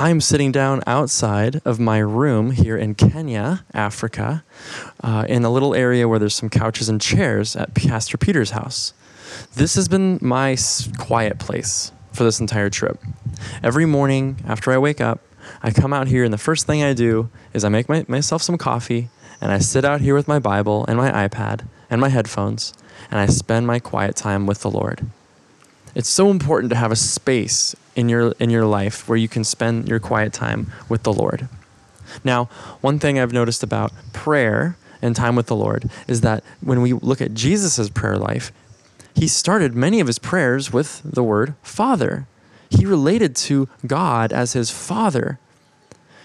I'm 0.00 0.20
sitting 0.20 0.52
down 0.52 0.84
outside 0.86 1.60
of 1.64 1.80
my 1.80 1.98
room 1.98 2.52
here 2.52 2.76
in 2.76 2.94
Kenya, 2.94 3.64
Africa, 3.74 4.44
uh, 5.02 5.24
in 5.28 5.44
a 5.44 5.50
little 5.50 5.74
area 5.74 6.06
where 6.06 6.20
there's 6.20 6.36
some 6.36 6.48
couches 6.48 6.88
and 6.88 7.00
chairs 7.00 7.56
at 7.56 7.74
Pastor 7.74 8.16
Peter's 8.16 8.52
house. 8.52 8.94
This 9.56 9.74
has 9.74 9.88
been 9.88 10.20
my 10.22 10.56
quiet 10.98 11.40
place 11.40 11.90
for 12.12 12.22
this 12.22 12.38
entire 12.38 12.70
trip. 12.70 13.02
Every 13.60 13.86
morning 13.86 14.36
after 14.46 14.70
I 14.70 14.78
wake 14.78 15.00
up, 15.00 15.18
I 15.64 15.72
come 15.72 15.92
out 15.92 16.06
here, 16.06 16.22
and 16.22 16.32
the 16.32 16.38
first 16.38 16.64
thing 16.64 16.84
I 16.84 16.94
do 16.94 17.28
is 17.52 17.64
I 17.64 17.68
make 17.68 17.88
my, 17.88 18.04
myself 18.06 18.40
some 18.40 18.56
coffee, 18.56 19.08
and 19.40 19.50
I 19.50 19.58
sit 19.58 19.84
out 19.84 20.00
here 20.00 20.14
with 20.14 20.28
my 20.28 20.38
Bible 20.38 20.86
and 20.86 20.96
my 20.96 21.10
iPad 21.10 21.66
and 21.90 22.00
my 22.00 22.08
headphones, 22.08 22.72
and 23.10 23.18
I 23.18 23.26
spend 23.26 23.66
my 23.66 23.80
quiet 23.80 24.14
time 24.14 24.46
with 24.46 24.60
the 24.60 24.70
Lord. 24.70 25.08
It's 25.96 26.08
so 26.08 26.30
important 26.30 26.70
to 26.70 26.76
have 26.76 26.92
a 26.92 26.96
space 26.96 27.74
in 27.98 28.08
your 28.08 28.30
in 28.38 28.48
your 28.48 28.64
life 28.64 29.08
where 29.08 29.18
you 29.18 29.26
can 29.26 29.42
spend 29.42 29.88
your 29.88 29.98
quiet 29.98 30.32
time 30.32 30.70
with 30.88 31.02
the 31.02 31.12
Lord. 31.12 31.48
Now, 32.22 32.44
one 32.80 33.00
thing 33.00 33.18
I've 33.18 33.32
noticed 33.32 33.64
about 33.64 33.92
prayer 34.12 34.76
and 35.02 35.16
time 35.16 35.34
with 35.34 35.46
the 35.46 35.56
Lord 35.56 35.90
is 36.06 36.20
that 36.20 36.44
when 36.60 36.80
we 36.80 36.92
look 36.92 37.20
at 37.20 37.34
Jesus' 37.34 37.90
prayer 37.90 38.16
life, 38.16 38.52
he 39.16 39.26
started 39.26 39.74
many 39.74 39.98
of 39.98 40.06
his 40.06 40.20
prayers 40.20 40.72
with 40.72 41.02
the 41.02 41.24
word 41.24 41.54
Father. 41.60 42.28
He 42.70 42.86
related 42.86 43.34
to 43.48 43.68
God 43.84 44.32
as 44.32 44.52
his 44.52 44.70
Father. 44.70 45.40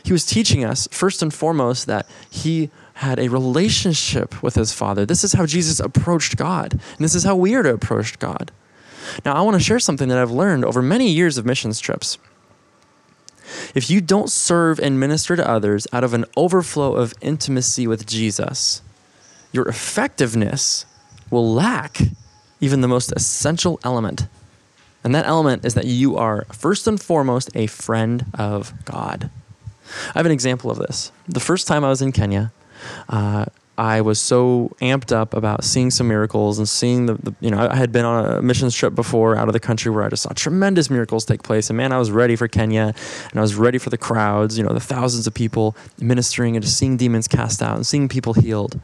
He 0.03 0.13
was 0.13 0.25
teaching 0.25 0.63
us, 0.63 0.87
first 0.91 1.23
and 1.23 1.33
foremost, 1.33 1.87
that 1.87 2.05
he 2.29 2.69
had 2.95 3.17
a 3.17 3.29
relationship 3.29 4.43
with 4.43 4.53
his 4.53 4.73
Father. 4.73 5.07
This 5.07 5.23
is 5.23 5.33
how 5.33 5.47
Jesus 5.47 5.79
approached 5.79 6.37
God, 6.37 6.73
and 6.73 6.99
this 6.99 7.15
is 7.15 7.23
how 7.23 7.35
we 7.35 7.55
are 7.55 7.63
to 7.63 7.73
approach 7.73 8.19
God. 8.19 8.51
Now, 9.25 9.33
I 9.33 9.41
want 9.41 9.55
to 9.57 9.63
share 9.63 9.79
something 9.79 10.09
that 10.09 10.17
I've 10.17 10.31
learned 10.31 10.65
over 10.65 10.81
many 10.81 11.09
years 11.09 11.37
of 11.37 11.45
missions 11.45 11.79
trips. 11.79 12.17
If 13.75 13.89
you 13.89 14.01
don't 14.01 14.29
serve 14.29 14.79
and 14.79 14.99
minister 14.99 15.35
to 15.35 15.47
others 15.47 15.87
out 15.91 16.03
of 16.03 16.13
an 16.13 16.25
overflow 16.35 16.95
of 16.95 17.13
intimacy 17.21 17.87
with 17.87 18.05
Jesus, 18.05 18.81
your 19.51 19.67
effectiveness 19.67 20.85
will 21.29 21.53
lack 21.53 21.99
even 22.59 22.81
the 22.81 22.87
most 22.87 23.11
essential 23.11 23.79
element. 23.83 24.27
And 25.03 25.13
that 25.13 25.25
element 25.25 25.65
is 25.65 25.73
that 25.73 25.85
you 25.85 26.17
are 26.17 26.45
first 26.45 26.87
and 26.87 27.01
foremost 27.01 27.49
a 27.55 27.67
friend 27.67 28.25
of 28.35 28.73
God. 28.85 29.29
I 30.15 30.19
have 30.19 30.25
an 30.25 30.31
example 30.31 30.71
of 30.71 30.77
this. 30.77 31.11
The 31.27 31.41
first 31.41 31.67
time 31.67 31.83
I 31.83 31.89
was 31.89 32.01
in 32.01 32.13
Kenya, 32.13 32.53
uh, 33.09 33.45
I 33.77 34.01
was 34.01 34.21
so 34.21 34.75
amped 34.81 35.11
up 35.11 35.33
about 35.33 35.63
seeing 35.63 35.89
some 35.89 36.07
miracles 36.07 36.59
and 36.59 36.69
seeing 36.69 37.07
the, 37.07 37.15
the, 37.15 37.35
you 37.39 37.49
know, 37.49 37.57
I 37.57 37.75
had 37.75 37.91
been 37.91 38.05
on 38.05 38.25
a 38.25 38.41
missions 38.41 38.75
trip 38.75 38.93
before 38.93 39.35
out 39.35 39.47
of 39.47 39.53
the 39.53 39.59
country 39.59 39.91
where 39.91 40.03
I 40.03 40.09
just 40.09 40.23
saw 40.23 40.33
tremendous 40.33 40.91
miracles 40.91 41.25
take 41.25 41.41
place. 41.41 41.69
And 41.71 41.77
man, 41.77 41.91
I 41.91 41.97
was 41.97 42.11
ready 42.11 42.35
for 42.35 42.47
Kenya 42.47 42.93
and 43.31 43.39
I 43.39 43.41
was 43.41 43.55
ready 43.55 43.79
for 43.79 43.89
the 43.89 43.97
crowds, 43.97 44.57
you 44.59 44.63
know, 44.63 44.73
the 44.73 44.79
thousands 44.79 45.25
of 45.25 45.33
people 45.33 45.75
ministering 45.99 46.55
and 46.55 46.63
just 46.63 46.77
seeing 46.77 46.97
demons 46.97 47.27
cast 47.27 47.63
out 47.63 47.75
and 47.75 47.85
seeing 47.85 48.07
people 48.07 48.33
healed. 48.33 48.79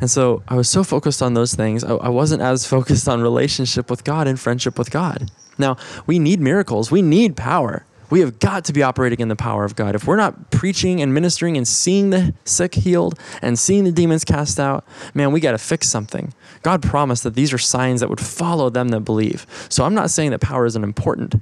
And 0.00 0.10
so 0.10 0.42
I 0.48 0.56
was 0.56 0.68
so 0.68 0.84
focused 0.84 1.22
on 1.22 1.32
those 1.32 1.54
things. 1.54 1.82
I, 1.82 1.94
I 1.94 2.08
wasn't 2.10 2.42
as 2.42 2.66
focused 2.76 3.08
on 3.08 3.22
relationship 3.22 3.88
with 3.88 4.04
God 4.04 4.26
and 4.26 4.38
friendship 4.38 4.78
with 4.78 4.90
God. 4.90 5.30
Now, 5.56 5.76
we 6.06 6.18
need 6.18 6.40
miracles, 6.40 6.90
we 6.90 7.00
need 7.02 7.36
power. 7.36 7.86
We 8.10 8.20
have 8.20 8.38
got 8.38 8.64
to 8.66 8.72
be 8.72 8.82
operating 8.82 9.20
in 9.20 9.28
the 9.28 9.36
power 9.36 9.64
of 9.64 9.76
God. 9.76 9.94
If 9.94 10.06
we're 10.06 10.16
not 10.16 10.50
preaching 10.50 11.00
and 11.00 11.14
ministering 11.14 11.56
and 11.56 11.66
seeing 11.66 12.10
the 12.10 12.34
sick 12.44 12.74
healed 12.74 13.18
and 13.40 13.58
seeing 13.58 13.84
the 13.84 13.92
demons 13.92 14.24
cast 14.24 14.58
out, 14.58 14.84
man, 15.14 15.32
we 15.32 15.40
got 15.40 15.52
to 15.52 15.58
fix 15.58 15.88
something. 15.88 16.34
God 16.62 16.82
promised 16.82 17.22
that 17.22 17.34
these 17.34 17.52
are 17.52 17.58
signs 17.58 18.00
that 18.00 18.10
would 18.10 18.20
follow 18.20 18.68
them 18.68 18.88
that 18.88 19.00
believe. 19.00 19.46
So 19.68 19.84
I'm 19.84 19.94
not 19.94 20.10
saying 20.10 20.32
that 20.32 20.40
power 20.40 20.66
isn't 20.66 20.84
important, 20.84 21.36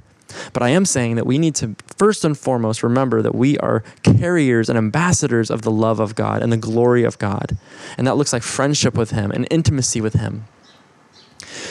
but 0.53 0.63
I 0.63 0.69
am 0.69 0.85
saying 0.85 1.15
that 1.15 1.25
we 1.25 1.37
need 1.37 1.55
to 1.55 1.75
first 1.97 2.23
and 2.23 2.37
foremost 2.37 2.83
remember 2.83 3.21
that 3.21 3.35
we 3.35 3.57
are 3.57 3.83
carriers 4.03 4.69
and 4.69 4.77
ambassadors 4.77 5.49
of 5.49 5.63
the 5.63 5.71
love 5.71 5.99
of 5.99 6.15
God 6.15 6.43
and 6.43 6.51
the 6.51 6.57
glory 6.57 7.03
of 7.03 7.17
God. 7.17 7.57
And 7.97 8.05
that 8.05 8.15
looks 8.15 8.31
like 8.31 8.43
friendship 8.43 8.95
with 8.95 9.11
Him 9.11 9.31
and 9.31 9.47
intimacy 9.49 10.01
with 10.01 10.13
Him. 10.13 10.45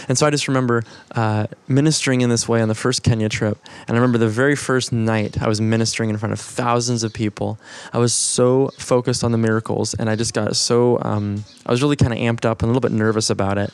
And 0.09 0.17
so 0.17 0.27
I 0.27 0.31
just 0.31 0.49
remember 0.49 0.85
uh, 1.13 1.47
ministering 1.69 2.23
in 2.23 2.31
this 2.31 2.49
way 2.49 2.63
on 2.63 2.69
the 2.69 2.75
first 2.75 3.03
Kenya 3.03 3.29
trip. 3.29 3.59
And 3.87 3.97
I 3.97 4.01
remember 4.01 4.19
the 4.19 4.29
very 4.29 4.57
first 4.57 4.93
night 4.93 5.41
I 5.41 5.49
was 5.49 5.61
ministering 5.61 6.11
in 6.11 6.17
front 6.17 6.33
of 6.33 6.41
thousands 6.41 7.03
of 7.03 7.13
people. 7.13 7.59
I 7.93 7.99
was 7.99 8.15
so 8.15 8.71
focused 8.79 9.23
on 9.23 9.33
the 9.33 9.39
miracles, 9.39 9.95
and 9.95 10.09
I 10.09 10.17
just 10.17 10.35
got 10.35 10.57
so, 10.57 10.99
um, 11.03 11.45
I 11.67 11.71
was 11.71 11.83
really 11.83 11.97
kind 11.97 12.13
of 12.13 12.19
amped 12.19 12.45
up 12.45 12.63
and 12.63 12.71
a 12.71 12.73
little 12.73 12.81
bit 12.81 12.93
nervous 12.93 13.31
about 13.31 13.59
it. 13.59 13.73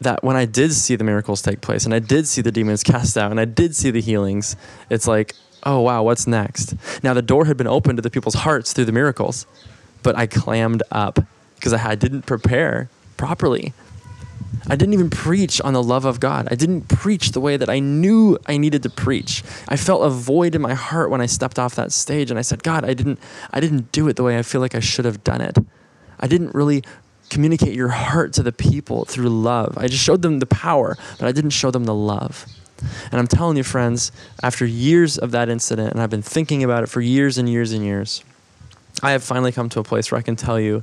That 0.00 0.24
when 0.24 0.34
I 0.34 0.46
did 0.46 0.72
see 0.72 0.96
the 0.96 1.04
miracles 1.04 1.42
take 1.42 1.60
place, 1.60 1.84
and 1.84 1.94
I 1.94 1.98
did 1.98 2.26
see 2.26 2.40
the 2.40 2.52
demons 2.52 2.82
cast 2.82 3.16
out, 3.16 3.30
and 3.30 3.38
I 3.38 3.44
did 3.44 3.76
see 3.76 3.90
the 3.90 4.00
healings, 4.00 4.56
it's 4.88 5.06
like, 5.06 5.34
oh 5.62 5.80
wow, 5.80 6.02
what's 6.02 6.26
next? 6.26 6.74
Now 7.02 7.14
the 7.14 7.22
door 7.22 7.44
had 7.44 7.56
been 7.56 7.66
opened 7.66 7.98
to 7.98 8.02
the 8.02 8.10
people's 8.10 8.34
hearts 8.34 8.72
through 8.72 8.86
the 8.86 8.92
miracles, 8.92 9.46
but 10.02 10.16
I 10.16 10.26
clammed 10.26 10.82
up 10.90 11.18
because 11.56 11.74
I 11.74 11.94
didn't 11.94 12.22
prepare 12.22 12.88
properly. 13.18 13.74
I 14.68 14.76
didn't 14.76 14.94
even 14.94 15.10
preach 15.10 15.60
on 15.62 15.72
the 15.72 15.82
love 15.82 16.04
of 16.04 16.20
God. 16.20 16.46
I 16.50 16.54
didn't 16.54 16.82
preach 16.88 17.32
the 17.32 17.40
way 17.40 17.56
that 17.56 17.68
I 17.68 17.80
knew 17.80 18.38
I 18.46 18.56
needed 18.56 18.82
to 18.84 18.90
preach. 18.90 19.42
I 19.68 19.76
felt 19.76 20.04
a 20.04 20.10
void 20.10 20.54
in 20.54 20.62
my 20.62 20.74
heart 20.74 21.10
when 21.10 21.20
I 21.20 21.26
stepped 21.26 21.58
off 21.58 21.74
that 21.74 21.92
stage 21.92 22.30
and 22.30 22.38
I 22.38 22.42
said, 22.42 22.62
"God, 22.62 22.84
I 22.84 22.94
didn't 22.94 23.18
I 23.52 23.58
didn't 23.58 23.90
do 23.90 24.06
it 24.08 24.16
the 24.16 24.22
way 24.22 24.38
I 24.38 24.42
feel 24.42 24.60
like 24.60 24.74
I 24.74 24.80
should 24.80 25.04
have 25.04 25.24
done 25.24 25.40
it. 25.40 25.58
I 26.20 26.26
didn't 26.26 26.54
really 26.54 26.84
communicate 27.30 27.74
your 27.74 27.88
heart 27.88 28.32
to 28.34 28.42
the 28.42 28.52
people 28.52 29.04
through 29.06 29.28
love. 29.28 29.76
I 29.76 29.88
just 29.88 30.04
showed 30.04 30.22
them 30.22 30.38
the 30.38 30.46
power, 30.46 30.96
but 31.18 31.26
I 31.26 31.32
didn't 31.32 31.50
show 31.50 31.70
them 31.70 31.84
the 31.84 31.94
love." 31.94 32.46
And 33.10 33.18
I'm 33.20 33.26
telling 33.26 33.56
you 33.56 33.64
friends, 33.64 34.12
after 34.42 34.64
years 34.64 35.18
of 35.18 35.32
that 35.32 35.48
incident 35.48 35.92
and 35.92 36.00
I've 36.00 36.10
been 36.10 36.22
thinking 36.22 36.64
about 36.64 36.82
it 36.82 36.88
for 36.88 37.00
years 37.00 37.38
and 37.38 37.48
years 37.48 37.72
and 37.72 37.84
years, 37.84 38.22
I 39.02 39.12
have 39.12 39.22
finally 39.22 39.52
come 39.52 39.68
to 39.70 39.80
a 39.80 39.84
place 39.84 40.10
where 40.10 40.18
I 40.18 40.22
can 40.22 40.36
tell 40.36 40.60
you 40.60 40.82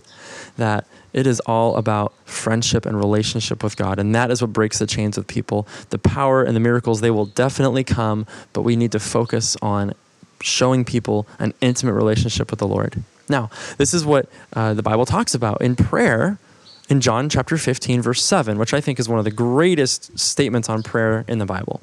that 0.57 0.85
it 1.17 1.25
is 1.25 1.39
all 1.47 1.75
about 1.77 2.13
friendship 2.25 2.85
and 2.85 2.95
relationship 2.95 3.63
with 3.63 3.75
God. 3.75 3.97
And 3.97 4.13
that 4.13 4.29
is 4.29 4.39
what 4.39 4.53
breaks 4.53 4.77
the 4.77 4.85
chains 4.85 5.17
of 5.17 5.25
people. 5.25 5.67
The 5.89 5.97
power 5.97 6.43
and 6.43 6.55
the 6.55 6.59
miracles, 6.59 7.01
they 7.01 7.09
will 7.09 7.25
definitely 7.25 7.83
come, 7.83 8.27
but 8.53 8.61
we 8.61 8.75
need 8.75 8.91
to 8.91 8.99
focus 8.99 9.57
on 9.59 9.95
showing 10.41 10.85
people 10.85 11.27
an 11.39 11.55
intimate 11.59 11.93
relationship 11.93 12.51
with 12.51 12.59
the 12.59 12.67
Lord. 12.67 13.01
Now, 13.27 13.49
this 13.79 13.95
is 13.95 14.05
what 14.05 14.29
uh, 14.53 14.75
the 14.75 14.83
Bible 14.83 15.07
talks 15.07 15.33
about 15.33 15.59
in 15.59 15.75
prayer 15.75 16.37
in 16.87 17.01
John 17.01 17.29
chapter 17.29 17.57
15, 17.57 17.99
verse 18.03 18.23
7, 18.23 18.59
which 18.59 18.75
I 18.75 18.79
think 18.79 18.99
is 18.99 19.09
one 19.09 19.17
of 19.17 19.25
the 19.25 19.31
greatest 19.31 20.19
statements 20.19 20.69
on 20.69 20.83
prayer 20.83 21.25
in 21.27 21.39
the 21.39 21.47
Bible. 21.47 21.81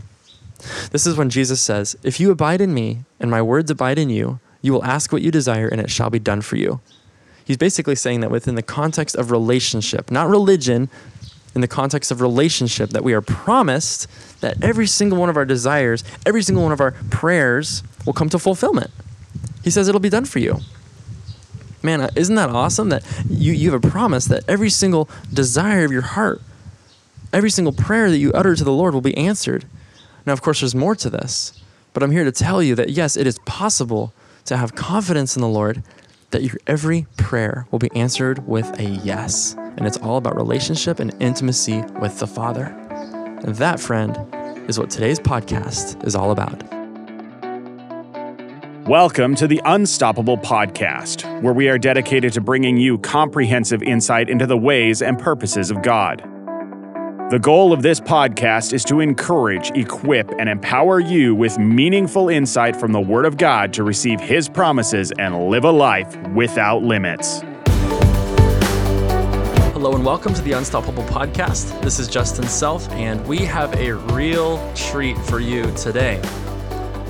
This 0.92 1.08
is 1.08 1.16
when 1.16 1.28
Jesus 1.28 1.60
says, 1.60 1.96
If 2.04 2.20
you 2.20 2.30
abide 2.30 2.60
in 2.60 2.72
me 2.72 3.00
and 3.18 3.32
my 3.32 3.42
words 3.42 3.68
abide 3.68 3.98
in 3.98 4.10
you, 4.10 4.38
you 4.62 4.72
will 4.72 4.84
ask 4.84 5.12
what 5.12 5.22
you 5.22 5.32
desire 5.32 5.66
and 5.66 5.80
it 5.80 5.90
shall 5.90 6.08
be 6.08 6.20
done 6.20 6.40
for 6.40 6.54
you 6.54 6.80
he's 7.44 7.56
basically 7.56 7.94
saying 7.94 8.20
that 8.20 8.30
within 8.30 8.54
the 8.54 8.62
context 8.62 9.16
of 9.16 9.30
relationship, 9.30 10.10
not 10.10 10.28
religion, 10.28 10.88
in 11.54 11.60
the 11.60 11.68
context 11.68 12.10
of 12.10 12.20
relationship, 12.20 12.90
that 12.90 13.04
we 13.04 13.12
are 13.12 13.20
promised 13.20 14.08
that 14.40 14.62
every 14.62 14.86
single 14.86 15.18
one 15.18 15.28
of 15.28 15.36
our 15.36 15.44
desires, 15.44 16.02
every 16.26 16.42
single 16.42 16.64
one 16.64 16.72
of 16.72 16.80
our 16.80 16.92
prayers 17.10 17.82
will 18.04 18.12
come 18.12 18.28
to 18.30 18.38
fulfillment. 18.38 18.90
He 19.62 19.70
says 19.70 19.88
it'll 19.88 20.00
be 20.00 20.10
done 20.10 20.24
for 20.24 20.40
you. 20.40 20.58
Man, 21.82 22.00
uh, 22.00 22.10
isn't 22.16 22.34
that 22.34 22.50
awesome 22.50 22.88
that 22.88 23.04
you, 23.28 23.52
you 23.52 23.70
have 23.72 23.84
a 23.84 23.88
promise 23.88 24.24
that 24.26 24.42
every 24.48 24.70
single 24.70 25.08
desire 25.32 25.84
of 25.84 25.92
your 25.92 26.02
heart, 26.02 26.40
every 27.32 27.50
single 27.50 27.72
prayer 27.72 28.10
that 28.10 28.18
you 28.18 28.32
utter 28.32 28.56
to 28.56 28.64
the 28.64 28.72
Lord 28.72 28.94
will 28.94 29.00
be 29.00 29.16
answered? 29.16 29.64
Now, 30.26 30.32
of 30.32 30.42
course, 30.42 30.60
there's 30.60 30.74
more 30.74 30.96
to 30.96 31.10
this, 31.10 31.62
but 31.92 32.02
I'm 32.02 32.10
here 32.10 32.24
to 32.24 32.32
tell 32.32 32.62
you 32.62 32.74
that 32.74 32.90
yes, 32.90 33.16
it 33.16 33.26
is 33.26 33.38
possible 33.40 34.12
to 34.46 34.56
have 34.56 34.74
confidence 34.74 35.36
in 35.36 35.42
the 35.42 35.48
Lord 35.48 35.82
that 36.34 36.42
your 36.42 36.56
every 36.66 37.06
prayer 37.16 37.64
will 37.70 37.78
be 37.78 37.90
answered 37.94 38.44
with 38.48 38.68
a 38.80 38.82
yes. 39.04 39.54
And 39.56 39.86
it's 39.86 39.98
all 39.98 40.16
about 40.16 40.34
relationship 40.34 40.98
and 40.98 41.14
intimacy 41.22 41.80
with 42.00 42.18
the 42.18 42.26
Father. 42.26 42.64
And 43.44 43.54
that, 43.54 43.78
friend, 43.78 44.18
is 44.68 44.76
what 44.76 44.90
today's 44.90 45.20
podcast 45.20 46.04
is 46.04 46.16
all 46.16 46.32
about. 46.32 46.60
Welcome 48.88 49.36
to 49.36 49.46
the 49.46 49.62
Unstoppable 49.64 50.36
Podcast, 50.36 51.40
where 51.40 51.54
we 51.54 51.68
are 51.68 51.78
dedicated 51.78 52.32
to 52.32 52.40
bringing 52.40 52.78
you 52.78 52.98
comprehensive 52.98 53.84
insight 53.84 54.28
into 54.28 54.44
the 54.44 54.58
ways 54.58 55.02
and 55.02 55.16
purposes 55.16 55.70
of 55.70 55.82
God. 55.82 56.28
The 57.30 57.38
goal 57.38 57.72
of 57.72 57.80
this 57.80 58.00
podcast 58.00 58.74
is 58.74 58.84
to 58.84 59.00
encourage, 59.00 59.70
equip, 59.70 60.30
and 60.32 60.46
empower 60.46 61.00
you 61.00 61.34
with 61.34 61.58
meaningful 61.58 62.28
insight 62.28 62.76
from 62.76 62.92
the 62.92 63.00
Word 63.00 63.24
of 63.24 63.38
God 63.38 63.72
to 63.72 63.82
receive 63.82 64.20
His 64.20 64.46
promises 64.46 65.10
and 65.18 65.48
live 65.48 65.64
a 65.64 65.70
life 65.70 66.14
without 66.34 66.82
limits. 66.82 67.40
Hello, 69.72 69.94
and 69.94 70.04
welcome 70.04 70.34
to 70.34 70.42
the 70.42 70.52
Unstoppable 70.52 71.02
Podcast. 71.04 71.80
This 71.80 71.98
is 71.98 72.08
Justin 72.08 72.46
Self, 72.46 72.90
and 72.90 73.26
we 73.26 73.38
have 73.38 73.72
a 73.76 73.92
real 73.92 74.60
treat 74.74 75.16
for 75.16 75.40
you 75.40 75.64
today. 75.76 76.20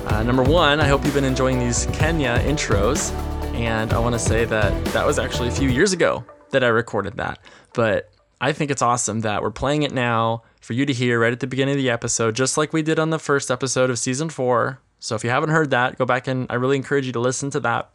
Uh, 0.05 0.23
number 0.23 0.43
one, 0.43 0.79
I 0.79 0.87
hope 0.87 1.03
you've 1.03 1.13
been 1.13 1.25
enjoying 1.25 1.59
these 1.59 1.87
Kenya 1.87 2.37
intros, 2.37 3.11
and 3.53 3.91
I 3.91 3.99
want 3.99 4.13
to 4.15 4.19
say 4.19 4.45
that 4.45 4.85
that 4.93 5.05
was 5.05 5.19
actually 5.19 5.49
a 5.49 5.51
few 5.51 5.67
years 5.67 5.91
ago 5.91 6.23
that 6.51 6.63
I 6.63 6.67
recorded 6.67 7.17
that. 7.17 7.39
But 7.73 8.14
I 8.41 8.51
think 8.51 8.71
it's 8.71 8.81
awesome 8.81 9.21
that 9.21 9.41
we're 9.41 9.51
playing 9.51 9.83
it 9.83 9.91
now 9.91 10.43
for 10.61 10.73
you 10.73 10.85
to 10.85 10.93
hear 10.93 11.19
right 11.19 11.31
at 11.31 11.39
the 11.39 11.47
beginning 11.47 11.75
of 11.75 11.81
the 11.81 11.89
episode, 11.89 12.35
just 12.35 12.57
like 12.57 12.73
we 12.73 12.81
did 12.81 12.99
on 12.99 13.09
the 13.09 13.19
first 13.19 13.49
episode 13.49 13.89
of 13.89 13.99
season 13.99 14.29
four. 14.29 14.79
So 14.99 15.15
if 15.15 15.23
you 15.23 15.29
haven't 15.29 15.49
heard 15.49 15.69
that, 15.69 15.97
go 15.97 16.05
back 16.05 16.27
and 16.27 16.47
I 16.49 16.55
really 16.55 16.75
encourage 16.75 17.05
you 17.05 17.13
to 17.13 17.19
listen 17.19 17.49
to 17.51 17.59
that. 17.61 17.89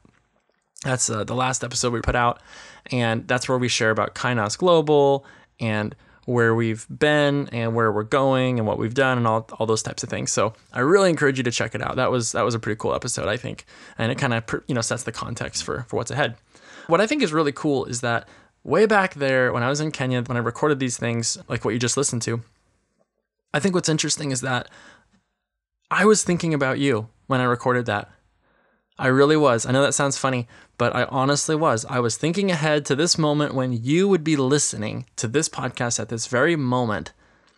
That's 0.84 1.10
uh, 1.10 1.24
the 1.24 1.34
last 1.34 1.62
episode 1.62 1.92
we 1.92 2.00
put 2.00 2.14
out, 2.14 2.40
and 2.90 3.28
that's 3.28 3.48
where 3.48 3.58
we 3.58 3.68
share 3.68 3.90
about 3.90 4.14
Kainos 4.14 4.56
Global 4.56 5.26
and 5.58 5.94
where 6.24 6.54
we've 6.54 6.86
been 6.88 7.48
and 7.52 7.74
where 7.74 7.90
we're 7.90 8.02
going 8.02 8.58
and 8.58 8.66
what 8.66 8.78
we've 8.78 8.94
done 8.94 9.18
and 9.18 9.26
all, 9.26 9.46
all 9.58 9.66
those 9.66 9.82
types 9.82 10.02
of 10.02 10.08
things. 10.08 10.32
So 10.32 10.54
I 10.72 10.80
really 10.80 11.10
encourage 11.10 11.38
you 11.38 11.44
to 11.44 11.50
check 11.50 11.74
it 11.74 11.82
out. 11.82 11.96
That 11.96 12.10
was 12.10 12.32
that 12.32 12.42
was 12.42 12.54
a 12.54 12.58
pretty 12.58 12.78
cool 12.78 12.94
episode, 12.94 13.28
I 13.28 13.36
think, 13.36 13.66
and 13.98 14.10
it 14.10 14.16
kind 14.16 14.32
of 14.32 14.44
you 14.66 14.74
know 14.74 14.80
sets 14.80 15.02
the 15.02 15.12
context 15.12 15.64
for 15.64 15.84
for 15.88 15.96
what's 15.96 16.10
ahead. 16.10 16.36
What 16.86 17.00
I 17.00 17.06
think 17.06 17.22
is 17.22 17.32
really 17.32 17.52
cool 17.52 17.84
is 17.84 18.00
that 18.00 18.26
way 18.64 18.86
back 18.86 19.14
there 19.14 19.52
when 19.52 19.62
I 19.62 19.68
was 19.68 19.80
in 19.80 19.90
Kenya, 19.90 20.22
when 20.22 20.36
I 20.36 20.40
recorded 20.40 20.78
these 20.78 20.96
things, 20.96 21.38
like 21.48 21.64
what 21.64 21.72
you 21.72 21.80
just 21.80 21.96
listened 21.96 22.22
to, 22.22 22.42
I 23.52 23.60
think 23.60 23.74
what's 23.74 23.88
interesting 23.88 24.30
is 24.30 24.42
that 24.42 24.68
I 25.90 26.04
was 26.04 26.22
thinking 26.22 26.54
about 26.54 26.78
you 26.78 27.08
when 27.26 27.40
I 27.40 27.44
recorded 27.44 27.86
that. 27.86 28.10
I 28.98 29.06
really 29.06 29.36
was. 29.36 29.64
I 29.64 29.72
know 29.72 29.82
that 29.82 29.94
sounds 29.94 30.18
funny, 30.18 30.46
but 30.76 30.94
I 30.94 31.04
honestly 31.04 31.56
was. 31.56 31.86
I 31.86 32.00
was 32.00 32.18
thinking 32.18 32.50
ahead 32.50 32.84
to 32.86 32.94
this 32.94 33.16
moment 33.16 33.54
when 33.54 33.72
you 33.72 34.06
would 34.08 34.22
be 34.22 34.36
listening 34.36 35.06
to 35.16 35.26
this 35.26 35.48
podcast 35.48 35.98
at 35.98 36.10
this 36.10 36.26
very 36.26 36.54
moment. 36.54 37.12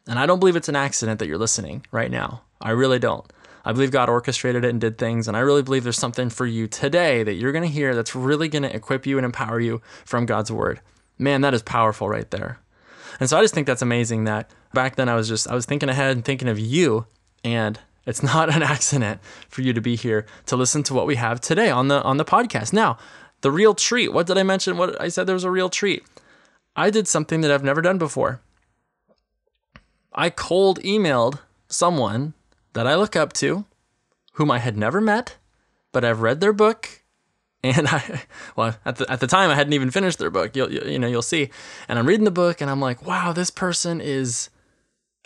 And 0.06 0.18
I 0.18 0.26
don't 0.26 0.38
believe 0.38 0.56
it's 0.56 0.68
an 0.68 0.76
accident 0.76 1.18
that 1.18 1.26
you're 1.26 1.38
listening 1.38 1.84
right 1.90 2.10
now. 2.10 2.42
I 2.60 2.70
really 2.70 3.00
don't. 3.00 3.30
I 3.64 3.72
believe 3.72 3.90
God 3.90 4.08
orchestrated 4.08 4.64
it 4.64 4.70
and 4.70 4.80
did 4.80 4.98
things. 4.98 5.26
And 5.26 5.36
I 5.36 5.40
really 5.40 5.62
believe 5.62 5.82
there's 5.82 5.98
something 5.98 6.30
for 6.30 6.46
you 6.46 6.68
today 6.68 7.22
that 7.24 7.34
you're 7.34 7.52
going 7.52 7.62
to 7.62 7.68
hear 7.68 7.94
that's 7.94 8.14
really 8.14 8.48
going 8.48 8.62
to 8.62 8.74
equip 8.74 9.04
you 9.04 9.18
and 9.18 9.24
empower 9.24 9.60
you 9.60 9.82
from 10.04 10.26
God's 10.26 10.50
word. 10.50 10.80
Man, 11.18 11.40
that 11.42 11.54
is 11.54 11.62
powerful 11.62 12.08
right 12.08 12.30
there. 12.30 12.58
And 13.20 13.28
so 13.28 13.38
I 13.38 13.42
just 13.42 13.54
think 13.54 13.66
that's 13.66 13.82
amazing 13.82 14.24
that 14.24 14.50
back 14.72 14.96
then 14.96 15.08
I 15.08 15.14
was 15.14 15.28
just, 15.28 15.48
I 15.48 15.54
was 15.54 15.66
thinking 15.66 15.88
ahead 15.88 16.12
and 16.12 16.24
thinking 16.24 16.48
of 16.48 16.58
you. 16.58 17.06
And 17.44 17.78
it's 18.06 18.22
not 18.34 18.54
an 18.54 18.62
accident 18.62 19.20
for 19.48 19.62
you 19.62 19.72
to 19.72 19.80
be 19.80 19.96
here 19.96 20.26
to 20.46 20.56
listen 20.56 20.82
to 20.84 20.94
what 20.94 21.06
we 21.06 21.16
have 21.16 21.40
today 21.40 21.70
on 21.70 21.88
the 21.88 22.02
on 22.02 22.16
the 22.16 22.24
podcast. 22.24 22.72
Now, 22.72 22.98
the 23.42 23.50
real 23.50 23.74
treat. 23.74 24.12
What 24.12 24.26
did 24.26 24.38
I 24.38 24.42
mention? 24.42 24.76
What 24.76 25.00
I 25.00 25.08
said 25.08 25.26
there 25.26 25.34
was 25.34 25.44
a 25.44 25.50
real 25.50 25.68
treat. 25.68 26.04
I 26.74 26.90
did 26.90 27.06
something 27.06 27.42
that 27.42 27.50
I've 27.50 27.64
never 27.64 27.82
done 27.82 27.98
before. 27.98 28.40
I 30.14 30.30
cold 30.30 30.80
emailed 30.80 31.38
someone 31.68 32.34
that 32.72 32.86
I 32.86 32.94
look 32.94 33.16
up 33.16 33.32
to, 33.34 33.64
whom 34.34 34.50
I 34.50 34.58
had 34.58 34.76
never 34.76 35.00
met, 35.00 35.36
but 35.90 36.04
I've 36.04 36.20
read 36.20 36.40
their 36.40 36.52
book, 36.52 37.01
and 37.62 37.88
I, 37.88 38.22
well, 38.56 38.76
at 38.84 38.96
the 38.96 39.10
at 39.10 39.20
the 39.20 39.26
time 39.26 39.50
I 39.50 39.54
hadn't 39.54 39.72
even 39.72 39.90
finished 39.90 40.18
their 40.18 40.30
book. 40.30 40.56
You'll 40.56 40.72
you, 40.72 40.82
you 40.84 40.98
know 40.98 41.08
you'll 41.08 41.22
see, 41.22 41.50
and 41.88 41.98
I'm 41.98 42.06
reading 42.06 42.24
the 42.24 42.30
book, 42.30 42.60
and 42.60 42.70
I'm 42.70 42.80
like, 42.80 43.06
wow, 43.06 43.32
this 43.32 43.50
person 43.50 44.00
is 44.00 44.50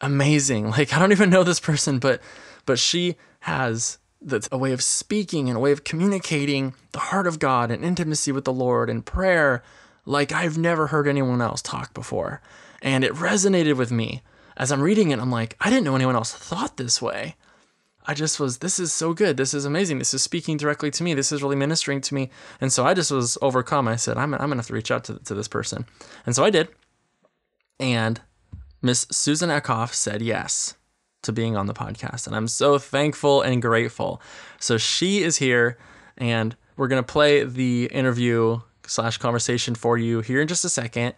amazing. 0.01 0.71
Like 0.71 0.93
I 0.93 0.99
don't 0.99 1.13
even 1.13 1.31
know 1.31 1.43
this 1.43 1.61
person, 1.61 1.99
but 1.99 2.21
but 2.65 2.79
she 2.79 3.17
has 3.41 3.99
that's 4.21 4.49
a 4.51 4.59
way 4.59 4.73
of 4.73 4.83
speaking 4.83 5.49
and 5.49 5.57
a 5.57 5.61
way 5.61 5.73
of 5.73 5.85
communicating 5.85 6.75
the 6.93 6.99
heart 6.99 7.27
of 7.27 7.39
God 7.39 7.71
and 7.71 7.85
intimacy 7.85 8.33
with 8.33 8.45
the 8.45 8.53
Lord 8.53 8.91
and 8.91 9.05
prayer 9.05 9.63
like 10.07 10.33
I've 10.33 10.57
never 10.57 10.87
heard 10.87 11.09
anyone 11.09 11.43
else 11.43 11.61
talk 11.61 11.93
before. 11.93 12.41
And 12.81 13.05
it 13.05 13.13
resonated 13.13 13.77
with 13.77 13.91
me. 13.91 14.23
As 14.57 14.73
I'm 14.73 14.81
reading 14.81 15.11
it, 15.11 15.19
I'm 15.19 15.31
like, 15.31 15.57
I 15.61 15.69
didn't 15.69 15.85
know 15.85 15.97
anyone 15.97 16.15
else 16.15 16.33
thought 16.33 16.77
this 16.77 17.03
way. 17.03 17.35
I 18.07 18.15
just 18.15 18.39
was, 18.39 18.59
this 18.59 18.79
is 18.79 18.93
so 18.93 19.13
good. 19.13 19.37
This 19.37 19.53
is 19.53 19.65
amazing. 19.65 19.99
This 19.99 20.15
is 20.15 20.23
speaking 20.23 20.57
directly 20.57 20.91
to 20.93 21.03
me. 21.03 21.15
This 21.15 21.33
is 21.33 21.43
really 21.43 21.57
ministering 21.57 22.01
to 22.03 22.15
me. 22.15 22.31
And 22.61 22.73
so 22.73 22.87
I 22.87 22.95
just 22.95 23.11
was 23.11 23.37
overcome. 23.43 23.89
I 23.89 23.97
said, 23.97 24.17
I'm, 24.17 24.33
I'm 24.35 24.39
going 24.39 24.51
to 24.53 24.57
have 24.57 24.67
to 24.69 24.75
reach 24.75 24.91
out 24.91 25.05
to, 25.05 25.19
to 25.19 25.35
this 25.35 25.49
person. 25.49 25.87
And 26.25 26.35
so 26.35 26.45
I 26.45 26.51
did. 26.51 26.69
And 27.81 28.21
Miss 28.81 29.07
Susan 29.11 29.51
Ekhoff 29.51 29.93
said 29.93 30.23
yes 30.23 30.75
to 31.23 31.33
being 31.33 31.57
on 31.57 31.67
the 31.67 31.75
podcast. 31.75 32.27
And 32.27 32.37
I'm 32.37 32.49
so 32.49 32.79
thankful 32.79 33.43
and 33.43 33.61
grateful. 33.61 34.23
So 34.61 34.79
she 34.79 35.23
is 35.23 35.39
here, 35.39 35.77
and 36.17 36.57
we're 36.77 36.89
going 36.89 37.03
to 37.03 37.13
play 37.13 37.43
the 37.45 37.87
interview 37.93 38.61
slash 38.87 39.19
conversation 39.19 39.75
for 39.75 39.99
you 39.99 40.21
here 40.21 40.41
in 40.41 40.47
just 40.47 40.65
a 40.65 40.69
second. 40.69 41.15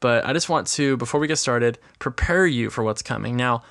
But 0.00 0.24
I 0.26 0.32
just 0.32 0.48
want 0.48 0.66
to, 0.68 0.96
before 0.96 1.20
we 1.20 1.26
get 1.26 1.36
started, 1.36 1.78
prepare 1.98 2.46
you 2.46 2.70
for 2.70 2.82
what's 2.82 3.02
coming. 3.02 3.36
Now, 3.36 3.62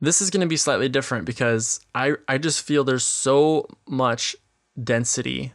this 0.00 0.20
is 0.20 0.30
going 0.30 0.42
to 0.42 0.46
be 0.46 0.56
slightly 0.56 0.88
different 0.88 1.24
because 1.24 1.80
I, 1.94 2.14
I 2.28 2.38
just 2.38 2.62
feel 2.62 2.84
there's 2.84 3.04
so 3.04 3.66
much 3.88 4.36
density 4.82 5.52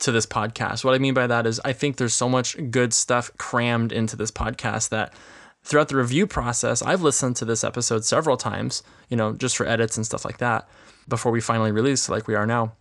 to 0.00 0.12
this 0.12 0.26
podcast. 0.26 0.84
What 0.84 0.94
I 0.94 0.98
mean 0.98 1.14
by 1.14 1.26
that 1.26 1.46
is 1.46 1.60
I 1.64 1.72
think 1.72 1.96
there's 1.96 2.14
so 2.14 2.28
much 2.28 2.56
good 2.70 2.92
stuff 2.92 3.30
crammed 3.38 3.92
into 3.92 4.16
this 4.16 4.30
podcast 4.30 4.88
that 4.90 5.14
throughout 5.62 5.88
the 5.88 5.96
review 5.96 6.26
process, 6.26 6.82
I've 6.82 7.02
listened 7.02 7.36
to 7.36 7.44
this 7.44 7.64
episode 7.64 8.04
several 8.04 8.36
times, 8.36 8.82
you 9.08 9.16
know, 9.16 9.32
just 9.32 9.56
for 9.56 9.66
edits 9.66 9.96
and 9.96 10.06
stuff 10.06 10.24
like 10.24 10.38
that 10.38 10.68
before 11.08 11.32
we 11.32 11.40
finally 11.40 11.72
release 11.72 12.08
like 12.08 12.26
we 12.26 12.34
are 12.34 12.46
now. 12.46 12.72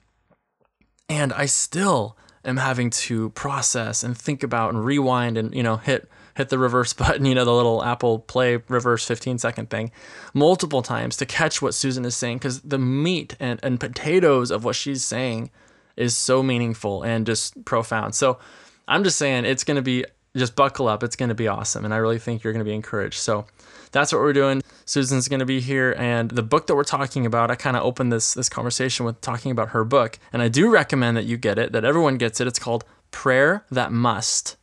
And 1.10 1.34
I 1.34 1.46
still 1.46 2.18
am 2.46 2.58
having 2.58 2.90
to 2.90 3.32
process 3.32 4.04
and 4.04 4.18
think 4.18 4.44
about 4.44 4.74
and 4.74 4.84
rewind 4.84 5.38
and, 5.38 5.54
you 5.54 5.64
know, 5.64 5.78
hit 5.78 6.10
hit 6.36 6.50
the 6.50 6.58
reverse 6.58 6.94
button, 7.02 7.26
you 7.26 7.36
know, 7.36 7.46
the 7.46 7.54
little 7.54 7.84
Apple 7.84 8.20
Play 8.20 8.58
reverse 8.68 9.06
15 9.06 9.38
second 9.38 9.70
thing 9.70 9.92
multiple 10.34 10.82
times 10.82 11.18
to 11.18 11.26
catch 11.26 11.62
what 11.62 11.74
Susan 11.74 12.06
is 12.06 12.16
saying 12.16 12.38
because 12.38 12.62
the 12.62 12.80
meat 12.80 13.36
and, 13.40 13.60
and 13.64 13.80
potatoes 13.80 14.52
of 14.52 14.64
what 14.64 14.76
she's 14.76 15.04
saying 15.04 15.50
is 15.98 16.16
so 16.16 16.42
meaningful 16.42 17.04
and 17.04 17.26
just 17.26 17.66
profound. 17.66 18.16
So 18.16 18.40
I'm 18.88 19.04
just 19.04 19.18
saying 19.18 19.46
it's 19.46 19.64
going 19.64 19.76
to 19.76 19.82
be 19.82 20.06
just 20.36 20.56
buckle 20.56 20.88
up. 20.88 21.04
It's 21.04 21.16
going 21.16 21.30
to 21.30 21.36
be 21.36 21.48
awesome. 21.48 21.86
And 21.86 21.94
I 21.94 21.98
really 21.98 22.20
think 22.20 22.44
you're 22.44 22.54
going 22.54 22.64
to 22.64 22.70
be 22.70 22.76
encouraged. 22.76 23.18
So 23.18 23.46
that's 23.92 24.12
what 24.14 24.22
we're 24.22 24.34
doing. 24.34 24.62
Susan's 24.86 25.28
going 25.28 25.40
to 25.40 25.46
be 25.46 25.60
here. 25.60 25.96
And 25.98 26.30
the 26.32 26.44
book 26.44 26.68
that 26.68 26.76
we're 26.76 26.84
talking 26.84 27.26
about, 27.26 27.52
I 27.52 27.56
kind 27.56 27.76
of 27.76 27.84
opened 27.84 28.12
this, 28.12 28.34
this 28.34 28.50
conversation 28.50 29.06
with 29.06 29.20
talking 29.22 29.52
about 29.52 29.70
her 29.70 29.84
book. 29.84 30.20
And 30.32 30.42
I 30.42 30.48
do 30.48 30.70
recommend 30.70 31.18
that 31.18 31.26
you 31.26 31.38
get 31.38 31.58
it, 31.58 31.72
that 31.72 31.84
everyone 31.84 32.18
gets 32.18 32.40
it. 32.40 32.48
It's 32.48 32.60
called 32.60 32.86
Prayer 33.12 33.66
That 33.72 33.92
Must. 33.92 34.56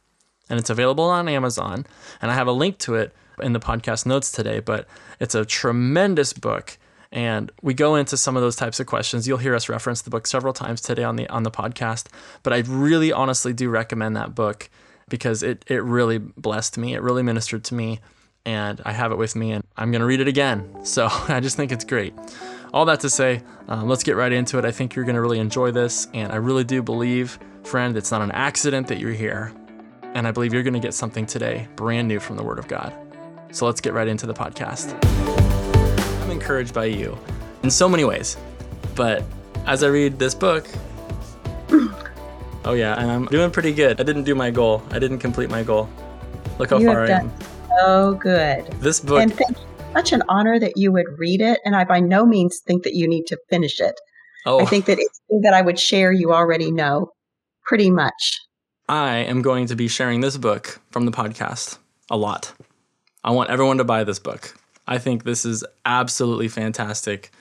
And 0.49 0.59
it's 0.59 0.71
available 0.71 1.05
on 1.05 1.29
Amazon. 1.29 1.87
And 2.23 2.31
I 2.31 2.35
have 2.35 2.47
a 2.47 2.53
link 2.53 2.79
to 2.79 2.95
it 2.95 3.15
in 3.43 3.53
the 3.53 3.61
podcast 3.61 4.07
notes 4.07 4.31
today. 4.31 4.61
But 4.61 4.87
it's 5.21 5.35
a 5.35 5.45
tremendous 5.45 6.33
book. 6.33 6.79
And 7.13 7.51
we 7.63 7.75
go 7.75 7.95
into 7.95 8.17
some 8.17 8.37
of 8.37 8.43
those 8.43 8.57
types 8.57 8.81
of 8.81 8.87
questions. 8.87 9.27
You'll 9.27 9.39
hear 9.39 9.55
us 9.55 9.69
reference 9.69 10.03
the 10.03 10.11
book 10.11 10.27
several 10.27 10.53
times 10.53 10.81
today 10.81 11.05
on 11.05 11.17
the 11.17 11.29
on 11.29 11.45
the 11.45 11.51
podcast. 11.51 12.09
But 12.43 12.53
I 12.53 12.59
really 12.67 13.13
honestly 13.13 13.53
do 13.53 13.71
recommend 13.71 14.17
that 14.17 14.35
book 14.35 14.69
because 15.09 15.43
it, 15.43 15.65
it 15.69 15.83
really 15.83 16.19
blessed 16.19 16.79
me. 16.79 16.95
It 16.95 17.03
really 17.03 17.23
ministered 17.23 17.65
to 17.65 17.75
me. 17.75 18.01
And 18.45 18.81
I 18.85 18.93
have 18.93 19.13
it 19.13 19.19
with 19.19 19.35
me 19.35 19.53
and 19.53 19.65
I'm 19.77 19.91
going 19.91 20.01
to 20.01 20.07
read 20.07 20.21
it 20.21 20.29
again. 20.29 20.85
So 20.85 21.09
I 21.29 21.41
just 21.41 21.57
think 21.57 21.73
it's 21.73 21.85
great. 21.85 22.15
All 22.73 22.85
that 22.87 23.01
to 23.01 23.11
say, 23.11 23.43
uh, 23.69 23.83
let's 23.85 24.03
get 24.03 24.17
right 24.17 24.33
into 24.33 24.59
it. 24.59 24.65
I 24.65 24.71
think 24.71 24.95
you're 24.95 25.05
going 25.05 25.15
to 25.15 25.21
really 25.21 25.39
enjoy 25.39 25.71
this. 25.71 26.09
And 26.13 26.33
I 26.33 26.37
really 26.37 26.65
do 26.65 26.83
believe, 26.83 27.39
friend, 27.65 27.97
it's 27.97 28.11
not 28.11 28.23
an 28.23 28.33
accident 28.33 28.89
that 28.89 28.99
you're 28.99 29.13
here. 29.13 29.53
And 30.15 30.27
I 30.27 30.31
believe 30.31 30.53
you're 30.55 30.63
going 30.63 30.75
to 30.75 30.81
get 30.81 30.95
something 30.95 31.27
today 31.27 31.69
brand 31.77 32.09
new 32.09 32.21
from 32.21 32.37
the 32.37 32.43
Word 32.43 32.59
of 32.59 32.69
God. 32.69 32.93
So 33.53 33.67
let's 33.67 33.81
get 33.81 33.93
right 33.93 34.09
into 34.09 34.27
the 34.27 34.35
podcast. 34.35 34.95
I'm 36.23 36.31
encouraged 36.31 36.75
by 36.75 36.87
you 36.87 37.17
in 37.63 37.71
so 37.71 37.89
many 37.89 38.05
ways. 38.05 38.37
But 38.95 39.23
as 39.67 39.83
I 39.83 39.89
read 39.89 40.19
this 40.19 40.35
book, 40.35 40.67
Oh 42.67 42.73
yeah, 42.73 43.01
and 43.01 43.09
I'm 43.09 43.27
doing 43.27 43.53
pretty 43.53 43.73
good. 43.73 44.01
I 44.01 44.03
didn't 44.03 44.25
do 44.25 44.35
my 44.35 44.51
goal. 44.51 44.83
I 44.91 44.99
didn't 44.99 45.21
complete 45.21 45.51
my 45.51 45.63
goal. 45.63 45.89
Look 46.59 46.71
how 46.71 46.79
you 46.79 46.87
far 46.89 47.07
have 47.07 47.11
I 47.11 47.21
am. 47.21 47.33
so 47.79 48.15
good. 48.15 48.67
This 48.81 48.99
book. 48.99 49.23
And 49.23 49.33
thank 49.33 49.57
you. 49.57 49.65
Such 49.95 50.13
an 50.13 50.25
honor 50.29 50.59
that 50.59 50.73
you 50.77 50.91
would 50.91 51.07
read 51.17 51.41
it, 51.41 51.61
and 51.65 51.77
I 51.77 51.85
by 51.85 52.01
no 52.01 52.27
means 52.27 52.61
think 52.67 52.83
that 52.83 52.95
you 52.95 53.07
need 53.07 53.25
to 53.29 53.39
finish 53.49 53.79
it. 53.79 53.95
oh, 54.47 54.61
I 54.61 54.65
think 54.65 54.87
that 54.87 54.99
it's 54.99 55.21
that 55.43 55.55
I 55.55 55.63
would 55.63 55.79
share. 55.79 56.11
You 56.11 56.33
already 56.33 56.73
know, 56.73 57.13
pretty 57.67 57.89
much. 57.89 58.41
I 58.89 59.17
am 59.17 59.43
going 59.43 59.67
to 59.67 59.75
be 59.75 59.89
sharing 59.89 60.21
this 60.21 60.37
book 60.37 60.81
from 60.93 61.07
the 61.07 61.13
podcast 61.13 61.79
a 62.09 62.17
lot. 62.17 62.53
I 63.25 63.33
want 63.33 63.51
everyone 63.51 63.79
to 63.79 63.85
buy 63.85 64.05
this 64.05 64.21
book. 64.21 64.57
I 64.87 64.99
think 64.99 65.25
this 65.25 65.45
is 65.45 65.65
absolutely 65.85 66.47
fantastic 66.47 67.33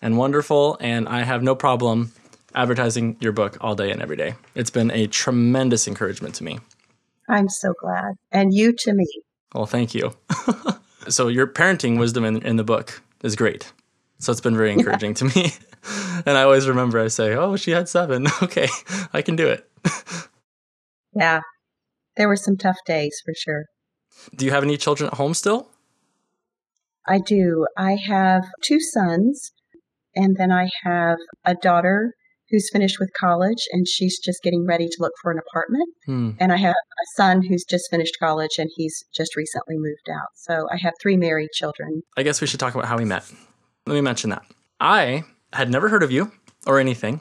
and 0.00 0.16
wonderful, 0.16 0.78
and 0.80 1.06
I 1.06 1.22
have 1.24 1.42
no 1.42 1.54
problem 1.54 2.12
advertising 2.54 3.18
your 3.20 3.32
book 3.32 3.58
all 3.60 3.74
day 3.74 3.90
and 3.90 4.00
every 4.00 4.16
day. 4.16 4.34
It's 4.54 4.70
been 4.70 4.90
a 4.92 5.06
tremendous 5.06 5.86
encouragement 5.86 6.36
to 6.36 6.44
me. 6.44 6.60
I'm 7.28 7.50
so 7.50 7.74
glad, 7.78 8.14
and 8.32 8.54
you 8.54 8.72
to 8.72 8.94
me. 8.94 9.06
Well, 9.54 9.66
thank 9.66 9.94
you. 9.94 10.12
so, 11.08 11.28
your 11.28 11.46
parenting 11.46 11.98
wisdom 11.98 12.24
in, 12.24 12.40
in 12.46 12.56
the 12.56 12.64
book 12.64 13.02
is 13.22 13.36
great. 13.36 13.72
So, 14.20 14.32
it's 14.32 14.40
been 14.40 14.56
very 14.56 14.72
encouraging 14.72 15.12
to 15.14 15.26
me. 15.26 15.52
and 16.24 16.38
I 16.38 16.44
always 16.44 16.66
remember 16.66 16.98
I 16.98 17.08
say, 17.08 17.34
Oh, 17.34 17.56
she 17.56 17.72
had 17.72 17.90
seven. 17.90 18.26
Okay, 18.42 18.68
I 19.12 19.20
can 19.20 19.36
do 19.36 19.46
it. 19.48 19.68
Yeah, 21.14 21.40
there 22.16 22.28
were 22.28 22.36
some 22.36 22.56
tough 22.56 22.78
days 22.86 23.20
for 23.24 23.34
sure. 23.36 23.64
Do 24.34 24.44
you 24.44 24.52
have 24.52 24.62
any 24.62 24.76
children 24.76 25.08
at 25.08 25.14
home 25.14 25.34
still? 25.34 25.68
I 27.06 27.18
do. 27.18 27.66
I 27.76 27.96
have 28.06 28.44
two 28.62 28.80
sons, 28.80 29.52
and 30.14 30.36
then 30.36 30.50
I 30.50 30.70
have 30.84 31.18
a 31.44 31.54
daughter 31.54 32.14
who's 32.50 32.70
finished 32.70 32.98
with 33.00 33.10
college 33.18 33.66
and 33.72 33.88
she's 33.88 34.18
just 34.18 34.42
getting 34.42 34.66
ready 34.66 34.86
to 34.86 34.96
look 35.00 35.12
for 35.20 35.32
an 35.32 35.38
apartment. 35.38 35.88
Hmm. 36.06 36.30
And 36.38 36.52
I 36.52 36.56
have 36.58 36.74
a 36.74 37.06
son 37.16 37.42
who's 37.42 37.64
just 37.64 37.90
finished 37.90 38.16
college 38.20 38.58
and 38.58 38.70
he's 38.76 39.02
just 39.14 39.34
recently 39.34 39.76
moved 39.76 40.08
out. 40.12 40.28
So 40.36 40.68
I 40.70 40.76
have 40.82 40.92
three 41.00 41.16
married 41.16 41.50
children. 41.52 42.02
I 42.16 42.22
guess 42.22 42.40
we 42.40 42.46
should 42.46 42.60
talk 42.60 42.74
about 42.74 42.86
how 42.86 42.98
we 42.98 43.06
met. 43.06 43.24
Let 43.86 43.94
me 43.94 44.02
mention 44.02 44.30
that. 44.30 44.44
I 44.78 45.24
had 45.52 45.70
never 45.70 45.88
heard 45.88 46.02
of 46.02 46.12
you. 46.12 46.30
or 46.66 46.78
anything. 46.78 47.20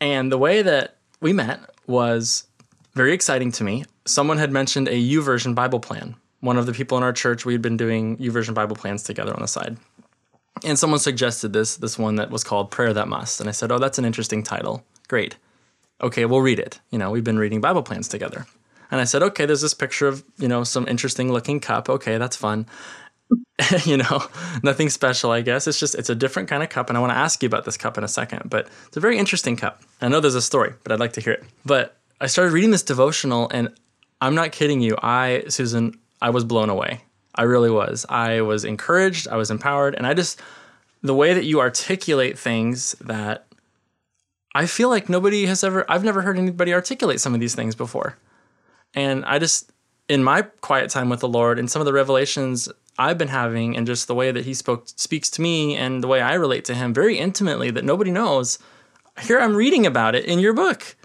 And 0.00 0.30
the 0.32 0.38
way 0.38 0.62
that 0.62 0.96
we 1.20 1.32
met 1.32 1.60
was 1.86 2.47
very 2.98 3.12
exciting 3.12 3.52
to 3.52 3.62
me. 3.62 3.84
Someone 4.06 4.38
had 4.38 4.50
mentioned 4.50 4.88
a 4.88 5.00
YouVersion 5.12 5.54
Bible 5.54 5.78
plan. 5.78 6.16
One 6.40 6.58
of 6.58 6.66
the 6.66 6.72
people 6.72 6.98
in 6.98 7.04
our 7.04 7.12
church, 7.12 7.46
we 7.46 7.52
had 7.52 7.62
been 7.62 7.76
doing 7.76 8.16
YouVersion 8.18 8.54
Bible 8.54 8.74
plans 8.74 9.04
together 9.04 9.32
on 9.32 9.40
the 9.40 9.46
side. 9.46 9.76
And 10.64 10.76
someone 10.76 10.98
suggested 10.98 11.52
this, 11.52 11.76
this 11.76 11.96
one 11.96 12.16
that 12.16 12.30
was 12.30 12.42
called 12.42 12.72
Prayer 12.72 12.92
That 12.92 13.06
Must. 13.06 13.38
And 13.38 13.48
I 13.48 13.52
said, 13.52 13.70
Oh, 13.70 13.78
that's 13.78 13.98
an 13.98 14.04
interesting 14.04 14.42
title. 14.42 14.84
Great. 15.06 15.36
Okay, 16.00 16.24
we'll 16.24 16.40
read 16.40 16.58
it. 16.58 16.80
You 16.90 16.98
know, 16.98 17.12
we've 17.12 17.22
been 17.22 17.38
reading 17.38 17.60
Bible 17.60 17.84
plans 17.84 18.08
together. 18.08 18.46
And 18.90 19.00
I 19.00 19.04
said, 19.04 19.22
okay, 19.22 19.46
there's 19.46 19.60
this 19.60 19.74
picture 19.74 20.08
of, 20.08 20.24
you 20.38 20.48
know, 20.48 20.64
some 20.64 20.88
interesting 20.88 21.32
looking 21.32 21.60
cup. 21.60 21.88
Okay, 21.88 22.18
that's 22.18 22.36
fun. 22.36 22.66
you 23.84 23.98
know, 23.98 24.22
nothing 24.62 24.88
special, 24.88 25.30
I 25.30 25.42
guess. 25.42 25.66
It's 25.66 25.78
just, 25.78 25.94
it's 25.94 26.08
a 26.08 26.14
different 26.14 26.48
kind 26.48 26.62
of 26.62 26.68
cup. 26.68 26.88
And 26.88 26.96
I 26.96 27.00
want 27.00 27.12
to 27.12 27.18
ask 27.18 27.42
you 27.42 27.46
about 27.46 27.64
this 27.64 27.76
cup 27.76 27.98
in 27.98 28.04
a 28.04 28.08
second, 28.08 28.48
but 28.50 28.68
it's 28.86 28.96
a 28.96 29.00
very 29.00 29.18
interesting 29.18 29.56
cup. 29.56 29.82
I 30.00 30.08
know 30.08 30.20
there's 30.20 30.34
a 30.34 30.42
story, 30.42 30.72
but 30.82 30.92
I'd 30.92 31.00
like 31.00 31.12
to 31.14 31.20
hear 31.20 31.34
it. 31.34 31.44
But 31.66 31.97
I 32.20 32.26
started 32.26 32.52
reading 32.52 32.70
this 32.70 32.82
devotional, 32.82 33.48
and 33.50 33.68
I'm 34.20 34.34
not 34.34 34.52
kidding 34.52 34.80
you. 34.80 34.96
I, 35.02 35.44
Susan, 35.48 35.98
I 36.20 36.30
was 36.30 36.44
blown 36.44 36.68
away. 36.68 37.02
I 37.34 37.42
really 37.42 37.70
was. 37.70 38.04
I 38.08 38.40
was 38.40 38.64
encouraged, 38.64 39.28
I 39.28 39.36
was 39.36 39.50
empowered, 39.50 39.94
and 39.94 40.06
I 40.06 40.14
just, 40.14 40.40
the 41.02 41.14
way 41.14 41.32
that 41.34 41.44
you 41.44 41.60
articulate 41.60 42.36
things 42.36 42.92
that 43.00 43.46
I 44.54 44.66
feel 44.66 44.88
like 44.88 45.08
nobody 45.08 45.46
has 45.46 45.62
ever, 45.62 45.88
I've 45.88 46.02
never 46.02 46.22
heard 46.22 46.38
anybody 46.38 46.74
articulate 46.74 47.20
some 47.20 47.34
of 47.34 47.40
these 47.40 47.54
things 47.54 47.76
before. 47.76 48.16
And 48.94 49.24
I 49.24 49.38
just, 49.38 49.70
in 50.08 50.24
my 50.24 50.42
quiet 50.42 50.90
time 50.90 51.08
with 51.08 51.20
the 51.20 51.28
Lord 51.28 51.58
and 51.58 51.70
some 51.70 51.80
of 51.80 51.86
the 51.86 51.92
revelations 51.92 52.68
I've 52.98 53.18
been 53.18 53.28
having 53.28 53.76
and 53.76 53.86
just 53.86 54.08
the 54.08 54.14
way 54.14 54.32
that 54.32 54.44
he 54.44 54.54
spoke 54.54 54.88
speaks 54.96 55.30
to 55.30 55.40
me 55.40 55.76
and 55.76 56.02
the 56.02 56.08
way 56.08 56.20
I 56.20 56.34
relate 56.34 56.64
to 56.64 56.74
him 56.74 56.92
very 56.92 57.18
intimately 57.18 57.70
that 57.70 57.84
nobody 57.84 58.10
knows. 58.10 58.58
Here 59.20 59.38
I'm 59.38 59.54
reading 59.54 59.86
about 59.86 60.16
it 60.16 60.24
in 60.24 60.40
your 60.40 60.54
book. 60.54 60.96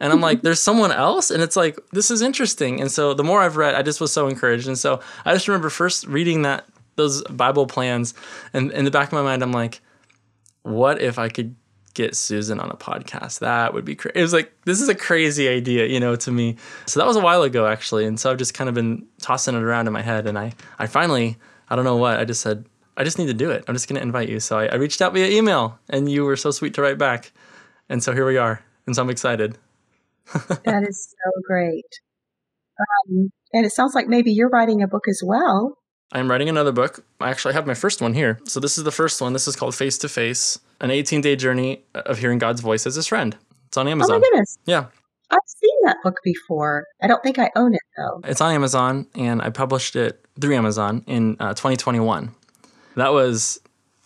And 0.00 0.12
I'm 0.12 0.20
like, 0.20 0.42
there's 0.42 0.60
someone 0.60 0.92
else? 0.92 1.30
And 1.30 1.42
it's 1.42 1.56
like, 1.56 1.78
this 1.92 2.10
is 2.10 2.22
interesting. 2.22 2.80
And 2.80 2.90
so 2.90 3.14
the 3.14 3.24
more 3.24 3.42
I've 3.42 3.56
read, 3.56 3.74
I 3.74 3.82
just 3.82 4.00
was 4.00 4.12
so 4.12 4.26
encouraged. 4.28 4.66
And 4.66 4.78
so 4.78 5.00
I 5.24 5.34
just 5.34 5.46
remember 5.46 5.68
first 5.70 6.06
reading 6.06 6.42
that 6.42 6.66
those 6.96 7.22
Bible 7.24 7.66
plans 7.66 8.14
and 8.52 8.72
in 8.72 8.84
the 8.84 8.90
back 8.90 9.08
of 9.08 9.12
my 9.12 9.22
mind, 9.22 9.42
I'm 9.42 9.52
like, 9.52 9.80
what 10.62 11.00
if 11.00 11.18
I 11.18 11.28
could 11.28 11.54
get 11.94 12.16
Susan 12.16 12.60
on 12.60 12.70
a 12.70 12.76
podcast. 12.76 13.40
That 13.40 13.74
would 13.74 13.84
be 13.84 13.94
crazy. 13.94 14.18
It 14.18 14.22
was 14.22 14.32
like, 14.32 14.52
this 14.64 14.80
is 14.80 14.88
a 14.88 14.94
crazy 14.94 15.48
idea, 15.48 15.86
you 15.86 16.00
know, 16.00 16.16
to 16.16 16.30
me. 16.30 16.56
So 16.86 17.00
that 17.00 17.06
was 17.06 17.16
a 17.16 17.20
while 17.20 17.42
ago, 17.42 17.66
actually. 17.66 18.06
And 18.06 18.18
so 18.18 18.30
I've 18.30 18.38
just 18.38 18.54
kind 18.54 18.68
of 18.68 18.74
been 18.74 19.06
tossing 19.20 19.54
it 19.54 19.62
around 19.62 19.86
in 19.86 19.92
my 19.92 20.02
head. 20.02 20.26
And 20.26 20.38
I, 20.38 20.52
I 20.78 20.86
finally, 20.86 21.36
I 21.68 21.76
don't 21.76 21.84
know 21.84 21.96
what, 21.96 22.18
I 22.18 22.24
just 22.24 22.40
said, 22.40 22.64
I 22.96 23.04
just 23.04 23.18
need 23.18 23.26
to 23.26 23.34
do 23.34 23.50
it. 23.50 23.64
I'm 23.66 23.74
just 23.74 23.88
going 23.88 23.96
to 23.96 24.02
invite 24.02 24.28
you. 24.28 24.40
So 24.40 24.58
I, 24.58 24.66
I 24.66 24.74
reached 24.76 25.00
out 25.00 25.14
via 25.14 25.28
email 25.28 25.78
and 25.88 26.10
you 26.10 26.24
were 26.24 26.36
so 26.36 26.50
sweet 26.50 26.74
to 26.74 26.82
write 26.82 26.98
back. 26.98 27.32
And 27.88 28.02
so 28.02 28.12
here 28.12 28.26
we 28.26 28.36
are. 28.36 28.62
And 28.86 28.94
so 28.94 29.02
I'm 29.02 29.10
excited. 29.10 29.58
That 30.64 30.84
is 30.88 31.10
so 31.10 31.30
great. 31.46 31.86
Um, 32.78 33.30
and 33.52 33.66
it 33.66 33.72
sounds 33.72 33.94
like 33.94 34.08
maybe 34.08 34.32
you're 34.32 34.48
writing 34.48 34.82
a 34.82 34.88
book 34.88 35.04
as 35.08 35.22
well. 35.24 35.76
I'm 36.12 36.30
writing 36.30 36.48
another 36.48 36.72
book. 36.72 37.04
I 37.20 37.30
actually 37.30 37.54
have 37.54 37.66
my 37.66 37.74
first 37.74 38.00
one 38.00 38.14
here. 38.14 38.40
So 38.44 38.58
this 38.58 38.78
is 38.78 38.84
the 38.84 38.90
first 38.90 39.20
one. 39.20 39.32
This 39.32 39.46
is 39.46 39.54
called 39.54 39.74
Face 39.74 39.96
to 39.98 40.08
Face, 40.08 40.58
an 40.80 40.90
18 40.90 41.20
day 41.20 41.36
journey 41.36 41.84
of 41.94 42.18
hearing 42.18 42.38
God's 42.38 42.60
voice 42.60 42.86
as 42.86 42.96
his 42.96 43.06
friend. 43.06 43.36
It's 43.68 43.76
on 43.76 43.86
Amazon. 43.86 44.16
Oh 44.16 44.18
my 44.18 44.24
goodness. 44.24 44.58
Yeah. 44.66 44.86
I've 45.30 45.38
seen 45.46 45.76
that 45.84 45.96
book 46.02 46.16
before. 46.24 46.84
I 47.00 47.06
don't 47.06 47.22
think 47.22 47.38
I 47.38 47.50
own 47.54 47.74
it 47.74 47.80
though. 47.96 48.20
It's 48.24 48.40
on 48.40 48.52
Amazon, 48.52 49.06
and 49.14 49.40
I 49.40 49.50
published 49.50 49.94
it 49.94 50.24
through 50.40 50.56
Amazon 50.56 51.04
in 51.06 51.36
uh, 51.38 51.54
2021. 51.54 52.34
That 52.96 53.12
was 53.12 53.60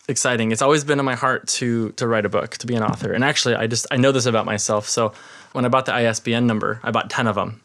exciting. 0.07 0.51
It's 0.51 0.61
always 0.61 0.83
been 0.83 0.99
in 0.99 1.05
my 1.05 1.15
heart 1.15 1.47
to 1.47 1.91
to 1.93 2.07
write 2.07 2.25
a 2.25 2.29
book, 2.29 2.51
to 2.57 2.67
be 2.67 2.75
an 2.75 2.83
author. 2.83 3.11
And 3.11 3.23
actually, 3.23 3.55
I 3.55 3.65
just 3.65 3.87
I 3.89 3.97
know 3.97 4.11
this 4.11 4.27
about 4.27 4.45
myself. 4.45 4.87
So 4.87 5.13
when 5.55 5.65
I 5.65 5.69
bought 5.69 5.85
the 5.85 5.93
ISBN 5.93 6.45
number, 6.45 6.79
I 6.83 6.91
bought 6.91 7.09
10 7.09 7.27
of 7.27 7.35
them, 7.35 7.61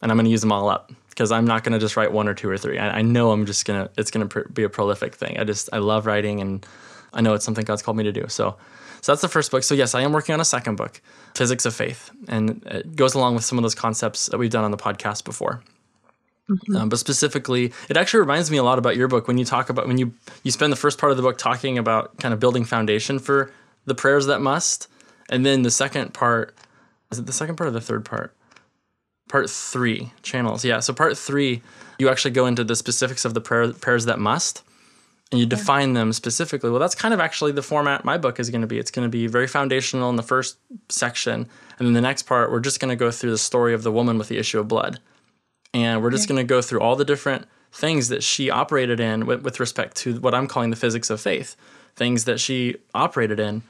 and 0.00 0.10
I'm 0.10 0.16
going 0.16 0.24
to 0.24 0.30
use 0.30 0.40
them 0.40 0.50
all 0.50 0.68
up 0.68 0.90
because 1.10 1.30
I'm 1.30 1.44
not 1.44 1.62
going 1.62 1.74
to 1.74 1.78
just 1.78 1.96
write 1.96 2.10
one 2.10 2.26
or 2.26 2.34
two 2.34 2.48
or 2.48 2.56
three. 2.56 2.78
I, 2.78 2.98
I 2.98 3.02
know 3.02 3.32
I'm 3.32 3.44
just 3.44 3.66
gonna 3.66 3.90
it's 3.98 4.10
gonna 4.10 4.26
pr- 4.26 4.48
be 4.48 4.62
a 4.62 4.68
prolific 4.68 5.14
thing. 5.14 5.38
I 5.38 5.44
just 5.44 5.68
I 5.72 5.78
love 5.78 6.06
writing, 6.06 6.40
and 6.40 6.66
I 7.12 7.20
know 7.20 7.34
it's 7.34 7.44
something 7.44 7.64
God's 7.64 7.82
called 7.82 7.96
me 7.96 8.04
to 8.04 8.12
do. 8.12 8.26
So. 8.28 8.56
So 9.02 9.10
that's 9.10 9.20
the 9.20 9.28
first 9.28 9.50
book. 9.50 9.64
So 9.64 9.74
yes, 9.74 9.96
I 9.96 10.02
am 10.02 10.12
working 10.12 10.32
on 10.32 10.40
a 10.40 10.44
second 10.44 10.76
book, 10.76 11.00
Physics 11.34 11.66
of 11.66 11.74
Faith, 11.74 12.12
and 12.28 12.62
it 12.66 12.94
goes 12.94 13.14
along 13.14 13.34
with 13.34 13.42
some 13.42 13.58
of 13.58 13.62
those 13.62 13.74
concepts 13.74 14.26
that 14.26 14.38
we've 14.38 14.48
done 14.48 14.62
on 14.62 14.70
the 14.70 14.76
podcast 14.76 15.24
before. 15.24 15.60
Mm-hmm. 16.48 16.76
Um, 16.76 16.88
but 16.88 17.00
specifically, 17.00 17.72
it 17.88 17.96
actually 17.96 18.20
reminds 18.20 18.48
me 18.48 18.58
a 18.58 18.62
lot 18.62 18.78
about 18.78 18.96
your 18.96 19.08
book 19.08 19.26
when 19.26 19.38
you 19.38 19.44
talk 19.44 19.70
about 19.70 19.88
when 19.88 19.98
you 19.98 20.14
you 20.44 20.52
spend 20.52 20.72
the 20.72 20.76
first 20.76 20.98
part 20.98 21.10
of 21.10 21.16
the 21.16 21.22
book 21.24 21.36
talking 21.36 21.78
about 21.78 22.16
kind 22.18 22.32
of 22.32 22.38
building 22.38 22.64
foundation 22.64 23.18
for 23.18 23.50
the 23.86 23.94
prayers 23.96 24.26
that 24.26 24.40
must, 24.40 24.86
and 25.28 25.44
then 25.44 25.62
the 25.62 25.70
second 25.72 26.14
part 26.14 26.54
is 27.12 27.18
it 27.18 27.26
the 27.26 27.32
second 27.32 27.56
part 27.56 27.68
or 27.68 27.70
the 27.70 27.80
third 27.80 28.04
part? 28.04 28.34
Part 29.28 29.48
three 29.48 30.12
channels, 30.22 30.64
yeah. 30.64 30.80
So 30.80 30.92
part 30.92 31.16
three, 31.16 31.62
you 31.98 32.08
actually 32.08 32.32
go 32.32 32.46
into 32.46 32.64
the 32.64 32.76
specifics 32.76 33.24
of 33.24 33.34
the 33.34 33.40
prayer, 33.40 33.72
prayers 33.72 34.04
that 34.06 34.18
must, 34.18 34.62
and 35.30 35.40
you 35.40 35.46
define 35.46 35.90
yeah. 35.90 36.00
them 36.00 36.12
specifically. 36.12 36.70
Well, 36.70 36.80
that's 36.80 36.94
kind 36.94 37.14
of 37.14 37.20
actually 37.20 37.52
the 37.52 37.62
format 37.62 38.04
my 38.04 38.18
book 38.18 38.40
is 38.40 38.50
going 38.50 38.60
to 38.60 38.66
be. 38.66 38.78
It's 38.78 38.90
going 38.90 39.06
to 39.06 39.10
be 39.10 39.26
very 39.26 39.46
foundational 39.46 40.10
in 40.10 40.16
the 40.16 40.22
first 40.22 40.58
section, 40.88 41.48
and 41.78 41.86
then 41.86 41.92
the 41.92 42.00
next 42.00 42.24
part 42.24 42.50
we're 42.50 42.60
just 42.60 42.80
going 42.80 42.90
to 42.90 42.96
go 42.96 43.10
through 43.10 43.30
the 43.30 43.38
story 43.38 43.72
of 43.72 43.82
the 43.82 43.92
woman 43.92 44.18
with 44.18 44.28
the 44.28 44.38
issue 44.38 44.58
of 44.58 44.68
blood 44.68 44.98
and 45.74 46.02
we're 46.02 46.10
just 46.10 46.28
going 46.28 46.36
to 46.36 46.44
go 46.44 46.60
through 46.60 46.80
all 46.80 46.96
the 46.96 47.04
different 47.04 47.46
things 47.72 48.08
that 48.08 48.22
she 48.22 48.50
operated 48.50 49.00
in 49.00 49.26
with, 49.26 49.42
with, 49.42 49.58
respect 49.58 49.96
to 49.96 50.20
what 50.20 50.34
I'm 50.34 50.46
calling 50.46 50.70
the 50.70 50.76
physics 50.76 51.08
of 51.08 51.20
faith, 51.20 51.56
things 51.96 52.26
that 52.26 52.38
she 52.38 52.76
operated 52.94 53.40
in. 53.40 53.62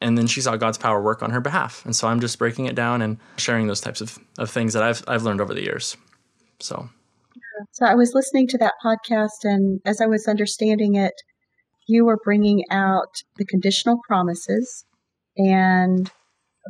And 0.00 0.18
then 0.18 0.26
she 0.26 0.40
saw 0.40 0.56
God's 0.56 0.78
power 0.78 1.00
work 1.00 1.22
on 1.22 1.30
her 1.30 1.40
behalf. 1.40 1.84
And 1.84 1.96
so 1.96 2.06
I'm 2.08 2.20
just 2.20 2.38
breaking 2.38 2.66
it 2.66 2.74
down 2.74 3.00
and 3.00 3.18
sharing 3.38 3.66
those 3.66 3.80
types 3.80 4.00
of, 4.00 4.18
of 4.38 4.50
things 4.50 4.74
that 4.74 4.82
I've, 4.82 5.02
I've 5.08 5.22
learned 5.22 5.40
over 5.40 5.54
the 5.54 5.62
years. 5.62 5.96
So. 6.60 6.88
So 7.72 7.86
I 7.86 7.94
was 7.94 8.12
listening 8.14 8.46
to 8.48 8.58
that 8.58 8.74
podcast, 8.84 9.44
and 9.44 9.80
as 9.86 10.00
I 10.02 10.06
was 10.06 10.28
understanding 10.28 10.94
it, 10.94 11.14
you 11.88 12.04
were 12.04 12.18
bringing 12.22 12.64
out 12.70 13.08
the 13.36 13.46
conditional 13.46 13.98
promises 14.06 14.84
and 15.38 16.10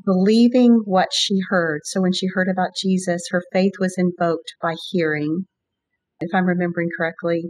believing 0.04 0.82
what 0.84 1.08
she 1.12 1.40
heard. 1.48 1.80
So 1.84 2.00
when 2.00 2.12
she 2.12 2.28
heard 2.32 2.48
about 2.48 2.76
Jesus, 2.80 3.22
her 3.30 3.42
faith 3.52 3.72
was 3.80 3.94
invoked 3.96 4.54
by 4.62 4.74
hearing, 4.90 5.46
if 6.20 6.30
I'm 6.34 6.46
remembering 6.46 6.90
correctly. 6.96 7.46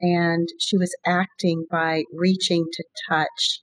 And 0.00 0.48
she 0.58 0.76
was 0.76 0.94
acting 1.06 1.66
by 1.70 2.02
reaching 2.12 2.64
to 2.72 2.84
touch 3.08 3.60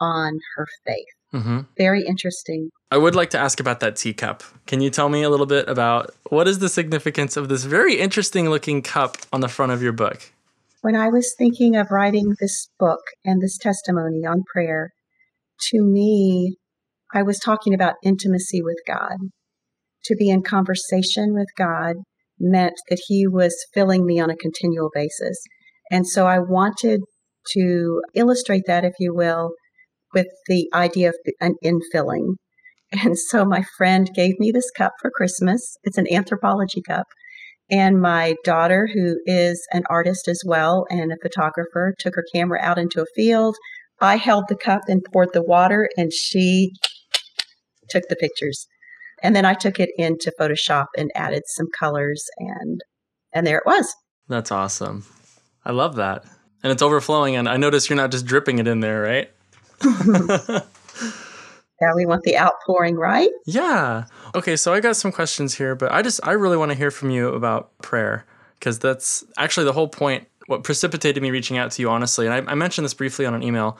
on 0.00 0.38
her 0.56 0.66
faith. 0.86 1.06
Mm-hmm. 1.34 1.60
Very 1.76 2.04
interesting. 2.04 2.70
I 2.90 2.98
would 2.98 3.14
like 3.14 3.30
to 3.30 3.38
ask 3.38 3.60
about 3.60 3.80
that 3.80 3.96
teacup. 3.96 4.42
Can 4.66 4.80
you 4.80 4.90
tell 4.90 5.08
me 5.08 5.22
a 5.22 5.30
little 5.30 5.46
bit 5.46 5.68
about 5.68 6.10
what 6.28 6.48
is 6.48 6.58
the 6.58 6.68
significance 6.68 7.36
of 7.36 7.48
this 7.48 7.64
very 7.64 8.00
interesting 8.00 8.50
looking 8.50 8.82
cup 8.82 9.16
on 9.32 9.40
the 9.40 9.48
front 9.48 9.72
of 9.72 9.82
your 9.82 9.92
book? 9.92 10.32
When 10.82 10.96
I 10.96 11.08
was 11.08 11.34
thinking 11.36 11.76
of 11.76 11.90
writing 11.90 12.34
this 12.40 12.68
book 12.78 13.00
and 13.24 13.40
this 13.40 13.58
testimony 13.58 14.24
on 14.26 14.42
prayer, 14.52 14.90
to 15.70 15.84
me, 15.84 16.56
I 17.14 17.22
was 17.22 17.38
talking 17.38 17.74
about 17.74 17.94
intimacy 18.02 18.62
with 18.62 18.78
God. 18.86 19.16
To 20.04 20.16
be 20.16 20.30
in 20.30 20.42
conversation 20.42 21.34
with 21.34 21.48
God 21.56 21.96
meant 22.38 22.74
that 22.88 23.02
He 23.06 23.26
was 23.26 23.54
filling 23.74 24.06
me 24.06 24.18
on 24.18 24.30
a 24.30 24.36
continual 24.36 24.90
basis. 24.94 25.38
And 25.90 26.08
so 26.08 26.26
I 26.26 26.38
wanted 26.38 27.02
to 27.52 28.00
illustrate 28.14 28.62
that, 28.66 28.84
if 28.84 28.94
you 28.98 29.14
will, 29.14 29.50
with 30.14 30.28
the 30.46 30.68
idea 30.74 31.10
of 31.10 31.16
an 31.40 31.54
infilling. 31.64 32.34
And 32.92 33.16
so 33.16 33.44
my 33.44 33.62
friend 33.76 34.10
gave 34.14 34.38
me 34.38 34.50
this 34.50 34.70
cup 34.70 34.92
for 35.00 35.10
Christmas. 35.10 35.76
It's 35.84 35.98
an 35.98 36.06
Anthropologie 36.10 36.84
cup. 36.86 37.06
And 37.70 38.00
my 38.00 38.34
daughter, 38.42 38.88
who 38.92 39.16
is 39.26 39.64
an 39.72 39.84
artist 39.88 40.26
as 40.26 40.42
well 40.44 40.86
and 40.90 41.12
a 41.12 41.16
photographer, 41.22 41.94
took 41.98 42.16
her 42.16 42.24
camera 42.34 42.58
out 42.60 42.78
into 42.78 43.00
a 43.00 43.06
field. 43.14 43.56
I 44.00 44.16
held 44.16 44.44
the 44.48 44.56
cup 44.56 44.82
and 44.88 45.04
poured 45.12 45.32
the 45.32 45.42
water, 45.42 45.88
and 45.96 46.12
she 46.12 46.72
took 47.90 48.04
the 48.08 48.16
pictures. 48.16 48.66
And 49.22 49.36
then 49.36 49.44
I 49.44 49.54
took 49.54 49.78
it 49.78 49.90
into 49.96 50.32
Photoshop 50.40 50.86
and 50.96 51.10
added 51.14 51.42
some 51.46 51.66
colors 51.78 52.24
and 52.38 52.80
and 53.32 53.46
there 53.46 53.58
it 53.58 53.66
was. 53.66 53.94
That's 54.28 54.50
awesome. 54.50 55.04
I 55.64 55.72
love 55.72 55.96
that. 55.96 56.24
And 56.62 56.72
it's 56.72 56.82
overflowing 56.82 57.36
and 57.36 57.48
I 57.48 57.56
notice 57.56 57.88
you're 57.88 57.96
not 57.96 58.10
just 58.10 58.26
dripping 58.26 58.58
it 58.58 58.66
in 58.66 58.80
there, 58.80 59.02
right? 59.02 59.30
yeah, 61.80 61.94
we 61.94 62.06
want 62.06 62.22
the 62.22 62.36
outpouring, 62.36 62.96
right? 62.96 63.30
Yeah. 63.46 64.04
Okay, 64.34 64.56
so 64.56 64.72
I 64.72 64.80
got 64.80 64.96
some 64.96 65.12
questions 65.12 65.54
here, 65.54 65.74
but 65.74 65.92
I 65.92 66.02
just 66.02 66.20
I 66.22 66.32
really 66.32 66.56
want 66.56 66.70
to 66.70 66.76
hear 66.76 66.90
from 66.90 67.10
you 67.10 67.28
about 67.28 67.76
prayer 67.78 68.24
because 68.58 68.78
that's 68.78 69.24
actually 69.38 69.64
the 69.64 69.72
whole 69.72 69.88
point 69.88 70.26
what 70.46 70.64
precipitated 70.64 71.22
me 71.22 71.30
reaching 71.30 71.58
out 71.58 71.70
to 71.72 71.82
you 71.82 71.88
honestly. 71.88 72.26
And 72.26 72.34
I, 72.48 72.52
I 72.52 72.54
mentioned 72.54 72.84
this 72.84 72.94
briefly 72.94 73.24
on 73.24 73.34
an 73.34 73.42
email. 73.42 73.78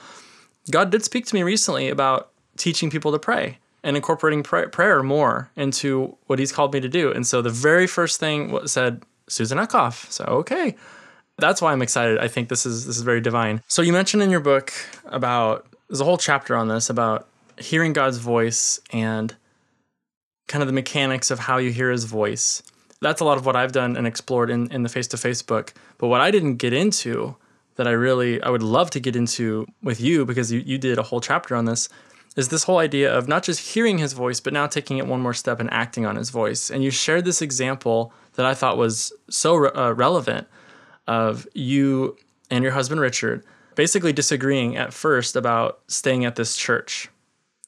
God 0.69 0.89
did 0.89 1.03
speak 1.03 1.25
to 1.27 1.35
me 1.35 1.43
recently 1.43 1.89
about 1.89 2.31
teaching 2.57 2.89
people 2.89 3.11
to 3.11 3.19
pray 3.19 3.57
and 3.83 3.95
incorporating 3.95 4.43
pray- 4.43 4.67
prayer 4.67 5.03
more 5.03 5.49
into 5.55 6.15
what 6.27 6.39
he's 6.39 6.51
called 6.51 6.73
me 6.73 6.79
to 6.79 6.89
do. 6.89 7.11
And 7.11 7.25
so 7.25 7.41
the 7.41 7.49
very 7.49 7.87
first 7.87 8.19
thing 8.19 8.67
said 8.67 9.03
Susan 9.27 9.57
Ekhoff. 9.57 10.09
So 10.11 10.23
okay, 10.25 10.75
that's 11.37 11.61
why 11.61 11.71
I'm 11.71 11.81
excited. 11.81 12.19
I 12.19 12.27
think 12.27 12.49
this 12.49 12.65
is 12.65 12.85
this 12.85 12.97
is 12.97 13.03
very 13.03 13.21
divine. 13.21 13.61
So 13.67 13.81
you 13.81 13.93
mentioned 13.93 14.23
in 14.23 14.29
your 14.29 14.39
book 14.39 14.71
about 15.05 15.67
there's 15.91 15.99
a 15.99 16.05
whole 16.05 16.17
chapter 16.17 16.55
on 16.55 16.69
this 16.69 16.89
about 16.89 17.27
hearing 17.57 17.91
God's 17.91 18.17
voice 18.17 18.79
and 18.91 19.35
kind 20.47 20.61
of 20.61 20.67
the 20.67 20.73
mechanics 20.73 21.29
of 21.29 21.39
how 21.39 21.57
you 21.57 21.69
hear 21.69 21.91
his 21.91 22.05
voice. 22.05 22.63
That's 23.01 23.19
a 23.19 23.25
lot 23.25 23.37
of 23.37 23.45
what 23.45 23.57
I've 23.57 23.73
done 23.73 23.97
and 23.97 24.07
explored 24.07 24.49
in, 24.49 24.71
in 24.71 24.83
the 24.83 24.89
face 24.89 25.07
to 25.09 25.17
face 25.17 25.41
book. 25.41 25.73
But 25.97 26.07
what 26.07 26.21
I 26.21 26.31
didn't 26.31 26.55
get 26.55 26.71
into 26.71 27.35
that 27.75 27.89
I 27.89 27.91
really 27.91 28.41
I 28.41 28.49
would 28.49 28.63
love 28.63 28.89
to 28.91 29.01
get 29.01 29.17
into 29.17 29.67
with 29.83 29.99
you 29.99 30.25
because 30.25 30.49
you, 30.49 30.61
you 30.61 30.77
did 30.77 30.97
a 30.97 31.03
whole 31.03 31.19
chapter 31.19 31.57
on 31.57 31.65
this 31.65 31.89
is 32.37 32.47
this 32.47 32.63
whole 32.63 32.77
idea 32.77 33.13
of 33.13 33.27
not 33.27 33.43
just 33.43 33.73
hearing 33.73 33.97
his 33.97 34.13
voice, 34.13 34.39
but 34.39 34.53
now 34.53 34.67
taking 34.67 34.97
it 34.97 35.07
one 35.07 35.19
more 35.19 35.33
step 35.33 35.59
and 35.59 35.69
acting 35.73 36.05
on 36.05 36.15
his 36.15 36.29
voice. 36.29 36.71
And 36.71 36.85
you 36.85 36.89
shared 36.89 37.25
this 37.25 37.41
example 37.41 38.13
that 38.35 38.45
I 38.45 38.53
thought 38.53 38.77
was 38.77 39.11
so 39.29 39.55
re- 39.55 39.71
uh, 39.75 39.91
relevant 39.91 40.47
of 41.05 41.45
you 41.53 42.15
and 42.49 42.63
your 42.63 42.71
husband 42.71 43.01
Richard 43.01 43.43
basically 43.75 44.13
disagreeing 44.13 44.75
at 44.75 44.93
first 44.93 45.35
about 45.35 45.79
staying 45.87 46.25
at 46.25 46.35
this 46.35 46.55
church 46.55 47.09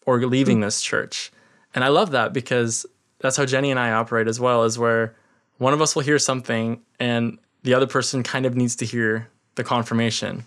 or 0.06 0.20
leaving 0.26 0.60
mm. 0.60 0.64
this 0.64 0.82
church. 0.82 1.32
And 1.74 1.84
I 1.84 1.88
love 1.88 2.12
that 2.12 2.34
because 2.34 2.86
that's 3.20 3.38
how 3.38 3.46
Jenny 3.46 3.72
and 3.72 3.80
I 3.80 3.92
operate 3.92 4.28
as 4.28 4.40
well, 4.40 4.64
is 4.64 4.78
where 4.78 5.16
one 5.58 5.74
of 5.74 5.82
us 5.82 5.96
will 5.96 6.04
hear 6.04 6.20
something 6.20 6.82
and 7.00 7.38
the 7.64 7.74
other 7.74 7.88
person 7.88 8.24
kind 8.24 8.46
of 8.46 8.56
needs 8.56 8.76
to 8.78 8.86
hear 8.86 9.30
the 9.56 9.64
confirmation. 9.64 10.46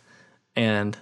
And 0.55 0.97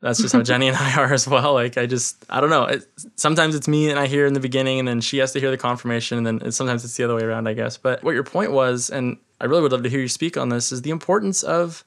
that's 0.00 0.20
just 0.20 0.34
how 0.34 0.42
Jenny 0.50 0.68
and 0.68 0.76
I 0.76 0.96
are 0.96 1.12
as 1.12 1.26
well. 1.26 1.54
Like 1.54 1.78
I 1.78 1.86
just 1.86 2.24
I 2.28 2.40
don't 2.40 2.50
know. 2.50 2.64
It, 2.64 2.86
sometimes 3.16 3.54
it's 3.54 3.68
me 3.68 3.88
and 3.88 3.98
I 3.98 4.06
hear 4.06 4.26
in 4.26 4.34
the 4.34 4.40
beginning, 4.40 4.78
and 4.78 4.86
then 4.86 5.00
she 5.00 5.18
has 5.18 5.32
to 5.32 5.40
hear 5.40 5.50
the 5.50 5.56
confirmation, 5.56 6.18
and 6.18 6.26
then 6.26 6.48
it, 6.48 6.52
sometimes 6.52 6.84
it's 6.84 6.96
the 6.96 7.04
other 7.04 7.14
way 7.14 7.22
around, 7.22 7.48
I 7.48 7.54
guess. 7.54 7.78
But 7.78 8.02
what 8.02 8.12
your 8.12 8.24
point 8.24 8.52
was, 8.52 8.90
and 8.90 9.16
I 9.40 9.46
really 9.46 9.62
would 9.62 9.72
love 9.72 9.84
to 9.84 9.88
hear 9.88 10.00
you 10.00 10.08
speak 10.08 10.36
on 10.36 10.48
this, 10.48 10.72
is 10.72 10.82
the 10.82 10.90
importance 10.90 11.42
of 11.42 11.84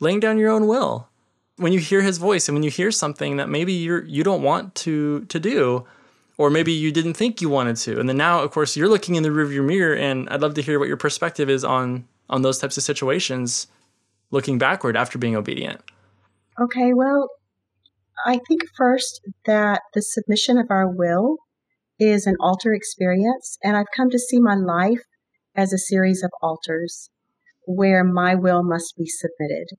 laying 0.00 0.20
down 0.20 0.38
your 0.38 0.50
own 0.50 0.66
will. 0.66 1.08
When 1.56 1.72
you 1.72 1.78
hear 1.78 2.02
His 2.02 2.18
voice, 2.18 2.48
and 2.48 2.54
when 2.54 2.62
you 2.62 2.70
hear 2.70 2.90
something 2.90 3.36
that 3.36 3.48
maybe 3.48 3.72
you're 3.72 4.04
you 4.04 4.22
don't 4.22 4.42
want 4.42 4.74
to 4.76 5.24
to 5.26 5.40
do, 5.40 5.86
or 6.36 6.50
maybe 6.50 6.72
you 6.72 6.92
didn't 6.92 7.14
think 7.14 7.40
you 7.40 7.48
wanted 7.48 7.76
to, 7.76 7.98
and 7.98 8.08
then 8.08 8.16
now, 8.16 8.42
of 8.42 8.50
course, 8.50 8.76
you're 8.76 8.88
looking 8.88 9.14
in 9.14 9.22
the 9.22 9.30
rearview 9.30 9.64
mirror, 9.64 9.94
and 9.94 10.28
I'd 10.28 10.42
love 10.42 10.54
to 10.54 10.62
hear 10.62 10.78
what 10.78 10.88
your 10.88 10.96
perspective 10.96 11.48
is 11.48 11.64
on 11.64 12.06
on 12.28 12.42
those 12.42 12.58
types 12.58 12.76
of 12.76 12.82
situations, 12.82 13.68
looking 14.30 14.58
backward 14.58 14.96
after 14.96 15.18
being 15.18 15.36
obedient. 15.36 15.80
Okay, 16.60 16.92
well, 16.92 17.28
I 18.24 18.40
think 18.48 18.62
first 18.76 19.20
that 19.44 19.82
the 19.94 20.02
submission 20.02 20.58
of 20.58 20.66
our 20.70 20.88
will 20.88 21.36
is 21.98 22.26
an 22.26 22.36
altar 22.40 22.74
experience, 22.74 23.58
and 23.62 23.76
I've 23.76 23.90
come 23.94 24.10
to 24.10 24.18
see 24.18 24.40
my 24.40 24.54
life 24.54 25.02
as 25.54 25.72
a 25.72 25.78
series 25.78 26.22
of 26.22 26.30
altars 26.42 27.10
where 27.66 28.04
my 28.04 28.34
will 28.34 28.62
must 28.62 28.94
be 28.96 29.06
submitted. 29.06 29.78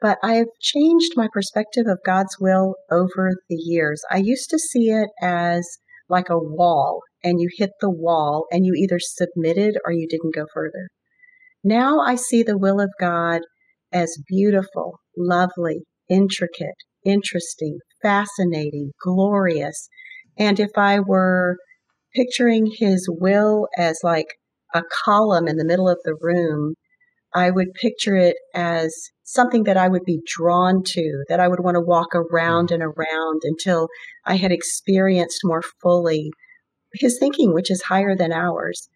But 0.00 0.18
I've 0.22 0.46
changed 0.60 1.12
my 1.16 1.28
perspective 1.32 1.86
of 1.86 1.98
God's 2.04 2.36
will 2.40 2.74
over 2.90 3.32
the 3.48 3.56
years. 3.56 4.02
I 4.10 4.18
used 4.18 4.50
to 4.50 4.58
see 4.58 4.90
it 4.90 5.10
as 5.20 5.66
like 6.08 6.28
a 6.28 6.38
wall, 6.38 7.00
and 7.22 7.40
you 7.40 7.48
hit 7.56 7.70
the 7.80 7.90
wall 7.90 8.46
and 8.50 8.64
you 8.64 8.74
either 8.74 8.98
submitted 8.98 9.76
or 9.84 9.92
you 9.92 10.06
didn't 10.08 10.34
go 10.34 10.46
further. 10.52 10.88
Now 11.62 12.00
I 12.00 12.14
see 12.14 12.42
the 12.42 12.58
will 12.58 12.80
of 12.80 12.90
God 13.00 13.40
as 13.92 14.18
beautiful, 14.28 15.00
lovely, 15.16 15.80
intricate, 16.08 16.74
interesting, 17.04 17.78
fascinating, 18.02 18.92
glorious. 19.02 19.88
And 20.38 20.60
if 20.60 20.70
I 20.76 21.00
were 21.00 21.56
picturing 22.14 22.70
his 22.78 23.08
will 23.10 23.68
as 23.78 23.98
like 24.02 24.26
a 24.74 24.82
column 25.04 25.48
in 25.48 25.56
the 25.56 25.64
middle 25.64 25.88
of 25.88 25.98
the 26.04 26.16
room, 26.20 26.74
I 27.34 27.50
would 27.50 27.72
picture 27.74 28.16
it 28.16 28.36
as 28.54 28.94
something 29.24 29.64
that 29.64 29.76
I 29.76 29.88
would 29.88 30.04
be 30.04 30.20
drawn 30.26 30.82
to, 30.84 31.24
that 31.28 31.40
I 31.40 31.48
would 31.48 31.60
want 31.60 31.74
to 31.74 31.80
walk 31.80 32.14
around 32.14 32.68
mm-hmm. 32.68 32.74
and 32.74 32.82
around 32.82 33.42
until 33.44 33.88
I 34.24 34.36
had 34.36 34.52
experienced 34.52 35.40
more 35.44 35.62
fully 35.82 36.30
his 36.94 37.18
thinking, 37.18 37.52
which 37.52 37.70
is 37.70 37.82
higher 37.82 38.14
than 38.16 38.32
ours. 38.32 38.88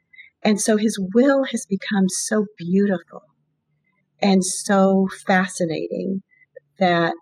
And 0.42 0.60
so 0.60 0.76
his 0.76 0.96
will 1.14 1.44
has 1.44 1.66
become 1.68 2.08
so 2.08 2.46
beautiful 2.56 3.22
and 4.20 4.44
so 4.44 5.08
fascinating 5.26 6.22
that 6.78 7.16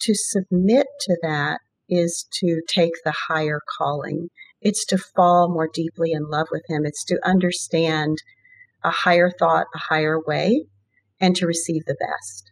to 0.00 0.14
submit 0.14 0.86
to 1.00 1.18
that 1.22 1.60
is 1.88 2.26
to 2.40 2.62
take 2.66 2.92
the 3.04 3.14
higher 3.28 3.60
calling. 3.78 4.28
It's 4.60 4.84
to 4.86 4.98
fall 4.98 5.52
more 5.52 5.68
deeply 5.72 6.12
in 6.12 6.30
love 6.30 6.46
with 6.50 6.62
Him. 6.68 6.84
It's 6.84 7.04
to 7.04 7.18
understand 7.24 8.18
a 8.82 8.90
higher 8.90 9.30
thought, 9.30 9.66
a 9.74 9.78
higher 9.78 10.18
way, 10.26 10.64
and 11.20 11.36
to 11.36 11.46
receive 11.46 11.84
the 11.86 11.96
best. 11.98 12.50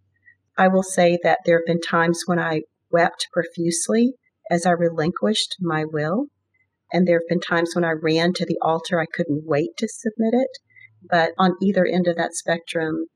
I 0.57 0.69
will 0.69 0.83
say 0.83 1.19
that 1.23 1.39
there 1.45 1.59
have 1.59 1.67
been 1.67 1.81
times 1.81 2.23
when 2.27 2.39
I 2.39 2.63
wept 2.91 3.29
profusely 3.33 4.15
as 4.51 4.67
I 4.67 4.71
relinquished 4.71 5.57
my 5.61 5.85
will. 5.85 6.27
And 6.93 7.07
there 7.07 7.21
have 7.21 7.29
been 7.29 7.41
times 7.41 7.75
when 7.75 7.85
I 7.85 7.93
ran 7.93 8.35
to 8.35 8.45
the 8.45 8.59
altar, 8.61 9.01
I 9.01 9.07
couldn't 9.07 9.47
wait 9.47 9.71
to 9.79 9.89
submit 9.89 10.35
it. 10.35 10.51
But 11.09 11.33
on 11.39 11.57
either 11.63 11.87
end 11.87 12.07
of 12.07 12.17
that 12.17 12.35
spectrum, 12.35 13.07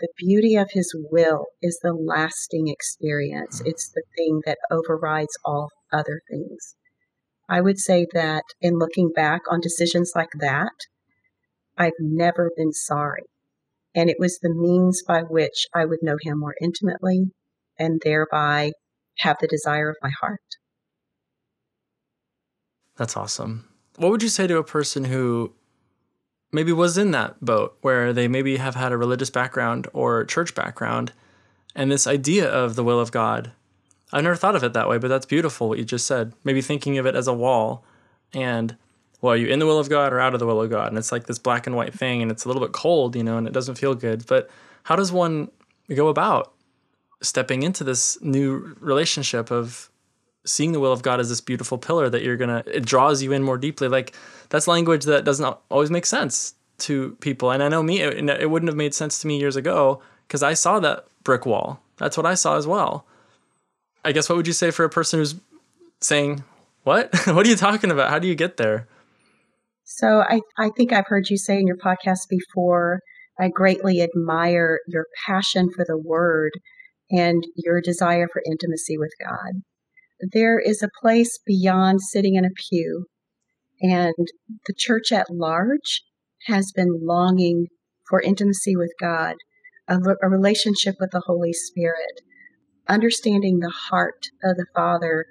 the 0.00 0.08
beauty 0.16 0.56
of 0.56 0.70
his 0.72 0.92
will 1.10 1.46
is 1.62 1.78
the 1.82 1.92
lasting 1.92 2.68
experience. 2.68 3.62
Mm. 3.62 3.68
It's 3.68 3.90
the 3.94 4.02
thing 4.16 4.40
that 4.46 4.58
overrides 4.70 5.38
all 5.44 5.68
other 5.92 6.20
things. 6.28 6.74
I 7.48 7.60
would 7.60 7.78
say 7.78 8.06
that 8.12 8.44
in 8.60 8.78
looking 8.78 9.10
back 9.14 9.42
on 9.50 9.60
decisions 9.60 10.12
like 10.14 10.30
that, 10.38 10.72
I've 11.76 11.98
never 11.98 12.50
been 12.56 12.72
sorry. 12.72 13.24
And 13.94 14.08
it 14.08 14.16
was 14.18 14.38
the 14.40 14.54
means 14.54 15.02
by 15.06 15.22
which 15.22 15.66
I 15.74 15.84
would 15.84 15.98
know 16.02 16.16
him 16.20 16.38
more 16.38 16.54
intimately 16.60 17.32
and 17.78 18.00
thereby 18.04 18.72
have 19.18 19.36
the 19.40 19.48
desire 19.48 19.90
of 19.90 19.96
my 20.02 20.10
heart. 20.20 20.40
That's 22.96 23.16
awesome. 23.16 23.68
What 23.96 24.10
would 24.10 24.22
you 24.22 24.28
say 24.28 24.46
to 24.46 24.58
a 24.58 24.64
person 24.64 25.04
who 25.04 25.54
maybe 26.52 26.72
was 26.72 26.98
in 26.98 27.10
that 27.12 27.42
boat 27.44 27.76
where 27.80 28.12
they 28.12 28.28
maybe 28.28 28.56
have 28.56 28.74
had 28.74 28.92
a 28.92 28.96
religious 28.96 29.30
background 29.30 29.88
or 29.92 30.24
church 30.24 30.54
background 30.54 31.12
and 31.74 31.90
this 31.90 32.06
idea 32.06 32.48
of 32.48 32.74
the 32.74 32.84
will 32.84 33.00
of 33.00 33.12
God. 33.12 33.52
I've 34.12 34.24
never 34.24 34.36
thought 34.36 34.56
of 34.56 34.64
it 34.64 34.72
that 34.72 34.88
way, 34.88 34.98
but 34.98 35.08
that's 35.08 35.26
beautiful 35.26 35.68
what 35.68 35.78
you 35.78 35.84
just 35.84 36.06
said. 36.06 36.32
Maybe 36.42 36.60
thinking 36.60 36.98
of 36.98 37.06
it 37.06 37.14
as 37.14 37.28
a 37.28 37.32
wall 37.32 37.84
and 38.32 38.76
well, 39.20 39.34
are 39.34 39.36
you 39.36 39.48
in 39.48 39.58
the 39.58 39.66
will 39.66 39.78
of 39.78 39.88
God 39.88 40.12
or 40.12 40.20
out 40.20 40.34
of 40.34 40.40
the 40.40 40.46
will 40.46 40.62
of 40.62 40.70
God? 40.70 40.88
And 40.88 40.98
it's 40.98 41.12
like 41.12 41.26
this 41.26 41.38
black 41.38 41.66
and 41.66 41.76
white 41.76 41.94
thing 41.94 42.22
and 42.22 42.30
it's 42.30 42.44
a 42.44 42.48
little 42.48 42.62
bit 42.62 42.72
cold, 42.72 43.16
you 43.16 43.22
know, 43.22 43.36
and 43.36 43.46
it 43.46 43.52
doesn't 43.52 43.76
feel 43.76 43.94
good. 43.94 44.26
But 44.26 44.50
how 44.84 44.96
does 44.96 45.12
one 45.12 45.50
go 45.94 46.08
about 46.08 46.52
stepping 47.22 47.62
into 47.62 47.84
this 47.84 48.20
new 48.22 48.76
relationship 48.80 49.50
of 49.50 49.90
seeing 50.44 50.72
the 50.72 50.80
will 50.80 50.92
of 50.92 51.02
God 51.02 51.20
as 51.20 51.28
this 51.28 51.40
beautiful 51.40 51.78
pillar 51.78 52.08
that 52.08 52.22
you're 52.22 52.36
gonna 52.36 52.62
it 52.66 52.84
draws 52.84 53.22
you 53.22 53.32
in 53.32 53.42
more 53.42 53.58
deeply. 53.58 53.88
Like 53.88 54.14
that's 54.48 54.66
language 54.66 55.04
that 55.04 55.24
doesn't 55.24 55.56
always 55.68 55.90
make 55.90 56.06
sense 56.06 56.54
to 56.78 57.16
people. 57.20 57.50
And 57.50 57.62
I 57.62 57.68
know 57.68 57.82
me, 57.82 58.00
it, 58.00 58.28
it 58.28 58.50
wouldn't 58.50 58.68
have 58.68 58.76
made 58.76 58.94
sense 58.94 59.20
to 59.20 59.26
me 59.26 59.38
years 59.38 59.56
ago 59.56 60.02
because 60.26 60.42
I 60.42 60.54
saw 60.54 60.80
that 60.80 61.06
brick 61.24 61.44
wall. 61.44 61.80
That's 61.98 62.16
what 62.16 62.26
I 62.26 62.34
saw 62.34 62.56
as 62.56 62.66
well. 62.66 63.04
I 64.04 64.12
guess 64.12 64.28
what 64.28 64.36
would 64.36 64.46
you 64.46 64.54
say 64.54 64.70
for 64.70 64.84
a 64.84 64.90
person 64.90 65.20
who's 65.20 65.34
saying, 66.00 66.42
"What? 66.84 67.14
what 67.26 67.44
are 67.44 67.48
you 67.48 67.56
talking 67.56 67.90
about? 67.90 68.08
How 68.10 68.18
do 68.18 68.26
you 68.26 68.34
get 68.34 68.56
there?" 68.56 68.86
So 69.98 70.22
I, 70.28 70.40
I 70.58 70.70
think 70.76 70.92
I've 70.92 71.06
heard 71.06 71.30
you 71.30 71.36
say 71.36 71.58
in 71.58 71.66
your 71.66 71.76
podcast 71.76 72.28
before. 72.28 73.00
I 73.38 73.48
greatly 73.48 74.02
admire 74.02 74.80
your 74.86 75.06
passion 75.26 75.68
for 75.74 75.84
the 75.86 75.98
word 75.98 76.52
and 77.10 77.42
your 77.56 77.80
desire 77.80 78.28
for 78.32 78.42
intimacy 78.46 78.98
with 78.98 79.12
God 79.18 79.62
there 80.20 80.58
is 80.58 80.82
a 80.82 81.00
place 81.00 81.38
beyond 81.44 82.00
sitting 82.02 82.34
in 82.34 82.44
a 82.44 82.50
pew. 82.50 83.06
And 83.80 84.28
the 84.66 84.74
church 84.76 85.12
at 85.12 85.30
large 85.30 86.02
has 86.46 86.72
been 86.72 87.00
longing 87.02 87.66
for 88.08 88.20
intimacy 88.20 88.76
with 88.76 88.92
God, 89.00 89.36
a, 89.88 89.98
a 90.22 90.28
relationship 90.28 90.96
with 91.00 91.10
the 91.12 91.22
Holy 91.26 91.52
Spirit, 91.52 92.20
understanding 92.88 93.58
the 93.58 93.72
heart 93.90 94.26
of 94.44 94.56
the 94.56 94.66
Father, 94.74 95.24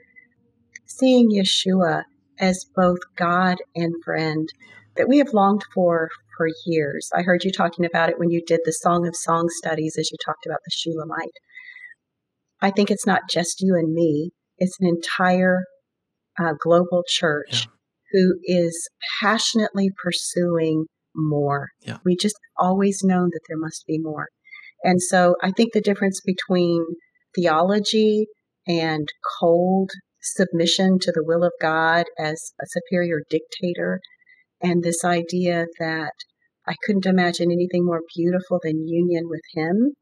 seeing 0.85 1.29
Yeshua 1.31 2.03
as 2.39 2.65
both 2.75 2.99
God 3.15 3.57
and 3.75 3.93
friend 4.03 4.47
that 4.95 5.07
we 5.07 5.17
have 5.17 5.33
longed 5.33 5.63
for 5.73 6.09
for 6.37 6.47
years. 6.65 7.09
I 7.15 7.21
heard 7.21 7.43
you 7.43 7.51
talking 7.51 7.85
about 7.85 8.09
it 8.09 8.17
when 8.17 8.29
you 8.29 8.41
did 8.45 8.61
the 8.63 8.71
Song 8.71 9.07
of 9.07 9.15
Song 9.15 9.47
studies 9.49 9.95
as 9.99 10.09
you 10.11 10.17
talked 10.23 10.45
about 10.45 10.59
the 10.65 10.71
Shulamite. 10.71 11.29
I 12.61 12.71
think 12.71 12.89
it's 12.89 13.07
not 13.07 13.29
just 13.29 13.61
you 13.61 13.75
and 13.75 13.93
me 13.93 14.31
it's 14.59 14.77
an 14.79 14.87
entire 14.87 15.63
uh, 16.37 16.53
global 16.61 17.03
church 17.07 17.65
yeah. 17.65 17.71
who 18.11 18.33
is 18.43 18.89
passionately 19.21 19.89
pursuing 20.01 20.85
more. 21.15 21.69
Yeah. 21.81 21.97
We 22.05 22.15
just 22.15 22.35
always 22.57 22.99
known 23.03 23.29
that 23.31 23.41
there 23.47 23.57
must 23.57 23.85
be 23.87 23.97
more. 23.97 24.27
And 24.83 25.01
so 25.01 25.35
I 25.41 25.51
think 25.51 25.73
the 25.73 25.81
difference 25.81 26.21
between 26.23 26.85
theology 27.35 28.27
and 28.67 29.07
cold 29.39 29.91
submission 30.21 30.99
to 30.99 31.11
the 31.11 31.23
will 31.23 31.43
of 31.43 31.53
God 31.61 32.05
as 32.17 32.53
a 32.61 32.65
superior 32.67 33.23
dictator 33.29 33.99
and 34.61 34.83
this 34.83 35.03
idea 35.03 35.65
that 35.79 36.13
I 36.67 36.75
couldn't 36.83 37.05
imagine 37.05 37.51
anything 37.51 37.85
more 37.85 38.01
beautiful 38.15 38.59
than 38.61 38.87
union 38.87 39.29
with 39.29 39.41
Him 39.53 39.93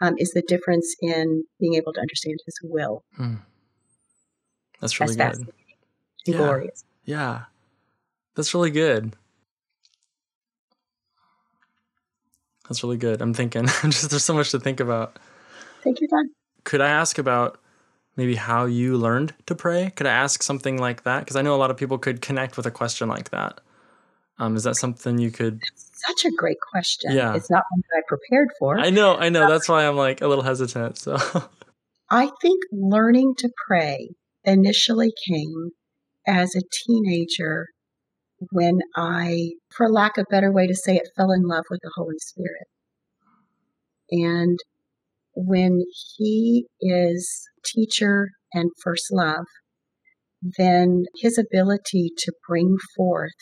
um, 0.00 0.14
is 0.18 0.32
the 0.32 0.42
difference 0.42 0.94
in 1.00 1.44
being 1.60 1.74
able 1.74 1.92
to 1.92 2.00
understand 2.00 2.38
His 2.46 2.58
will. 2.62 3.04
Mm. 3.18 3.40
That's 4.80 4.98
really 4.98 5.14
good. 5.14 5.52
Yeah. 6.26 6.36
glorious. 6.36 6.84
Yeah. 7.04 7.42
That's 8.34 8.54
really 8.54 8.70
good. 8.70 9.14
That's 12.68 12.82
really 12.82 12.96
good. 12.96 13.20
I'm 13.20 13.34
thinking 13.34 13.66
just 13.84 14.10
there's 14.10 14.24
so 14.24 14.34
much 14.34 14.50
to 14.52 14.60
think 14.60 14.80
about. 14.80 15.18
Take 15.84 16.00
your 16.00 16.08
time. 16.08 16.30
Could 16.64 16.80
I 16.80 16.88
ask 16.88 17.18
about 17.18 17.59
maybe 18.20 18.34
how 18.34 18.66
you 18.66 18.98
learned 18.98 19.32
to 19.46 19.54
pray? 19.54 19.92
Could 19.96 20.06
I 20.06 20.12
ask 20.12 20.42
something 20.42 20.76
like 20.76 21.04
that? 21.04 21.20
Because 21.20 21.36
I 21.36 21.42
know 21.42 21.54
a 21.54 21.56
lot 21.56 21.70
of 21.70 21.78
people 21.78 21.96
could 21.96 22.20
connect 22.20 22.58
with 22.58 22.66
a 22.66 22.70
question 22.70 23.08
like 23.08 23.30
that. 23.30 23.62
Um, 24.38 24.56
is 24.56 24.64
that 24.64 24.76
something 24.76 25.16
you 25.16 25.30
could? 25.30 25.62
Such 25.74 26.26
a 26.26 26.30
great 26.36 26.58
question. 26.70 27.12
Yeah. 27.12 27.34
It's 27.34 27.50
not 27.50 27.64
one 27.70 27.82
that 27.88 27.96
I 27.96 28.02
prepared 28.06 28.48
for. 28.58 28.78
I 28.78 28.90
know, 28.90 29.16
I 29.16 29.30
know. 29.30 29.48
That's 29.48 29.70
why 29.70 29.86
I'm 29.86 29.96
like 29.96 30.20
a 30.20 30.28
little 30.28 30.44
hesitant. 30.44 30.98
So, 30.98 31.16
I 32.10 32.30
think 32.42 32.62
learning 32.70 33.36
to 33.38 33.48
pray 33.66 34.10
initially 34.44 35.14
came 35.26 35.70
as 36.26 36.54
a 36.54 36.60
teenager 36.70 37.68
when 38.52 38.80
I, 38.94 39.52
for 39.70 39.88
lack 39.88 40.18
of 40.18 40.26
a 40.28 40.30
better 40.30 40.52
way 40.52 40.66
to 40.66 40.74
say 40.74 40.96
it, 40.96 41.08
fell 41.16 41.32
in 41.32 41.48
love 41.48 41.64
with 41.70 41.80
the 41.82 41.92
Holy 41.94 42.18
Spirit. 42.18 42.66
And 44.10 44.58
when 45.34 45.84
He 46.18 46.66
is 46.82 47.49
teacher 47.64 48.30
and 48.52 48.70
first 48.82 49.12
love, 49.12 49.46
then 50.58 51.04
His 51.20 51.38
ability 51.38 52.10
to 52.18 52.32
bring 52.48 52.76
forth 52.96 53.32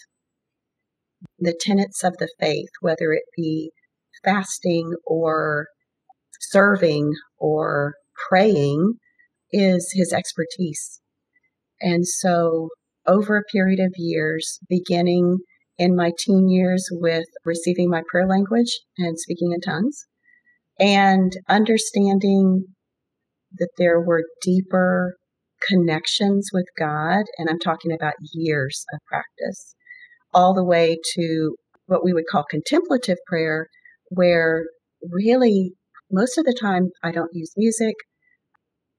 the 1.38 1.56
tenets 1.58 2.04
of 2.04 2.16
the 2.18 2.28
faith, 2.40 2.68
whether 2.80 3.12
it 3.12 3.24
be 3.36 3.72
fasting 4.24 4.94
or 5.06 5.68
serving 6.40 7.12
or 7.38 7.94
praying, 8.28 8.94
is 9.52 9.92
his 9.94 10.12
expertise. 10.12 11.00
And 11.80 12.06
so, 12.06 12.68
over 13.06 13.36
a 13.36 13.52
period 13.52 13.80
of 13.80 13.94
years, 13.96 14.58
beginning 14.68 15.38
in 15.78 15.96
my 15.96 16.12
teen 16.18 16.48
years 16.48 16.86
with 16.90 17.24
receiving 17.44 17.88
my 17.88 18.02
prayer 18.10 18.26
language 18.26 18.80
and 18.98 19.18
speaking 19.18 19.52
in 19.52 19.60
tongues, 19.60 20.04
and 20.78 21.32
understanding 21.48 22.64
that 23.56 23.70
there 23.78 24.00
were 24.00 24.24
deeper 24.42 25.16
connections 25.68 26.50
with 26.52 26.66
God, 26.78 27.24
and 27.38 27.48
I'm 27.48 27.58
talking 27.58 27.92
about 27.92 28.14
years 28.32 28.84
of 28.92 29.00
practice, 29.08 29.74
all 30.32 30.54
the 30.54 30.64
way 30.64 30.98
to 31.14 31.56
what 31.86 32.04
we 32.04 32.12
would 32.12 32.26
call 32.30 32.44
contemplative 32.48 33.18
prayer, 33.26 33.68
where 34.10 34.64
really 35.10 35.72
most 36.10 36.38
of 36.38 36.44
the 36.44 36.56
time 36.58 36.90
I 37.02 37.12
don't 37.12 37.30
use 37.32 37.52
music. 37.56 37.94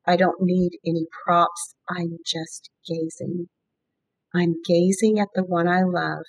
I 0.05 0.15
don't 0.15 0.41
need 0.41 0.71
any 0.85 1.05
props. 1.23 1.75
I'm 1.89 2.17
just 2.25 2.69
gazing. 2.88 3.47
I'm 4.33 4.55
gazing 4.65 5.19
at 5.19 5.27
the 5.35 5.43
one 5.43 5.67
I 5.67 5.83
love 5.83 6.23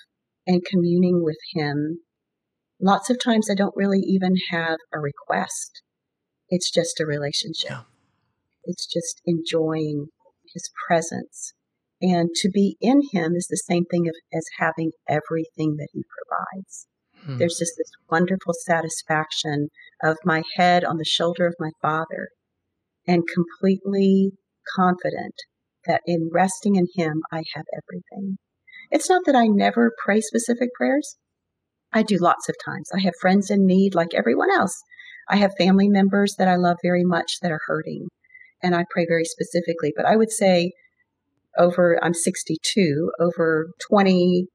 and 0.46 0.64
communing 0.64 1.22
with 1.22 1.38
him. 1.54 2.00
Lots 2.80 3.10
of 3.10 3.22
times 3.22 3.48
I 3.50 3.54
don't 3.54 3.76
really 3.76 4.00
even 4.00 4.34
have 4.50 4.78
a 4.92 4.98
request. 4.98 5.82
It's 6.48 6.70
just 6.70 7.00
a 7.00 7.06
relationship. 7.06 7.70
Yeah. 7.70 7.82
It's 8.64 8.86
just 8.86 9.20
enjoying 9.26 10.08
his 10.52 10.70
presence. 10.86 11.54
And 12.02 12.30
to 12.36 12.50
be 12.50 12.76
in 12.80 13.02
him 13.12 13.34
is 13.34 13.46
the 13.48 13.62
same 13.68 13.84
thing 13.84 14.10
as 14.32 14.46
having 14.58 14.92
everything 15.08 15.76
that 15.76 15.88
he 15.92 16.02
provides. 16.02 16.86
Hmm. 17.24 17.36
There's 17.36 17.58
just 17.58 17.74
this 17.76 17.90
wonderful 18.10 18.54
satisfaction 18.54 19.68
of 20.02 20.16
my 20.24 20.42
head 20.56 20.84
on 20.84 20.96
the 20.96 21.04
shoulder 21.04 21.46
of 21.46 21.54
my 21.58 21.70
father 21.82 22.30
and 23.06 23.24
completely 23.28 24.32
confident 24.76 25.34
that 25.86 26.02
in 26.06 26.30
resting 26.32 26.76
in 26.76 26.86
him, 26.94 27.22
I 27.32 27.42
have 27.54 27.64
everything. 27.74 28.38
It's 28.90 29.08
not 29.08 29.22
that 29.26 29.36
I 29.36 29.46
never 29.46 29.92
pray 30.02 30.20
specific 30.20 30.70
prayers. 30.74 31.16
I 31.92 32.02
do 32.02 32.16
lots 32.18 32.48
of 32.48 32.56
times. 32.64 32.88
I 32.94 33.00
have 33.00 33.14
friends 33.20 33.50
in 33.50 33.66
need 33.66 33.94
like 33.94 34.14
everyone 34.14 34.50
else. 34.50 34.80
I 35.28 35.36
have 35.36 35.52
family 35.58 35.88
members 35.88 36.34
that 36.38 36.48
I 36.48 36.56
love 36.56 36.76
very 36.82 37.04
much 37.04 37.40
that 37.40 37.52
are 37.52 37.60
hurting, 37.66 38.08
and 38.62 38.74
I 38.74 38.84
pray 38.90 39.06
very 39.08 39.24
specifically. 39.24 39.92
But 39.96 40.06
I 40.06 40.16
would 40.16 40.30
say 40.30 40.72
over, 41.58 41.98
I'm 42.02 42.14
62, 42.14 43.12
over 43.20 43.70
20 43.88 44.46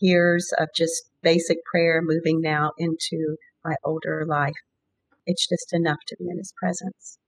years 0.00 0.52
of 0.58 0.68
just 0.74 1.10
basic 1.22 1.58
prayer 1.70 2.00
moving 2.02 2.40
now 2.40 2.72
into 2.78 3.36
my 3.64 3.74
older 3.84 4.24
life. 4.26 4.54
It's 5.26 5.46
just 5.46 5.72
enough 5.72 5.98
to 6.08 6.16
be 6.18 6.28
in 6.28 6.38
his 6.38 6.52
presence. 6.60 7.18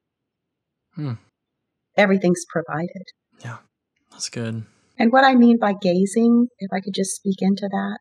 Hmm. 0.95 1.12
Everything's 1.97 2.45
provided. 2.51 3.05
Yeah, 3.45 3.59
that's 4.11 4.29
good. 4.29 4.64
And 4.99 5.12
what 5.12 5.25
I 5.25 5.35
mean 5.35 5.59
by 5.59 5.75
gazing, 5.81 6.49
if 6.59 6.71
I 6.73 6.81
could 6.81 6.95
just 6.95 7.16
speak 7.16 7.37
into 7.40 7.68
that, 7.71 7.99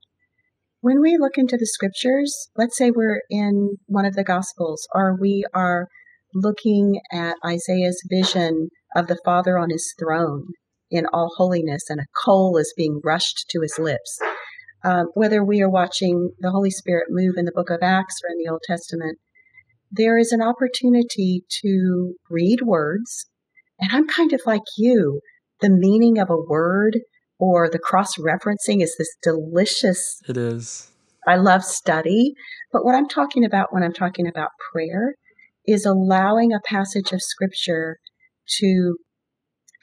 when 0.82 1.00
we 1.00 1.18
look 1.18 1.38
into 1.38 1.58
the 1.58 1.68
scriptures, 1.68 2.50
let's 2.56 2.78
say 2.78 2.92
we're 2.92 3.22
in 3.30 3.78
one 3.86 4.06
of 4.06 4.16
the 4.16 4.24
gospels 4.24 4.88
or 4.94 5.16
we 5.20 5.46
are 5.54 5.88
looking 6.34 7.00
at 7.12 7.36
Isaiah's 7.46 8.02
vision 8.10 8.70
of 8.96 9.08
the 9.08 9.18
Father 9.24 9.58
on 9.58 9.70
his 9.70 9.94
throne 10.00 10.48
in 10.90 11.06
all 11.14 11.32
holiness 11.38 11.84
and 11.90 12.00
a 12.00 12.06
coal 12.26 12.58
is 12.58 12.74
being 12.76 13.02
rushed 13.04 13.46
to 13.50 13.62
his 13.62 13.78
lips. 13.80 14.20
Um, 14.84 15.08
whether 15.14 15.44
we 15.44 15.62
are 15.62 15.70
watching 15.70 16.32
the 16.40 16.52
Holy 16.52 16.72
Spirit 16.72 17.06
move 17.10 17.36
in 17.38 17.46
the 17.46 17.52
book 17.52 17.70
of 17.70 17.80
Acts 17.82 18.20
or 18.24 18.32
in 18.32 18.44
the 18.44 18.52
Old 18.52 18.62
Testament, 18.64 19.20
there 19.92 20.18
is 20.18 20.32
an 20.32 20.42
opportunity 20.42 21.44
to 21.62 22.16
read 22.30 22.62
words. 22.64 23.30
And 23.80 23.92
I'm 23.94 24.08
kind 24.08 24.34
of 24.34 24.42
like 24.46 24.62
you 24.78 25.22
the 25.62 25.70
meaning 25.70 26.18
of 26.18 26.30
a 26.30 26.42
word 26.50 27.00
or 27.40 27.70
the 27.70 27.80
cross 27.80 28.18
referencing 28.18 28.82
is 28.82 28.96
this 28.98 29.16
delicious, 29.24 30.20
It 30.28 30.38
is. 30.38 30.92
I 31.28 31.36
love 31.36 31.64
study. 31.64 32.34
But 32.72 32.84
what 32.84 32.96
I'm 32.96 33.08
talking 33.08 33.46
about 33.46 33.72
when 33.72 33.84
I'm 33.84 33.94
talking 33.94 34.28
about 34.28 34.50
prayer 34.72 35.16
is 35.66 35.86
allowing 35.86 36.52
a 36.52 36.60
passage 36.66 37.12
of 37.12 37.22
scripture 37.22 37.98
to 38.60 38.98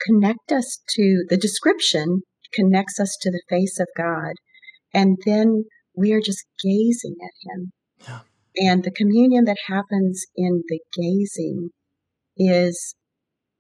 connect 0.07 0.53
us 0.53 0.81
to 0.97 1.25
the 1.29 1.37
description, 1.37 2.23
connects 2.53 2.99
us 3.01 3.17
to 3.21 3.31
the 3.31 3.43
face 3.49 3.79
of 3.79 3.88
God. 3.97 4.35
And 4.95 5.19
then 5.25 5.64
we 5.97 6.12
are 6.12 6.21
just 6.21 6.45
gazing 6.62 7.17
at 7.23 7.51
Him. 7.51 7.73
Yeah. 8.07 8.21
And 8.57 8.85
the 8.85 8.91
communion 8.91 9.45
that 9.45 9.59
happens 9.67 10.25
in 10.37 10.62
the 10.69 10.81
gazing 10.97 11.71
is 12.37 12.95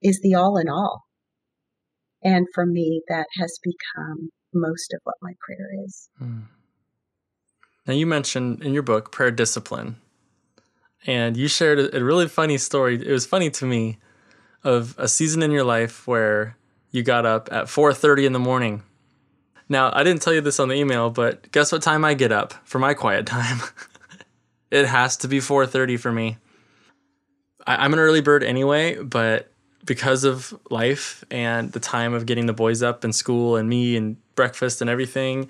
is 0.02 0.20
the 0.22 0.34
all 0.34 0.56
in 0.56 0.68
all. 0.68 1.02
And 2.22 2.46
for 2.54 2.66
me, 2.66 3.02
that 3.08 3.26
has 3.38 3.58
become 3.62 4.30
most 4.52 4.92
of 4.94 5.00
what 5.04 5.14
my 5.22 5.32
prayer 5.44 5.84
is. 5.84 6.08
Hmm. 6.18 6.40
Now, 7.86 7.94
you 7.94 8.06
mentioned 8.06 8.62
in 8.62 8.74
your 8.74 8.82
book 8.82 9.12
prayer 9.12 9.30
discipline, 9.30 9.96
and 11.06 11.36
you 11.36 11.48
shared 11.48 11.94
a, 11.94 12.04
really 12.04 12.28
funny 12.28 12.58
story. 12.58 12.94
It 12.94 13.12
was 13.12 13.26
funny 13.26 13.50
to 13.50 13.64
me 13.64 13.98
of 14.64 14.94
a 14.98 15.08
season 15.08 15.42
in 15.42 15.50
your 15.50 15.64
life 15.64 16.06
where 16.06 16.56
you 16.90 17.02
got 17.02 17.26
up 17.26 17.48
at 17.52 17.66
4:30 17.66 18.26
in 18.26 18.32
the 18.32 18.38
morning. 18.38 18.82
Now, 19.68 19.90
I 19.92 20.02
didn't 20.02 20.22
tell 20.22 20.32
you 20.32 20.40
this 20.40 20.58
on 20.58 20.68
the 20.68 20.74
email, 20.74 21.10
but 21.10 21.50
guess 21.52 21.72
what 21.72 21.82
time 21.82 22.04
I 22.04 22.14
get 22.14 22.32
up 22.32 22.54
for 22.64 22.78
my 22.78 22.94
quiet 22.94 23.26
time? 23.26 23.60
it 24.70 24.86
has 24.86 25.16
to 25.18 25.28
be 25.28 25.38
4:30 25.38 25.98
for 25.98 26.12
me. 26.12 26.38
I, 27.66 27.84
I'm 27.84 27.92
an 27.92 27.98
early 27.98 28.20
bird 28.20 28.42
anyway, 28.42 29.00
but 29.02 29.50
because 29.84 30.24
of 30.24 30.58
life 30.70 31.24
and 31.30 31.72
the 31.72 31.80
time 31.80 32.12
of 32.12 32.26
getting 32.26 32.46
the 32.46 32.52
boys 32.52 32.82
up 32.82 33.04
and 33.04 33.14
school 33.14 33.56
and 33.56 33.68
me 33.68 33.96
and 33.96 34.16
breakfast 34.34 34.80
and 34.80 34.90
everything, 34.90 35.48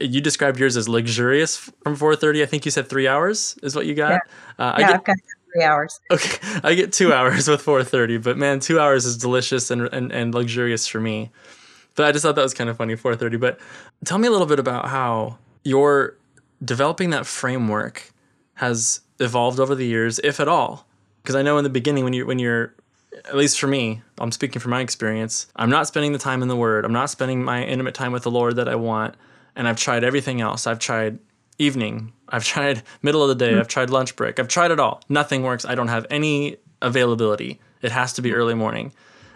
you 0.00 0.20
described 0.20 0.58
yours 0.58 0.76
as 0.76 0.88
luxurious 0.88 1.56
from 1.56 1.96
4:30. 1.96 2.42
I 2.42 2.46
think 2.46 2.64
you 2.64 2.70
said 2.70 2.88
three 2.88 3.06
hours 3.06 3.56
is 3.62 3.74
what 3.74 3.86
you 3.86 3.94
got. 3.94 4.20
Uh, 4.58 4.72
I 4.76 4.80
yeah, 4.80 4.86
get 4.86 4.94
I've 4.96 5.04
got 5.04 5.16
three 5.52 5.62
hours. 5.62 6.00
okay. 6.10 6.60
I 6.64 6.74
get 6.74 6.92
two 6.92 7.12
hours 7.12 7.48
with 7.48 7.64
4:30, 7.64 8.22
but 8.22 8.36
man, 8.36 8.60
two 8.60 8.80
hours 8.80 9.04
is 9.04 9.16
delicious 9.16 9.70
and, 9.70 9.82
and 9.92 10.12
and 10.12 10.34
luxurious 10.34 10.86
for 10.86 11.00
me. 11.00 11.30
But 11.94 12.06
I 12.06 12.12
just 12.12 12.24
thought 12.24 12.34
that 12.36 12.42
was 12.42 12.54
kind 12.54 12.70
of 12.70 12.76
funny 12.76 12.94
4:30. 12.94 13.38
But 13.38 13.60
tell 14.04 14.18
me 14.18 14.28
a 14.28 14.30
little 14.30 14.46
bit 14.46 14.58
about 14.58 14.88
how 14.88 15.38
your 15.64 16.16
developing 16.64 17.10
that 17.10 17.26
framework 17.26 18.12
has 18.54 19.00
evolved 19.18 19.60
over 19.60 19.74
the 19.74 19.86
years, 19.86 20.18
if 20.24 20.40
at 20.40 20.48
all. 20.48 20.86
Because 21.22 21.34
I 21.34 21.42
know 21.42 21.58
in 21.58 21.64
the 21.64 21.70
beginning 21.70 22.04
when 22.04 22.12
you 22.12 22.26
when 22.26 22.38
you're 22.38 22.74
at 23.12 23.36
least 23.36 23.58
for 23.58 23.66
me, 23.66 24.02
I'm 24.18 24.32
speaking 24.32 24.60
from 24.60 24.70
my 24.70 24.80
experience. 24.80 25.46
I'm 25.56 25.70
not 25.70 25.86
spending 25.86 26.12
the 26.12 26.18
time 26.18 26.42
in 26.42 26.48
the 26.48 26.56
Word. 26.56 26.84
I'm 26.84 26.92
not 26.92 27.10
spending 27.10 27.42
my 27.42 27.64
intimate 27.64 27.94
time 27.94 28.12
with 28.12 28.22
the 28.22 28.30
Lord 28.30 28.56
that 28.56 28.68
I 28.68 28.76
want. 28.76 29.16
And 29.60 29.68
I've 29.68 29.76
tried 29.76 30.04
everything 30.04 30.40
else. 30.40 30.66
I've 30.66 30.78
tried 30.78 31.18
evening. 31.58 32.14
I've 32.30 32.44
tried 32.44 32.82
middle 33.02 33.22
of 33.22 33.28
the 33.28 33.34
day. 33.34 33.52
Hmm. 33.52 33.60
I've 33.60 33.68
tried 33.68 33.90
lunch 33.90 34.16
break. 34.16 34.40
I've 34.40 34.48
tried 34.48 34.70
it 34.70 34.80
all. 34.80 35.02
Nothing 35.10 35.42
works. 35.42 35.66
I 35.66 35.74
don't 35.74 35.88
have 35.88 36.06
any 36.08 36.56
availability. 36.80 37.60
It 37.82 37.92
has 37.92 38.14
to 38.14 38.22
be 38.22 38.32
early 38.32 38.54
morning. 38.54 38.94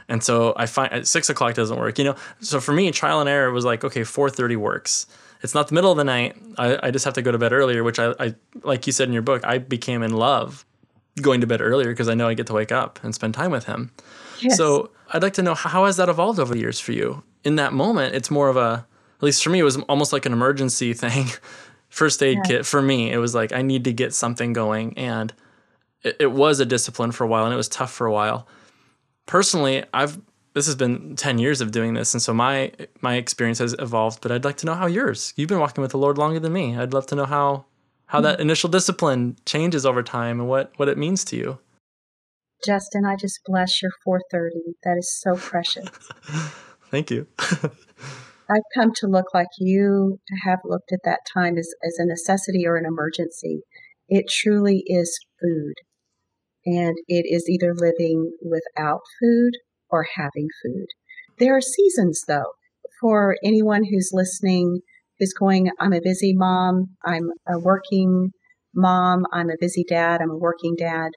And 0.09 0.25
so 0.25 0.55
I 0.57 0.65
find 0.65 0.91
at 0.93 1.07
six 1.07 1.29
o'clock 1.29 1.55
doesn't 1.55 1.79
work. 1.79 1.99
You 1.99 2.05
know, 2.05 2.17
so 2.41 2.59
for 2.59 2.73
me, 2.73 2.91
trial 2.91 3.21
and 3.21 3.29
error 3.29 3.51
was 3.53 3.67
like, 3.67 3.85
okay, 3.85 4.01
4:30 4.01 4.57
works. 4.57 5.07
It's 5.43 5.55
not 5.55 5.69
the 5.69 5.75
middle 5.75 5.91
of 5.91 5.99
the 5.99 6.05
night. 6.05 6.37
I, 6.57 6.89
I 6.89 6.91
just 6.91 7.05
have 7.05 7.13
to 7.15 7.23
go 7.23 7.31
to 7.31 7.37
bed 7.37 7.53
earlier, 7.53 7.85
which 7.85 7.99
I, 7.99 8.15
I 8.19 8.35
like 8.63 8.87
you 8.87 8.95
said 8.95 9.09
in 9.09 9.13
your 9.13 9.23
book, 9.23 9.45
I 9.45 9.59
became 9.59 10.03
in 10.03 10.15
love 10.15 10.65
going 11.21 11.43
to 11.43 11.47
bed 11.47 11.61
earlier 11.61 11.91
because 11.91 12.09
I 12.09 12.15
know 12.15 12.29
I 12.29 12.33
get 12.33 12.47
to 12.47 12.55
wake 12.55 12.73
up 12.73 12.99
and 13.03 13.15
spend 13.15 13.35
time 13.35 13.51
with 13.51 13.67
him. 13.67 13.93
Yes. 14.41 14.57
So 14.57 14.91
I'd 15.13 15.23
like 15.23 15.35
to 15.35 15.43
know 15.43 15.55
how 15.55 15.85
has 15.85 15.99
that 15.99 16.09
evolved 16.09 16.41
over 16.41 16.55
the 16.55 16.61
years 16.61 16.81
for 16.81 16.93
you? 16.93 17.23
in 17.45 17.57
that 17.57 17.73
moment, 17.73 18.15
it's 18.15 18.31
more 18.31 18.49
of 18.49 18.57
a, 18.57 18.87
at 19.17 19.23
least 19.23 19.43
for 19.43 19.51
me, 19.51 19.59
it 19.59 19.65
was 19.65 19.79
almost 19.83 20.13
like 20.13 20.27
an 20.27 20.33
emergency 20.33 20.93
thing. 20.95 21.27
First 21.89 22.23
aid 22.23 22.39
Yeah. 22.39 22.43
kit 22.43 22.67
for 22.67 22.83
me, 22.83 23.13
it 23.13 23.19
was 23.19 23.35
like 23.35 23.53
I 23.53 23.63
need 23.63 23.85
to 23.85 23.93
get 23.93 24.15
something 24.15 24.53
going. 24.53 24.99
And 24.99 25.33
it, 26.03 26.17
it 26.21 26.33
was 26.33 26.61
a 26.61 26.67
discipline 26.67 27.13
for 27.13 27.25
a 27.25 27.27
while 27.27 27.45
and 27.45 27.55
it 27.55 27.57
was 27.57 27.69
tough 27.69 27.93
for 27.93 28.07
a 28.07 28.13
while. 28.13 28.47
Personally, 29.27 29.85
I've, 29.95 30.21
this 30.55 30.67
has 30.67 30.75
been 30.75 31.17
10 31.17 31.39
years 31.39 31.61
of 31.61 31.71
doing 31.71 31.95
this. 31.95 32.13
And 32.15 32.23
so 32.23 32.35
my, 32.35 32.73
my 33.01 33.15
experience 33.15 33.59
has 33.59 33.75
evolved, 33.79 34.21
but 34.21 34.31
I'd 34.31 34.45
like 34.45 34.57
to 34.59 34.67
know 34.67 34.75
how 34.75 34.87
yours, 34.87 35.33
you've 35.37 35.49
been 35.49 35.61
walking 35.61 35.83
with 35.83 35.93
the 35.93 35.99
Lord 35.99 36.19
longer 36.19 36.41
than 36.41 36.53
me. 36.53 36.77
I'd 36.77 36.93
love 36.93 37.07
to 37.07 37.15
know 37.15 37.25
how, 37.25 37.65
how 38.07 38.21
that 38.21 38.35
mm-hmm. 38.35 38.43
initial 38.43 38.69
discipline 38.69 39.37
changes 39.47 39.87
over 39.87 40.03
time 40.03 40.41
and 40.41 40.49
what, 40.49 40.73
what 40.77 40.89
it 40.89 40.99
means 40.99 41.25
to 41.27 41.37
you. 41.37 41.59
Justin, 42.67 43.05
I 43.05 43.17
just 43.17 43.41
bless 43.45 43.83
your 43.83 43.91
430. 44.05 44.77
That 44.85 44.97
is 44.99 45.21
so 45.21 45.37
precious. 45.37 45.89
Thank 46.91 47.11
you. 47.11 47.27
I've 48.49 48.63
come 48.75 48.93
to 48.97 49.07
look 49.07 49.33
like 49.33 49.49
you 49.59 50.19
have 50.45 50.59
looked 50.65 50.93
at 50.93 51.01
that 51.05 51.21
time 51.33 51.57
as, 51.57 51.69
as 51.85 51.97
a 51.99 52.07
necessity 52.07 52.67
or 52.67 52.77
an 52.77 52.85
emergency. 52.85 53.63
It 54.09 54.27
truly 54.29 54.83
is 54.87 55.19
food. 55.41 55.75
And 56.67 56.97
it 57.09 57.27
is 57.29 57.49
either 57.49 57.75
living 57.75 58.33
without 58.43 59.01
food 59.21 59.53
or 59.91 60.07
having 60.17 60.49
food. 60.63 60.87
There 61.39 61.57
are 61.57 61.61
seasons, 61.61 62.23
though, 62.27 62.53
for 63.01 63.37
anyone 63.43 63.85
who's 63.85 64.11
listening 64.13 64.81
who's 65.19 65.33
going, 65.33 65.71
I'm 65.79 65.93
a 65.93 66.01
busy 66.03 66.35
mom, 66.35 66.97
I'm 67.05 67.31
a 67.49 67.59
working 67.59 68.33
mom, 68.75 69.25
I'm 69.33 69.51
a 69.51 69.57
busy 69.61 69.85
dad, 69.89 70.21
I'm 70.21 70.31
a 70.31 70.37
working 70.37 70.75
dad. 70.77 71.11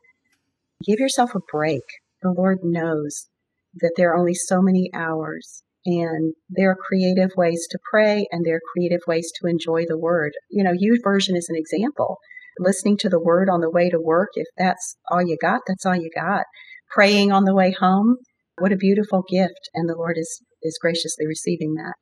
Give 0.85 0.99
yourself 0.99 1.31
a 1.35 1.39
break. 1.51 1.83
The 2.21 2.31
Lord 2.31 2.59
knows 2.61 3.27
that 3.75 3.93
there 3.97 4.11
are 4.11 4.17
only 4.17 4.33
so 4.33 4.61
many 4.61 4.89
hours 4.93 5.63
and 5.87 6.33
there 6.49 6.71
are 6.71 6.75
creative 6.75 7.31
ways 7.37 7.65
to 7.71 7.79
pray 7.89 8.27
and 8.29 8.45
there 8.45 8.57
are 8.57 8.73
creative 8.73 8.99
ways 9.07 9.31
to 9.39 9.47
enjoy 9.47 9.85
the 9.87 9.97
word. 9.97 10.33
You 10.51 10.61
know, 10.65 10.73
YouVersion 10.73 11.37
is 11.37 11.47
an 11.47 11.55
example. 11.55 12.17
Listening 12.59 12.97
to 12.97 13.09
the 13.09 13.21
word 13.21 13.49
on 13.49 13.61
the 13.61 13.69
way 13.69 13.89
to 13.89 13.99
work, 13.99 14.31
if 14.33 14.47
that's 14.57 14.97
all 15.09 15.21
you 15.21 15.37
got, 15.41 15.61
that's 15.65 15.85
all 15.85 15.95
you 15.95 16.09
got. 16.13 16.43
Praying 16.89 17.31
on 17.31 17.45
the 17.45 17.55
way 17.55 17.71
home, 17.71 18.17
what 18.57 18.73
a 18.73 18.77
beautiful 18.77 19.23
gift. 19.31 19.69
And 19.73 19.87
the 19.87 19.95
Lord 19.95 20.17
is, 20.17 20.41
is 20.61 20.77
graciously 20.81 21.25
receiving 21.25 21.75
that. 21.75 21.93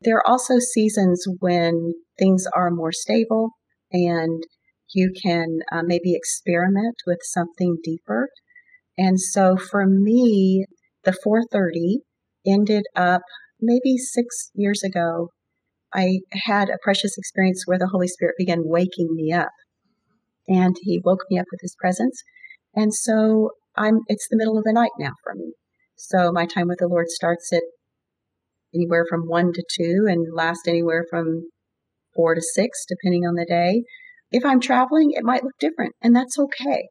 There 0.00 0.16
are 0.16 0.28
also 0.28 0.60
seasons 0.60 1.24
when 1.40 1.94
things 2.16 2.44
are 2.54 2.70
more 2.70 2.92
stable 2.92 3.50
and 3.90 4.44
you 4.92 5.12
can 5.24 5.58
uh, 5.72 5.82
maybe 5.84 6.14
experiment 6.14 6.94
with 7.04 7.18
something 7.22 7.78
deeper. 7.82 8.28
And 8.96 9.20
so 9.20 9.56
for 9.56 9.86
me, 9.86 10.66
the 11.02 11.12
430 11.24 12.02
ended 12.46 12.84
up 12.96 13.22
maybe 13.60 13.96
six 13.96 14.50
years 14.54 14.82
ago. 14.82 15.30
I 15.94 16.20
had 16.32 16.68
a 16.68 16.78
precious 16.82 17.16
experience 17.16 17.64
where 17.66 17.78
the 17.78 17.88
Holy 17.88 18.08
Spirit 18.08 18.34
began 18.36 18.62
waking 18.64 19.14
me 19.14 19.32
up 19.32 19.52
and 20.48 20.76
he 20.82 21.00
woke 21.04 21.24
me 21.30 21.38
up 21.38 21.46
with 21.52 21.60
his 21.60 21.76
presence. 21.80 22.22
And 22.74 22.92
so 22.92 23.50
I'm, 23.76 24.00
it's 24.08 24.26
the 24.28 24.36
middle 24.36 24.58
of 24.58 24.64
the 24.64 24.72
night 24.72 24.90
now 24.98 25.12
for 25.22 25.34
me. 25.34 25.52
So 25.96 26.32
my 26.32 26.46
time 26.46 26.68
with 26.68 26.78
the 26.78 26.88
Lord 26.88 27.08
starts 27.08 27.52
at 27.52 27.62
anywhere 28.74 29.04
from 29.08 29.28
one 29.28 29.52
to 29.52 29.62
two 29.62 30.06
and 30.08 30.34
lasts 30.34 30.66
anywhere 30.66 31.04
from 31.08 31.48
four 32.14 32.34
to 32.34 32.42
six, 32.42 32.84
depending 32.88 33.22
on 33.22 33.34
the 33.34 33.46
day. 33.46 33.84
If 34.30 34.44
I'm 34.44 34.60
traveling, 34.60 35.12
it 35.12 35.24
might 35.24 35.44
look 35.44 35.54
different, 35.60 35.94
and 36.02 36.14
that's 36.14 36.38
okay. 36.38 36.88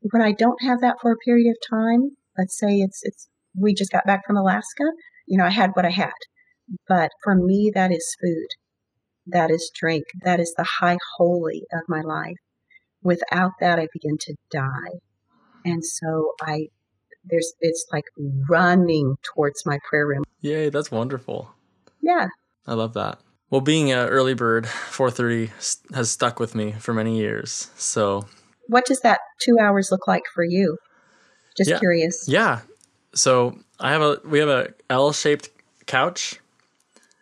When 0.00 0.22
I 0.22 0.32
don't 0.32 0.62
have 0.62 0.80
that 0.80 0.96
for 1.02 1.10
a 1.10 1.16
period 1.24 1.50
of 1.50 1.56
time, 1.68 2.10
let's 2.36 2.56
say 2.56 2.76
it's 2.76 3.00
it's 3.02 3.28
we 3.60 3.74
just 3.74 3.92
got 3.92 4.06
back 4.06 4.26
from 4.26 4.36
Alaska, 4.36 4.84
you 5.26 5.38
know, 5.38 5.44
I 5.44 5.50
had 5.50 5.70
what 5.74 5.84
I 5.84 5.90
had. 5.90 6.10
But 6.86 7.10
for 7.22 7.34
me, 7.34 7.70
that 7.74 7.90
is 7.92 8.16
food. 8.20 8.48
That 9.26 9.50
is 9.50 9.70
drink. 9.74 10.04
That 10.22 10.40
is 10.40 10.52
the 10.56 10.66
high 10.80 10.98
holy 11.16 11.64
of 11.72 11.80
my 11.88 12.00
life. 12.00 12.36
Without 13.02 13.52
that, 13.60 13.78
I 13.78 13.88
begin 13.92 14.16
to 14.20 14.34
die. 14.50 14.98
And 15.64 15.84
so 15.84 16.32
I, 16.42 16.68
there's, 17.24 17.52
it's 17.60 17.86
like 17.92 18.04
running 18.48 19.16
towards 19.34 19.64
my 19.66 19.78
prayer 19.88 20.06
room. 20.06 20.24
Yay, 20.40 20.70
that's 20.70 20.90
wonderful. 20.90 21.50
Yeah. 22.02 22.28
I 22.66 22.74
love 22.74 22.94
that. 22.94 23.18
Well, 23.50 23.60
being 23.62 23.90
an 23.92 24.08
early 24.08 24.34
bird, 24.34 24.66
4:30 24.66 25.94
has 25.94 26.10
stuck 26.10 26.38
with 26.38 26.54
me 26.54 26.72
for 26.72 26.92
many 26.92 27.18
years. 27.18 27.70
So, 27.76 28.26
What 28.66 28.84
does 28.84 29.00
that 29.00 29.20
two 29.40 29.56
hours 29.58 29.88
look 29.90 30.06
like 30.06 30.24
for 30.34 30.44
you? 30.44 30.76
Just 31.56 31.70
Yeah. 31.70 31.78
curious. 31.78 32.28
yeah. 32.28 32.60
So, 33.18 33.58
I 33.80 33.92
have 33.92 34.02
a 34.02 34.20
we 34.24 34.38
have 34.38 34.48
a 34.48 34.74
L-shaped 34.90 35.50
couch, 35.86 36.40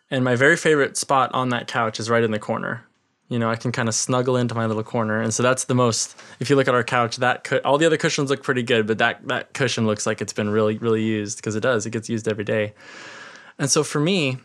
and 0.09 0.23
my 0.23 0.35
very 0.35 0.57
favorite 0.57 0.97
spot 0.97 1.31
on 1.33 1.49
that 1.49 1.67
couch 1.67 1.99
is 1.99 2.09
right 2.09 2.23
in 2.23 2.31
the 2.31 2.39
corner. 2.39 2.83
You 3.29 3.39
know, 3.39 3.49
I 3.49 3.57
can 3.57 3.71
kind 3.71 3.89
of 3.89 3.95
snuggle 3.95 4.37
into 4.37 4.55
my 4.55 4.65
little 4.65 4.83
corner, 4.83 5.21
and 5.21 5.33
so 5.33 5.43
that's 5.43 5.65
the 5.65 5.75
most. 5.75 6.15
If 6.39 6.49
you 6.49 6.55
look 6.55 6.67
at 6.67 6.73
our 6.73 6.83
couch, 6.83 7.17
that 7.17 7.43
cu- 7.43 7.59
all 7.65 7.77
the 7.77 7.85
other 7.85 7.97
cushions 7.97 8.29
look 8.29 8.41
pretty 8.41 8.63
good, 8.63 8.87
but 8.87 8.97
that 8.99 9.27
that 9.27 9.53
cushion 9.53 9.85
looks 9.85 10.05
like 10.05 10.21
it's 10.21 10.33
been 10.33 10.49
really 10.49 10.77
really 10.77 11.03
used 11.03 11.37
because 11.37 11.55
it 11.55 11.61
does. 11.61 11.85
It 11.85 11.91
gets 11.91 12.09
used 12.09 12.27
every 12.27 12.45
day, 12.45 12.73
and 13.59 13.69
so 13.69 13.83
for 13.83 13.99
me, 13.99 14.37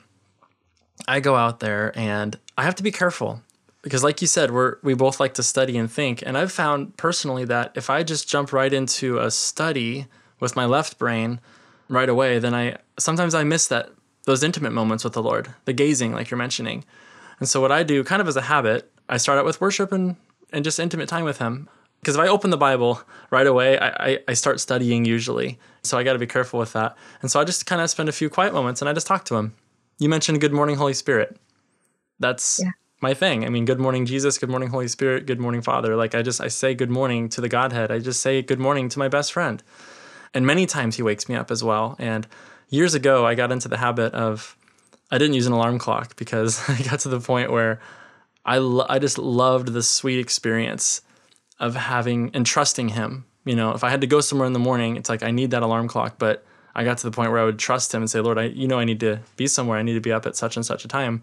I 1.06 1.20
go 1.20 1.36
out 1.36 1.60
there 1.60 1.96
and 1.96 2.38
I 2.58 2.64
have 2.64 2.74
to 2.76 2.82
be 2.82 2.90
careful 2.90 3.40
because, 3.82 4.02
like 4.02 4.20
you 4.20 4.26
said, 4.26 4.50
we're 4.50 4.76
we 4.82 4.94
both 4.94 5.20
like 5.20 5.34
to 5.34 5.42
study 5.42 5.78
and 5.78 5.90
think, 5.90 6.22
and 6.26 6.36
I've 6.36 6.52
found 6.52 6.96
personally 6.96 7.44
that 7.44 7.72
if 7.74 7.88
I 7.88 8.02
just 8.02 8.28
jump 8.28 8.52
right 8.52 8.72
into 8.72 9.18
a 9.18 9.30
study 9.30 10.06
with 10.42 10.56
my 10.56 10.66
left 10.66 10.98
brain 10.98 11.40
right 11.88 12.08
away, 12.08 12.38
then 12.38 12.54
I 12.54 12.76
sometimes 12.98 13.34
I 13.34 13.44
miss 13.44 13.66
that 13.68 13.90
those 14.24 14.42
intimate 14.42 14.72
moments 14.72 15.04
with 15.04 15.14
the 15.14 15.22
Lord, 15.22 15.54
the 15.64 15.72
gazing, 15.72 16.12
like 16.12 16.30
you're 16.30 16.38
mentioning. 16.38 16.84
And 17.40 17.48
so 17.48 17.60
what 17.60 17.72
I 17.72 17.82
do, 17.82 18.04
kind 18.04 18.20
of 18.20 18.28
as 18.28 18.36
a 18.36 18.42
habit, 18.42 18.90
I 19.08 19.16
start 19.16 19.38
out 19.38 19.44
with 19.46 19.60
worship 19.60 19.92
and 19.92 20.16
and 20.52 20.64
just 20.64 20.78
intimate 20.78 21.08
time 21.08 21.24
with 21.24 21.38
Him. 21.38 21.68
Because 22.00 22.16
if 22.16 22.20
I 22.20 22.26
open 22.26 22.50
the 22.50 22.56
Bible 22.56 23.00
right 23.30 23.46
away, 23.46 23.78
I, 23.78 23.88
I, 24.08 24.18
I 24.28 24.32
start 24.34 24.58
studying 24.60 25.04
usually. 25.04 25.58
So 25.84 25.96
I 25.96 26.02
got 26.02 26.14
to 26.14 26.18
be 26.18 26.26
careful 26.26 26.58
with 26.58 26.72
that. 26.72 26.96
And 27.22 27.30
so 27.30 27.40
I 27.40 27.44
just 27.44 27.64
kind 27.64 27.80
of 27.80 27.88
spend 27.90 28.08
a 28.08 28.12
few 28.12 28.28
quiet 28.28 28.52
moments 28.52 28.82
and 28.82 28.88
I 28.88 28.92
just 28.92 29.06
talk 29.06 29.24
to 29.26 29.36
Him. 29.36 29.54
You 30.00 30.08
mentioned 30.08 30.40
Good 30.40 30.52
Morning, 30.52 30.76
Holy 30.76 30.94
Spirit. 30.94 31.36
That's 32.18 32.60
Yeah. 32.62 32.70
my 33.00 33.14
thing. 33.14 33.44
I 33.44 33.48
mean, 33.48 33.64
Good 33.64 33.78
Morning, 33.78 34.04
Jesus. 34.04 34.36
Good 34.38 34.50
Morning, 34.50 34.68
Holy 34.70 34.88
Spirit. 34.88 35.26
Good 35.26 35.40
Morning, 35.40 35.62
Father. 35.62 35.94
Like 35.96 36.14
I 36.14 36.22
just, 36.22 36.40
I 36.40 36.48
say 36.48 36.74
good 36.74 36.90
morning 36.90 37.28
to 37.30 37.40
the 37.40 37.48
Godhead. 37.48 37.90
I 37.92 37.98
just 38.00 38.20
say 38.20 38.42
good 38.42 38.60
morning 38.60 38.88
to 38.90 38.98
my 38.98 39.08
best 39.08 39.32
friend. 39.32 39.62
And 40.34 40.46
many 40.46 40.66
times 40.66 40.96
He 40.96 41.02
wakes 41.02 41.28
me 41.28 41.34
up 41.34 41.50
as 41.50 41.62
well. 41.62 41.96
And 41.98 42.26
years 42.68 42.94
ago, 42.94 43.26
I 43.26 43.34
got 43.34 43.52
into 43.52 43.68
the 43.68 43.76
habit 43.76 44.14
of, 44.14 44.56
I 45.10 45.18
didn't 45.18 45.34
use 45.34 45.46
an 45.46 45.52
alarm 45.52 45.78
clock 45.78 46.16
because 46.16 46.62
I 46.68 46.80
got 46.82 47.00
to 47.00 47.08
the 47.08 47.20
point 47.20 47.50
where 47.50 47.80
I, 48.44 48.58
lo- 48.58 48.86
I 48.88 48.98
just 48.98 49.18
loved 49.18 49.68
the 49.68 49.82
sweet 49.82 50.18
experience 50.18 51.02
of 51.60 51.76
having 51.76 52.30
and 52.34 52.44
trusting 52.44 52.90
him. 52.90 53.24
You 53.44 53.56
know, 53.56 53.72
if 53.72 53.84
I 53.84 53.90
had 53.90 54.00
to 54.02 54.06
go 54.06 54.20
somewhere 54.20 54.46
in 54.46 54.52
the 54.52 54.58
morning, 54.58 54.96
it's 54.96 55.08
like 55.08 55.22
I 55.22 55.30
need 55.30 55.50
that 55.50 55.62
alarm 55.62 55.88
clock, 55.88 56.16
but 56.18 56.44
I 56.74 56.84
got 56.84 56.98
to 56.98 57.04
the 57.04 57.10
point 57.10 57.30
where 57.30 57.40
I 57.40 57.44
would 57.44 57.58
trust 57.58 57.92
him 57.92 58.02
and 58.02 58.10
say, 58.10 58.20
"Lord, 58.20 58.38
I 58.38 58.44
you 58.44 58.66
know 58.66 58.78
I 58.78 58.84
need 58.84 59.00
to 59.00 59.20
be 59.36 59.46
somewhere. 59.46 59.78
I 59.78 59.82
need 59.82 59.94
to 59.94 60.00
be 60.00 60.12
up 60.12 60.26
at 60.26 60.36
such 60.36 60.56
and 60.56 60.64
such 60.64 60.84
a 60.84 60.88
time. 60.88 61.22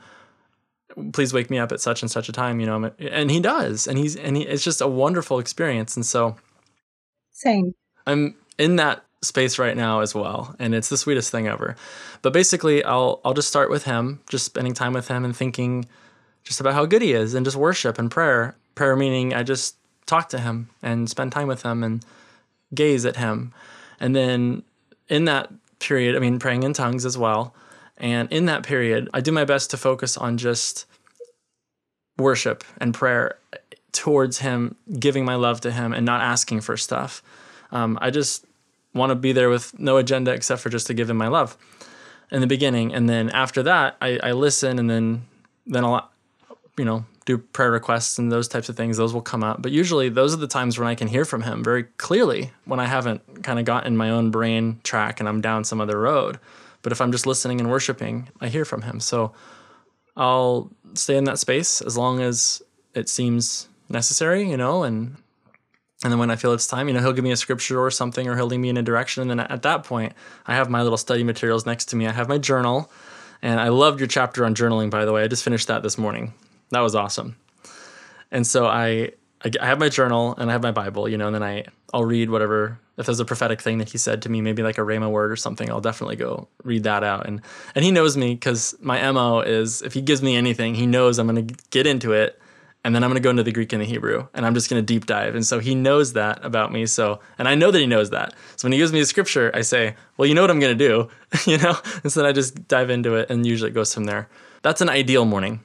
Please 1.14 1.34
wake 1.34 1.50
me 1.50 1.58
up 1.58 1.72
at 1.72 1.80
such 1.82 2.02
and 2.02 2.12
such 2.12 2.30
a 2.30 2.32
time." 2.32 2.60
You 2.60 2.66
know, 2.66 2.92
and 3.00 3.32
he 3.32 3.40
does, 3.40 3.88
and 3.88 3.98
he's 3.98 4.16
and 4.16 4.38
he, 4.38 4.44
it's 4.44 4.64
just 4.64 4.82
a 4.82 4.88
wonderful 4.88 5.40
experience. 5.40 5.96
And 5.96 6.06
so 6.06 6.36
Same. 7.32 7.74
I'm 8.06 8.36
in 8.60 8.76
that 8.76 9.04
space 9.22 9.58
right 9.58 9.76
now 9.76 10.02
as 10.02 10.14
well, 10.14 10.56
and 10.60 10.76
it's 10.76 10.90
the 10.90 10.98
sweetest 10.98 11.32
thing 11.32 11.48
ever. 11.48 11.76
But 12.22 12.34
basically, 12.34 12.84
I'll 12.84 13.22
I'll 13.26 13.34
just 13.34 13.48
start 13.48 13.72
with 13.72 13.86
him, 13.86 14.20
just 14.30 14.46
spending 14.46 14.74
time 14.74 14.94
with 14.94 15.08
him 15.08 15.26
and 15.26 15.36
thinking 15.36 15.88
just 16.44 16.60
about 16.60 16.74
how 16.74 16.86
good 16.86 17.02
he 17.02 17.14
is, 17.14 17.34
and 17.34 17.46
just 17.46 17.58
worship 17.58 17.98
and 17.98 18.12
prayer. 18.12 18.56
Prayer 18.76 18.96
meaning 18.96 19.34
I 19.34 19.42
just 19.42 19.76
talk 20.06 20.30
to 20.30 20.40
him 20.40 20.70
and 20.84 21.10
spend 21.10 21.32
time 21.32 21.48
with 21.48 21.64
him 21.64 21.84
and 21.84 22.06
gaze 22.76 23.06
at 23.06 23.16
him, 23.16 23.54
and 24.00 24.16
then 24.16 24.62
in 25.08 25.26
that 25.26 25.52
period, 25.80 26.16
I 26.16 26.20
mean, 26.20 26.38
praying 26.38 26.64
in 26.64 26.74
tongues 26.74 27.06
as 27.06 27.18
well. 27.18 27.56
And 27.98 28.32
in 28.32 28.46
that 28.46 28.64
period, 28.64 29.10
I 29.14 29.22
do 29.22 29.32
my 29.32 29.44
best 29.44 29.72
to 29.72 29.78
focus 29.78 30.16
on 30.16 30.38
just 30.38 30.86
worship 32.18 32.64
and 32.80 32.94
prayer 32.94 33.38
towards 33.92 34.40
him, 34.40 34.76
giving 35.00 35.26
my 35.26 35.36
love 35.36 35.62
to 35.62 35.72
him, 35.72 35.94
and 35.94 36.06
not 36.06 36.22
asking 36.22 36.62
for 36.62 36.78
stuff. 36.78 37.22
Um, 37.72 37.98
I 38.02 38.10
just 38.10 38.46
want 39.00 39.10
to 39.10 39.16
be 39.16 39.32
there 39.32 39.50
with 39.50 39.78
no 39.80 39.98
agenda 39.98 40.32
except 40.32 40.62
for 40.62 40.70
just 40.70 40.88
to 40.88 40.94
give 40.94 41.10
him 41.10 41.18
my 41.18 41.28
love 41.28 41.58
in 42.32 42.42
the 42.42 42.48
beginning, 42.48 42.94
and 42.94 43.10
then 43.10 43.30
after 43.32 43.64
that, 43.64 43.98
I, 44.02 44.20
I 44.22 44.32
listen, 44.34 44.78
and 44.78 44.90
then 44.90 45.26
then 45.66 45.84
I'll 45.84 46.12
you 46.78 46.86
know 46.86 47.06
do 47.26 47.38
prayer 47.38 47.72
requests 47.72 48.18
and 48.18 48.32
those 48.32 48.48
types 48.48 48.70
of 48.70 48.76
things. 48.76 48.98
Those 48.98 49.14
will 49.14 49.22
come 49.22 49.44
up, 49.44 49.62
but 49.62 49.72
usually 49.72 50.10
those 50.10 50.34
are 50.34 50.38
the 50.38 50.48
times 50.48 50.80
when 50.80 50.88
I 50.88 50.96
can 50.96 51.08
hear 51.08 51.26
from 51.26 51.44
him 51.44 51.64
very 51.64 51.84
clearly 51.84 52.52
when 52.66 52.80
I 52.80 52.86
haven't 52.86 53.44
kind 53.44 53.60
of 53.60 53.66
gotten 53.66 53.96
my 53.96 54.10
own 54.10 54.32
brain 54.32 54.80
track 54.84 55.20
and 55.20 55.30
I'm 55.30 55.42
down 55.42 55.64
some 55.64 55.80
other 55.80 56.00
road. 56.00 56.40
But 56.82 56.92
if 56.92 57.02
I'm 57.02 57.12
just 57.12 57.28
listening 57.28 57.60
and 57.60 57.70
worshiping, 57.70 58.30
I 58.42 58.48
hear 58.48 58.66
from 58.66 58.82
him. 58.82 59.00
So 59.00 59.34
I'll 60.18 60.72
stay 60.94 61.18
in 61.18 61.26
that 61.26 61.40
space 61.40 61.82
as 61.82 61.98
long 61.98 62.20
as 62.20 62.62
it 62.96 63.10
seems 63.10 63.68
necessary, 63.90 64.50
you 64.50 64.58
know, 64.58 64.84
and 64.84 65.16
and 66.04 66.12
then 66.12 66.20
when 66.20 66.32
I 66.32 66.38
feel 66.38 66.54
it's 66.54 66.68
time, 66.68 66.88
you 66.88 66.94
know, 66.94 67.02
he'll 67.02 67.14
give 67.14 67.26
me 67.26 67.32
a 67.32 67.38
scripture 67.38 67.80
or 67.80 67.92
something, 67.92 68.28
or 68.28 68.36
he'll 68.36 68.46
lead 68.46 68.60
me 68.60 68.70
in 68.70 68.78
a 68.78 68.82
direction. 68.82 69.22
And 69.22 69.30
then 69.30 69.40
at 69.42 69.64
that 69.64 69.84
point, 69.84 70.14
I 70.46 70.56
have 70.56 70.70
my 70.70 70.82
little 70.82 70.98
study 70.98 71.24
materials 71.24 71.66
next 71.66 71.86
to 71.86 71.98
me. 71.98 72.08
I 72.08 72.14
have 72.14 72.30
my 72.30 72.38
journal, 72.38 72.90
And 73.42 73.60
I 73.60 73.70
loved 73.70 74.00
your 74.00 74.08
chapter 74.08 74.46
on 74.46 74.56
journaling, 74.56 74.90
by 74.90 75.06
the 75.06 75.12
way. 75.12 75.24
I 75.24 75.28
just 75.28 75.44
finished 75.44 75.68
that 75.68 75.84
this 75.84 75.98
morning. 75.98 76.34
That 76.72 76.82
was 76.82 76.96
awesome. 76.96 77.36
And 78.32 78.48
so 78.48 78.66
I, 78.66 79.12
I, 79.44 79.66
have 79.66 79.80
my 79.80 79.90
journal 79.90 80.36
and 80.38 80.50
I 80.50 80.54
have 80.54 80.62
my 80.62 80.72
Bible, 80.72 81.10
you 81.10 81.18
know, 81.18 81.28
and 81.28 81.36
then 81.36 81.44
I, 81.44 81.66
I'll 81.94 82.06
read 82.06 82.30
whatever, 82.30 82.80
if 82.98 83.06
there's 83.06 83.20
a 83.20 83.26
prophetic 83.26 83.62
thing 83.62 83.80
that 83.80 83.90
he 83.90 83.98
said 83.98 84.22
to 84.22 84.30
me, 84.30 84.42
maybe 84.42 84.62
like 84.62 84.78
a 84.78 84.82
Rhema 84.82 85.10
word 85.10 85.32
or 85.32 85.36
something, 85.36 85.70
I'll 85.70 85.82
definitely 85.82 86.18
go 86.18 86.48
read 86.64 86.84
that 86.84 87.04
out. 87.04 87.28
And, 87.28 87.42
and 87.76 87.84
he 87.84 87.92
knows 87.92 88.16
me 88.16 88.36
because 88.36 88.76
my 88.82 89.12
MO 89.12 89.40
is 89.40 89.82
if 89.82 89.94
he 89.94 90.02
gives 90.02 90.22
me 90.22 90.36
anything, 90.36 90.76
he 90.76 90.86
knows 90.86 91.18
I'm 91.18 91.28
going 91.28 91.48
to 91.48 91.56
get 91.72 91.88
into 91.88 92.14
it 92.14 92.40
and 92.84 92.96
then 92.96 93.04
I'm 93.04 93.10
going 93.10 93.22
to 93.22 93.24
go 93.24 93.30
into 93.30 93.44
the 93.44 93.52
Greek 93.52 93.74
and 93.74 93.82
the 93.82 93.86
Hebrew, 93.86 94.28
and 94.34 94.46
I'm 94.46 94.54
just 94.54 94.70
going 94.70 94.82
to 94.82 94.86
deep 94.86 95.06
dive. 95.06 95.36
And 95.36 95.46
so 95.46 95.60
he 95.60 95.76
knows 95.76 96.14
that 96.14 96.44
about 96.44 96.72
me. 96.72 96.86
So, 96.86 97.20
and 97.38 97.48
I 97.48 97.56
know 97.56 97.72
that 97.72 97.80
he 97.80 97.86
knows 97.86 98.12
that. 98.12 98.34
So 98.56 98.66
when 98.66 98.72
he 98.72 98.78
gives 98.78 98.94
me 98.94 99.02
a 99.02 99.06
scripture, 99.06 99.52
I 99.54 99.62
say, 99.62 99.96
"Well, 100.18 100.28
you 100.28 100.36
know 100.36 100.42
what 100.42 100.52
I'm 100.52 100.60
going 100.60 100.78
to 100.78 100.88
do," 100.88 101.10
you 101.46 101.58
know. 101.58 101.78
And 102.04 102.12
so 102.12 102.22
then 102.22 102.30
I 102.30 102.32
just 102.32 102.68
dive 102.68 102.90
into 102.90 103.16
it, 103.16 103.30
and 103.30 103.46
usually 103.46 103.72
it 103.72 103.74
goes 103.74 103.94
from 103.94 104.06
there. 104.06 104.30
That's 104.62 104.82
an 104.82 104.90
ideal 104.90 105.26
morning. 105.26 105.62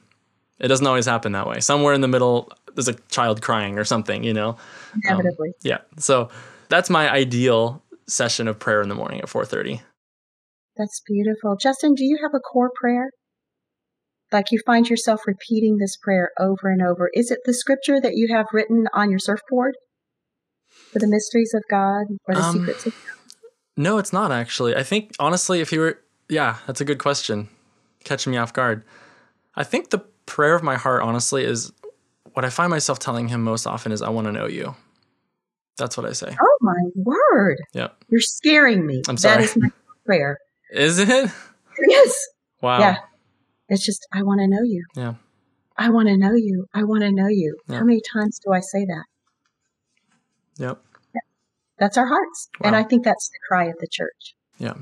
It 0.59 0.67
doesn't 0.67 0.87
always 0.87 1.05
happen 1.05 1.33
that 1.33 1.47
way. 1.47 1.59
Somewhere 1.59 1.93
in 1.93 2.01
the 2.01 2.07
middle, 2.07 2.51
there's 2.73 2.87
a 2.87 2.93
child 3.09 3.41
crying 3.41 3.77
or 3.77 3.83
something, 3.83 4.23
you 4.23 4.33
know. 4.33 4.57
Inevitably. 5.03 5.49
Um, 5.49 5.53
yeah. 5.63 5.79
So 5.97 6.29
that's 6.69 6.89
my 6.89 7.11
ideal 7.11 7.83
session 8.07 8.47
of 8.47 8.59
prayer 8.59 8.81
in 8.81 8.89
the 8.89 8.95
morning 8.95 9.19
at 9.21 9.27
4:30. 9.27 9.81
That's 10.77 11.01
beautiful. 11.05 11.55
Justin, 11.55 11.93
do 11.93 12.03
you 12.03 12.19
have 12.21 12.33
a 12.33 12.39
core 12.39 12.71
prayer? 12.75 13.09
Like 14.31 14.51
you 14.51 14.59
find 14.65 14.89
yourself 14.89 15.21
repeating 15.25 15.77
this 15.77 15.95
prayer 15.97 16.31
over 16.39 16.69
and 16.69 16.81
over. 16.81 17.09
Is 17.13 17.31
it 17.31 17.39
the 17.45 17.53
scripture 17.53 17.99
that 18.01 18.15
you 18.15 18.33
have 18.33 18.47
written 18.51 18.87
on 18.93 19.09
your 19.09 19.19
surfboard 19.19 19.75
for 20.91 20.99
the 20.99 21.07
mysteries 21.07 21.53
of 21.53 21.63
God 21.69 22.05
or 22.27 22.35
the 22.35 22.41
um, 22.41 22.57
secrets 22.57 22.85
of 22.85 22.93
God? 22.93 23.15
No, 23.77 23.97
it's 23.97 24.13
not 24.13 24.31
actually. 24.31 24.75
I 24.75 24.83
think 24.83 25.11
honestly, 25.19 25.59
if 25.61 25.71
you 25.71 25.79
were, 25.79 25.99
yeah, 26.29 26.57
that's 26.65 26.81
a 26.81 26.85
good 26.85 26.99
question. 26.99 27.49
Catching 28.03 28.31
me 28.31 28.37
off 28.37 28.53
guard. 28.53 28.83
I 29.55 29.63
think 29.63 29.89
the 29.89 29.99
prayer 30.25 30.55
of 30.55 30.63
my 30.63 30.75
heart, 30.75 31.01
honestly, 31.03 31.43
is 31.43 31.71
what 32.33 32.45
I 32.45 32.49
find 32.49 32.69
myself 32.69 32.99
telling 32.99 33.27
him 33.27 33.43
most 33.43 33.65
often 33.65 33.91
is, 33.91 34.01
I 34.01 34.09
want 34.09 34.25
to 34.27 34.31
know 34.31 34.47
you. 34.47 34.75
That's 35.77 35.97
what 35.97 36.05
I 36.05 36.13
say. 36.13 36.35
Oh 36.41 36.57
my 36.61 36.73
word. 36.95 37.57
Yep. 37.73 38.03
You're 38.09 38.21
scaring 38.21 38.85
me. 38.85 39.01
I'm 39.07 39.17
sorry. 39.17 39.37
That 39.37 39.43
is 39.43 39.57
my 39.57 39.69
prayer. 40.05 40.37
Is 40.71 40.99
it? 40.99 41.31
Yes. 41.87 42.27
Wow. 42.61 42.79
Yeah. 42.79 42.97
It's 43.69 43.85
just, 43.85 44.07
I 44.13 44.23
want 44.23 44.39
to 44.41 44.47
know 44.47 44.63
you. 44.63 44.83
Yeah. 44.95 45.15
I 45.77 45.89
want 45.89 46.07
to 46.07 46.17
know 46.17 46.33
you. 46.35 46.67
I 46.73 46.83
want 46.83 47.03
to 47.03 47.11
know 47.11 47.27
you. 47.27 47.57
Yeah. 47.67 47.79
How 47.79 47.83
many 47.83 48.01
times 48.13 48.39
do 48.45 48.53
I 48.53 48.59
say 48.59 48.85
that? 48.85 49.05
Yep. 50.57 50.81
Yeah. 51.13 51.21
That's 51.79 51.97
our 51.97 52.07
hearts. 52.07 52.49
Wow. 52.59 52.67
And 52.67 52.75
I 52.75 52.83
think 52.83 53.03
that's 53.03 53.27
the 53.27 53.39
cry 53.47 53.65
of 53.65 53.75
the 53.79 53.87
church. 53.91 54.35
Yeah. 54.57 54.75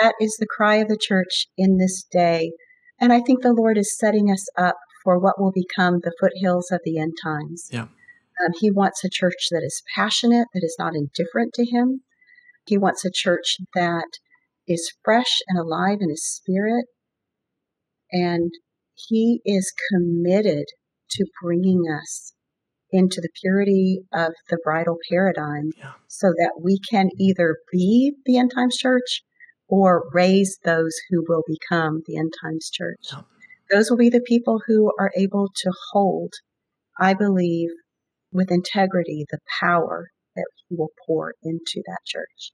That 0.00 0.14
is 0.20 0.36
the 0.38 0.46
cry 0.46 0.76
of 0.76 0.88
the 0.88 0.98
church 1.00 1.46
in 1.58 1.78
this 1.78 2.04
day. 2.10 2.52
And 3.00 3.12
I 3.12 3.20
think 3.20 3.42
the 3.42 3.52
Lord 3.52 3.76
is 3.76 3.98
setting 3.98 4.30
us 4.30 4.46
up 4.56 4.76
for 5.02 5.18
what 5.18 5.40
will 5.40 5.52
become 5.52 6.00
the 6.02 6.12
foothills 6.20 6.70
of 6.70 6.80
the 6.84 6.98
end 6.98 7.14
times. 7.22 7.68
Yeah. 7.72 7.82
Um, 8.44 8.52
he 8.60 8.70
wants 8.70 9.04
a 9.04 9.10
church 9.10 9.48
that 9.50 9.62
is 9.64 9.82
passionate, 9.94 10.46
that 10.54 10.64
is 10.64 10.76
not 10.78 10.94
indifferent 10.94 11.52
to 11.54 11.64
Him. 11.64 12.02
He 12.66 12.78
wants 12.78 13.04
a 13.04 13.10
church 13.12 13.56
that 13.74 14.18
is 14.66 14.92
fresh 15.04 15.40
and 15.48 15.58
alive 15.58 15.98
in 16.00 16.10
His 16.10 16.24
spirit, 16.24 16.86
and 18.12 18.50
He 18.94 19.40
is 19.44 19.72
committed 19.92 20.64
to 21.12 21.26
bringing 21.42 21.82
us 22.02 22.32
into 22.92 23.20
the 23.20 23.28
purity 23.40 24.00
of 24.12 24.32
the 24.48 24.58
bridal 24.64 24.96
paradigm 25.10 25.70
yeah. 25.78 25.92
so 26.08 26.28
that 26.28 26.60
we 26.60 26.78
can 26.90 27.08
either 27.18 27.56
be 27.72 28.14
the 28.26 28.38
end 28.38 28.50
times 28.54 28.76
church 28.76 29.22
or 29.68 30.08
raise 30.12 30.58
those 30.64 30.92
who 31.08 31.24
will 31.28 31.44
become 31.46 32.02
the 32.06 32.16
end 32.16 32.32
times 32.42 32.68
church. 32.72 33.06
Yeah. 33.12 33.22
Those 33.70 33.88
will 33.88 33.96
be 33.96 34.10
the 34.10 34.20
people 34.20 34.60
who 34.66 34.92
are 34.98 35.12
able 35.16 35.48
to 35.54 35.72
hold, 35.92 36.32
I 36.98 37.14
believe, 37.14 37.70
with 38.32 38.50
integrity, 38.50 39.24
the 39.30 39.38
power 39.60 40.10
that 40.34 40.46
He 40.68 40.76
will 40.76 40.90
pour 41.06 41.34
into 41.42 41.82
that 41.86 42.00
church 42.04 42.52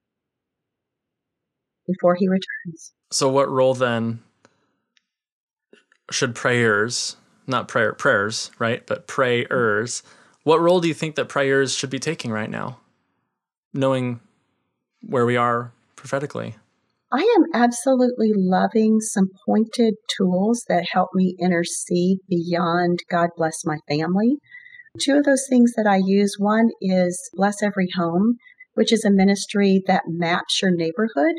before 1.86 2.16
He 2.16 2.28
returns. 2.28 2.92
So, 3.10 3.30
what 3.30 3.48
role 3.48 3.72
then 3.72 4.20
should 6.10 6.34
prayers, 6.34 7.16
not 7.46 7.68
prayer 7.68 7.92
prayers, 7.92 8.50
right, 8.58 8.86
but 8.86 9.06
prayers, 9.06 10.02
what 10.44 10.60
role 10.60 10.80
do 10.80 10.88
you 10.88 10.94
think 10.94 11.16
that 11.16 11.28
prayers 11.28 11.74
should 11.74 11.90
be 11.90 11.98
taking 11.98 12.30
right 12.30 12.50
now, 12.50 12.78
knowing 13.74 14.20
where 15.00 15.26
we 15.26 15.36
are 15.36 15.72
prophetically? 15.96 16.56
I 17.12 17.20
am 17.38 17.62
absolutely 17.62 18.32
loving 18.34 19.00
some 19.00 19.30
pointed 19.46 19.94
tools 20.16 20.64
that 20.68 20.88
help 20.90 21.10
me 21.14 21.36
intercede 21.38 22.18
beyond 22.28 23.00
God 23.10 23.30
bless 23.36 23.64
my 23.64 23.78
family. 23.88 24.38
Two 25.00 25.16
of 25.18 25.24
those 25.24 25.46
things 25.48 25.72
that 25.76 25.86
I 25.86 26.00
use 26.04 26.36
one 26.38 26.70
is 26.80 27.30
Bless 27.34 27.62
Every 27.62 27.88
Home, 27.96 28.36
which 28.74 28.92
is 28.92 29.04
a 29.04 29.10
ministry 29.10 29.82
that 29.86 30.04
maps 30.06 30.60
your 30.60 30.72
neighborhood 30.72 31.34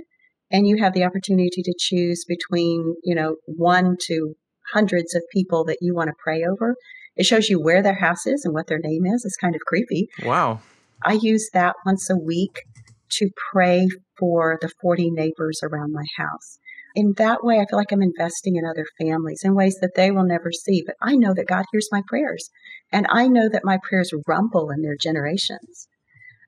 and 0.52 0.68
you 0.68 0.78
have 0.78 0.94
the 0.94 1.04
opportunity 1.04 1.62
to 1.62 1.74
choose 1.78 2.24
between, 2.26 2.96
you 3.04 3.16
know, 3.16 3.36
one 3.46 3.98
to 4.08 4.36
hundreds 4.74 5.16
of 5.16 5.24
people 5.32 5.64
that 5.66 5.78
you 5.82 5.96
want 5.96 6.10
to 6.10 6.14
pray 6.24 6.44
over. 6.44 6.76
It 7.16 7.26
shows 7.26 7.50
you 7.50 7.62
where 7.62 7.82
their 7.82 8.00
house 8.00 8.28
is 8.28 8.46
and 8.46 8.54
what 8.54 8.68
their 8.68 8.80
name 8.80 9.06
is. 9.06 9.26
It's 9.26 9.36
kind 9.38 9.56
of 9.56 9.62
creepy. 9.62 10.08
Wow. 10.24 10.60
I 11.06 11.14
use 11.14 11.50
that 11.54 11.76
once 11.86 12.10
a 12.10 12.18
week 12.18 12.64
to 13.10 13.30
pray 13.52 13.88
for 14.18 14.58
the 14.62 14.70
40 14.82 15.12
neighbors 15.12 15.62
around 15.64 15.94
my 15.94 16.06
house. 16.18 16.60
In 16.96 17.14
that 17.18 17.44
way, 17.44 17.60
I 17.60 17.66
feel 17.70 17.78
like 17.78 17.92
I'm 17.92 18.02
investing 18.02 18.56
in 18.56 18.66
other 18.66 18.86
families 19.00 19.42
in 19.44 19.54
ways 19.54 19.78
that 19.82 19.94
they 19.96 20.10
will 20.10 20.24
never 20.24 20.52
see. 20.52 20.84
But 20.86 20.96
I 21.02 21.16
know 21.16 21.34
that 21.34 21.48
God 21.48 21.66
hears 21.72 21.90
my 21.92 22.02
prayers, 22.08 22.50
and 22.92 23.06
I 23.10 23.28
know 23.28 23.50
that 23.50 23.64
my 23.64 23.78
prayers 23.88 24.12
rumble 24.28 24.72
in 24.72 24.82
their 24.82 24.98
generations. 25.00 25.88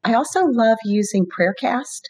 I 0.04 0.14
also 0.14 0.46
love 0.46 0.78
using 0.86 1.26
Prayercast 1.26 2.02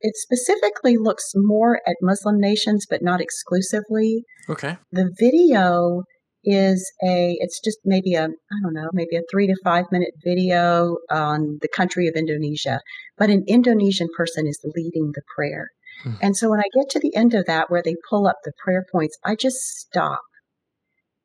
it 0.00 0.16
specifically 0.16 0.96
looks 0.96 1.32
more 1.34 1.80
at 1.86 1.96
Muslim 2.02 2.38
nations, 2.38 2.86
but 2.88 3.02
not 3.02 3.20
exclusively. 3.20 4.24
Okay. 4.48 4.76
The 4.92 5.10
video 5.18 6.02
is 6.44 6.90
a, 7.02 7.36
it's 7.40 7.60
just 7.64 7.78
maybe 7.84 8.14
a, 8.14 8.24
I 8.24 8.56
don't 8.62 8.74
know, 8.74 8.88
maybe 8.92 9.16
a 9.16 9.22
three 9.30 9.46
to 9.48 9.56
five 9.64 9.86
minute 9.90 10.12
video 10.24 10.96
on 11.10 11.58
the 11.60 11.68
country 11.68 12.06
of 12.06 12.14
Indonesia, 12.14 12.80
but 13.18 13.30
an 13.30 13.44
Indonesian 13.48 14.08
person 14.16 14.46
is 14.46 14.60
leading 14.76 15.12
the 15.14 15.22
prayer. 15.34 15.68
Hmm. 16.04 16.12
And 16.22 16.36
so 16.36 16.50
when 16.50 16.60
I 16.60 16.70
get 16.74 16.88
to 16.90 17.00
the 17.00 17.14
end 17.16 17.34
of 17.34 17.46
that, 17.46 17.70
where 17.70 17.82
they 17.82 17.96
pull 18.08 18.26
up 18.28 18.36
the 18.44 18.52
prayer 18.62 18.84
points, 18.92 19.18
I 19.24 19.34
just 19.34 19.56
stop 19.56 20.22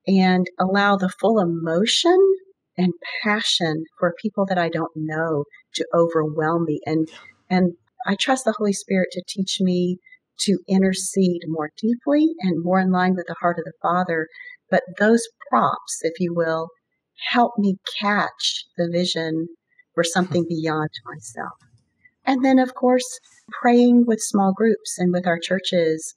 and 0.08 0.48
allow 0.60 0.96
the 0.96 1.14
full 1.20 1.40
emotion 1.40 2.18
and 2.78 2.94
passion 3.24 3.84
for 4.00 4.16
people 4.20 4.46
that 4.48 4.58
I 4.58 4.70
don't 4.70 4.92
know 4.96 5.44
to 5.76 5.86
overwhelm 5.94 6.66
me. 6.66 6.80
And, 6.86 7.08
and 7.50 7.74
I 8.08 8.16
trust 8.16 8.46
the 8.46 8.56
Holy 8.58 8.74
Spirit 8.74 9.10
to 9.12 9.24
teach 9.28 9.58
me 9.60 9.98
to 10.40 10.60
intercede 10.68 11.42
more 11.48 11.70
deeply 11.78 12.34
and 12.40 12.64
more 12.64 12.80
in 12.80 12.92
line 12.92 13.16
with 13.16 13.28
the 13.28 13.36
heart 13.42 13.58
of 13.60 13.66
the 13.66 13.74
Father. 13.82 14.28
But 14.70 14.84
those 14.98 15.28
props, 15.50 16.00
if 16.02 16.20
you 16.20 16.34
will, 16.34 16.70
help 17.32 17.54
me 17.58 17.76
catch 18.00 18.66
the 18.78 18.90
vision 18.92 19.48
for 19.94 20.04
something 20.04 20.46
beyond 20.50 20.90
myself. 21.06 21.54
And 22.26 22.46
then, 22.46 22.60
of 22.60 22.74
course, 22.74 23.20
praying 23.52 24.06
with 24.06 24.20
small 24.22 24.54
groups 24.54 24.98
and 24.98 25.12
with 25.12 25.28
our 25.28 25.40
churches. 25.40 26.14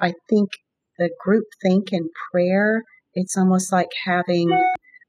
I 0.00 0.14
think 0.28 0.50
the 0.98 1.10
group 1.24 1.44
think 1.60 1.92
and 1.92 2.08
prayer, 2.30 2.82
it's 3.14 3.36
almost 3.36 3.72
like 3.72 3.90
having 4.04 4.50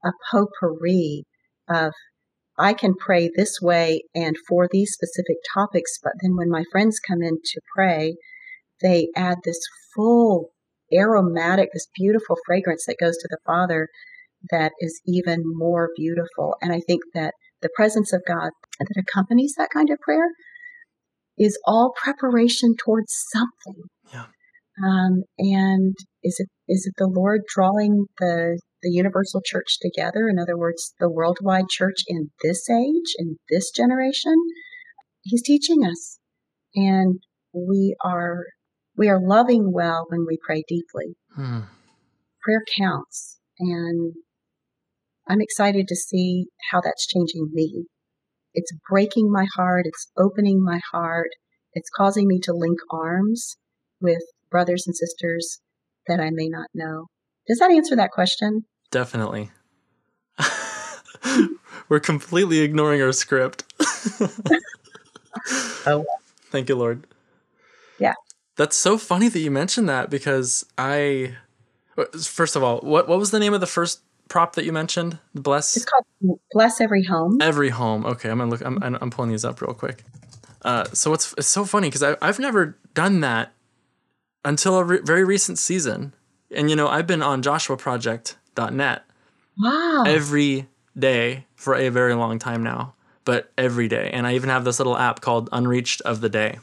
a 0.04 0.12
potpourri 0.30 1.24
of 1.68 1.92
I 2.58 2.72
can 2.72 2.94
pray 2.94 3.30
this 3.34 3.60
way 3.60 4.02
and 4.14 4.36
for 4.48 4.68
these 4.70 4.92
specific 4.92 5.36
topics, 5.52 5.98
but 6.02 6.12
then 6.22 6.36
when 6.36 6.50
my 6.50 6.64
friends 6.70 7.00
come 7.00 7.22
in 7.22 7.38
to 7.44 7.60
pray, 7.74 8.16
they 8.80 9.08
add 9.16 9.38
this 9.44 9.60
full 9.94 10.50
aromatic, 10.92 11.70
this 11.72 11.88
beautiful 11.96 12.36
fragrance 12.46 12.84
that 12.86 12.98
goes 13.00 13.16
to 13.16 13.28
the 13.30 13.38
Father 13.44 13.88
that 14.50 14.72
is 14.80 15.00
even 15.06 15.42
more 15.44 15.90
beautiful. 15.96 16.56
And 16.60 16.72
I 16.72 16.80
think 16.86 17.02
that 17.14 17.34
the 17.62 17.70
presence 17.74 18.12
of 18.12 18.22
God 18.26 18.50
that 18.78 18.96
accompanies 18.98 19.54
that 19.56 19.70
kind 19.70 19.90
of 19.90 19.98
prayer 20.00 20.28
is 21.38 21.58
all 21.66 21.94
preparation 21.96 22.74
towards 22.76 23.12
something. 23.32 23.82
Yeah. 24.12 24.26
Um, 24.84 25.22
and 25.38 25.94
is 26.22 26.36
it 26.38 26.48
is 26.68 26.86
it 26.86 26.94
the 26.98 27.06
Lord 27.06 27.42
drawing 27.48 28.06
the 28.18 28.58
the 28.84 28.90
universal 28.90 29.40
church 29.44 29.78
together? 29.80 30.28
In 30.28 30.38
other 30.38 30.56
words, 30.56 30.94
the 31.00 31.10
worldwide 31.10 31.68
church 31.70 32.04
in 32.06 32.30
this 32.42 32.68
age, 32.70 33.14
in 33.18 33.38
this 33.50 33.70
generation? 33.70 34.34
He's 35.22 35.42
teaching 35.42 35.84
us, 35.84 36.20
and 36.74 37.20
we 37.52 37.96
are 38.04 38.44
we 38.96 39.08
are 39.08 39.20
loving 39.20 39.72
well 39.72 40.06
when 40.08 40.24
we 40.28 40.38
pray 40.46 40.62
deeply. 40.68 41.16
Hmm. 41.34 41.60
Prayer 42.44 42.62
counts, 42.78 43.40
and 43.58 44.12
I'm 45.26 45.40
excited 45.40 45.88
to 45.88 45.96
see 45.96 46.46
how 46.70 46.80
that's 46.80 47.06
changing 47.06 47.48
me. 47.52 47.86
It's 48.52 48.70
breaking 48.88 49.32
my 49.32 49.46
heart. 49.56 49.86
It's 49.86 50.10
opening 50.18 50.62
my 50.62 50.80
heart. 50.92 51.30
It's 51.72 51.90
causing 51.96 52.28
me 52.28 52.38
to 52.42 52.52
link 52.52 52.78
arms 52.90 53.56
with 54.00 54.22
brothers 54.50 54.84
and 54.86 54.94
sisters 54.94 55.60
that 56.06 56.20
I 56.20 56.30
may 56.30 56.48
not 56.48 56.68
know. 56.74 57.06
Does 57.48 57.58
that 57.58 57.70
answer 57.70 57.96
that 57.96 58.10
question? 58.10 58.62
Definitely. 58.94 59.50
We're 61.88 61.98
completely 61.98 62.60
ignoring 62.60 63.02
our 63.02 63.10
script. 63.12 63.64
Oh. 65.86 66.04
Thank 66.44 66.68
you, 66.68 66.76
Lord. 66.76 67.06
Yeah. 67.98 68.14
That's 68.56 68.76
so 68.76 68.96
funny 68.96 69.28
that 69.28 69.40
you 69.40 69.50
mentioned 69.50 69.88
that 69.88 70.08
because 70.08 70.64
I 70.78 71.34
first 72.22 72.54
of 72.54 72.62
all, 72.62 72.78
what 72.78 73.08
what 73.08 73.18
was 73.18 73.32
the 73.32 73.40
name 73.40 73.52
of 73.52 73.60
the 73.60 73.66
first 73.66 74.00
prop 74.28 74.54
that 74.54 74.64
you 74.64 74.72
mentioned? 74.72 75.18
Bless 75.34 75.76
It's 75.76 75.84
called 75.84 76.38
Bless 76.52 76.80
Every 76.80 77.02
Home. 77.02 77.42
every 77.42 77.70
home. 77.70 78.06
Okay, 78.06 78.30
I'm 78.30 78.38
gonna 78.38 78.50
look. 78.50 78.62
I'm 78.64 78.80
I'm 78.80 79.10
pulling 79.10 79.32
these 79.32 79.44
up 79.44 79.60
real 79.60 79.74
quick. 79.74 80.04
Uh, 80.62 80.84
so 80.92 81.12
it's 81.12 81.34
it's 81.36 81.48
so 81.48 81.64
funny 81.64 81.88
because 81.88 82.04
I 82.04 82.16
I've 82.22 82.38
never 82.38 82.78
done 82.94 83.20
that 83.20 83.52
until 84.44 84.78
a 84.78 84.84
re- 84.84 85.00
very 85.02 85.24
recent 85.24 85.58
season, 85.58 86.14
and 86.52 86.70
you 86.70 86.76
know 86.76 86.86
I've 86.86 87.08
been 87.08 87.22
on 87.22 87.42
JoshuaProject.net 88.54 89.04
Wow. 89.56 90.02
every 90.06 90.66
day 90.98 91.46
for 91.54 91.74
a 91.76 91.88
very 91.88 92.14
long 92.14 92.38
time 92.38 92.62
now, 92.62 92.94
but 93.24 93.52
every 93.56 93.86
day, 93.88 94.10
and 94.12 94.26
I 94.26 94.34
even 94.34 94.50
have 94.50 94.64
this 94.64 94.78
little 94.80 94.96
app 94.96 95.20
called 95.20 95.48
Unreached 95.52 96.00
of 96.02 96.20
the 96.20 96.28
Day. 96.28 96.58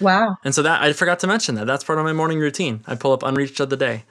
wow. 0.00 0.36
And 0.44 0.54
so 0.54 0.62
that 0.62 0.82
I 0.82 0.92
forgot 0.92 1.20
to 1.20 1.26
mention 1.26 1.54
that. 1.56 1.66
That's 1.66 1.84
part 1.84 1.98
of 1.98 2.04
my 2.04 2.12
morning 2.12 2.38
routine. 2.40 2.82
I 2.86 2.94
pull 2.96 3.12
up 3.12 3.22
Unreached 3.22 3.60
of 3.60 3.70
the 3.70 3.76
Day 3.76 4.04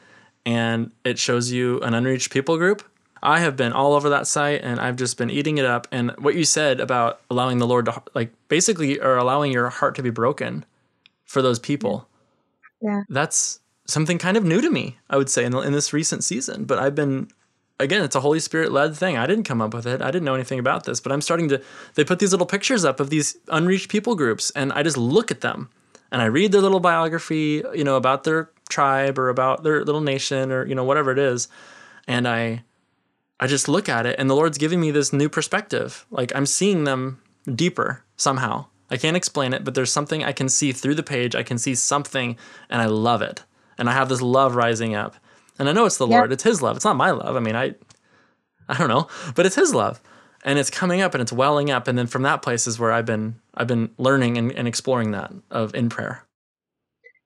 and 0.45 0.91
it 1.03 1.19
shows 1.19 1.51
you 1.51 1.79
an 1.81 1.93
unreached 1.93 2.31
people 2.31 2.57
group. 2.57 2.83
I 3.21 3.39
have 3.41 3.57
been 3.57 3.73
all 3.73 3.93
over 3.93 4.07
that 4.09 4.27
site 4.27 4.61
and 4.63 4.79
I've 4.79 4.95
just 4.95 5.17
been 5.17 5.29
eating 5.29 5.57
it 5.57 5.65
up. 5.65 5.87
And 5.91 6.11
what 6.19 6.35
you 6.35 6.45
said 6.45 6.79
about 6.79 7.19
allowing 7.29 7.57
the 7.57 7.67
Lord 7.67 7.85
to, 7.85 8.01
like, 8.15 8.31
basically, 8.47 8.99
or 9.01 9.17
allowing 9.17 9.51
your 9.51 9.67
heart 9.69 9.95
to 9.95 10.03
be 10.03 10.09
broken 10.09 10.63
for 11.25 11.41
those 11.41 11.59
people. 11.59 12.07
Yeah. 12.81 13.01
That's 13.09 13.59
something 13.89 14.17
kind 14.17 14.37
of 14.37 14.43
new 14.43 14.61
to 14.61 14.69
me, 14.69 14.97
I 15.09 15.17
would 15.17 15.29
say, 15.29 15.43
in, 15.43 15.55
in 15.55 15.73
this 15.73 15.93
recent 15.93 16.23
season. 16.23 16.65
But 16.65 16.79
I've 16.79 16.95
been, 16.95 17.29
again, 17.79 18.03
it's 18.03 18.15
a 18.15 18.21
Holy 18.21 18.39
Spirit 18.39 18.71
led 18.71 18.95
thing. 18.95 19.17
I 19.17 19.25
didn't 19.25 19.45
come 19.45 19.61
up 19.61 19.73
with 19.73 19.87
it. 19.87 20.01
I 20.01 20.11
didn't 20.11 20.25
know 20.25 20.35
anything 20.35 20.59
about 20.59 20.85
this, 20.85 20.99
but 20.99 21.11
I'm 21.11 21.21
starting 21.21 21.49
to, 21.49 21.61
they 21.95 22.03
put 22.03 22.19
these 22.19 22.31
little 22.31 22.47
pictures 22.47 22.85
up 22.85 22.99
of 22.99 23.09
these 23.09 23.37
unreached 23.49 23.89
people 23.89 24.15
groups 24.15 24.51
and 24.51 24.71
I 24.73 24.83
just 24.83 24.97
look 24.97 25.31
at 25.31 25.41
them 25.41 25.69
and 26.11 26.21
I 26.21 26.25
read 26.25 26.51
their 26.51 26.61
little 26.61 26.79
biography, 26.79 27.63
you 27.73 27.83
know, 27.83 27.95
about 27.95 28.23
their 28.23 28.51
tribe 28.69 29.17
or 29.17 29.29
about 29.29 29.63
their 29.63 29.83
little 29.83 30.01
nation 30.01 30.51
or, 30.51 30.65
you 30.65 30.75
know, 30.75 30.83
whatever 30.83 31.11
it 31.11 31.19
is. 31.19 31.47
And 32.07 32.27
I, 32.27 32.63
I 33.39 33.47
just 33.47 33.67
look 33.67 33.89
at 33.89 34.05
it 34.05 34.15
and 34.19 34.29
the 34.29 34.35
Lord's 34.35 34.57
giving 34.57 34.81
me 34.81 34.91
this 34.91 35.13
new 35.13 35.29
perspective. 35.29 36.05
Like 36.11 36.35
I'm 36.35 36.45
seeing 36.45 36.83
them 36.83 37.21
deeper 37.53 38.03
somehow. 38.17 38.65
I 38.91 38.97
can't 38.97 39.17
explain 39.17 39.53
it, 39.53 39.63
but 39.63 39.75
there's 39.75 39.91
something 39.91 40.23
I 40.23 40.31
can 40.31 40.49
see 40.49 40.71
through 40.71 40.95
the 40.95 41.03
page. 41.03 41.35
I 41.35 41.43
can 41.43 41.57
see 41.57 41.75
something 41.75 42.37
and 42.69 42.81
I 42.81 42.85
love 42.85 43.21
it. 43.21 43.43
And 43.79 43.89
I 43.89 43.93
have 43.93 44.09
this 44.09 44.21
love 44.21 44.55
rising 44.55 44.93
up. 44.93 45.15
And 45.57 45.67
I 45.67 45.71
know 45.71 45.85
it's 45.85 45.97
the 45.97 46.07
Yeah. 46.07 46.17
Lord. 46.17 46.31
It's 46.31 46.43
his 46.43 46.61
love. 46.61 46.75
It's 46.75 46.85
not 46.85 46.95
my 46.95 47.09
love. 47.11 47.35
I 47.35 47.39
mean, 47.39 47.55
I 47.55 47.73
I 48.67 48.77
don't 48.77 48.89
know, 48.89 49.07
but 49.35 49.47
it's 49.47 49.55
his 49.55 49.73
love. 49.73 49.99
And 50.45 50.59
it's 50.59 50.69
coming 50.69 51.01
up 51.01 51.13
and 51.15 51.21
it's 51.21 51.33
welling 51.33 51.71
up. 51.71 51.87
And 51.87 51.97
then 51.97 52.05
from 52.07 52.21
that 52.21 52.41
place 52.41 52.67
is 52.67 52.77
where 52.79 52.91
I've 52.91 53.05
been 53.05 53.35
I've 53.55 53.67
been 53.67 53.89
learning 53.97 54.37
and, 54.37 54.51
and 54.51 54.67
exploring 54.67 55.11
that 55.11 55.31
of 55.49 55.73
in 55.73 55.89
prayer. 55.89 56.25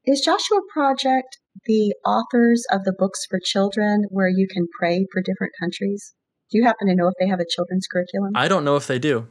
Is 0.06 0.22
Joshua 0.22 0.62
Project 0.74 1.38
the 1.66 1.93
authors 2.06 2.66
of 2.72 2.84
the 2.84 2.93
books 2.97 3.26
for 3.30 3.39
children 3.43 4.04
where 4.10 4.28
you 4.28 4.47
can 4.51 4.68
pray 4.80 5.06
for 5.12 5.22
different 5.22 5.54
countries? 5.60 6.14
Do 6.51 6.58
you 6.58 6.66
happen 6.66 6.88
to 6.88 6.95
know 6.95 7.08
if 7.08 7.14
they 7.20 7.28
have 7.28 7.39
a 7.39 7.45
children's 7.49 7.88
curriculum? 7.88 8.32
I 8.36 8.47
don't 8.47 8.66
know 8.66 8.76
if 8.76 8.88
they 8.88 8.99
do. 8.99 9.28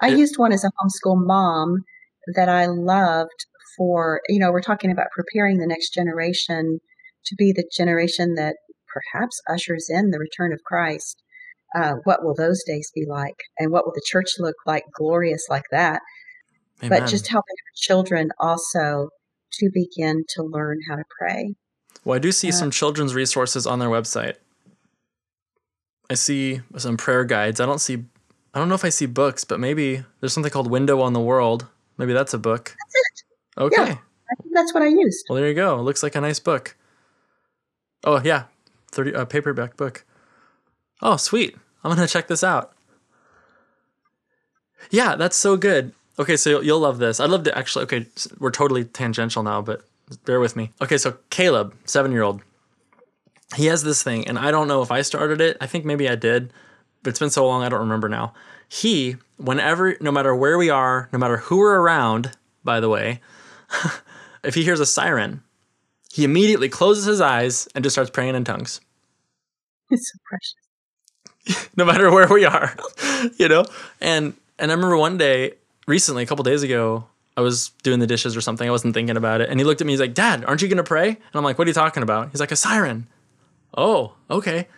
I 0.00 0.10
it- 0.10 0.18
used 0.18 0.38
one 0.38 0.52
as 0.52 0.64
a 0.64 0.68
homeschool 0.68 1.24
mom 1.26 1.84
that 2.34 2.48
I 2.48 2.66
loved 2.66 3.46
for, 3.76 4.20
you 4.28 4.38
know, 4.38 4.50
we're 4.50 4.60
talking 4.60 4.90
about 4.90 5.10
preparing 5.14 5.58
the 5.58 5.66
next 5.66 5.94
generation 5.94 6.78
to 7.26 7.34
be 7.36 7.52
the 7.52 7.68
generation 7.74 8.34
that 8.34 8.56
perhaps 8.92 9.40
ushers 9.48 9.88
in 9.88 10.10
the 10.10 10.18
return 10.18 10.52
of 10.52 10.62
Christ. 10.64 11.22
Uh, 11.74 11.94
what 12.04 12.22
will 12.22 12.34
those 12.34 12.62
days 12.64 12.90
be 12.94 13.06
like? 13.08 13.36
And 13.58 13.72
what 13.72 13.86
will 13.86 13.92
the 13.94 14.02
church 14.04 14.32
look 14.38 14.56
like, 14.66 14.84
glorious 14.94 15.46
like 15.48 15.64
that? 15.70 16.02
Amen. 16.82 17.00
But 17.00 17.08
just 17.08 17.28
helping 17.28 17.54
children 17.76 18.30
also 18.38 19.08
to 19.52 19.70
begin 19.72 20.24
to 20.30 20.42
learn 20.42 20.80
how 20.88 20.96
to 20.96 21.04
pray. 21.18 21.54
Well, 22.04 22.16
I 22.16 22.18
do 22.18 22.32
see 22.32 22.48
Uh, 22.48 22.52
some 22.52 22.70
children's 22.70 23.14
resources 23.14 23.66
on 23.66 23.78
their 23.78 23.88
website. 23.88 24.34
I 26.10 26.14
see 26.14 26.60
some 26.76 26.96
prayer 26.96 27.24
guides. 27.24 27.60
I 27.60 27.66
don't 27.66 27.78
see, 27.78 28.04
I 28.52 28.58
don't 28.58 28.68
know 28.68 28.74
if 28.74 28.84
I 28.84 28.90
see 28.90 29.06
books, 29.06 29.44
but 29.44 29.60
maybe 29.60 30.04
there's 30.20 30.32
something 30.32 30.52
called 30.52 30.70
Window 30.70 31.00
on 31.00 31.14
the 31.14 31.20
World. 31.20 31.66
Maybe 31.96 32.12
that's 32.12 32.34
a 32.34 32.38
book. 32.38 32.76
Okay. 33.58 33.76
Yeah. 33.76 33.96
I 34.30 34.34
think 34.42 34.54
that's 34.54 34.72
what 34.72 34.82
I 34.82 34.86
used. 34.86 35.26
Well, 35.28 35.36
there 35.36 35.48
you 35.48 35.54
go. 35.54 35.78
It 35.78 35.82
looks 35.82 36.02
like 36.02 36.14
a 36.14 36.20
nice 36.20 36.38
book. 36.38 36.76
Oh 38.04 38.20
yeah, 38.24 38.44
thirty 38.90 39.14
uh, 39.14 39.24
paperback 39.24 39.76
book. 39.76 40.04
Oh 41.00 41.16
sweet, 41.16 41.56
I'm 41.84 41.94
gonna 41.94 42.08
check 42.08 42.28
this 42.28 42.42
out. 42.42 42.72
Yeah, 44.90 45.16
that's 45.16 45.36
so 45.36 45.56
good. 45.56 45.92
Okay, 46.18 46.36
so 46.36 46.50
you'll, 46.50 46.64
you'll 46.64 46.80
love 46.80 46.98
this. 46.98 47.20
I'd 47.20 47.30
love 47.30 47.44
to 47.44 47.56
actually. 47.56 47.84
Okay, 47.84 48.06
we're 48.38 48.50
totally 48.50 48.84
tangential 48.84 49.42
now, 49.42 49.62
but 49.62 49.82
bear 50.24 50.40
with 50.40 50.56
me. 50.56 50.70
Okay, 50.80 50.98
so 50.98 51.18
Caleb, 51.30 51.74
seven 51.84 52.10
year 52.10 52.22
old, 52.22 52.40
he 53.54 53.66
has 53.66 53.82
this 53.82 54.02
thing, 54.02 54.26
and 54.26 54.38
I 54.38 54.50
don't 54.50 54.68
know 54.68 54.82
if 54.82 54.90
I 54.90 55.02
started 55.02 55.40
it. 55.40 55.56
I 55.60 55.66
think 55.66 55.84
maybe 55.84 56.08
I 56.08 56.14
did, 56.14 56.52
but 57.02 57.10
it's 57.10 57.18
been 57.18 57.30
so 57.30 57.46
long 57.46 57.62
I 57.62 57.68
don't 57.68 57.80
remember 57.80 58.08
now. 58.08 58.34
He, 58.68 59.16
whenever, 59.36 59.96
no 60.00 60.10
matter 60.10 60.34
where 60.34 60.56
we 60.56 60.70
are, 60.70 61.08
no 61.12 61.18
matter 61.18 61.36
who 61.36 61.58
we're 61.58 61.78
around, 61.80 62.32
by 62.64 62.80
the 62.80 62.88
way, 62.88 63.20
if 64.44 64.54
he 64.54 64.62
hears 64.64 64.80
a 64.80 64.86
siren, 64.86 65.42
he 66.12 66.24
immediately 66.24 66.68
closes 66.68 67.04
his 67.04 67.20
eyes 67.20 67.68
and 67.74 67.84
just 67.84 67.94
starts 67.94 68.10
praying 68.10 68.34
in 68.34 68.44
tongues, 68.44 68.80
It's 69.90 70.10
so 70.12 70.18
precious. 70.28 71.68
no 71.76 71.84
matter 71.84 72.10
where 72.10 72.28
we 72.28 72.44
are, 72.44 72.74
you 73.38 73.48
know. 73.48 73.64
And 74.00 74.34
and 74.58 74.70
I 74.70 74.74
remember 74.74 74.96
one 74.96 75.18
day, 75.18 75.54
recently, 75.86 76.22
a 76.22 76.26
couple 76.26 76.44
days 76.44 76.62
ago, 76.62 77.06
I 77.36 77.40
was 77.40 77.70
doing 77.82 77.98
the 78.00 78.06
dishes 78.06 78.36
or 78.36 78.40
something. 78.40 78.66
I 78.66 78.70
wasn't 78.70 78.94
thinking 78.94 79.16
about 79.16 79.40
it, 79.40 79.50
and 79.50 79.58
he 79.58 79.64
looked 79.64 79.80
at 79.80 79.86
me. 79.86 79.92
He's 79.92 80.00
like, 80.00 80.14
"Dad, 80.14 80.44
aren't 80.44 80.62
you 80.62 80.68
gonna 80.68 80.84
pray?" 80.84 81.08
And 81.08 81.18
I'm 81.34 81.44
like, 81.44 81.58
"What 81.58 81.66
are 81.66 81.70
you 81.70 81.74
talking 81.74 82.02
about?" 82.02 82.30
He's 82.30 82.40
like, 82.40 82.52
"A 82.52 82.56
siren." 82.56 83.06
Oh, 83.76 84.14
okay. 84.30 84.68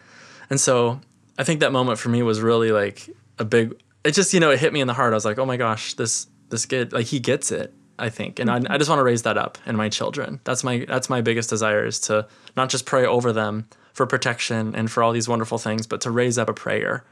And 0.51 0.61
so 0.61 1.01
I 1.38 1.45
think 1.45 1.61
that 1.61 1.72
moment 1.72 1.99
for 1.99 2.09
me 2.11 2.22
was 2.22 2.40
really 2.40 2.72
like 2.72 3.09
a 3.38 3.45
big. 3.45 3.74
It 4.05 4.12
just 4.12 4.34
you 4.34 4.40
know 4.40 4.51
it 4.51 4.61
hit 4.61 4.72
me 4.72 4.80
in 4.80 4.86
the 4.86 4.95
heart. 4.95 5.12
I 5.12 5.16
was 5.16 5.24
like, 5.24 5.38
"Oh 5.38 5.47
my 5.47 5.57
gosh, 5.57 5.95
this 5.95 6.26
this 6.51 6.66
kid 6.66 6.92
like 6.92 7.07
he 7.07 7.20
gets 7.20 7.53
it." 7.53 7.74
I 7.99 8.09
think, 8.09 8.38
and 8.38 8.51
mm-hmm. 8.51 8.70
I, 8.70 8.74
I 8.74 8.78
just 8.78 8.90
want 8.90 8.99
to 8.99 9.05
raise 9.05 9.22
that 9.22 9.38
up 9.38 9.59
in 9.66 9.76
my 9.76 9.88
children. 9.88 10.40
That's 10.45 10.64
my 10.64 10.84
that's 10.88 11.09
my 11.09 11.20
biggest 11.20 11.51
desire 11.51 11.84
is 11.84 12.01
to 12.01 12.26
not 12.57 12.68
just 12.68 12.86
pray 12.86 13.07
over 13.07 13.32
them 13.32 13.68
for 13.92 14.07
protection 14.07 14.74
and 14.74 14.90
for 14.90 15.03
all 15.03 15.12
these 15.12 15.28
wonderful 15.28 15.59
things, 15.59 15.86
but 15.86 16.01
to 16.03 16.11
raise 16.11 16.36
up 16.36 16.49
a 16.49 16.55
prayer, 16.55 17.05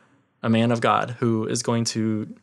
a 0.43 0.51
man 0.51 0.73
of 0.73 0.81
God 0.81 1.17
who 1.21 1.47
is 1.47 1.63
going 1.63 1.85
to 1.85 2.35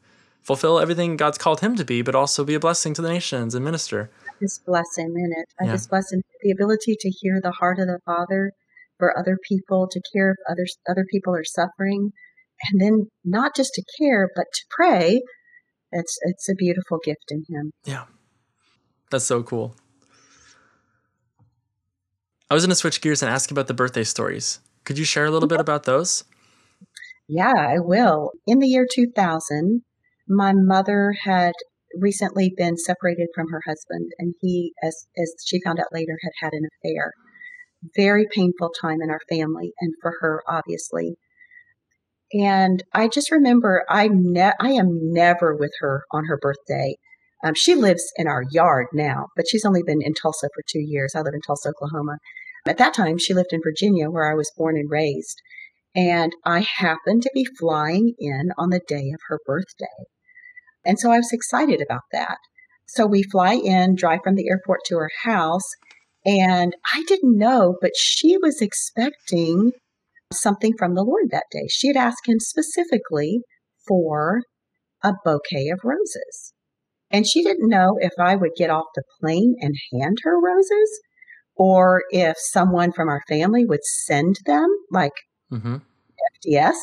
fulfill 0.42 0.80
everything 0.80 1.18
God's 1.18 1.38
called 1.38 1.60
him 1.60 1.76
to 1.76 1.84
be, 1.84 2.02
but 2.02 2.16
also 2.16 2.46
be 2.46 2.54
a 2.56 2.60
blessing 2.60 2.94
to 2.96 3.02
the 3.02 3.10
nations 3.10 3.54
and 3.54 3.64
minister. 3.64 4.10
just 4.42 4.66
bless 4.66 4.98
him 4.98 5.12
in 5.18 5.34
it. 5.36 5.48
I 5.60 5.66
Yeah. 5.66 5.74
just 5.74 5.90
bless 5.90 6.14
him 6.14 6.22
the 6.42 6.52
ability 6.52 6.96
to 6.98 7.10
hear 7.10 7.42
the 7.42 7.52
heart 7.52 7.78
of 7.78 7.88
the 7.88 8.00
Father 8.06 8.54
for 8.98 9.18
other 9.18 9.38
people, 9.48 9.88
to 9.92 10.02
care 10.14 10.32
if 10.32 10.38
others 10.50 10.78
other 10.88 11.06
people 11.12 11.36
are 11.36 11.44
suffering, 11.44 12.14
and 12.70 12.80
then 12.80 13.08
not 13.26 13.54
just 13.54 13.74
to 13.74 13.84
care, 14.00 14.30
but 14.34 14.46
to 14.54 14.62
pray. 14.70 15.22
It's 15.92 16.18
it's 16.22 16.48
a 16.48 16.56
beautiful 16.56 17.00
gift 17.04 17.32
in 17.32 17.44
him. 17.50 17.72
Yeah. 17.84 18.06
That's 19.12 19.26
so 19.26 19.44
cool. 19.44 19.76
I 22.50 22.54
was 22.54 22.64
going 22.64 22.72
to 22.72 22.76
switch 22.76 23.02
gears 23.02 23.22
and 23.22 23.32
ask 23.32 23.52
about 23.52 23.68
the 23.68 23.74
birthday 23.74 24.04
stories. 24.04 24.60
Could 24.84 24.98
you 24.98 25.06
share 25.06 25.26
a 25.26 25.32
little 25.32 25.48
bit 25.48 25.60
about 25.60 25.84
those? 25.84 26.24
Yeah, 27.28 27.54
I 27.56 27.78
will. 27.78 28.32
In 28.48 28.58
the 28.58 28.68
year 28.68 28.88
2000, 28.92 29.84
my 30.28 30.52
mother 30.54 31.14
had 31.24 31.54
recently 31.96 32.52
been 32.56 32.76
separated 32.78 33.28
from 33.36 33.50
her 33.52 33.62
husband, 33.68 34.12
and 34.18 34.34
he, 34.42 34.74
as 34.84 35.08
as 35.18 35.34
she 35.46 35.62
found 35.62 35.80
out 35.80 35.94
later, 35.94 36.18
had 36.24 36.32
had 36.40 36.54
an 36.54 36.66
affair. 36.66 37.14
Very 37.96 38.28
painful 38.34 38.72
time 38.82 39.02
in 39.02 39.12
our 39.12 39.22
family, 39.30 39.74
and 39.80 39.94
for 40.02 40.14
her, 40.22 40.44
obviously. 40.48 41.18
And 42.34 42.84
I 42.94 43.08
just 43.08 43.32
remember 43.32 43.86
I 43.90 44.08
ne- 44.12 44.54
I 44.60 44.72
am 44.72 45.14
never 45.14 45.56
with 45.56 45.74
her 45.82 46.04
on 46.12 46.26
her 46.26 46.38
birthday. 46.38 46.98
Um, 47.44 47.54
she 47.56 47.76
lives 47.76 48.04
in 48.18 48.28
our 48.28 48.44
yard 48.52 48.88
now, 48.94 49.28
but 49.36 49.46
she's 49.48 49.66
only 49.66 49.84
been 49.84 50.02
in 50.02 50.14
Tulsa 50.14 50.50
for 50.54 50.64
two 50.68 50.82
years. 50.82 51.14
I 51.16 51.22
live 51.22 51.34
in 51.34 51.42
Tulsa, 51.42 51.70
Oklahoma. 51.70 52.18
At 52.68 52.78
that 52.78 52.94
time, 52.94 53.18
she 53.18 53.34
lived 53.34 53.54
in 53.54 53.62
Virginia, 53.64 54.10
where 54.10 54.30
I 54.30 54.36
was 54.36 54.52
born 54.58 54.76
and 54.76 54.90
raised. 54.92 55.42
And 55.96 56.34
I 56.46 56.60
happened 56.60 57.24
to 57.24 57.32
be 57.34 57.46
flying 57.46 58.14
in 58.20 58.52
on 58.58 58.70
the 58.70 58.82
day 58.88 59.12
of 59.14 59.22
her 59.28 59.40
birthday. 59.46 59.86
And 60.86 61.00
so 61.00 61.12
I 61.12 61.18
was 61.18 61.32
excited 61.32 61.82
about 61.82 62.04
that. 62.12 62.38
So 62.88 63.06
we 63.06 63.24
fly 63.24 63.54
in, 63.54 63.96
drive 63.96 64.20
from 64.24 64.36
the 64.36 64.50
airport 64.50 64.82
to 64.86 64.96
her 64.96 65.12
house, 65.24 65.68
and 66.26 66.76
I 66.94 67.04
didn't 67.08 67.38
know, 67.38 67.78
but 67.82 67.92
she 67.96 68.38
was 68.38 68.62
expecting 68.62 69.72
something 70.34 70.74
from 70.78 70.96
the 70.96 71.04
Lord 71.04 71.26
that 71.32 71.46
day. 71.52 71.68
She 71.70 71.88
had 71.88 71.98
asked 71.98 72.28
him 72.28 72.40
specifically 72.40 73.42
for 73.88 74.42
a 75.04 75.14
bouquet 75.24 75.70
of 75.70 75.80
roses. 75.84 76.54
And 77.12 77.26
she 77.28 77.44
didn't 77.44 77.70
know 77.70 77.98
if 78.00 78.14
I 78.20 78.36
would 78.36 78.52
get 78.56 78.70
off 78.70 78.86
the 78.96 79.04
plane 79.20 79.56
and 79.60 79.76
hand 79.94 80.20
her 80.24 80.40
roses 80.40 81.00
or 81.56 82.04
if 82.12 82.38
someone 82.38 82.92
from 82.92 83.10
our 83.10 83.22
family 83.28 83.66
would 83.66 83.84
send 83.84 84.38
them, 84.46 84.68
like 84.92 85.14
Mm-hmm. 85.52 85.78
FTD. 86.46 86.74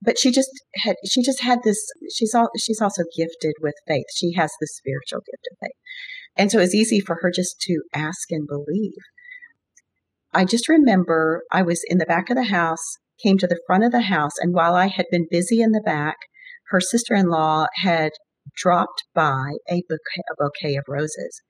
But 0.00 0.18
she 0.18 0.30
just 0.30 0.50
had 0.84 0.94
she 1.04 1.22
just 1.22 1.42
had 1.42 1.60
this 1.64 1.84
she's 2.14 2.32
all 2.34 2.48
she's 2.56 2.80
also 2.80 3.02
gifted 3.16 3.54
with 3.60 3.74
faith. 3.86 4.06
She 4.14 4.32
has 4.34 4.52
the 4.60 4.68
spiritual 4.68 5.20
gift 5.20 5.48
of 5.50 5.58
faith. 5.60 5.72
And 6.36 6.52
so 6.52 6.60
it's 6.60 6.74
easy 6.74 7.00
for 7.00 7.18
her 7.20 7.32
just 7.34 7.60
to 7.62 7.82
ask 7.92 8.30
and 8.30 8.46
believe. 8.46 9.02
I 10.32 10.44
just 10.44 10.68
remember 10.68 11.42
I 11.50 11.62
was 11.62 11.82
in 11.88 11.98
the 11.98 12.06
back 12.06 12.30
of 12.30 12.36
the 12.36 12.44
house, 12.44 12.96
came 13.20 13.38
to 13.38 13.48
the 13.48 13.60
front 13.66 13.82
of 13.82 13.90
the 13.90 14.02
house, 14.02 14.38
and 14.38 14.54
while 14.54 14.76
I 14.76 14.86
had 14.86 15.06
been 15.10 15.26
busy 15.28 15.60
in 15.60 15.72
the 15.72 15.82
back, 15.84 16.16
her 16.68 16.80
sister 16.80 17.14
in 17.14 17.28
law 17.28 17.66
had 17.82 18.12
dropped 18.56 19.04
by 19.14 19.52
a 19.68 19.82
bouquet, 19.88 20.22
a 20.30 20.34
bouquet 20.38 20.76
of 20.76 20.84
roses. 20.88 21.42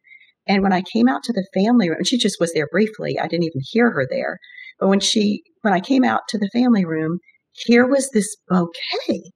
And 0.46 0.62
when 0.62 0.72
I 0.72 0.82
came 0.82 1.08
out 1.08 1.22
to 1.24 1.32
the 1.32 1.46
family 1.54 1.90
room, 1.90 2.04
she 2.04 2.16
just 2.16 2.40
was 2.40 2.52
there 2.54 2.68
briefly. 2.70 3.18
I 3.18 3.28
didn't 3.28 3.44
even 3.44 3.60
hear 3.70 3.90
her 3.90 4.06
there. 4.08 4.38
But 4.80 4.88
when 4.88 5.00
she, 5.00 5.42
when 5.62 5.74
I 5.74 5.80
came 5.80 6.04
out 6.04 6.22
to 6.28 6.38
the 6.38 6.50
family 6.52 6.84
room, 6.84 7.18
here 7.52 7.86
was 7.86 8.10
this 8.10 8.36
bouquet. 8.48 9.32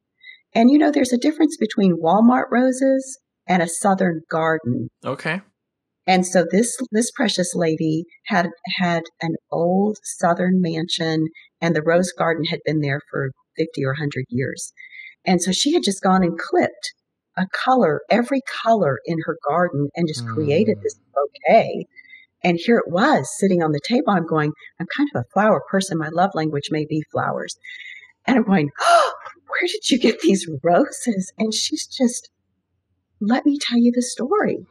And 0.54 0.70
you 0.70 0.78
know, 0.78 0.90
there's 0.90 1.12
a 1.12 1.18
difference 1.18 1.56
between 1.58 2.00
Walmart 2.02 2.50
roses 2.50 3.18
and 3.46 3.62
a 3.62 3.68
southern 3.68 4.22
garden. 4.30 4.88
Okay. 5.04 5.40
And 6.06 6.26
so 6.26 6.44
this 6.50 6.76
this 6.90 7.10
precious 7.12 7.54
lady 7.54 8.04
had 8.26 8.48
had 8.78 9.04
an 9.20 9.36
old 9.50 9.98
southern 10.02 10.60
mansion 10.60 11.28
and 11.60 11.76
the 11.76 11.82
rose 11.82 12.12
garden 12.12 12.44
had 12.46 12.58
been 12.64 12.80
there 12.80 13.00
for 13.10 13.30
50 13.56 13.84
or 13.84 13.92
100 13.92 14.24
years. 14.28 14.72
And 15.24 15.40
so 15.40 15.52
she 15.52 15.72
had 15.72 15.84
just 15.84 16.02
gone 16.02 16.24
and 16.24 16.36
clipped 16.36 16.92
a 17.36 17.46
color, 17.52 18.02
every 18.10 18.40
color 18.64 18.98
in 19.06 19.18
her 19.24 19.38
garden 19.48 19.88
and 19.96 20.08
just 20.08 20.26
created 20.26 20.78
Mm. 20.78 20.82
this 20.82 20.96
bouquet. 21.14 21.86
And 22.44 22.58
here 22.62 22.78
it 22.78 22.90
was 22.90 23.28
sitting 23.38 23.62
on 23.62 23.72
the 23.72 23.80
table. 23.86 24.10
I'm 24.10 24.26
going, 24.26 24.52
I'm 24.80 24.86
kind 24.96 25.08
of 25.14 25.20
a 25.20 25.32
flower 25.32 25.62
person. 25.70 25.98
My 25.98 26.08
love 26.08 26.30
language 26.34 26.68
may 26.70 26.84
be 26.84 27.02
flowers. 27.12 27.56
And 28.26 28.36
I'm 28.36 28.44
going, 28.44 28.70
oh, 28.80 29.12
where 29.48 29.66
did 29.68 29.90
you 29.90 29.98
get 29.98 30.20
these 30.20 30.48
roses? 30.62 31.32
And 31.38 31.54
she's 31.54 31.86
just, 31.86 32.30
let 33.20 33.46
me 33.46 33.58
tell 33.60 33.78
you 33.78 33.92
the 33.92 34.02
story. 34.02 34.66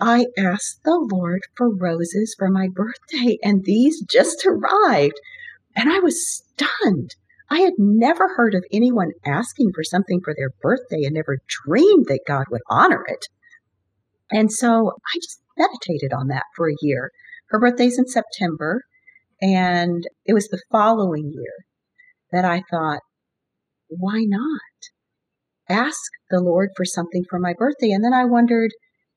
I 0.00 0.26
asked 0.36 0.80
the 0.84 0.98
Lord 0.98 1.42
for 1.56 1.72
roses 1.72 2.34
for 2.36 2.50
my 2.50 2.66
birthday, 2.68 3.38
and 3.42 3.64
these 3.64 4.02
just 4.02 4.44
arrived. 4.44 5.20
And 5.76 5.92
I 5.92 6.00
was 6.00 6.26
stunned. 6.26 7.14
I 7.52 7.60
had 7.60 7.74
never 7.76 8.28
heard 8.34 8.54
of 8.54 8.64
anyone 8.72 9.10
asking 9.26 9.72
for 9.74 9.84
something 9.84 10.22
for 10.24 10.34
their 10.34 10.52
birthday 10.62 11.02
and 11.04 11.12
never 11.12 11.36
dreamed 11.66 12.06
that 12.08 12.24
God 12.26 12.46
would 12.50 12.62
honor 12.70 13.04
it. 13.06 13.26
And 14.30 14.50
so 14.50 14.92
I 15.06 15.18
just 15.22 15.42
meditated 15.58 16.14
on 16.14 16.28
that 16.28 16.44
for 16.56 16.70
a 16.70 16.76
year. 16.80 17.10
Her 17.50 17.60
birthday's 17.60 17.98
in 17.98 18.06
September, 18.06 18.80
and 19.42 20.02
it 20.24 20.32
was 20.32 20.48
the 20.48 20.62
following 20.72 21.30
year 21.34 21.66
that 22.32 22.46
I 22.46 22.62
thought, 22.70 23.00
why 23.88 24.24
not? 24.26 24.48
Ask 25.68 26.10
the 26.30 26.40
Lord 26.40 26.70
for 26.74 26.86
something 26.86 27.24
for 27.28 27.38
my 27.38 27.52
birthday. 27.52 27.90
And 27.90 28.02
then 28.02 28.14
I 28.14 28.24
wondered, 28.24 28.70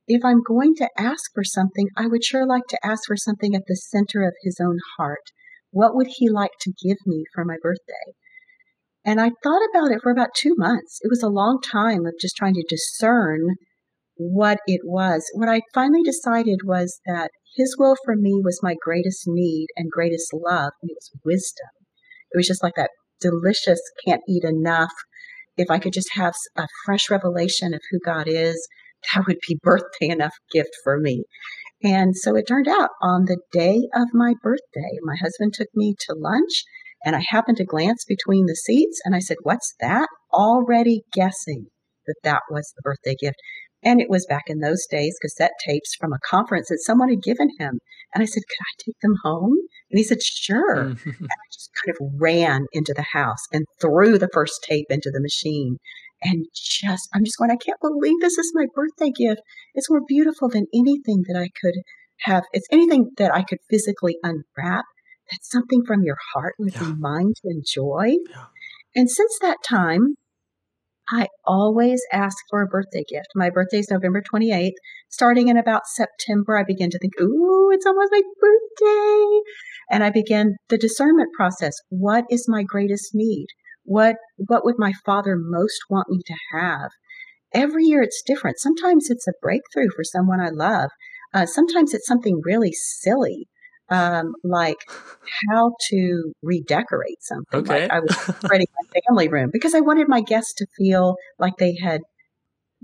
if 0.10 0.26
I'm 0.26 0.44
going 0.46 0.76
to 0.76 0.90
ask 0.98 1.32
for 1.34 1.46
something, 1.46 1.88
I 1.96 2.08
would 2.08 2.26
sure 2.26 2.46
like 2.46 2.68
to 2.68 2.86
ask 2.86 3.04
for 3.08 3.16
something 3.16 3.56
at 3.56 3.64
the 3.66 3.78
center 3.78 4.24
of 4.24 4.34
his 4.44 4.60
own 4.62 4.80
heart. 4.98 5.24
What 5.72 5.96
would 5.96 6.08
he 6.18 6.30
like 6.30 6.52
to 6.62 6.74
give 6.84 6.98
me 7.06 7.24
for 7.34 7.46
my 7.46 7.56
birthday? 7.64 8.14
And 9.06 9.22
I 9.22 9.30
thought 9.43 9.62
about 9.70 9.91
it 9.91 10.01
for 10.01 10.12
about 10.12 10.34
two 10.36 10.56
months. 10.58 10.99
It 11.01 11.10
was 11.10 11.22
a 11.22 11.30
long 11.30 11.62
time 11.62 12.08
of 12.08 12.16
just 12.20 12.36
trying 12.36 12.56
to 12.56 12.66
discern 12.68 13.56
what 14.18 14.58
it 14.66 14.82
was. 14.84 15.24
What 15.36 15.47
I 15.47 15.62
finally 15.74 16.01
decided 16.01 16.62
was 16.64 16.99
that 17.06 17.30
his 17.56 17.76
will 17.78 17.95
for 18.03 18.16
me 18.16 18.41
was 18.43 18.64
my 18.64 18.76
greatest 18.84 19.24
need 19.28 19.68
and 19.78 19.91
greatest 19.91 20.34
love, 20.34 20.72
and 20.82 20.89
it 20.89 20.97
was 20.97 21.12
wisdom. 21.24 21.70
It 22.32 22.38
was 22.38 22.47
just 22.47 22.64
like 22.64 22.74
that 22.76 22.89
delicious, 23.22 23.80
can't 24.06 24.24
eat 24.28 24.43
enough. 24.43 24.91
If 25.56 25.70
I 25.70 25.80
could 25.80 25.93
just 25.93 26.14
have 26.16 26.34
a 26.58 26.68
fresh 26.86 27.10
revelation 27.10 27.74
of 27.74 27.82
who 27.91 27.99
God 28.03 28.28
is, 28.28 28.68
that 29.14 29.26
would 29.28 29.38
be 29.47 29.60
birthday 29.64 30.10
enough 30.10 30.34
gift 30.51 30.72
for 30.84 30.99
me. 30.99 31.24
And 31.84 32.16
so 32.16 32.36
it 32.36 32.47
turned 32.47 32.68
out 32.68 32.89
on 33.01 33.26
the 33.26 33.38
day 33.51 33.88
of 33.93 34.08
my 34.14 34.34
birthday, 34.41 34.97
my 35.03 35.16
husband 35.22 35.53
took 35.53 35.68
me 35.76 35.93
to 36.08 36.16
lunch 36.16 36.64
and 37.06 37.16
I 37.16 37.24
happened 37.30 37.58
to 37.58 37.66
glance 37.66 38.03
between 38.03 38.47
the 38.47 38.56
seats 38.56 38.99
and 39.06 39.16
I 39.16 39.20
said, 39.20 39.38
What's 39.43 39.74
that? 39.80 40.10
Already 40.34 41.03
guessing 41.14 41.68
that 42.08 42.16
that 42.24 42.41
was 42.49 42.74
the 42.76 42.82
birthday 42.82 43.16
gift. 43.18 43.38
And 43.84 44.01
it 44.01 44.10
was 44.10 44.26
back 44.26 44.45
in 44.47 44.60
those 44.60 44.86
days, 44.89 45.16
cassette 45.22 45.51
tapes 45.64 45.95
from 45.99 46.12
a 46.12 46.20
conference 46.28 46.70
that 46.70 46.82
someone 46.82 47.10
had 47.10 47.22
given 47.22 47.49
him. 47.60 47.80
And 48.14 48.24
I 48.24 48.26
said, 48.26 48.41
Could 48.49 48.64
I 48.64 48.74
take 48.84 48.99
them 49.01 49.16
home? 49.24 49.53
And 49.91 49.99
he 49.99 50.03
said, 50.03 50.22
Sure. 50.24 50.86
Mhm. 50.86 51.06
And 51.06 51.30
I 51.30 51.45
just 51.53 51.70
kind 51.86 51.95
of 51.95 52.20
ran 52.20 52.66
into 52.74 52.93
the 52.95 53.06
house 53.14 53.45
and 53.53 53.66
threw 53.80 54.18
the 54.18 54.30
first 54.34 54.66
tape 54.68 54.88
into 54.89 55.12
the 55.14 55.22
machine. 55.22 55.78
And 56.24 56.45
just, 56.56 57.08
I'm 57.14 57.24
just 57.24 57.38
going, 57.38 57.51
I 57.51 57.58
can't 57.64 57.80
believe 57.82 58.20
this 58.20 58.38
is 58.38 58.51
my 58.56 58.66
birthday 58.74 59.12
gift. 59.12 59.41
It's 59.76 59.89
more 59.91 60.01
beautiful 60.08 60.49
than 60.49 60.66
anything 60.74 61.24
that 61.28 61.38
I 61.38 61.49
could 61.62 61.76
have. 62.22 62.43
It's 62.51 62.68
anything 62.72 63.12
that 63.18 63.32
I 63.36 63.43
could 63.43 63.60
physically 63.70 64.18
unwrap. 64.24 64.86
That's 65.32 65.49
something 65.49 65.84
from 65.86 66.03
your 66.03 66.17
heart 66.34 66.55
with 66.59 66.76
Yeah. 66.76 66.93
be 66.93 66.99
mine 66.99 67.34
to 67.41 67.49
enjoy. 67.49 68.17
Yeah. 68.30 68.45
And 68.95 69.09
since 69.09 69.38
that 69.41 69.57
time, 69.67 70.15
I 71.11 71.28
always 71.45 72.01
ask 72.11 72.36
for 72.49 72.61
a 72.61 72.67
birthday 72.67 73.03
gift. 73.07 73.28
My 73.36 73.49
birthday 73.49 73.80
is 73.80 73.91
November 73.91 74.21
28th. 74.21 74.73
Starting 75.09 75.49
in 75.49 75.57
about 75.57 75.84
September, 75.86 76.57
I 76.57 76.63
begin 76.63 76.89
to 76.89 76.97
think, 76.97 77.13
ooh, 77.21 77.69
it's 77.71 77.86
almost 77.86 78.11
my 78.11 78.21
birthday. 78.41 79.39
And 79.91 80.03
I 80.03 80.09
begin 80.09 80.55
the 80.69 80.78
discernment 80.78 81.30
process. 81.36 81.73
What 81.89 82.26
is 82.32 82.47
my 82.49 82.63
greatest 82.63 83.11
need? 83.13 83.47
What, 83.84 84.15
what 84.38 84.65
would 84.65 84.80
my 84.80 84.93
father 85.05 85.36
most 85.38 85.80
want 85.91 86.09
me 86.09 86.21
to 86.26 86.36
have? 86.57 86.89
Every 87.53 87.86
year 87.86 88.01
it's 88.01 88.23
different. 88.26 88.57
Sometimes 88.59 89.09
it's 89.09 89.28
a 89.28 89.34
breakthrough 89.41 89.89
for 89.95 90.03
someone 90.03 90.41
I 90.41 90.49
love. 90.49 90.89
Uh, 91.34 91.45
sometimes 91.45 91.93
it's 91.93 92.07
something 92.07 92.41
really 92.43 92.71
silly, 92.73 93.47
um, 93.90 94.34
like 94.44 94.78
how 95.50 95.74
to 95.90 96.34
redecorate 96.42 97.22
something. 97.22 97.62
Okay. 97.62 97.84
Like 97.84 97.92
I 97.92 98.00
was 98.00 98.16
decorating 98.42 98.68
my 98.82 99.00
family 99.02 99.28
room 99.28 99.50
because 99.52 99.76
I 99.76 99.80
wanted 99.80 100.08
my 100.08 100.22
guests 100.22 100.54
to 100.56 100.68
feel 100.78 101.16
like 101.40 101.54
they 101.58 101.76
had 101.82 102.02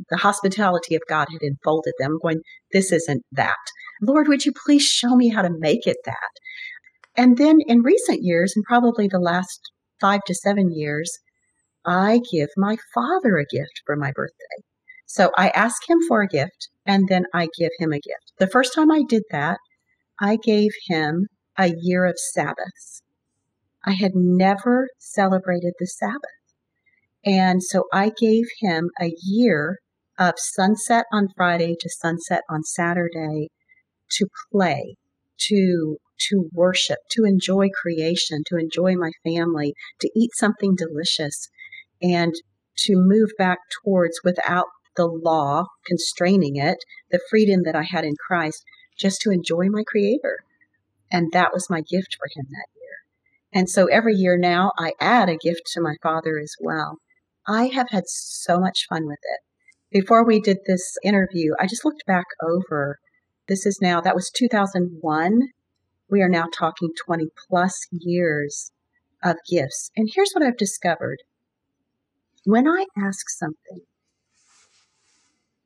the 0.10 0.18
hospitality 0.18 0.96
of 0.96 1.02
God 1.08 1.28
had 1.32 1.42
enfolded 1.42 1.94
them. 2.00 2.18
Going, 2.22 2.42
this 2.72 2.92
isn't 2.92 3.24
that. 3.32 3.56
Lord, 4.02 4.28
would 4.28 4.46
you 4.46 4.54
please 4.66 4.84
show 4.84 5.16
me 5.16 5.30
how 5.30 5.42
to 5.42 5.50
make 5.50 5.86
it 5.86 5.98
that? 6.06 6.16
And 7.16 7.38
then 7.38 7.60
in 7.68 7.82
recent 7.82 8.20
years, 8.22 8.54
and 8.56 8.64
probably 8.66 9.08
the 9.08 9.20
last 9.20 9.60
five 10.00 10.22
to 10.28 10.34
seven 10.34 10.72
years, 10.72 11.20
I 11.86 12.22
give 12.32 12.50
my 12.58 12.78
father 12.94 13.38
a 13.38 13.46
gift 13.46 13.82
for 13.86 13.96
my 13.96 14.12
birthday. 14.12 14.64
So 15.06 15.32
I 15.38 15.50
ask 15.50 15.90
him 15.90 15.98
for 16.08 16.22
a 16.22 16.28
gift 16.28 16.70
and 16.86 17.08
then 17.10 17.26
I 17.34 17.50
give 17.58 17.72
him 17.80 17.92
a 17.92 18.00
gift. 18.00 18.34
The 18.38 18.48
first 18.48 18.74
time 18.74 18.92
I 18.92 19.04
did 19.08 19.24
that, 19.32 19.60
I 20.22 20.38
gave 20.38 20.72
him 20.88 21.28
a 21.58 21.74
year 21.82 22.06
of 22.06 22.16
Sabbaths. 22.18 23.02
I 23.84 23.94
had 23.94 24.12
never 24.14 24.88
celebrated 25.00 25.74
the 25.80 25.88
Sabbath. 25.88 26.22
And 27.26 27.64
so 27.64 27.86
I 27.92 28.12
gave 28.16 28.46
him 28.60 28.92
a 29.02 29.14
year 29.24 29.80
of 30.20 30.36
sunset 30.38 31.06
on 31.12 31.30
Friday 31.36 31.76
to 31.80 31.90
sunset 31.90 32.44
on 32.48 32.64
Saturday 32.64 33.50
to 34.12 34.28
play, 34.52 34.96
to 35.50 35.98
to 36.30 36.50
worship, 36.54 37.00
to 37.10 37.24
enjoy 37.24 37.70
creation, 37.82 38.44
to 38.46 38.58
enjoy 38.58 38.94
my 38.94 39.12
family, 39.24 39.74
to 40.00 40.10
eat 40.16 40.30
something 40.36 40.76
delicious 40.76 41.50
and 42.00 42.34
to 42.78 42.94
move 42.96 43.32
back 43.40 43.58
towards 43.84 44.20
without 44.24 44.68
the 44.96 45.08
law 45.08 45.66
constraining 45.88 46.58
it, 46.58 46.78
the 47.10 47.20
freedom 47.30 47.62
that 47.64 47.76
I 47.76 47.84
had 47.90 48.04
in 48.04 48.14
Christ, 48.28 48.64
just 49.02 49.22
to 49.22 49.32
enjoy 49.32 49.68
my 49.70 49.84
creator. 49.86 50.40
And 51.12 51.32
that 51.34 51.52
was 51.54 51.70
my 51.70 51.82
gift 51.82 52.16
for 52.18 52.28
him 52.34 52.48
that 52.50 52.68
year. 52.80 52.98
And 53.54 53.70
so 53.70 53.88
every 53.88 54.16
year 54.16 54.38
now 54.38 54.72
I 54.78 54.94
add 55.00 55.30
a 55.30 55.38
gift 55.38 55.64
to 55.74 55.82
my 55.82 55.96
father 56.02 56.40
as 56.40 56.56
well. 56.60 57.00
I 57.48 57.66
have 57.68 57.90
had 57.90 58.04
so 58.08 58.60
much 58.60 58.86
fun 58.88 59.08
with 59.08 59.20
it. 59.24 59.42
Before 59.92 60.24
we 60.24 60.40
did 60.40 60.60
this 60.66 60.98
interview, 61.04 61.54
I 61.60 61.68
just 61.68 61.84
looked 61.84 62.06
back 62.06 62.28
over. 62.42 63.00
This 63.48 63.66
is 63.66 63.80
now, 63.82 64.00
that 64.00 64.16
was 64.16 64.30
2001. 64.30 65.42
We 66.10 66.22
are 66.22 66.30
now 66.30 66.46
talking 66.54 66.90
20 67.06 67.28
plus 67.50 67.88
years 67.92 68.72
of 69.24 69.36
gifts. 69.50 69.92
And 69.98 70.10
here's 70.14 70.32
what 70.34 70.46
I've 70.46 70.58
discovered. 70.58 71.18
When 72.46 72.68
I 72.68 72.86
ask 72.98 73.30
something, 73.30 73.82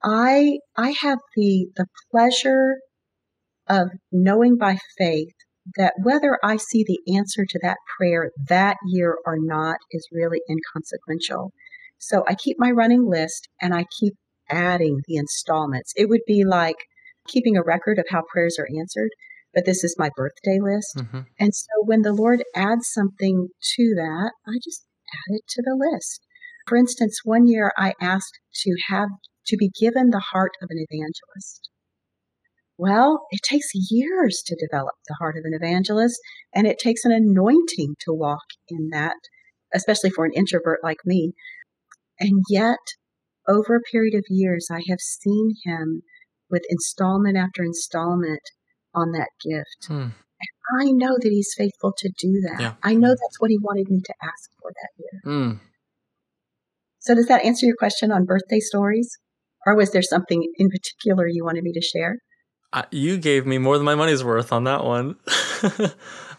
I 0.03 0.59
I 0.75 0.93
have 1.01 1.19
the 1.35 1.67
the 1.75 1.87
pleasure 2.11 2.77
of 3.67 3.89
knowing 4.11 4.57
by 4.57 4.77
faith 4.97 5.33
that 5.75 5.93
whether 6.03 6.37
I 6.43 6.57
see 6.57 6.83
the 6.85 7.15
answer 7.15 7.45
to 7.47 7.59
that 7.63 7.77
prayer 7.97 8.31
that 8.49 8.77
year 8.87 9.17
or 9.25 9.37
not 9.39 9.77
is 9.91 10.07
really 10.11 10.41
inconsequential. 10.49 11.51
So 11.97 12.23
I 12.27 12.35
keep 12.35 12.57
my 12.59 12.69
running 12.71 13.09
list 13.09 13.47
and 13.61 13.73
I 13.73 13.85
keep 13.99 14.13
adding 14.49 15.01
the 15.07 15.15
installments. 15.15 15.91
It 15.95 16.07
would 16.09 16.21
be 16.27 16.43
like 16.45 16.75
keeping 17.27 17.57
a 17.57 17.63
record 17.63 17.97
of 17.97 18.05
how 18.09 18.21
prayers 18.31 18.57
are 18.59 18.67
answered. 18.79 19.09
but 19.55 19.65
this 19.65 19.83
is 19.85 19.95
my 19.97 20.09
birthday 20.15 20.59
list. 20.61 20.99
hmm 20.99 21.21
And 21.39 21.55
so 21.55 21.71
when 21.85 22.01
the 22.01 22.13
Lord 22.13 22.43
adds 22.55 22.89
something 22.91 23.47
to 23.75 23.93
that, 23.95 24.31
I 24.45 24.59
just 24.63 24.85
add 25.13 25.35
it 25.35 25.43
to 25.47 25.61
the 25.63 25.75
list. 25.79 26.21
For 26.67 26.75
instance, 26.77 27.21
one 27.23 27.47
year 27.47 27.71
I 27.77 27.93
asked 28.01 28.37
to 28.63 28.75
have 28.89 29.09
to 29.47 29.55
be 29.57 29.69
given 29.79 30.09
the 30.09 30.19
heart 30.31 30.51
of 30.61 30.67
an 30.69 30.85
evangelist. 30.89 31.69
Well, 32.77 33.25
it 33.31 33.39
takes 33.43 33.67
years 33.89 34.43
to 34.45 34.57
develop 34.59 34.95
the 35.07 35.15
heart 35.19 35.37
of 35.37 35.45
an 35.45 35.53
evangelist, 35.53 36.19
and 36.53 36.67
it 36.67 36.77
takes 36.77 37.05
an 37.05 37.11
anointing 37.11 37.95
to 38.01 38.13
walk 38.13 38.45
in 38.67 38.89
that, 38.91 39.15
especially 39.73 40.09
for 40.09 40.25
an 40.25 40.33
introvert 40.35 40.79
like 40.83 40.99
me. 41.05 41.33
And 42.19 42.43
yet, 42.49 42.79
over 43.47 43.75
a 43.75 43.91
period 43.91 44.15
of 44.15 44.25
years, 44.29 44.67
I 44.71 44.81
have 44.89 44.99
seen 44.99 45.55
him 45.63 46.01
with 46.49 46.63
installment 46.69 47.37
after 47.37 47.63
installment 47.63 48.41
on 48.93 49.11
that 49.11 49.29
gift. 49.43 49.87
Hmm. 49.87 50.09
I 50.79 50.91
know 50.91 51.15
that 51.19 51.29
he's 51.29 51.53
faithful 51.57 51.93
to 51.97 52.09
do 52.19 52.41
that. 52.49 52.59
Yeah. 52.59 52.73
I 52.83 52.95
know 52.95 53.09
that's 53.09 53.39
what 53.39 53.51
he 53.51 53.57
wanted 53.61 53.89
me 53.89 54.01
to 54.03 54.13
ask 54.21 54.49
for 54.61 54.71
that 54.71 54.89
year. 54.97 55.21
Mm. 55.25 55.59
So, 56.99 57.13
does 57.13 57.27
that 57.27 57.45
answer 57.45 57.65
your 57.65 57.75
question 57.77 58.11
on 58.11 58.25
birthday 58.25 58.59
stories? 58.59 59.17
Or 59.67 59.75
was 59.75 59.91
there 59.91 60.01
something 60.01 60.43
in 60.57 60.69
particular 60.69 61.27
you 61.27 61.43
wanted 61.43 61.63
me 61.63 61.71
to 61.73 61.81
share? 61.81 62.17
I, 62.75 62.83
you 62.91 63.17
gave 63.17 63.45
me 63.47 63.57
more 63.57 63.77
than 63.77 63.85
my 63.85 63.95
money's 63.95 64.23
worth 64.23 64.51
on 64.51 64.65
that 64.65 64.83
one. 64.83 65.15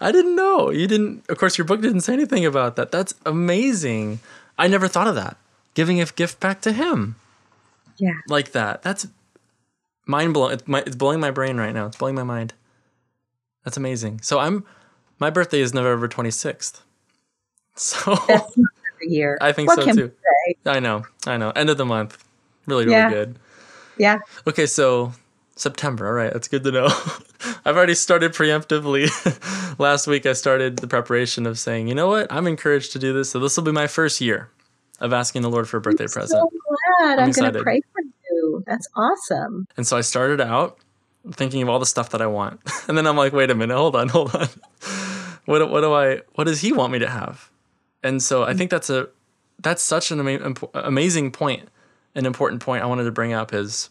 I 0.00 0.12
didn't 0.12 0.36
know. 0.36 0.70
You 0.70 0.86
didn't. 0.86 1.24
Of 1.30 1.38
course, 1.38 1.56
your 1.56 1.64
book 1.64 1.80
didn't 1.80 2.02
say 2.02 2.12
anything 2.12 2.44
about 2.44 2.76
that. 2.76 2.92
That's 2.92 3.14
amazing. 3.24 4.20
I 4.58 4.68
never 4.68 4.86
thought 4.86 5.08
of 5.08 5.14
that. 5.14 5.38
Giving 5.74 6.00
a 6.00 6.04
gift 6.04 6.38
back 6.38 6.60
to 6.62 6.72
him 6.72 7.16
Yeah. 7.96 8.12
like 8.28 8.52
that. 8.52 8.82
That's 8.82 9.06
mind 10.06 10.34
blowing. 10.34 10.52
It's, 10.54 10.68
my, 10.68 10.80
it's 10.80 10.94
blowing 10.96 11.20
my 11.20 11.30
brain 11.30 11.56
right 11.56 11.72
now. 11.72 11.86
It's 11.86 11.96
blowing 11.96 12.14
my 12.14 12.22
mind. 12.22 12.52
That's 13.64 13.76
amazing. 13.78 14.20
So 14.22 14.38
I'm. 14.38 14.64
My 15.18 15.30
birthday 15.30 15.60
is 15.60 15.72
November 15.72 16.06
twenty 16.08 16.30
sixth. 16.30 16.82
So 17.78 18.14
That's 18.28 18.52
every 18.56 19.08
year. 19.14 19.36
I 19.40 19.52
think 19.52 19.68
what 19.68 19.82
so 19.82 19.92
too. 19.92 20.12
I 20.64 20.80
know. 20.80 21.04
I 21.26 21.36
know. 21.36 21.50
End 21.50 21.68
of 21.68 21.76
the 21.76 21.84
month. 21.84 22.22
Really, 22.66 22.84
really 22.86 22.96
Yeah. 22.96 23.10
good. 23.10 23.38
Yeah. 23.98 24.18
Okay, 24.46 24.64
so 24.66 25.12
September. 25.56 26.06
All 26.06 26.12
right, 26.12 26.32
that's 26.32 26.48
good 26.48 26.62
to 26.64 26.70
know. 26.70 26.86
I've 27.64 27.76
already 27.76 27.94
started 27.94 28.32
preemptively. 28.32 29.08
Last 29.78 30.06
week, 30.06 30.26
I 30.26 30.34
started 30.34 30.76
the 30.78 30.86
preparation 30.86 31.46
of 31.46 31.58
saying, 31.58 31.88
you 31.88 31.94
know 31.94 32.08
what, 32.08 32.30
I'm 32.30 32.46
encouraged 32.46 32.92
to 32.92 32.98
do 32.98 33.12
this. 33.12 33.30
So 33.30 33.40
this 33.40 33.56
will 33.56 33.64
be 33.64 33.72
my 33.72 33.86
first 33.86 34.20
year 34.20 34.50
of 35.00 35.12
asking 35.12 35.42
the 35.42 35.50
Lord 35.50 35.68
for 35.68 35.78
a 35.78 35.80
birthday 35.80 36.04
I'm 36.04 36.10
present. 36.10 36.40
so 36.40 36.50
glad. 36.98 37.18
I'm 37.18 37.24
I'm, 37.26 37.32
going 37.32 37.52
to 37.52 37.62
pray 37.62 37.80
for 37.92 38.02
you. 38.02 38.62
That's 38.66 38.86
awesome. 38.94 39.66
And 39.76 39.86
so 39.86 39.96
I 39.96 40.02
started 40.02 40.40
out 40.40 40.78
thinking 41.32 41.62
of 41.62 41.68
all 41.68 41.78
the 41.78 41.86
stuff 41.86 42.10
that 42.10 42.22
I 42.22 42.26
want, 42.26 42.60
and 42.88 42.96
then 42.96 43.06
I'm 43.06 43.16
like, 43.16 43.32
wait 43.32 43.50
a 43.50 43.54
minute, 43.54 43.76
hold 43.76 43.96
on, 43.96 44.08
hold 44.08 44.34
on. 44.34 44.48
what 45.46 45.70
what 45.70 45.80
do 45.80 45.92
I? 45.92 46.20
What 46.34 46.44
does 46.44 46.60
He 46.60 46.72
want 46.72 46.92
me 46.92 46.98
to 47.00 47.08
have? 47.08 47.50
And 48.02 48.22
so 48.22 48.44
I 48.44 48.54
think 48.54 48.70
that's 48.70 48.90
a 48.90 49.08
that's 49.62 49.82
such 49.82 50.10
an 50.10 50.20
ama- 50.20 50.54
amazing 50.74 51.32
point, 51.32 51.68
an 52.14 52.26
important 52.26 52.60
point 52.62 52.82
I 52.82 52.86
wanted 52.86 53.04
to 53.04 53.10
bring 53.10 53.32
up 53.32 53.52
is 53.52 53.90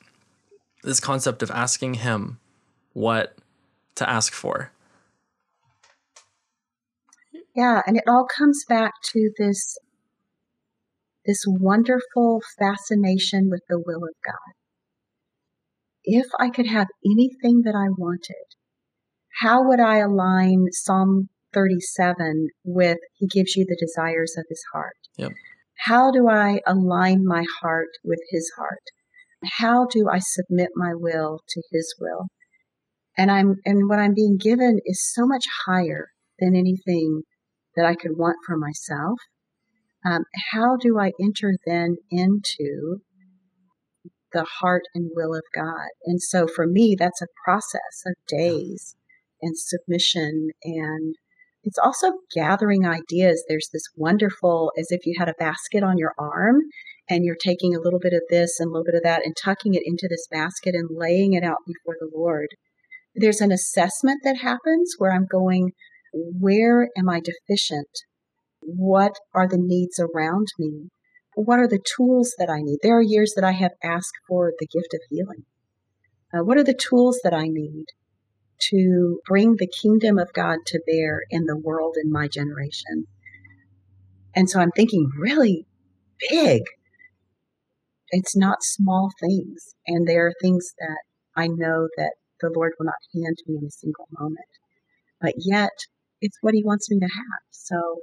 this 0.86 1.00
concept 1.00 1.44
of 1.44 1.52
asking 1.52 1.96
Him 1.96 2.40
what 2.94 3.36
to 3.96 4.10
ask 4.10 4.34
for. 4.34 4.72
Yeah, 7.56 7.82
and 7.88 7.98
it 7.98 8.04
all 8.08 8.28
comes 8.38 8.64
back 8.68 8.92
to 9.14 9.32
this 9.38 9.78
this 11.26 11.44
wonderful 11.48 12.42
fascination 12.60 13.50
with 13.50 13.62
the 13.68 13.80
will 13.80 14.04
of 14.04 14.14
God. 14.24 14.54
If 16.04 16.28
I 16.40 16.50
could 16.50 16.68
have 16.68 16.88
anything 17.04 17.64
that 17.64 17.74
I 17.76 17.90
wanted, 17.98 18.46
how 19.42 19.68
would 19.68 19.80
I 19.80 19.98
align 19.98 20.68
Psalm 20.72 21.30
37 21.54 22.50
with 22.64 23.00
He 23.16 23.28
gives 23.28 23.56
you 23.56 23.66
the 23.66 23.78
desires 23.80 24.36
of 24.38 24.46
His 24.50 24.64
heart? 24.72 24.98
Yep. 25.18 25.32
How 25.88 26.12
do 26.12 26.30
I 26.30 26.60
align 26.68 27.26
my 27.26 27.44
heart 27.62 27.90
with 28.04 28.20
His 28.30 28.52
heart? 28.58 28.84
How 29.58 29.86
do 29.86 30.10
I 30.12 30.20
submit 30.20 30.70
my 30.76 30.94
will 30.94 31.40
to 31.48 31.64
His 31.72 31.96
will? 32.00 32.28
And 33.18 33.32
I'm 33.32 33.56
and 33.66 33.88
what 33.90 34.00
I'm 34.00 34.14
being 34.14 34.38
given 34.38 34.80
is 34.86 35.12
so 35.14 35.26
much 35.26 35.46
higher 35.66 36.10
than 36.40 36.56
anything 36.56 37.24
that 37.76 37.86
I 37.86 37.96
could 37.96 38.18
want 38.18 38.38
for 38.46 38.58
myself. 38.58 39.20
Um, 40.06 40.24
how 40.52 40.76
do 40.78 41.00
I 41.00 41.12
enter 41.22 41.54
then 41.66 41.96
into 42.12 42.98
the 44.34 44.46
heart 44.60 44.84
and 44.94 45.10
will 45.14 45.34
of 45.34 45.44
God? 45.56 45.88
And 46.06 46.22
so 46.22 46.46
for 46.48 46.68
me, 46.68 46.96
that's 46.98 47.22
a 47.22 47.28
process 47.44 48.04
of 48.06 48.14
days 48.28 48.96
and 49.42 49.58
submission. 49.58 50.50
And 50.64 51.16
it's 51.64 51.80
also 51.80 52.12
gathering 52.36 52.86
ideas. 52.86 53.44
There's 53.48 53.70
this 53.74 53.86
wonderful, 53.96 54.72
as 54.78 54.88
if 54.92 55.06
you 55.06 55.16
had 55.18 55.30
a 55.30 55.34
basket 55.40 55.84
on 55.84 55.98
your 55.98 56.14
arm 56.20 56.62
and 57.10 57.24
you're 57.24 57.38
taking 57.40 57.76
a 57.76 57.80
little 57.80 58.00
bit 58.00 58.14
of 58.14 58.24
this 58.30 58.60
and 58.60 58.68
a 58.68 58.72
little 58.72 58.86
bit 58.86 58.96
of 58.96 59.04
that 59.04 59.26
and 59.26 59.36
tucking 59.36 59.74
it 59.74 59.84
into 59.86 60.08
this 60.10 60.28
basket 60.32 60.74
and 60.74 60.90
laying 60.92 61.34
it 61.34 61.44
out 61.44 61.60
before 61.66 61.96
the 62.00 62.10
Lord. 62.14 62.48
There's 63.14 63.42
an 63.42 63.52
assessment 63.52 64.22
that 64.24 64.38
happens 64.38 64.96
where 64.98 65.12
I'm 65.12 65.28
going, 65.30 65.72
where 66.14 66.90
am 66.98 67.10
I 67.10 67.22
deficient? 67.22 67.90
What 68.62 69.14
are 69.34 69.48
the 69.48 69.60
needs 69.60 70.00
around 70.00 70.48
me? 70.58 70.90
What 71.36 71.60
are 71.60 71.68
the 71.68 71.84
tools 71.96 72.34
that 72.40 72.50
I 72.50 72.62
need? 72.62 72.80
There 72.82 72.98
are 72.98 73.02
years 73.02 73.34
that 73.36 73.44
I 73.44 73.52
have 73.52 73.74
asked 73.84 74.16
for 74.28 74.54
the 74.58 74.68
gift 74.68 74.94
of 74.94 75.02
healing. 75.10 75.46
Uh, 76.34 76.44
what 76.44 76.58
are 76.58 76.64
the 76.64 76.74
tools 76.74 77.20
that 77.24 77.34
I 77.34 77.48
need 77.48 77.86
to 78.72 79.20
bring 79.28 79.56
the 79.58 79.68
kingdom 79.68 80.18
of 80.18 80.34
God 80.34 80.60
to 80.68 80.82
bear 80.88 81.24
in 81.30 81.46
the 81.46 81.58
world 81.58 81.96
in 82.02 82.12
my 82.12 82.28
generation? 82.28 83.06
And 84.34 84.50
so 84.50 84.60
I'm 84.60 84.72
thinking 84.72 85.10
really 85.18 85.66
big. 86.30 86.64
It's 88.16 88.36
not 88.36 88.64
small 88.64 89.12
things. 89.20 89.76
And 89.88 90.08
there 90.08 90.28
are 90.28 90.34
things 90.42 90.72
that 90.80 91.04
I 91.36 91.48
know 91.48 91.90
that 91.98 92.14
the 92.40 92.50
Lord 92.56 92.72
will 92.80 92.86
not 92.86 92.96
hand 93.14 93.36
me 93.46 93.58
in 93.58 93.68
a 93.68 93.72
single 93.72 94.08
moment. 94.18 94.40
But 95.20 95.34
yet, 95.38 95.74
it's 96.22 96.38
what 96.40 96.54
He 96.54 96.64
wants 96.64 96.90
me 96.90 96.98
to 97.00 97.06
have. 97.06 97.42
So 97.52 97.98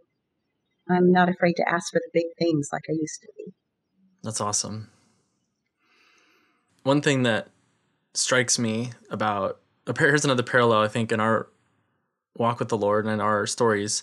I'm 0.86 1.10
not 1.10 1.30
afraid 1.30 1.54
to 1.54 1.66
ask 1.66 1.90
for 1.90 2.00
the 2.04 2.10
big 2.12 2.26
things 2.38 2.68
like 2.70 2.82
I 2.90 2.92
used 2.92 3.22
to 3.22 3.28
be. 3.38 3.52
That's 4.22 4.42
awesome. 4.42 4.90
One 6.82 7.00
thing 7.00 7.22
that 7.22 7.48
strikes 8.12 8.58
me 8.58 8.90
about 9.08 9.60
here's 9.98 10.26
another 10.26 10.42
parallel 10.42 10.82
I 10.82 10.88
think 10.88 11.10
in 11.10 11.20
our 11.20 11.48
walk 12.36 12.58
with 12.58 12.68
the 12.68 12.76
Lord 12.76 13.06
and 13.06 13.14
in 13.14 13.20
our 13.20 13.46
stories. 13.46 14.02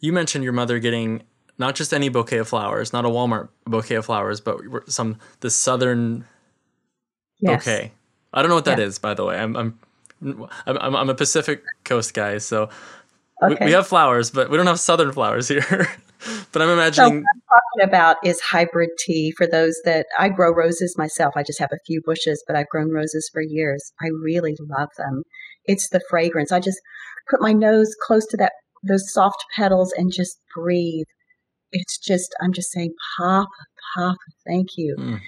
You 0.00 0.12
mentioned 0.12 0.42
your 0.42 0.52
mother 0.52 0.80
getting 0.80 1.22
not 1.58 1.74
just 1.74 1.92
any 1.92 2.08
bouquet 2.08 2.38
of 2.38 2.48
flowers, 2.48 2.92
not 2.92 3.04
a 3.04 3.08
Walmart 3.08 3.48
bouquet 3.66 3.96
of 3.96 4.06
flowers, 4.06 4.40
but 4.40 4.58
some 4.90 5.18
the 5.40 5.50
southern 5.50 6.24
Yes. 7.40 7.64
bouquet. 7.64 7.92
I 8.32 8.42
don't 8.42 8.48
know 8.48 8.54
what 8.56 8.64
that 8.66 8.78
Yeah. 8.78 8.86
is, 8.86 8.98
by 8.98 9.14
the 9.14 9.24
way. 9.24 9.38
I'm 9.38 9.56
I'm 9.56 9.78
I'm, 10.66 10.96
I'm 10.96 11.08
a 11.10 11.14
Pacific 11.14 11.62
Coast 11.84 12.12
guy, 12.14 12.38
so 12.38 12.68
we, 13.42 13.54
Okay. 13.54 13.66
we 13.66 13.72
have 13.72 13.86
flowers, 13.86 14.30
but 14.30 14.50
we 14.50 14.56
don't 14.56 14.66
have 14.66 14.80
southern 14.80 15.12
flowers 15.12 15.46
here. 15.48 15.64
but 16.52 16.62
I'm 16.62 16.68
so 16.68 16.72
imagining 16.74 17.20
what 17.22 17.28
I'm 17.34 17.42
talking 17.48 17.88
about 17.88 18.16
is 18.24 18.40
hybrid 18.40 18.90
tea. 18.98 19.32
For 19.36 19.46
those 19.46 19.76
that 19.84 20.06
I 20.18 20.28
grow 20.28 20.52
roses 20.52 20.96
myself, 20.98 21.34
I 21.36 21.44
just 21.44 21.60
have 21.60 21.70
a 21.72 21.78
few 21.86 22.02
bushes, 22.04 22.42
but 22.46 22.56
I've 22.56 22.68
grown 22.68 22.90
roses 22.92 23.30
for 23.32 23.40
years. 23.40 23.92
I 24.02 24.08
really 24.22 24.56
love 24.68 24.88
them. 24.98 25.22
It's 25.66 25.88
the 25.90 26.00
fragrance. 26.10 26.50
I 26.50 26.58
just 26.60 26.80
put 27.30 27.40
my 27.40 27.52
nose 27.52 27.94
close 28.04 28.26
to 28.26 28.36
that 28.38 28.52
those 28.88 29.12
soft 29.12 29.44
petals 29.56 29.92
and 29.96 30.12
just 30.12 30.38
breathe. 30.56 31.06
It's 31.72 31.98
just 31.98 32.34
I'm 32.40 32.52
just 32.52 32.70
saying, 32.70 32.94
Papa, 33.16 33.46
Papa, 33.94 34.16
thank 34.46 34.76
you. 34.76 34.96
Mm. 34.98 35.20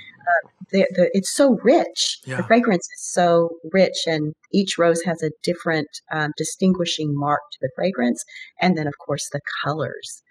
the, 0.70 0.86
the, 0.94 1.10
it's 1.12 1.34
so 1.34 1.58
rich. 1.62 2.18
Yeah. 2.24 2.36
The 2.36 2.42
fragrance 2.44 2.84
is 2.84 3.12
so 3.12 3.56
rich, 3.72 3.96
and 4.06 4.34
each 4.52 4.78
rose 4.78 5.02
has 5.02 5.22
a 5.22 5.30
different 5.42 5.88
um, 6.12 6.32
distinguishing 6.36 7.16
mark 7.16 7.40
to 7.52 7.58
the 7.60 7.70
fragrance, 7.74 8.24
and 8.60 8.76
then 8.78 8.86
of 8.86 8.94
course 8.98 9.28
the 9.32 9.40
colors. 9.64 10.22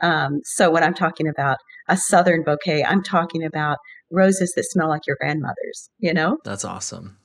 Um, 0.00 0.40
so 0.44 0.70
when 0.70 0.84
I'm 0.84 0.94
talking 0.94 1.26
about 1.26 1.58
a 1.88 1.96
southern 1.96 2.44
bouquet, 2.44 2.84
I'm 2.84 3.02
talking 3.02 3.42
about 3.42 3.78
roses 4.10 4.52
that 4.54 4.64
smell 4.64 4.88
like 4.88 5.06
your 5.06 5.16
grandmother's. 5.20 5.90
You 5.98 6.14
know? 6.14 6.38
That's 6.44 6.64
awesome. 6.64 7.18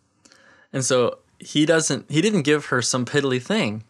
And 0.71 0.83
so 0.83 1.19
he 1.39 1.65
doesn't 1.65 2.09
he 2.09 2.21
didn't 2.21 2.41
give 2.43 2.67
her 2.67 2.81
some 2.81 3.05
piddly 3.05 3.41
thing, 3.41 3.83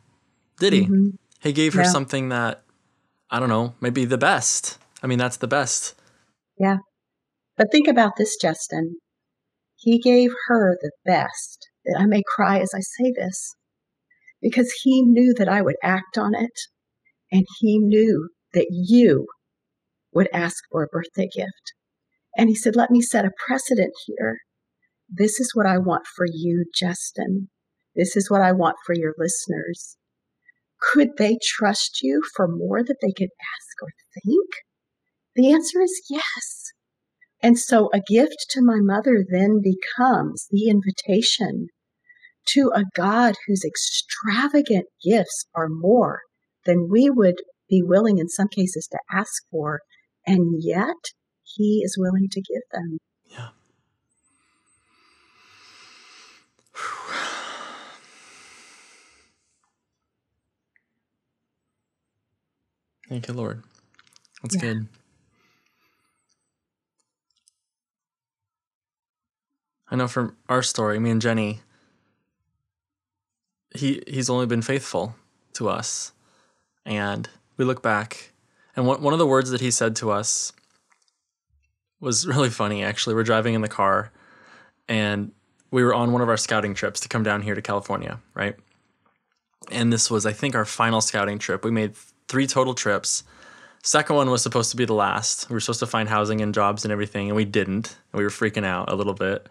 did 0.59 0.73
he? 0.73 0.87
Mhm. 0.87 1.17
He 1.39 1.53
gave 1.53 1.73
her 1.75 1.83
No. 1.83 1.89
something 1.89 2.29
that 2.29 2.62
I 3.33 3.39
don't 3.39 3.49
know, 3.49 3.73
maybe 3.81 4.05
the 4.05 4.17
best. 4.17 4.77
I 5.01 5.07
mean, 5.07 5.17
that's 5.17 5.37
the 5.37 5.47
best. 5.47 5.95
Yeah. 6.59 6.77
But 7.57 7.71
think 7.71 7.87
about 7.87 8.15
this, 8.15 8.37
Justin. 8.39 8.97
He 9.75 9.97
gave 9.97 10.29
her 10.47 10.77
the 10.79 10.91
best. 11.03 11.67
That 11.85 11.99
I 11.99 12.05
may 12.05 12.21
cry 12.35 12.59
as 12.59 12.69
I 12.73 12.79
say 12.79 13.11
this, 13.13 13.55
because 14.41 14.71
he 14.83 15.01
knew 15.01 15.33
that 15.33 15.49
I 15.49 15.61
would 15.61 15.75
act 15.83 16.17
on 16.17 16.33
it, 16.35 16.57
and 17.31 17.45
he 17.59 17.79
knew 17.79 18.29
that 18.53 18.67
you 18.69 19.25
would 20.13 20.29
ask 20.31 20.63
for 20.71 20.83
a 20.83 20.87
birthday 20.87 21.27
gift. 21.35 21.73
And 22.37 22.49
he 22.49 22.55
said, 22.55 22.75
Let 22.75 22.91
me 22.91 23.01
set 23.01 23.25
a 23.25 23.31
precedent 23.47 23.93
here. 24.05 24.37
This 25.09 25.39
is 25.39 25.51
what 25.53 25.65
I 25.65 25.79
want 25.79 26.03
for 26.15 26.27
you, 26.31 26.65
Justin. 26.73 27.49
This 27.95 28.15
is 28.15 28.29
what 28.29 28.41
I 28.41 28.51
want 28.51 28.77
for 28.85 28.95
your 28.95 29.13
listeners. 29.17 29.97
Could 30.91 31.09
they 31.17 31.37
trust 31.41 31.99
you 32.01 32.21
for 32.35 32.47
more 32.47 32.83
that 32.83 32.97
they 33.01 33.13
could 33.15 33.29
ask 33.29 33.81
or 33.81 33.89
think? 34.23 34.49
The 35.35 35.51
answer 35.51 35.81
is 35.81 36.01
yes. 36.09 36.71
And 37.41 37.57
so 37.57 37.89
a 37.93 37.99
gift 37.99 38.45
to 38.51 38.61
my 38.61 38.79
mother 38.79 39.25
then 39.29 39.61
becomes 39.61 40.47
the 40.51 40.69
invitation 40.69 41.67
to 42.47 42.71
a 42.73 42.83
God 42.95 43.35
whose 43.47 43.63
extravagant 43.65 44.85
gifts 45.03 45.45
are 45.55 45.69
more 45.69 46.21
than 46.65 46.89
we 46.89 47.09
would 47.09 47.35
be 47.69 47.81
willing 47.81 48.17
in 48.17 48.29
some 48.29 48.47
cases 48.47 48.87
to 48.91 48.99
ask 49.11 49.43
for. 49.51 49.81
And 50.25 50.61
yet 50.63 51.11
he 51.43 51.81
is 51.83 51.97
willing 51.97 52.27
to 52.31 52.41
give 52.41 52.61
them. 52.71 52.99
Yeah. 53.29 53.49
Thank 63.13 63.27
you, 63.27 63.35
Lord. 63.35 63.61
That's 64.41 64.55
Yeah. 64.55 64.61
good. 64.61 64.87
I 69.91 69.95
know 69.95 70.07
from 70.07 70.35
our 70.49 70.63
story, 70.63 70.97
me 70.97 71.11
and 71.11 71.21
Jenny, 71.21 71.61
he 73.75 74.01
he's 74.07 74.31
only 74.31 74.47
been 74.47 74.63
faithful 74.63 75.15
to 75.53 75.69
us. 75.69 76.11
And 76.87 77.29
we 77.55 77.65
look 77.65 77.83
back 77.83 78.31
and 78.75 78.87
one 78.87 79.03
one 79.03 79.13
of 79.13 79.19
the 79.19 79.27
words 79.27 79.51
that 79.51 79.61
he 79.61 79.69
said 79.69 79.95
to 79.97 80.09
us 80.09 80.51
was 81.99 82.25
really 82.25 82.49
funny 82.49 82.83
actually. 82.83 83.13
We're 83.13 83.21
driving 83.21 83.53
in 83.53 83.61
the 83.61 83.69
car 83.69 84.11
and 84.89 85.33
we 85.69 85.83
were 85.83 85.93
on 85.93 86.13
one 86.13 86.23
of 86.23 86.29
our 86.29 86.37
scouting 86.37 86.73
trips 86.73 86.99
to 87.01 87.09
come 87.09 87.21
down 87.21 87.43
here 87.43 87.53
to 87.53 87.61
California, 87.61 88.19
right? 88.33 88.55
And 89.69 89.93
this 89.93 90.09
was 90.09 90.25
I 90.25 90.33
think 90.33 90.55
our 90.55 90.65
final 90.65 90.99
scouting 90.99 91.37
trip. 91.37 91.63
We 91.63 91.69
made 91.69 91.93
3 92.33 92.47
total 92.47 92.73
trips. 92.73 93.23
Second 93.83 94.15
one 94.15 94.31
was 94.31 94.41
supposed 94.41 94.71
to 94.71 94.75
be 94.75 94.85
the 94.85 94.93
last. 94.95 95.47
We 95.51 95.53
were 95.53 95.59
supposed 95.59 95.81
to 95.81 95.85
find 95.85 96.09
housing 96.09 96.41
and 96.41 96.51
jobs 96.51 96.83
and 96.83 96.91
everything, 96.91 97.27
and 97.27 97.35
we 97.35 97.45
didn't. 97.45 97.95
And 98.11 98.17
we 98.17 98.23
were 98.23 98.31
freaking 98.31 98.65
out 98.65 98.91
a 98.91 98.95
little 98.95 99.13
bit. 99.13 99.47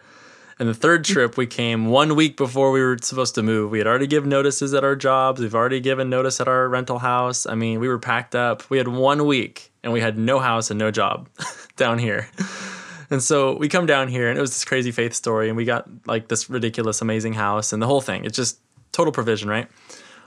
And 0.59 0.67
the 0.67 0.73
third 0.73 1.05
trip, 1.05 1.37
we 1.37 1.47
came 1.47 1.85
one 1.85 2.17
week 2.17 2.35
before 2.35 2.71
we 2.71 2.81
were 2.81 2.97
supposed 3.01 3.35
to 3.35 3.41
move. 3.41 3.71
We 3.71 3.77
had 3.77 3.87
already 3.87 4.05
given 4.05 4.29
notices 4.29 4.73
at 4.73 4.83
our 4.83 4.97
jobs. 4.97 5.39
We've 5.39 5.55
already 5.55 5.79
given 5.79 6.09
notice 6.09 6.41
at 6.41 6.49
our 6.49 6.67
rental 6.67 6.99
house. 6.99 7.45
I 7.45 7.55
mean, 7.55 7.79
we 7.79 7.87
were 7.87 7.99
packed 7.99 8.35
up. 8.35 8.69
We 8.69 8.79
had 8.79 8.89
one 8.89 9.27
week 9.27 9.71
and 9.81 9.93
we 9.93 10.01
had 10.01 10.17
no 10.17 10.39
house 10.39 10.69
and 10.69 10.77
no 10.77 10.91
job 10.91 11.29
down 11.77 11.99
here. 11.99 12.27
And 13.09 13.23
so 13.23 13.55
we 13.55 13.69
come 13.69 13.85
down 13.85 14.09
here 14.09 14.27
and 14.27 14.37
it 14.37 14.41
was 14.41 14.51
this 14.51 14.65
crazy 14.65 14.91
faith 14.91 15.13
story. 15.13 15.47
And 15.47 15.55
we 15.55 15.63
got 15.63 15.87
like 16.05 16.27
this 16.27 16.49
ridiculous, 16.49 17.01
amazing 17.01 17.35
house 17.35 17.71
and 17.71 17.81
the 17.81 17.87
whole 17.87 18.01
thing. 18.01 18.25
It's 18.25 18.35
just 18.35 18.59
total 18.91 19.13
provision, 19.13 19.47
right? 19.47 19.69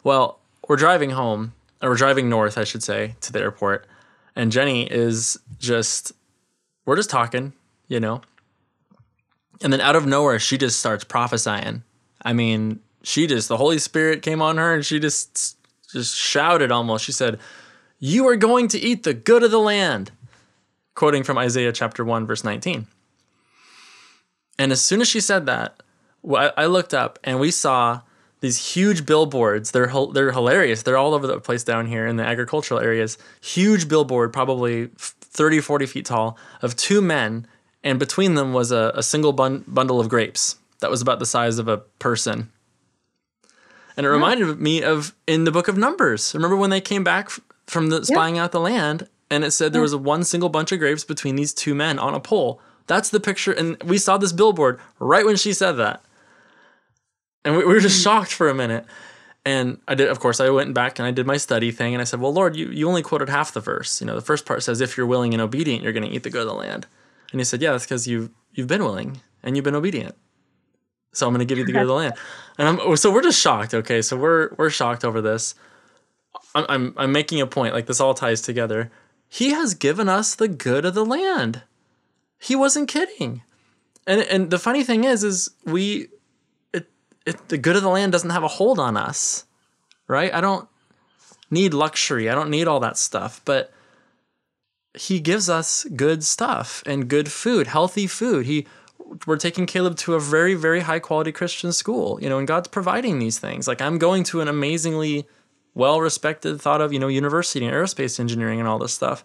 Well, 0.04 0.40
we're 0.66 0.76
driving 0.76 1.11
home, 1.11 1.52
or 1.82 1.90
we're 1.90 1.96
driving 1.96 2.28
north, 2.28 2.58
I 2.58 2.64
should 2.64 2.82
say, 2.82 3.14
to 3.20 3.32
the 3.32 3.40
airport. 3.40 3.86
And 4.34 4.52
Jenny 4.52 4.84
is 4.84 5.38
just, 5.58 6.12
we're 6.84 6.96
just 6.96 7.10
talking, 7.10 7.52
you 7.88 8.00
know, 8.00 8.22
and 9.62 9.72
then 9.72 9.80
out 9.80 9.96
of 9.96 10.06
nowhere, 10.06 10.38
she 10.38 10.58
just 10.58 10.78
starts 10.78 11.04
prophesying. 11.04 11.82
I 12.22 12.32
mean, 12.32 12.80
she 13.02 13.26
just 13.26 13.48
the 13.48 13.56
Holy 13.56 13.78
Spirit 13.78 14.22
came 14.22 14.42
on 14.42 14.58
her 14.58 14.74
and 14.74 14.84
she 14.84 14.98
just 14.98 15.56
just 15.92 16.16
shouted 16.16 16.72
almost. 16.72 17.04
She 17.04 17.12
said, 17.12 17.38
"You 17.98 18.26
are 18.28 18.36
going 18.36 18.68
to 18.68 18.78
eat 18.78 19.04
the 19.04 19.14
good 19.14 19.42
of 19.42 19.50
the 19.50 19.60
land." 19.60 20.10
Quoting 20.94 21.22
from 21.22 21.36
Isaiah 21.36 21.72
chapter 21.72 22.04
1 22.04 22.26
verse 22.26 22.42
19. 22.42 22.86
And 24.58 24.72
as 24.72 24.80
soon 24.80 25.02
as 25.02 25.08
she 25.08 25.20
said 25.20 25.46
that, 25.46 25.82
I 26.28 26.52
I 26.56 26.66
looked 26.66 26.94
up 26.94 27.18
and 27.22 27.38
we 27.38 27.50
saw 27.50 28.00
these 28.41 28.74
huge 28.74 29.07
billboards. 29.07 29.70
They're 29.70 29.93
they're 30.12 30.32
hilarious. 30.32 30.82
They're 30.82 30.97
all 30.97 31.14
over 31.14 31.26
the 31.26 31.41
place 31.41 31.64
down 31.64 31.87
here 31.87 32.07
in 32.07 32.16
the 32.16 32.24
agricultural 32.24 32.80
areas. 32.80 33.18
Huge 33.41 33.89
billboard, 33.89 34.32
probably 34.32 34.87
30, 34.97 35.61
40 35.61 35.87
feet 35.87 36.07
tall, 36.07 36.39
of 36.62 36.76
two 36.76 37.01
men, 37.01 37.47
and 37.82 37.99
between 37.99 38.34
them 38.34 38.53
was 38.53 38.72
a, 38.72 38.93
a 38.95 39.03
single 39.03 39.32
bun- 39.32 39.64
bundle 39.66 40.01
of 40.01 40.09
grapes 40.09 40.57
that 40.80 40.91
was 40.91 41.01
about 41.01 41.18
the 41.18 41.26
size 41.26 41.59
of 41.59 41.68
a 41.68 41.78
person. 41.99 42.51
And 43.97 44.05
it 44.05 44.11
reminded 44.11 44.61
me 44.61 44.82
of 44.82 45.14
in 45.26 45.45
the 45.45 45.51
book 45.51 45.68
of 45.68 45.78
Numbers. 45.78 46.34
Remember 46.34 46.57
when 46.57 46.70
they 46.70 46.82
came 46.82 47.03
back 47.03 47.30
from 47.66 47.89
the 47.89 48.05
spying 48.05 48.37
out 48.37 48.53
the 48.53 48.61
land, 48.61 49.09
and 49.30 49.43
it 49.43 49.53
said 49.53 49.72
there 49.72 49.80
was 49.80 49.95
a 49.95 49.99
one 49.99 50.22
single 50.22 50.51
bunch 50.51 50.70
of 50.70 50.78
grapes 50.78 51.03
between 51.03 51.37
these 51.37 51.55
two 51.55 51.74
men 51.74 51.99
on 51.99 52.12
a 52.12 52.20
pole. 52.20 52.61
That's 52.87 53.09
the 53.09 53.18
picture, 53.18 53.53
and 53.53 53.82
we 53.82 53.99
saw 53.99 54.18
this 54.18 54.32
billboard 54.32 54.78
right 54.99 55.24
when 55.24 55.37
she 55.37 55.53
said 55.53 55.72
that 55.72 56.05
and 57.47 57.57
we, 57.57 57.64
we 57.64 57.72
were 57.72 57.80
just 57.80 58.01
mm. 58.01 58.03
shocked 58.03 58.32
for 58.32 58.49
a 58.51 58.55
minute. 58.55 58.84
And 59.47 59.78
I 59.86 59.94
did, 59.94 60.09
of 60.09 60.18
course, 60.18 60.40
I 60.40 60.51
went 60.51 60.74
back 60.74 60.99
and 60.99 61.07
I 61.07 61.12
did 61.12 61.24
my 61.24 61.36
study 61.36 61.70
thing, 61.70 61.94
and 61.94 62.01
I 62.01 62.05
said, 62.05 62.20
"Well, 62.20 62.32
Lord, 62.32 62.57
you, 62.57 62.66
you 62.66 62.88
only 62.88 63.03
quoted 63.03 63.28
half 63.28 63.53
the 63.53 63.61
verse. 63.61 64.01
You 64.01 64.07
know, 64.09 64.16
the 64.16 64.20
first 64.20 64.44
part 64.44 64.64
says, 64.64 64.80
if 64.80 64.97
you're 64.97 65.07
willing 65.07 65.32
and 65.32 65.40
obedient, 65.40 65.84
you're 65.84 65.92
going 65.92 66.07
to 66.07 66.11
eat 66.11 66.24
the 66.24 66.30
good 66.30 66.42
of 66.42 66.49
the 66.49 66.55
land.' 66.55 66.86
And 67.30 67.40
he 67.40 67.44
said, 67.44 67.62
"Yeah, 67.62 67.70
that's 67.70 67.84
because 67.84 68.09
you've, 68.09 68.30
you've 68.53 68.66
been 68.66 68.82
willing 68.82 69.20
and 69.44 69.57
you've 69.57 69.64
been 69.64 69.76
obedient. 69.76 70.16
So 71.12 71.26
I'm 71.26 71.32
going 71.32 71.47
to 71.47 71.49
give 71.49 71.59
you 71.59 71.64
the 71.64 71.72
good 71.72 71.82
of 71.82 71.88
the 71.88 71.94
land." 71.94 72.14
And 72.59 72.68
I'm 72.68 72.97
so 72.97 73.12
we're 73.12 73.22
just 73.22 73.38
shocked. 73.38 73.74
Okay, 73.74 74.01
so 74.01 74.16
we're 74.16 74.55
we're 74.57 74.70
shocked 74.70 75.05
over 75.05 75.20
this. 75.20 75.55
I'm 76.55 76.64
I'm, 76.68 76.94
I'm 76.97 77.12
making 77.12 77.40
a 77.42 77.47
point. 77.47 77.74
Like 77.74 77.86
this 77.86 78.01
all 78.01 78.14
ties 78.14 78.40
together. 78.40 78.90
He 79.28 79.51
has 79.51 79.74
given 79.74 80.09
us 80.09 80.34
the 80.34 80.49
good 80.49 80.86
of 80.86 80.94
the 80.94 81.05
land. 81.05 81.62
He 82.38 82.57
wasn't 82.57 82.88
kidding. 82.88 83.42
And 84.07 84.22
and 84.22 84.51
the 84.51 84.59
funny 84.59 84.84
thing 84.84 85.05
is, 85.05 85.22
is 85.22 85.51
we 85.66 86.09
it, 87.26 87.48
the 87.48 87.58
good 87.58 87.76
of 87.76 87.82
the 87.82 87.88
land 87.88 88.12
doesn't 88.12 88.30
have 88.30 88.44
a 88.44 88.48
hold 88.48 88.78
on 88.78 88.96
us, 88.96 89.44
right? 90.06 90.32
I 90.32 90.40
don't 90.40 90.68
need 91.50 91.74
luxury. 91.74 92.30
I 92.30 92.34
don't 92.34 92.50
need 92.50 92.68
all 92.68 92.80
that 92.80 92.96
stuff, 92.96 93.40
but 93.44 93.72
he 94.94 95.20
gives 95.20 95.50
us 95.50 95.84
good 95.96 96.24
stuff 96.24 96.82
and 96.86 97.08
good 97.08 97.30
food, 97.30 97.66
healthy 97.66 98.06
food. 98.06 98.46
He 98.46 98.66
we're 99.26 99.36
taking 99.36 99.66
Caleb 99.66 99.96
to 99.98 100.14
a 100.14 100.20
very 100.20 100.54
very 100.54 100.80
high 100.80 100.98
quality 100.98 101.32
Christian 101.32 101.72
school, 101.72 102.18
you 102.22 102.28
know, 102.28 102.38
and 102.38 102.48
God's 102.48 102.68
providing 102.68 103.18
these 103.18 103.38
things. 103.38 103.68
Like 103.68 103.82
I'm 103.82 103.98
going 103.98 104.24
to 104.24 104.40
an 104.40 104.48
amazingly 104.48 105.26
well 105.74 106.00
respected 106.00 106.60
thought 106.60 106.80
of, 106.80 106.92
you 106.92 106.98
know, 106.98 107.08
university 107.08 107.64
and 107.64 107.74
aerospace 107.74 108.18
engineering 108.18 108.58
and 108.60 108.68
all 108.68 108.78
this 108.78 108.94
stuff. 108.94 109.24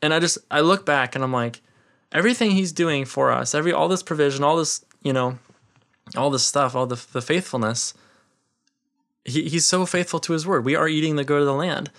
And 0.00 0.14
I 0.14 0.20
just 0.20 0.38
I 0.50 0.60
look 0.60 0.86
back 0.86 1.14
and 1.14 1.24
I'm 1.24 1.32
like 1.32 1.60
everything 2.12 2.52
he's 2.52 2.72
doing 2.72 3.04
for 3.04 3.32
us, 3.32 3.54
every 3.54 3.72
all 3.72 3.88
this 3.88 4.02
provision, 4.02 4.44
all 4.44 4.56
this, 4.56 4.84
you 5.02 5.12
know, 5.12 5.38
all 6.16 6.30
this 6.30 6.46
stuff, 6.46 6.74
all 6.74 6.86
the, 6.86 7.02
the 7.12 7.22
faithfulness. 7.22 7.94
He, 9.24 9.48
he's 9.48 9.66
so 9.66 9.86
faithful 9.86 10.20
to 10.20 10.32
his 10.32 10.46
word. 10.46 10.64
We 10.64 10.76
are 10.76 10.88
eating 10.88 11.16
the 11.16 11.24
good 11.24 11.40
of 11.40 11.46
the 11.46 11.54
land. 11.54 11.90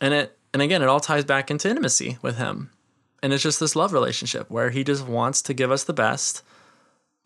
And 0.00 0.14
it 0.14 0.38
and 0.52 0.62
again, 0.62 0.82
it 0.82 0.88
all 0.88 1.00
ties 1.00 1.24
back 1.24 1.50
into 1.50 1.68
intimacy 1.68 2.18
with 2.22 2.38
him. 2.38 2.70
And 3.22 3.32
it's 3.32 3.42
just 3.42 3.60
this 3.60 3.76
love 3.76 3.92
relationship 3.92 4.50
where 4.50 4.70
he 4.70 4.84
just 4.84 5.06
wants 5.06 5.42
to 5.42 5.54
give 5.54 5.70
us 5.70 5.84
the 5.84 5.92
best, 5.92 6.42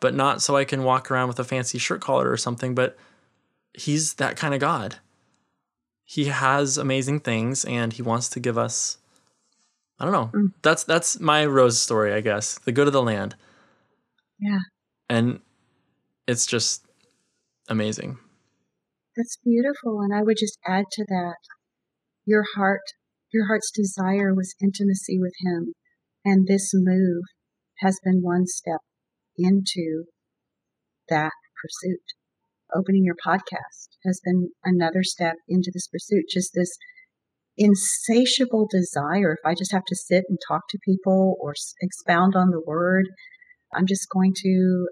but 0.00 0.14
not 0.14 0.42
so 0.42 0.56
I 0.56 0.64
can 0.64 0.82
walk 0.82 1.10
around 1.10 1.28
with 1.28 1.38
a 1.38 1.44
fancy 1.44 1.78
shirt 1.78 2.00
collar 2.00 2.30
or 2.30 2.36
something, 2.36 2.74
but 2.74 2.96
he's 3.74 4.14
that 4.14 4.36
kind 4.36 4.54
of 4.54 4.60
God. 4.60 4.96
He 6.04 6.26
has 6.26 6.78
amazing 6.78 7.20
things 7.20 7.64
and 7.64 7.92
he 7.92 8.02
wants 8.02 8.28
to 8.30 8.40
give 8.40 8.58
us 8.58 8.98
I 10.02 10.04
don't 10.04 10.12
know. 10.12 10.30
Mm. 10.40 10.52
That's 10.62 10.82
that's 10.82 11.20
my 11.20 11.46
rose 11.46 11.80
story, 11.80 12.12
I 12.12 12.20
guess. 12.20 12.58
The 12.58 12.72
good 12.72 12.88
of 12.88 12.92
the 12.92 13.02
land. 13.02 13.36
Yeah. 14.40 14.58
And 15.08 15.40
it's 16.32 16.46
just 16.46 16.84
amazing. 17.68 18.18
That's 19.16 19.36
beautiful. 19.44 20.00
And 20.00 20.14
I 20.14 20.22
would 20.22 20.38
just 20.40 20.58
add 20.66 20.86
to 20.92 21.04
that 21.08 21.36
your 22.24 22.44
heart, 22.56 22.80
your 23.32 23.46
heart's 23.46 23.70
desire 23.70 24.34
was 24.34 24.54
intimacy 24.60 25.18
with 25.20 25.34
him. 25.40 25.74
And 26.24 26.46
this 26.46 26.70
move 26.72 27.24
has 27.80 27.98
been 28.02 28.22
one 28.22 28.46
step 28.46 28.80
into 29.36 30.04
that 31.08 31.32
pursuit. 31.60 32.00
Opening 32.74 33.04
your 33.04 33.16
podcast 33.24 33.88
has 34.06 34.18
been 34.24 34.48
another 34.64 35.02
step 35.02 35.34
into 35.46 35.70
this 35.74 35.88
pursuit. 35.88 36.24
Just 36.32 36.52
this 36.54 36.70
insatiable 37.58 38.66
desire. 38.70 39.34
If 39.34 39.46
I 39.46 39.54
just 39.54 39.72
have 39.72 39.84
to 39.84 39.96
sit 39.96 40.24
and 40.30 40.38
talk 40.48 40.62
to 40.70 40.78
people 40.82 41.36
or 41.38 41.52
expound 41.82 42.34
on 42.34 42.48
the 42.50 42.62
word, 42.66 43.08
I'm 43.74 43.86
just 43.86 44.06
going 44.10 44.32
to 44.42 44.86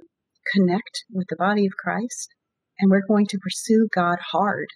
connect 0.55 1.05
with 1.12 1.28
the 1.28 1.36
body 1.36 1.66
of 1.66 1.72
Christ 1.76 2.34
and 2.78 2.91
we're 2.91 3.07
going 3.07 3.26
to 3.26 3.38
pursue 3.38 3.88
God 3.95 4.18
hard. 4.32 4.68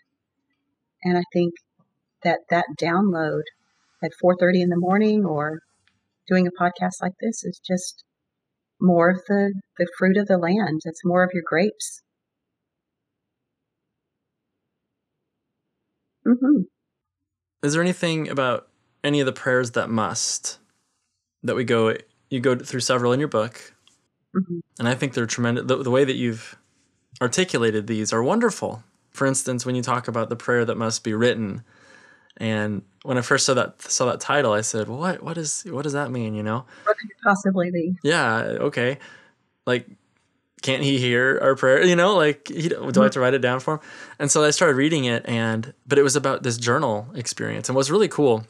And 1.04 1.18
I 1.18 1.22
think 1.32 1.54
that 2.24 2.40
that 2.50 2.66
download 2.80 3.42
at 4.02 4.12
4:30 4.22 4.62
in 4.62 4.68
the 4.70 4.76
morning 4.76 5.24
or 5.24 5.60
doing 6.28 6.46
a 6.46 6.50
podcast 6.62 7.02
like 7.02 7.14
this 7.20 7.44
is 7.44 7.60
just 7.66 8.04
more 8.80 9.10
of 9.10 9.22
the 9.28 9.54
the 9.78 9.88
fruit 9.98 10.16
of 10.16 10.26
the 10.26 10.38
land. 10.38 10.82
It's 10.84 11.04
more 11.04 11.24
of 11.24 11.30
your 11.34 11.44
grapes. 11.46 12.02
hmm 16.24 16.62
Is 17.62 17.72
there 17.74 17.82
anything 17.82 18.28
about 18.28 18.68
any 19.02 19.20
of 19.20 19.26
the 19.26 19.32
prayers 19.32 19.72
that 19.72 19.90
must 19.90 20.58
that 21.42 21.56
we 21.56 21.64
go 21.64 21.96
you 22.30 22.40
go 22.40 22.56
through 22.56 22.80
several 22.80 23.12
in 23.12 23.20
your 23.20 23.28
book 23.28 23.73
hmm 24.34 24.60
and 24.78 24.88
I 24.88 24.94
think 24.94 25.14
they're 25.14 25.26
tremendous 25.26 25.66
the, 25.66 25.82
the 25.82 25.90
way 25.90 26.04
that 26.04 26.16
you've 26.16 26.56
articulated 27.22 27.86
these 27.86 28.12
are 28.12 28.22
wonderful. 28.22 28.82
For 29.10 29.26
instance, 29.26 29.64
when 29.64 29.76
you 29.76 29.82
talk 29.82 30.08
about 30.08 30.28
the 30.28 30.36
prayer 30.36 30.64
that 30.64 30.76
must 30.76 31.04
be 31.04 31.14
written, 31.14 31.62
and 32.36 32.82
when 33.04 33.16
I 33.16 33.20
first 33.20 33.46
saw 33.46 33.54
that 33.54 33.80
saw 33.80 34.06
that 34.06 34.20
title, 34.20 34.52
I 34.52 34.62
said, 34.62 34.88
"What? 34.88 35.22
What 35.22 35.38
is? 35.38 35.62
What 35.62 35.82
does 35.82 35.92
that 35.92 36.10
mean?" 36.10 36.34
You 36.34 36.42
know? 36.42 36.64
What 36.84 36.98
could 36.98 37.10
it 37.10 37.16
possibly 37.22 37.70
be? 37.70 37.94
Yeah. 38.02 38.38
Okay. 38.38 38.98
Like, 39.66 39.86
can't 40.62 40.82
he 40.82 40.98
hear 40.98 41.38
our 41.40 41.54
prayer? 41.54 41.84
You 41.84 41.94
know, 41.94 42.16
like, 42.16 42.48
he, 42.48 42.68
do 42.68 43.00
I 43.00 43.04
have 43.04 43.12
to 43.12 43.20
write 43.20 43.34
it 43.34 43.38
down 43.40 43.60
for 43.60 43.74
him? 43.74 43.80
And 44.18 44.30
so 44.30 44.42
I 44.42 44.50
started 44.50 44.74
reading 44.76 45.04
it, 45.04 45.24
and 45.26 45.72
but 45.86 45.98
it 45.98 46.02
was 46.02 46.16
about 46.16 46.42
this 46.42 46.58
journal 46.58 47.06
experience, 47.14 47.68
and 47.68 47.76
what's 47.76 47.90
really 47.90 48.08
cool. 48.08 48.44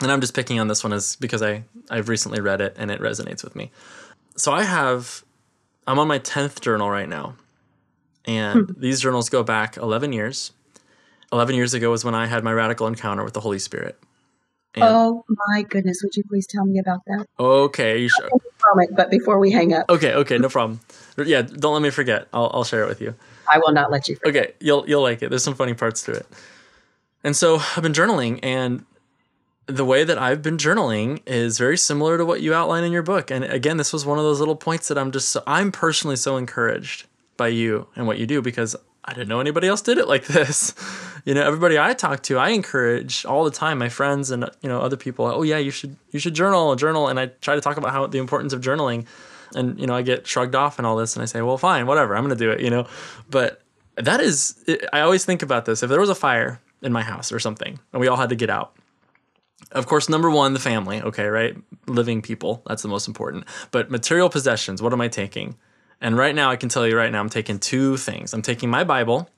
And 0.00 0.12
I'm 0.12 0.20
just 0.20 0.34
picking 0.34 0.60
on 0.60 0.68
this 0.68 0.84
one 0.84 0.92
is 0.92 1.16
because 1.16 1.42
I 1.42 1.64
I've 1.90 2.08
recently 2.08 2.40
read 2.40 2.60
it 2.60 2.76
and 2.78 2.90
it 2.90 3.00
resonates 3.00 3.42
with 3.42 3.56
me. 3.56 3.70
So 4.38 4.52
I 4.52 4.62
have, 4.62 5.24
I'm 5.86 5.98
on 5.98 6.06
my 6.06 6.18
tenth 6.18 6.60
journal 6.60 6.88
right 6.90 7.08
now, 7.08 7.34
and 8.24 8.70
hmm. 8.70 8.80
these 8.80 9.00
journals 9.00 9.28
go 9.28 9.42
back 9.42 9.76
11 9.76 10.12
years. 10.12 10.52
11 11.32 11.56
years 11.56 11.74
ago 11.74 11.90
was 11.90 12.04
when 12.04 12.14
I 12.14 12.26
had 12.26 12.44
my 12.44 12.52
radical 12.52 12.86
encounter 12.86 13.24
with 13.24 13.34
the 13.34 13.40
Holy 13.40 13.58
Spirit. 13.58 13.98
And, 14.74 14.84
Oh 14.84 15.24
my 15.48 15.62
goodness! 15.62 16.02
Would 16.04 16.16
you 16.16 16.22
please 16.24 16.46
tell 16.46 16.64
me 16.64 16.78
about 16.78 17.00
that? 17.06 17.26
okay, 17.40 17.98
you 17.98 18.08
sure? 18.08 18.28
Moment, 18.74 18.94
but 18.96 19.10
before 19.10 19.38
we 19.38 19.50
hang 19.50 19.72
up, 19.72 19.90
Okay, 19.90 20.12
okay, 20.12 20.38
no 20.38 20.48
problem. 20.48 20.80
Yeah, 21.16 21.42
don't 21.42 21.72
let 21.72 21.82
me 21.82 21.90
forget. 21.90 22.28
I'll, 22.32 22.50
I'll 22.54 22.64
share 22.64 22.84
it 22.84 22.88
with 22.88 23.00
you. 23.00 23.14
I 23.50 23.58
will 23.58 23.72
not 23.72 23.90
let 23.90 24.08
you. 24.08 24.16
Forget. 24.16 24.44
Okay, 24.44 24.54
you'll 24.60 24.88
you'll 24.88 25.02
like 25.02 25.22
it. 25.22 25.30
There's 25.30 25.42
some 25.42 25.54
funny 25.54 25.74
parts 25.74 26.02
to 26.02 26.12
it. 26.12 26.26
And 27.24 27.34
so 27.34 27.60
I've 27.76 27.82
been 27.82 27.92
journaling, 27.92 28.40
and 28.42 28.84
the 29.68 29.84
way 29.84 30.02
that 30.02 30.18
I've 30.18 30.40
been 30.40 30.56
journaling 30.56 31.20
is 31.26 31.58
very 31.58 31.76
similar 31.76 32.16
to 32.16 32.24
what 32.24 32.40
you 32.40 32.54
outline 32.54 32.84
in 32.84 32.92
your 32.92 33.02
book. 33.02 33.30
And 33.30 33.44
again, 33.44 33.76
this 33.76 33.92
was 33.92 34.06
one 34.06 34.18
of 34.18 34.24
those 34.24 34.40
little 34.40 34.56
points 34.56 34.88
that 34.88 34.96
I'm 34.96 35.12
just 35.12 35.28
so, 35.28 35.42
I'm 35.46 35.70
personally 35.70 36.16
so 36.16 36.38
encouraged 36.38 37.06
by 37.36 37.48
you 37.48 37.86
and 37.94 38.06
what 38.06 38.18
you 38.18 38.26
do 38.26 38.40
because 38.40 38.74
I 39.04 39.12
didn't 39.12 39.28
know 39.28 39.40
anybody 39.40 39.68
else 39.68 39.82
did 39.82 39.98
it 39.98 40.08
like 40.08 40.26
this. 40.26 40.74
You 41.26 41.34
know, 41.34 41.42
everybody 41.42 41.78
I 41.78 41.92
talk 41.92 42.22
to, 42.24 42.38
I 42.38 42.50
encourage 42.50 43.26
all 43.26 43.44
the 43.44 43.50
time, 43.50 43.78
my 43.78 43.90
friends 43.90 44.30
and 44.30 44.48
you 44.62 44.68
know 44.68 44.80
other 44.80 44.96
people. 44.96 45.26
Oh 45.26 45.42
yeah, 45.42 45.58
you 45.58 45.70
should 45.70 45.96
you 46.10 46.18
should 46.18 46.34
journal, 46.34 46.74
journal, 46.74 47.08
and 47.08 47.20
I 47.20 47.26
try 47.26 47.54
to 47.54 47.60
talk 47.60 47.76
about 47.76 47.92
how 47.92 48.06
the 48.06 48.18
importance 48.18 48.54
of 48.54 48.62
journaling. 48.62 49.06
And 49.54 49.78
you 49.78 49.86
know, 49.86 49.94
I 49.94 50.02
get 50.02 50.26
shrugged 50.26 50.54
off 50.54 50.78
and 50.78 50.86
all 50.86 50.96
this, 50.96 51.14
and 51.14 51.22
I 51.22 51.26
say, 51.26 51.42
well, 51.42 51.58
fine, 51.58 51.86
whatever, 51.86 52.16
I'm 52.16 52.24
gonna 52.24 52.36
do 52.36 52.50
it. 52.50 52.60
You 52.60 52.70
know, 52.70 52.86
but 53.30 53.62
that 53.96 54.20
is, 54.20 54.62
I 54.92 55.00
always 55.00 55.24
think 55.24 55.42
about 55.42 55.64
this. 55.64 55.82
If 55.82 55.90
there 55.90 56.00
was 56.00 56.10
a 56.10 56.14
fire 56.14 56.60
in 56.82 56.92
my 56.92 57.02
house 57.02 57.32
or 57.32 57.38
something, 57.38 57.78
and 57.92 58.00
we 58.00 58.08
all 58.08 58.16
had 58.16 58.28
to 58.28 58.36
get 58.36 58.50
out, 58.50 58.74
of 59.72 59.86
course, 59.86 60.08
number 60.08 60.30
one, 60.30 60.54
the 60.54 60.60
family, 60.60 61.02
okay, 61.02 61.26
right? 61.26 61.56
Living 61.86 62.22
people, 62.22 62.62
that's 62.66 62.82
the 62.82 62.88
most 62.88 63.08
important. 63.08 63.44
But 63.70 63.90
material 63.90 64.28
possessions, 64.28 64.80
what 64.80 64.92
am 64.92 65.00
I 65.00 65.08
taking? 65.08 65.56
And 66.00 66.16
right 66.16 66.34
now, 66.34 66.50
I 66.50 66.56
can 66.56 66.68
tell 66.68 66.86
you 66.86 66.96
right 66.96 67.10
now, 67.10 67.20
I'm 67.20 67.28
taking 67.28 67.58
two 67.58 67.96
things. 67.96 68.32
I'm 68.32 68.42
taking 68.42 68.70
my 68.70 68.84
Bible 68.84 69.28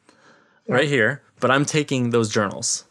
right 0.68 0.88
here, 0.88 1.22
but 1.40 1.50
I'm 1.50 1.64
taking 1.64 2.10
those 2.10 2.28
journals. 2.28 2.84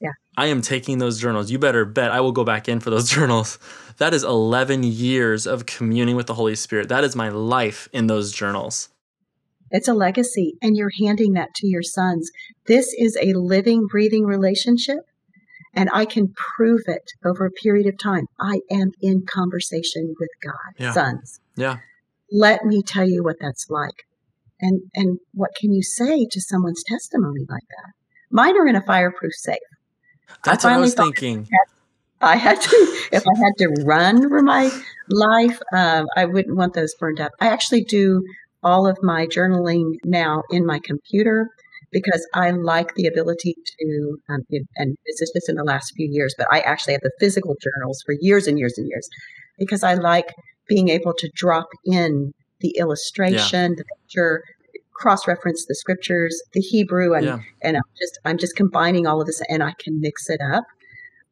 Yeah. 0.00 0.10
I 0.36 0.46
am 0.46 0.60
taking 0.60 0.98
those 0.98 1.20
journals. 1.20 1.50
You 1.50 1.58
better 1.58 1.84
bet 1.84 2.10
I 2.10 2.20
will 2.20 2.32
go 2.32 2.44
back 2.44 2.68
in 2.68 2.80
for 2.80 2.90
those 2.90 3.08
journals. 3.16 3.58
That 3.98 4.12
is 4.12 4.24
11 4.24 4.82
years 4.82 5.46
of 5.46 5.66
communing 5.66 6.16
with 6.16 6.26
the 6.26 6.34
Holy 6.34 6.56
Spirit. 6.56 6.88
That 6.88 7.04
is 7.04 7.16
my 7.16 7.28
life 7.28 7.88
in 7.92 8.08
those 8.08 8.32
journals. 8.32 8.90
It's 9.70 9.88
a 9.88 9.94
legacy, 9.94 10.54
and 10.62 10.76
you're 10.76 10.92
handing 11.00 11.32
that 11.32 11.54
to 11.56 11.66
your 11.66 11.82
sons. 11.82 12.30
This 12.66 12.94
is 12.96 13.16
a 13.20 13.32
living, 13.32 13.86
breathing 13.90 14.24
relationship, 14.24 14.98
and 15.76 15.90
I 15.92 16.06
can 16.06 16.32
prove 16.56 16.80
it 16.86 17.12
over 17.24 17.44
a 17.44 17.50
period 17.50 17.86
of 17.86 17.98
time. 17.98 18.26
I 18.40 18.60
am 18.70 18.92
in 19.00 19.24
conversation 19.26 20.14
with 20.18 20.30
God, 20.42 20.72
Yeah. 20.78 20.92
sons. 20.92 21.38
Yeah. 21.54 21.76
Let 22.32 22.64
me 22.64 22.82
tell 22.82 23.08
you 23.08 23.22
what 23.22 23.36
that's 23.40 23.66
like. 23.68 24.04
And 24.60 24.80
and 24.94 25.18
what 25.34 25.50
can 25.60 25.72
you 25.72 25.82
say 25.82 26.26
to 26.30 26.40
someone's 26.40 26.82
testimony 26.84 27.44
like 27.48 27.62
that? 27.68 27.92
Mine 28.30 28.56
are 28.56 28.66
in 28.66 28.74
a 28.74 28.82
fireproof 28.82 29.32
safe. 29.34 29.58
That's 30.42 30.64
what 30.64 30.72
I 30.72 30.78
was 30.78 30.94
thinking. 30.94 31.46
I 32.22 32.36
had 32.36 32.58
to, 32.62 32.76
if 33.12 33.22
I 33.26 33.38
had 33.38 33.52
to 33.58 33.84
run 33.84 34.28
for 34.30 34.40
my 34.40 34.70
life, 35.10 35.60
um, 35.72 36.06
I 36.16 36.24
wouldn't 36.24 36.56
want 36.56 36.72
those 36.72 36.94
burned 36.94 37.20
up. 37.20 37.32
I 37.40 37.48
actually 37.48 37.84
do 37.84 38.24
all 38.62 38.86
of 38.86 38.98
my 39.02 39.26
journaling 39.26 39.96
now 40.02 40.42
in 40.50 40.64
my 40.64 40.80
computer 40.82 41.50
because 41.96 42.26
I 42.34 42.50
like 42.50 42.94
the 42.94 43.06
ability 43.06 43.54
to, 43.78 44.18
um, 44.28 44.40
and 44.76 44.98
this 45.06 45.22
is 45.22 45.32
just 45.34 45.48
in 45.48 45.56
the 45.56 45.64
last 45.64 45.94
few 45.96 46.06
years, 46.10 46.34
but 46.36 46.46
I 46.50 46.60
actually 46.60 46.92
have 46.92 47.00
the 47.00 47.10
physical 47.18 47.56
journals 47.58 48.02
for 48.04 48.14
years 48.20 48.46
and 48.46 48.58
years 48.58 48.74
and 48.76 48.86
years 48.86 49.08
because 49.58 49.82
I 49.82 49.94
like 49.94 50.34
being 50.68 50.90
able 50.90 51.14
to 51.16 51.30
drop 51.34 51.68
in 51.86 52.32
the 52.60 52.76
illustration, 52.78 53.76
the 53.78 53.84
picture, 54.02 54.42
cross-reference 54.92 55.64
the 55.66 55.74
scriptures, 55.74 56.38
the 56.52 56.60
Hebrew, 56.60 57.14
and 57.14 57.24
Yeah. 57.26 57.38
and 57.62 57.78
I'm 57.78 57.90
just 57.98 58.18
I'm 58.26 58.36
just 58.36 58.56
combining 58.56 59.06
all 59.06 59.22
of 59.22 59.26
this, 59.26 59.40
and 59.48 59.62
I 59.62 59.72
can 59.82 59.98
mix 59.98 60.28
it 60.28 60.40
up, 60.52 60.64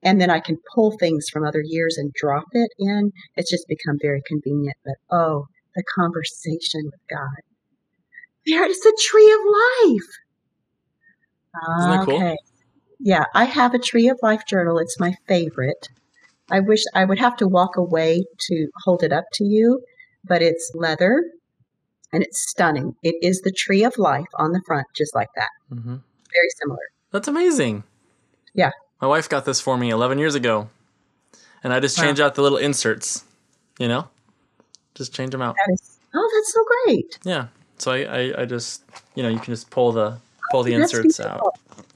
and 0.03 0.19
then 0.19 0.31
I 0.31 0.41
can 0.41 0.57
pull 0.75 0.97
things 0.99 1.27
from 1.31 1.45
other 1.45 1.63
years 1.63 1.99
and 1.99 2.11
drop 2.15 2.47
it 2.53 2.71
in. 2.79 3.13
It's 3.37 3.51
just 3.51 3.69
become 3.69 3.99
very 4.01 4.23
convenient. 4.27 4.79
But 4.83 4.97
oh, 5.11 5.45
the 5.75 5.85
conversation 5.95 6.83
with 6.85 7.05
God. 7.11 7.43
There 8.47 8.67
is 8.67 8.81
the 8.81 8.99
tree 9.11 9.31
of 9.31 9.41
life. 9.91 10.11
Isn't 11.79 11.91
that 11.91 12.05
cool? 12.05 12.17
Okay. 12.17 12.37
Yeah, 13.01 13.25
I 13.35 13.45
have 13.45 13.75
a 13.75 13.79
tree 13.79 14.09
of 14.09 14.19
life 14.23 14.43
journal. 14.47 14.79
It's 14.79 14.99
my 14.99 15.15
favorite. 15.29 15.89
I 16.51 16.61
wish 16.61 16.83
I 16.95 17.05
would 17.05 17.19
have 17.19 17.37
to 17.39 17.49
walk 17.49 17.77
away 17.77 18.25
to 18.49 18.69
hold 18.85 19.03
it 19.03 19.13
up 19.13 19.25
to 19.35 19.45
you, 19.45 19.83
but 20.25 20.43
it's 20.43 20.71
leather 20.75 21.25
and 22.13 22.23
it's 22.23 22.49
stunning. 22.51 22.95
It 23.03 23.17
is 23.23 23.41
the 23.41 23.53
tree 23.53 23.85
of 23.85 23.99
life 23.99 24.27
on 24.39 24.53
the 24.53 24.63
front, 24.67 24.87
just 24.95 25.15
like 25.15 25.29
that. 25.37 25.49
hmm 25.69 25.97
Very 26.33 26.49
similar. 26.61 26.83
That's 27.11 27.29
amazing. 27.29 27.85
Yeah. 28.55 28.71
My 29.01 29.09
wife 29.09 29.29
got 29.29 29.45
this 29.45 29.61
for 29.61 29.77
me 29.77 29.91
11 29.91 30.19
years 30.19 30.35
ago. 30.35 30.69
And 31.63 31.73
I 31.73 31.81
just 31.81 31.97
Wow. 31.99 32.05
change 32.05 32.21
out 32.21 32.35
the 32.35 32.43
little 32.43 32.59
inserts, 32.59 33.25
you 33.79 33.89
know? 33.89 34.09
Just 34.95 35.13
change 35.15 35.33
them 35.33 35.43
out. 35.43 35.57
That 35.57 35.73
is, 35.73 35.99
oh, 36.15 36.31
that's 36.35 36.53
so 36.53 36.65
great. 36.85 37.19
Yeah. 37.25 37.47
So 37.79 37.93
I, 37.93 37.99
I, 38.05 38.43
I 38.43 38.45
just, 38.45 38.83
you 39.15 39.23
know, 39.23 39.29
you 39.29 39.39
can 39.39 39.53
just 39.53 39.71
pull 39.71 39.91
the 39.93 40.19
pull 40.55 40.63
the 40.63 40.75
inserts 40.75 41.19
out. 41.21 41.41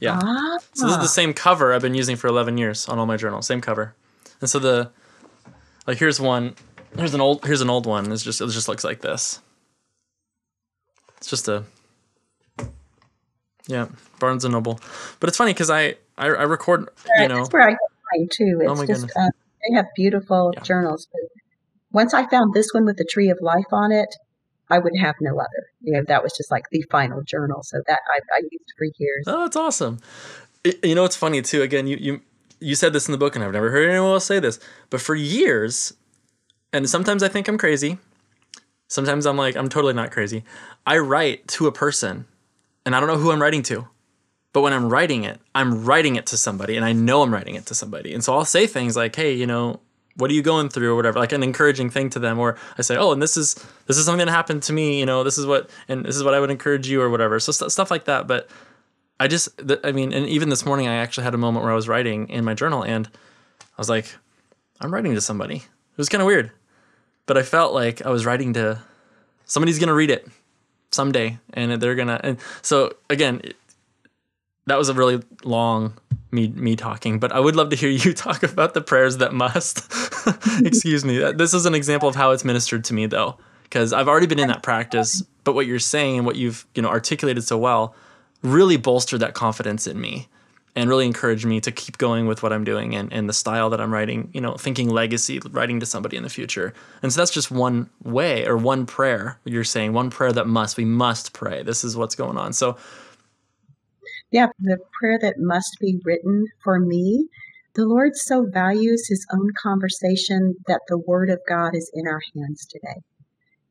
Yeah. 0.00 0.18
Ah, 0.20 0.58
So 0.74 0.86
this 0.86 0.96
is 0.96 1.02
the 1.02 1.08
same 1.08 1.32
cover 1.32 1.72
I've 1.72 1.82
been 1.82 1.94
using 1.94 2.16
for 2.16 2.26
11 2.26 2.58
years 2.58 2.88
on 2.88 2.98
all 2.98 3.06
my 3.06 3.16
journals. 3.16 3.46
Same 3.46 3.60
cover. 3.60 3.94
And 4.40 4.50
so 4.50 4.58
the 4.58 4.90
like 5.86 5.98
here's 5.98 6.20
one. 6.20 6.54
Here's 6.96 7.14
an 7.14 7.20
old 7.20 7.44
here's 7.44 7.60
an 7.60 7.70
old 7.70 7.86
one. 7.86 8.10
It's 8.10 8.22
just 8.24 8.40
it 8.40 8.48
just 8.50 8.68
looks 8.68 8.82
like 8.84 9.00
this. 9.00 9.40
It's 11.18 11.28
just 11.30 11.46
a 11.48 11.64
yeah 13.66 13.86
Barnes 14.18 14.44
and 14.44 14.52
Noble. 14.52 14.80
But 15.20 15.28
it's 15.28 15.36
funny 15.36 15.52
because 15.52 15.70
I, 15.70 15.94
I 16.16 16.26
I 16.26 16.42
record 16.44 16.88
you 17.20 17.28
know 17.28 17.36
That's 17.36 17.52
where 17.52 17.62
I 17.68 17.70
get 17.70 17.78
mine 18.12 18.28
too. 18.32 18.58
It's 18.62 18.70
Oh 18.70 18.74
my 18.74 18.86
just 18.86 19.02
goodness. 19.06 19.16
uh, 19.16 19.30
they 19.68 19.76
have 19.76 19.86
beautiful 19.96 20.52
Yeah. 20.54 20.62
journals. 20.62 21.06
But 21.12 21.20
once 21.92 22.14
I 22.14 22.26
found 22.28 22.54
this 22.54 22.68
one 22.72 22.84
with 22.84 22.96
the 22.96 23.04
tree 23.04 23.30
of 23.30 23.38
life 23.40 23.70
on 23.72 23.92
it, 23.92 24.14
I 24.70 24.78
would 24.78 24.92
have 25.00 25.14
no 25.20 25.38
other. 25.38 25.66
You 25.80 25.94
know, 25.94 26.02
that 26.08 26.22
was 26.22 26.32
just 26.36 26.50
like 26.50 26.64
the 26.70 26.82
final 26.90 27.22
journal. 27.22 27.62
So 27.62 27.80
that 27.86 28.00
I, 28.14 28.18
I 28.36 28.40
used 28.50 28.72
for 28.76 28.86
years. 28.98 29.24
Oh, 29.26 29.42
that's 29.42 29.56
awesome. 29.56 29.98
I- 30.66 30.74
you 30.82 30.94
know, 30.94 31.04
it's 31.04 31.16
funny 31.16 31.42
too. 31.42 31.62
Again, 31.62 31.86
you 31.86 31.96
you 32.00 32.20
you 32.60 32.74
said 32.74 32.92
this 32.92 33.08
in 33.08 33.12
the 33.12 33.18
book, 33.18 33.34
and 33.36 33.44
I've 33.44 33.52
never 33.52 33.70
heard 33.70 33.88
anyone 33.88 34.10
else 34.12 34.26
say 34.26 34.40
this. 34.40 34.58
But 34.90 35.00
for 35.00 35.14
years, 35.14 35.94
and 36.72 36.88
sometimes 36.88 37.22
I 37.22 37.28
think 37.28 37.48
I'm 37.48 37.58
crazy. 37.58 37.98
Sometimes 38.88 39.26
I'm 39.26 39.36
like 39.36 39.56
I'm 39.56 39.68
totally 39.68 39.94
not 39.94 40.10
crazy. 40.10 40.44
I 40.86 40.98
write 40.98 41.46
to 41.48 41.66
a 41.66 41.72
person, 41.72 42.26
and 42.84 42.94
I 42.96 43.00
don't 43.00 43.08
know 43.08 43.18
who 43.18 43.30
I'm 43.30 43.42
writing 43.42 43.62
to. 43.64 43.86
But 44.54 44.62
when 44.62 44.72
I'm 44.72 44.88
writing 44.88 45.24
it, 45.24 45.40
I'm 45.54 45.84
writing 45.84 46.16
it 46.16 46.26
to 46.26 46.36
somebody, 46.36 46.76
and 46.76 46.84
I 46.84 46.92
know 46.92 47.22
I'm 47.22 47.32
writing 47.32 47.54
it 47.54 47.66
to 47.66 47.74
somebody. 47.74 48.14
And 48.14 48.24
so 48.24 48.34
I'll 48.34 48.44
say 48.46 48.66
things 48.66 48.96
like, 48.96 49.14
"Hey, 49.14 49.32
you 49.34 49.46
know, 49.46 49.80
what 50.18 50.30
are 50.30 50.34
you 50.34 50.42
going 50.42 50.68
through?" 50.68 50.92
or 50.92 50.96
whatever, 50.96 51.18
like 51.18 51.32
an 51.32 51.42
encouraging 51.42 51.88
thing 51.90 52.10
to 52.10 52.18
them. 52.18 52.38
Or 52.38 52.56
I 52.78 52.82
say, 52.82 52.96
"Oh, 52.96 53.12
and 53.12 53.22
this 53.22 53.36
is 53.36 53.54
this 53.86 53.96
is 53.96 54.04
something 54.04 54.24
that 54.26 54.30
happened 54.32 54.62
to 54.64 54.72
me. 54.72 55.00
You 55.00 55.06
know, 55.06 55.24
this 55.24 55.38
is 55.38 55.46
what, 55.46 55.70
and 55.88 56.04
this 56.04 56.14
is 56.16 56.22
what 56.22 56.34
I 56.34 56.40
would 56.40 56.50
encourage 56.50 56.86
you, 56.88 57.00
or 57.00 57.08
whatever." 57.10 57.40
So 57.40 57.50
st- 57.52 57.72
stuff 57.72 57.90
like 57.90 58.04
that. 58.04 58.26
But 58.26 58.48
I 59.20 59.26
just, 59.26 59.48
th- 59.66 59.80
I 59.82 59.90
mean, 59.92 60.12
and 60.12 60.26
even 60.28 60.48
this 60.50 60.64
morning, 60.66 60.86
I 60.86 60.96
actually 60.96 61.24
had 61.24 61.34
a 61.34 61.38
moment 61.38 61.64
where 61.64 61.72
I 61.72 61.76
was 61.76 61.88
writing 61.88 62.28
in 62.28 62.44
my 62.44 62.54
journal, 62.54 62.82
and 62.84 63.06
I 63.08 63.78
was 63.78 63.88
like, 63.88 64.14
"I'm 64.80 64.92
writing 64.92 65.14
to 65.14 65.20
somebody." 65.20 65.56
It 65.56 65.98
was 65.98 66.08
kind 66.08 66.22
of 66.22 66.26
weird, 66.26 66.52
but 67.26 67.36
I 67.36 67.42
felt 67.42 67.72
like 67.74 68.04
I 68.06 68.10
was 68.10 68.24
writing 68.26 68.52
to 68.54 68.78
somebody's 69.44 69.78
gonna 69.80 69.94
read 69.94 70.10
it 70.10 70.28
someday, 70.92 71.38
and 71.54 71.80
they're 71.82 71.94
gonna. 71.96 72.20
And 72.22 72.38
so 72.62 72.92
again, 73.10 73.40
it- 73.42 73.56
that 74.66 74.78
was 74.78 74.88
a 74.88 74.94
really 74.94 75.22
long 75.44 75.94
me 76.30 76.48
me 76.48 76.76
talking, 76.76 77.18
but 77.18 77.32
I 77.32 77.40
would 77.40 77.56
love 77.56 77.70
to 77.70 77.76
hear 77.76 77.90
you 78.04 78.12
talk 78.12 78.42
about 78.42 78.74
the 78.74 78.80
prayers 78.80 79.18
that 79.18 79.32
must. 79.32 79.78
Excuse 80.64 81.04
me. 81.04 81.18
This 81.32 81.54
is 81.54 81.66
an 81.66 81.74
example 81.74 82.08
of 82.08 82.14
how 82.16 82.30
it's 82.32 82.44
ministered 82.44 82.84
to 82.84 82.94
me, 82.94 83.06
though, 83.06 83.36
because 83.64 83.92
I've 83.92 84.08
already 84.08 84.26
been 84.26 84.38
in 84.38 84.48
that 84.48 84.62
practice. 84.62 85.22
But 85.44 85.54
what 85.54 85.66
you're 85.66 85.78
saying 85.78 86.18
and 86.18 86.26
what 86.26 86.36
you've 86.36 86.66
you 86.74 86.82
know 86.82 86.88
articulated 86.90 87.44
so 87.44 87.56
well 87.58 87.94
really 88.42 88.76
bolstered 88.76 89.20
that 89.20 89.34
confidence 89.34 89.86
in 89.86 90.00
me. 90.00 90.28
and 90.76 90.88
really 90.88 91.06
encouraged 91.06 91.44
me 91.44 91.60
to 91.60 91.72
keep 91.72 91.98
going 91.98 92.26
with 92.28 92.42
what 92.42 92.52
I'm 92.52 92.62
doing 92.62 92.94
and, 92.94 93.12
and 93.12 93.28
the 93.28 93.32
style 93.32 93.68
that 93.70 93.80
I'm 93.80 93.92
writing, 93.92 94.30
you 94.32 94.40
know, 94.40 94.54
thinking 94.54 94.88
legacy, 94.88 95.40
writing 95.50 95.80
to 95.80 95.86
somebody 95.86 96.16
in 96.16 96.22
the 96.22 96.28
future. 96.28 96.72
And 97.02 97.12
so 97.12 97.20
that's 97.20 97.32
just 97.32 97.50
one 97.50 97.90
way 98.04 98.46
or 98.46 98.56
one 98.56 98.86
prayer. 98.86 99.38
You're 99.44 99.64
saying 99.64 99.92
one 99.92 100.08
prayer 100.08 100.32
that 100.32 100.46
must, 100.46 100.76
we 100.76 100.84
must 100.84 101.32
pray. 101.32 101.64
This 101.64 101.82
is 101.82 101.96
what's 101.96 102.14
going 102.14 102.36
on. 102.38 102.52
So, 102.52 102.76
yeah, 104.30 104.48
the 104.58 104.78
prayer 104.98 105.18
that 105.20 105.36
must 105.38 105.76
be 105.80 106.00
written 106.04 106.46
for 106.62 106.78
me. 106.78 107.28
The 107.74 107.86
Lord 107.86 108.14
so 108.14 108.46
values 108.52 109.06
his 109.08 109.26
own 109.32 109.50
conversation 109.60 110.56
that 110.66 110.82
the 110.88 110.98
word 110.98 111.30
of 111.30 111.40
God 111.48 111.74
is 111.74 111.90
in 111.94 112.06
our 112.06 112.20
hands 112.36 112.66
today. 112.66 113.02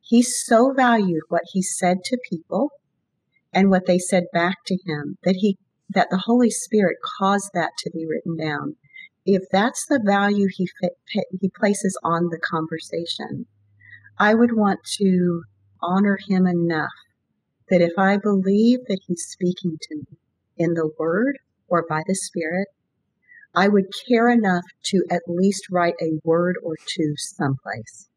He 0.00 0.22
so 0.22 0.72
valued 0.72 1.22
what 1.28 1.42
he 1.52 1.62
said 1.62 1.98
to 2.04 2.18
people 2.28 2.70
and 3.52 3.70
what 3.70 3.86
they 3.86 3.98
said 3.98 4.24
back 4.32 4.56
to 4.66 4.78
him 4.86 5.18
that 5.22 5.36
he 5.36 5.58
that 5.90 6.08
the 6.10 6.22
Holy 6.26 6.50
Spirit 6.50 6.98
caused 7.18 7.50
that 7.54 7.70
to 7.78 7.90
be 7.90 8.06
written 8.06 8.36
down. 8.36 8.76
If 9.24 9.44
that's 9.52 9.86
the 9.86 10.00
value 10.04 10.48
he 10.50 10.68
he 11.40 11.50
places 11.56 11.98
on 12.02 12.28
the 12.30 12.38
conversation, 12.38 13.46
I 14.18 14.34
would 14.34 14.56
want 14.56 14.80
to 14.98 15.42
honor 15.80 16.18
him 16.26 16.46
enough 16.46 16.90
that 17.70 17.80
if 17.80 17.92
I 17.98 18.16
believe 18.16 18.80
that 18.88 19.00
he's 19.06 19.24
speaking 19.28 19.78
to 19.80 19.96
me 19.96 20.18
in 20.58 20.74
the 20.74 20.90
word 20.98 21.38
or 21.68 21.84
by 21.88 22.02
the 22.06 22.14
Spirit, 22.14 22.68
I 23.54 23.68
would 23.68 23.86
care 24.08 24.28
enough 24.28 24.64
to 24.86 25.04
at 25.10 25.22
least 25.26 25.68
write 25.70 25.94
a 26.00 26.20
word 26.24 26.56
or 26.62 26.76
two 26.86 27.14
someplace 27.16 28.08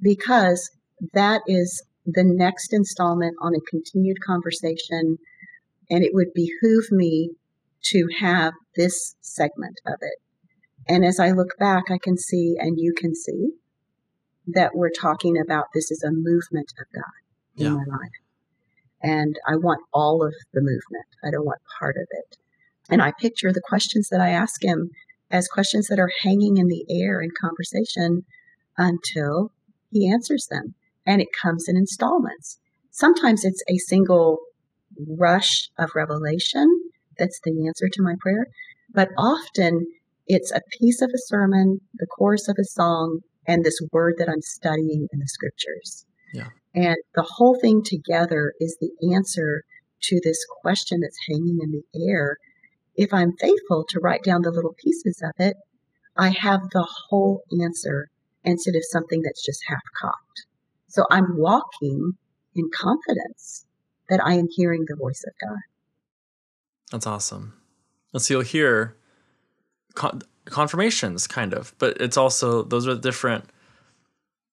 because 0.00 0.70
that 1.14 1.42
is 1.46 1.82
the 2.06 2.24
next 2.24 2.72
installment 2.72 3.36
on 3.42 3.54
a 3.54 3.70
continued 3.70 4.18
conversation. 4.26 5.18
And 5.90 6.04
it 6.04 6.12
would 6.14 6.32
behoove 6.34 6.90
me 6.90 7.30
to 7.84 8.08
have 8.20 8.52
this 8.76 9.16
segment 9.20 9.80
of 9.86 9.94
it. 10.00 10.18
And 10.88 11.04
as 11.04 11.20
I 11.20 11.30
look 11.30 11.56
back, 11.58 11.84
I 11.90 11.98
can 11.98 12.16
see, 12.16 12.56
and 12.58 12.78
you 12.78 12.94
can 12.96 13.14
see, 13.14 13.50
that 14.46 14.74
we're 14.74 14.90
talking 14.90 15.36
about 15.38 15.66
this 15.74 15.90
is 15.90 16.02
a 16.02 16.10
movement 16.10 16.72
of 16.80 16.86
God 16.94 17.64
in 17.66 17.72
my 17.72 17.84
life. 17.84 18.10
And 19.02 19.36
I 19.46 19.56
want 19.56 19.80
all 19.92 20.24
of 20.24 20.34
the 20.52 20.60
movement. 20.60 21.06
I 21.24 21.30
don't 21.30 21.46
want 21.46 21.60
part 21.78 21.96
of 21.96 22.06
it. 22.10 22.36
And 22.90 23.02
I 23.02 23.12
picture 23.18 23.52
the 23.52 23.62
questions 23.62 24.08
that 24.10 24.20
I 24.20 24.30
ask 24.30 24.64
him 24.64 24.90
as 25.30 25.46
questions 25.46 25.88
that 25.88 25.98
are 25.98 26.10
hanging 26.22 26.56
in 26.56 26.68
the 26.68 26.84
air 26.90 27.20
in 27.20 27.30
conversation 27.40 28.24
until 28.76 29.52
he 29.90 30.10
answers 30.10 30.46
them 30.50 30.74
and 31.06 31.20
it 31.20 31.28
comes 31.40 31.66
in 31.68 31.76
installments. 31.76 32.58
Sometimes 32.90 33.44
it's 33.44 33.62
a 33.68 33.76
single 33.76 34.38
rush 35.18 35.68
of 35.78 35.90
revelation 35.94 36.66
that's 37.18 37.40
the 37.44 37.66
answer 37.66 37.88
to 37.92 38.02
my 38.02 38.14
prayer, 38.20 38.46
but 38.92 39.08
often 39.18 39.86
it's 40.26 40.52
a 40.52 40.60
piece 40.78 41.00
of 41.02 41.10
a 41.10 41.18
sermon, 41.26 41.80
the 41.94 42.06
chorus 42.06 42.48
of 42.48 42.56
a 42.60 42.64
song, 42.64 43.20
and 43.46 43.64
this 43.64 43.78
word 43.92 44.14
that 44.18 44.28
I'm 44.28 44.42
studying 44.42 45.08
in 45.10 45.18
the 45.18 45.26
scriptures. 45.26 46.04
Yeah. 46.34 46.48
And 46.78 46.96
the 47.16 47.26
whole 47.28 47.58
thing 47.60 47.82
together 47.84 48.52
is 48.60 48.78
the 48.80 49.12
answer 49.12 49.64
to 50.02 50.20
this 50.22 50.46
question 50.62 51.00
that's 51.00 51.18
hanging 51.28 51.58
in 51.60 51.72
the 51.72 52.08
air. 52.08 52.36
If 52.94 53.12
I'm 53.12 53.32
faithful 53.40 53.84
to 53.88 53.98
write 53.98 54.22
down 54.22 54.42
the 54.42 54.52
little 54.52 54.76
pieces 54.80 55.20
of 55.20 55.32
it, 55.44 55.56
I 56.16 56.28
have 56.28 56.60
the 56.70 56.86
whole 57.08 57.42
answer 57.60 58.10
instead 58.44 58.76
of 58.76 58.84
something 58.84 59.22
that's 59.22 59.44
just 59.44 59.64
half 59.66 59.82
cocked. 60.00 60.46
So 60.86 61.04
I'm 61.10 61.36
walking 61.36 62.12
in 62.54 62.70
confidence 62.72 63.66
that 64.08 64.24
I 64.24 64.34
am 64.34 64.46
hearing 64.48 64.84
the 64.86 64.94
voice 64.94 65.24
of 65.26 65.32
God. 65.44 65.58
That's 66.92 67.08
awesome. 67.08 67.54
And 68.12 68.22
so 68.22 68.34
you'll 68.34 68.42
hear 68.44 68.96
con- 69.94 70.22
confirmations, 70.44 71.26
kind 71.26 71.54
of, 71.54 71.74
but 71.78 72.00
it's 72.00 72.16
also 72.16 72.62
those 72.62 72.86
are 72.86 72.94
different 72.94 73.50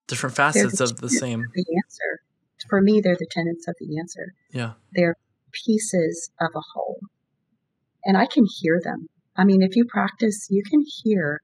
different 0.07 0.35
facets 0.35 0.77
the 0.77 0.83
of 0.83 1.01
the 1.01 1.09
same. 1.09 1.45
The 1.53 1.65
answer 1.83 2.21
for 2.69 2.81
me, 2.81 3.01
they're 3.01 3.17
the 3.17 3.27
tenets 3.29 3.67
of 3.67 3.75
the 3.79 3.97
answer. 3.99 4.33
Yeah, 4.51 4.73
they're 4.93 5.15
pieces 5.51 6.31
of 6.39 6.49
a 6.55 6.61
whole, 6.73 6.99
and 8.03 8.17
I 8.17 8.25
can 8.25 8.45
hear 8.59 8.79
them. 8.83 9.07
I 9.37 9.43
mean, 9.43 9.61
if 9.61 9.75
you 9.75 9.85
practice, 9.85 10.47
you 10.49 10.63
can 10.69 10.83
hear 11.03 11.41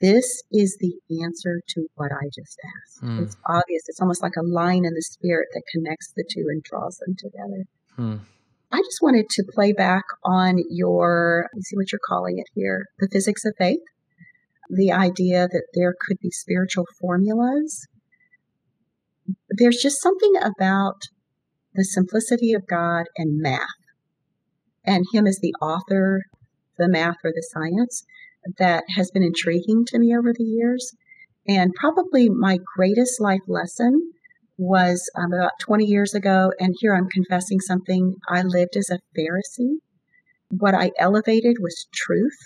this 0.00 0.42
is 0.52 0.76
the 0.80 0.94
answer 1.22 1.60
to 1.68 1.86
what 1.96 2.12
I 2.12 2.26
just 2.26 2.58
asked. 2.64 3.02
Mm. 3.02 3.22
It's 3.22 3.36
obvious. 3.48 3.82
It's 3.88 4.00
almost 4.00 4.22
like 4.22 4.36
a 4.36 4.46
line 4.46 4.84
in 4.84 4.94
the 4.94 5.02
spirit 5.02 5.48
that 5.54 5.62
connects 5.72 6.12
the 6.16 6.24
two 6.32 6.46
and 6.48 6.62
draws 6.62 6.98
them 6.98 7.16
together. 7.18 7.64
Mm. 7.98 8.20
I 8.70 8.78
just 8.78 8.98
wanted 9.00 9.28
to 9.30 9.44
play 9.54 9.72
back 9.72 10.04
on 10.24 10.58
your, 10.70 11.48
you 11.54 11.62
see 11.62 11.76
what 11.76 11.90
you're 11.90 12.00
calling 12.06 12.38
it 12.38 12.46
here, 12.54 12.84
the 12.98 13.08
physics 13.10 13.44
of 13.44 13.54
faith, 13.58 13.80
the 14.68 14.92
idea 14.92 15.48
that 15.48 15.66
there 15.74 15.94
could 16.06 16.18
be 16.20 16.30
spiritual 16.30 16.84
formulas. 17.00 17.86
There's 19.50 19.78
just 19.78 20.00
something 20.00 20.34
about 20.36 21.02
the 21.74 21.84
simplicity 21.84 22.52
of 22.52 22.66
God 22.66 23.06
and 23.16 23.40
math, 23.40 23.60
and 24.84 25.04
Him 25.12 25.26
as 25.26 25.38
the 25.40 25.54
author, 25.60 26.22
the 26.78 26.88
math 26.88 27.16
or 27.24 27.32
the 27.32 27.46
science 27.52 28.04
that 28.58 28.84
has 28.94 29.10
been 29.10 29.22
intriguing 29.22 29.84
to 29.86 29.98
me 29.98 30.16
over 30.16 30.32
the 30.32 30.44
years. 30.44 30.94
And 31.46 31.72
probably 31.74 32.28
my 32.28 32.58
greatest 32.76 33.20
life 33.20 33.40
lesson 33.46 34.12
was 34.58 35.08
um, 35.16 35.32
about 35.32 35.52
20 35.60 35.84
years 35.84 36.14
ago. 36.14 36.52
And 36.58 36.74
here 36.80 36.94
I'm 36.94 37.08
confessing 37.08 37.60
something. 37.60 38.16
I 38.28 38.42
lived 38.42 38.76
as 38.76 38.90
a 38.90 38.98
Pharisee. 39.16 39.76
What 40.50 40.74
I 40.74 40.90
elevated 40.98 41.56
was 41.60 41.86
truth. 41.94 42.36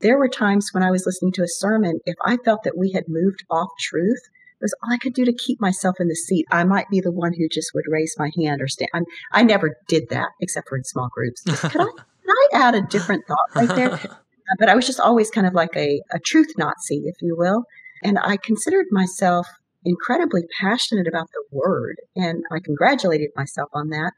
There 0.00 0.18
were 0.18 0.28
times 0.28 0.70
when 0.72 0.82
I 0.82 0.90
was 0.90 1.06
listening 1.06 1.32
to 1.32 1.42
a 1.42 1.48
sermon, 1.48 1.98
if 2.06 2.14
I 2.24 2.36
felt 2.36 2.62
that 2.64 2.78
we 2.78 2.92
had 2.92 3.04
moved 3.08 3.44
off 3.50 3.68
truth, 3.80 4.20
it 4.60 4.64
was 4.64 4.74
all 4.82 4.92
I 4.92 4.98
could 4.98 5.14
do 5.14 5.24
to 5.24 5.32
keep 5.32 5.60
myself 5.60 5.96
in 6.00 6.08
the 6.08 6.14
seat. 6.14 6.46
I 6.50 6.64
might 6.64 6.88
be 6.88 7.00
the 7.00 7.12
one 7.12 7.32
who 7.32 7.48
just 7.48 7.72
would 7.74 7.84
raise 7.88 8.14
my 8.18 8.30
hand 8.36 8.60
or 8.60 8.68
stand. 8.68 8.90
I'm, 8.94 9.04
i 9.32 9.42
never 9.42 9.76
did 9.88 10.08
that 10.10 10.28
except 10.40 10.68
for 10.68 10.76
in 10.76 10.84
small 10.84 11.08
groups. 11.12 11.42
Could 11.42 11.80
I, 11.80 11.84
could 12.24 12.28
I 12.28 12.48
add 12.52 12.74
a 12.74 12.82
different 12.82 13.26
thought 13.26 13.54
right 13.54 13.68
there? 13.68 14.00
Uh, 14.50 14.54
but 14.58 14.70
I 14.70 14.74
was 14.74 14.86
just 14.86 14.98
always 14.98 15.30
kind 15.30 15.46
of 15.46 15.52
like 15.52 15.76
a, 15.76 16.00
a 16.10 16.18
truth 16.18 16.48
Nazi, 16.56 17.02
if 17.04 17.16
you 17.20 17.36
will. 17.36 17.64
And 18.02 18.18
I 18.18 18.38
considered 18.38 18.86
myself 18.90 19.46
incredibly 19.84 20.42
passionate 20.58 21.06
about 21.06 21.26
the 21.32 21.44
word, 21.52 21.96
and 22.16 22.44
I 22.50 22.58
congratulated 22.58 23.28
myself 23.36 23.68
on 23.74 23.90
that. 23.90 24.12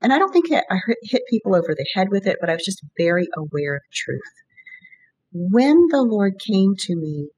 And 0.00 0.12
I 0.12 0.18
don't 0.18 0.32
think 0.32 0.46
I 0.52 0.80
hit 1.02 1.22
people 1.30 1.54
over 1.54 1.76
the 1.76 1.86
head 1.94 2.08
with 2.10 2.26
it, 2.26 2.38
but 2.40 2.50
I 2.50 2.54
was 2.54 2.64
just 2.64 2.82
very 2.96 3.28
aware 3.36 3.76
of 3.76 3.82
truth. 3.92 4.20
When 5.32 5.88
the 5.88 6.02
Lord 6.02 6.34
came 6.38 6.74
to 6.78 6.96
me 6.96 7.28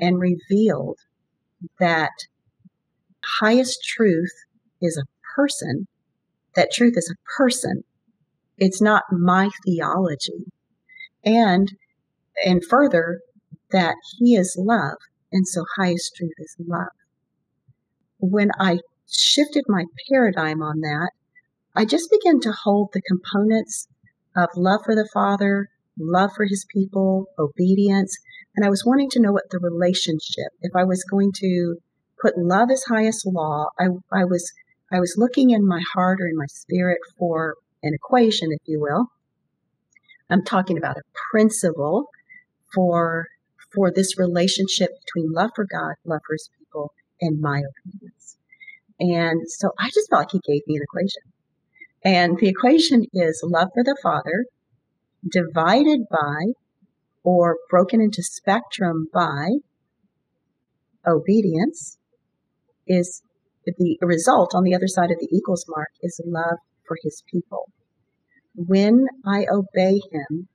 and 0.00 0.18
revealed 0.20 0.98
that 1.78 2.12
highest 3.40 3.78
truth 3.84 4.32
is 4.82 4.96
a 4.96 5.06
person, 5.34 5.86
that 6.54 6.72
truth 6.72 6.94
is 6.96 7.12
a 7.12 7.38
person, 7.38 7.84
it's 8.58 8.80
not 8.80 9.04
my 9.12 9.50
theology. 9.64 10.46
And 11.24 11.72
and 12.44 12.62
further, 12.64 13.20
that 13.70 13.96
He 14.18 14.34
is 14.34 14.56
love, 14.58 14.96
and 15.32 15.46
so 15.46 15.64
highest 15.76 16.14
truth 16.16 16.34
is 16.38 16.56
love. 16.58 16.88
When 18.18 18.50
I 18.58 18.80
shifted 19.08 19.64
my 19.68 19.84
paradigm 20.08 20.62
on 20.62 20.80
that, 20.80 21.10
I 21.74 21.84
just 21.84 22.10
began 22.10 22.40
to 22.40 22.52
hold 22.52 22.90
the 22.92 23.02
components 23.02 23.88
of 24.36 24.48
love 24.56 24.80
for 24.84 24.94
the 24.94 25.08
Father, 25.12 25.68
love 25.98 26.30
for 26.36 26.44
His 26.44 26.66
people, 26.72 27.26
obedience, 27.38 28.16
and 28.56 28.64
I 28.64 28.70
was 28.70 28.84
wanting 28.86 29.10
to 29.10 29.20
know 29.20 29.32
what 29.32 29.50
the 29.50 29.58
relationship, 29.58 30.52
if 30.62 30.74
I 30.74 30.84
was 30.84 31.04
going 31.04 31.32
to 31.40 31.76
put 32.20 32.38
love 32.38 32.70
as 32.70 32.84
highest 32.88 33.26
law, 33.26 33.66
I, 33.78 33.86
I 34.12 34.24
was 34.24 34.50
I 34.92 35.00
was 35.00 35.14
looking 35.18 35.50
in 35.50 35.66
my 35.66 35.82
heart 35.94 36.20
or 36.20 36.26
in 36.26 36.36
my 36.36 36.46
spirit 36.46 36.98
for 37.18 37.56
an 37.82 37.92
equation, 37.92 38.52
if 38.52 38.60
you 38.64 38.80
will. 38.80 39.08
I'm 40.30 40.44
talking 40.44 40.78
about 40.78 40.96
a 40.96 41.02
principle 41.30 42.06
for 42.74 43.26
for 43.74 43.92
this 43.92 44.18
relationship 44.18 44.90
between 45.04 45.32
love 45.32 45.50
for 45.54 45.66
God, 45.70 45.94
love 46.04 46.20
for 46.26 46.34
his 46.34 46.48
people, 46.58 46.92
and 47.20 47.40
my 47.40 47.62
obedience. 47.62 48.36
And 48.98 49.42
so 49.46 49.72
I 49.78 49.90
just 49.90 50.08
felt 50.08 50.20
like 50.20 50.30
he 50.32 50.40
gave 50.52 50.62
me 50.66 50.76
an 50.76 50.82
equation. 50.82 51.22
And 52.02 52.38
the 52.38 52.48
equation 52.48 53.04
is 53.12 53.42
love 53.44 53.68
for 53.74 53.84
the 53.84 53.96
Father 54.02 54.46
divided 55.30 56.00
by 56.10 56.52
or 57.22 57.56
broken 57.70 58.00
into 58.00 58.22
spectrum 58.22 59.06
by 59.12 59.48
obedience 61.06 61.98
is 62.86 63.22
the 63.64 63.98
result 64.00 64.54
on 64.54 64.62
the 64.62 64.74
other 64.74 64.86
side 64.86 65.10
of 65.10 65.18
the 65.18 65.28
equals 65.32 65.64
mark 65.68 65.88
is 66.02 66.20
love 66.24 66.58
for 66.86 66.96
his 67.02 67.22
people. 67.30 67.64
When 68.54 69.06
I 69.24 69.46
obey 69.50 70.00
him, 70.12 70.48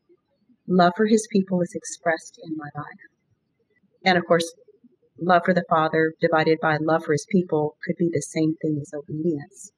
love 0.67 0.93
for 0.95 1.05
his 1.05 1.28
people 1.32 1.61
is 1.61 1.74
expressed 1.76 2.39
in 2.43 2.55
my 2.55 2.69
life. 2.76 2.86
And 4.05 4.17
of 4.17 4.26
course, 4.26 4.53
love 5.19 5.43
for 5.45 5.53
the 5.53 5.65
Father 5.69 6.13
divided 6.22 6.59
by 6.61 6.78
love 6.80 7.03
for 7.03 7.11
his 7.11 7.28
people 7.30 7.76
could 7.86 7.97
be 7.97 8.09
the 8.11 8.22
same 8.22 8.55
thing 8.61 8.80
as 8.82 8.91
obedience. 8.97 9.72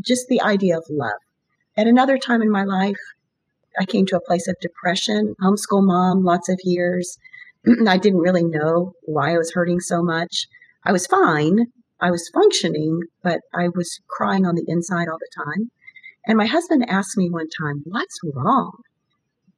Just 0.00 0.26
the 0.28 0.40
idea 0.40 0.76
of 0.78 0.84
love. 0.90 1.20
At 1.76 1.86
another 1.86 2.18
time 2.18 2.42
in 2.42 2.50
my 2.50 2.64
life, 2.64 2.96
I 3.78 3.84
came 3.84 4.06
to 4.06 4.16
a 4.16 4.26
place 4.26 4.48
of 4.48 4.56
depression, 4.60 5.34
homeschool 5.42 5.84
mom, 5.84 6.24
lots 6.24 6.48
of 6.48 6.58
years. 6.64 7.18
I 7.86 7.98
didn't 7.98 8.20
really 8.20 8.44
know 8.44 8.92
why 9.02 9.34
I 9.34 9.38
was 9.38 9.52
hurting 9.52 9.80
so 9.80 10.02
much. 10.02 10.46
I 10.84 10.92
was 10.92 11.06
fine. 11.06 11.66
I 12.00 12.10
was 12.10 12.30
functioning, 12.32 13.00
but 13.22 13.40
I 13.54 13.68
was 13.74 14.00
crying 14.08 14.46
on 14.46 14.54
the 14.54 14.64
inside 14.66 15.08
all 15.08 15.18
the 15.18 15.44
time. 15.44 15.70
And 16.26 16.36
my 16.36 16.46
husband 16.46 16.84
asked 16.88 17.16
me 17.16 17.30
one 17.30 17.48
time, 17.48 17.82
What's 17.84 18.18
wrong? 18.24 18.72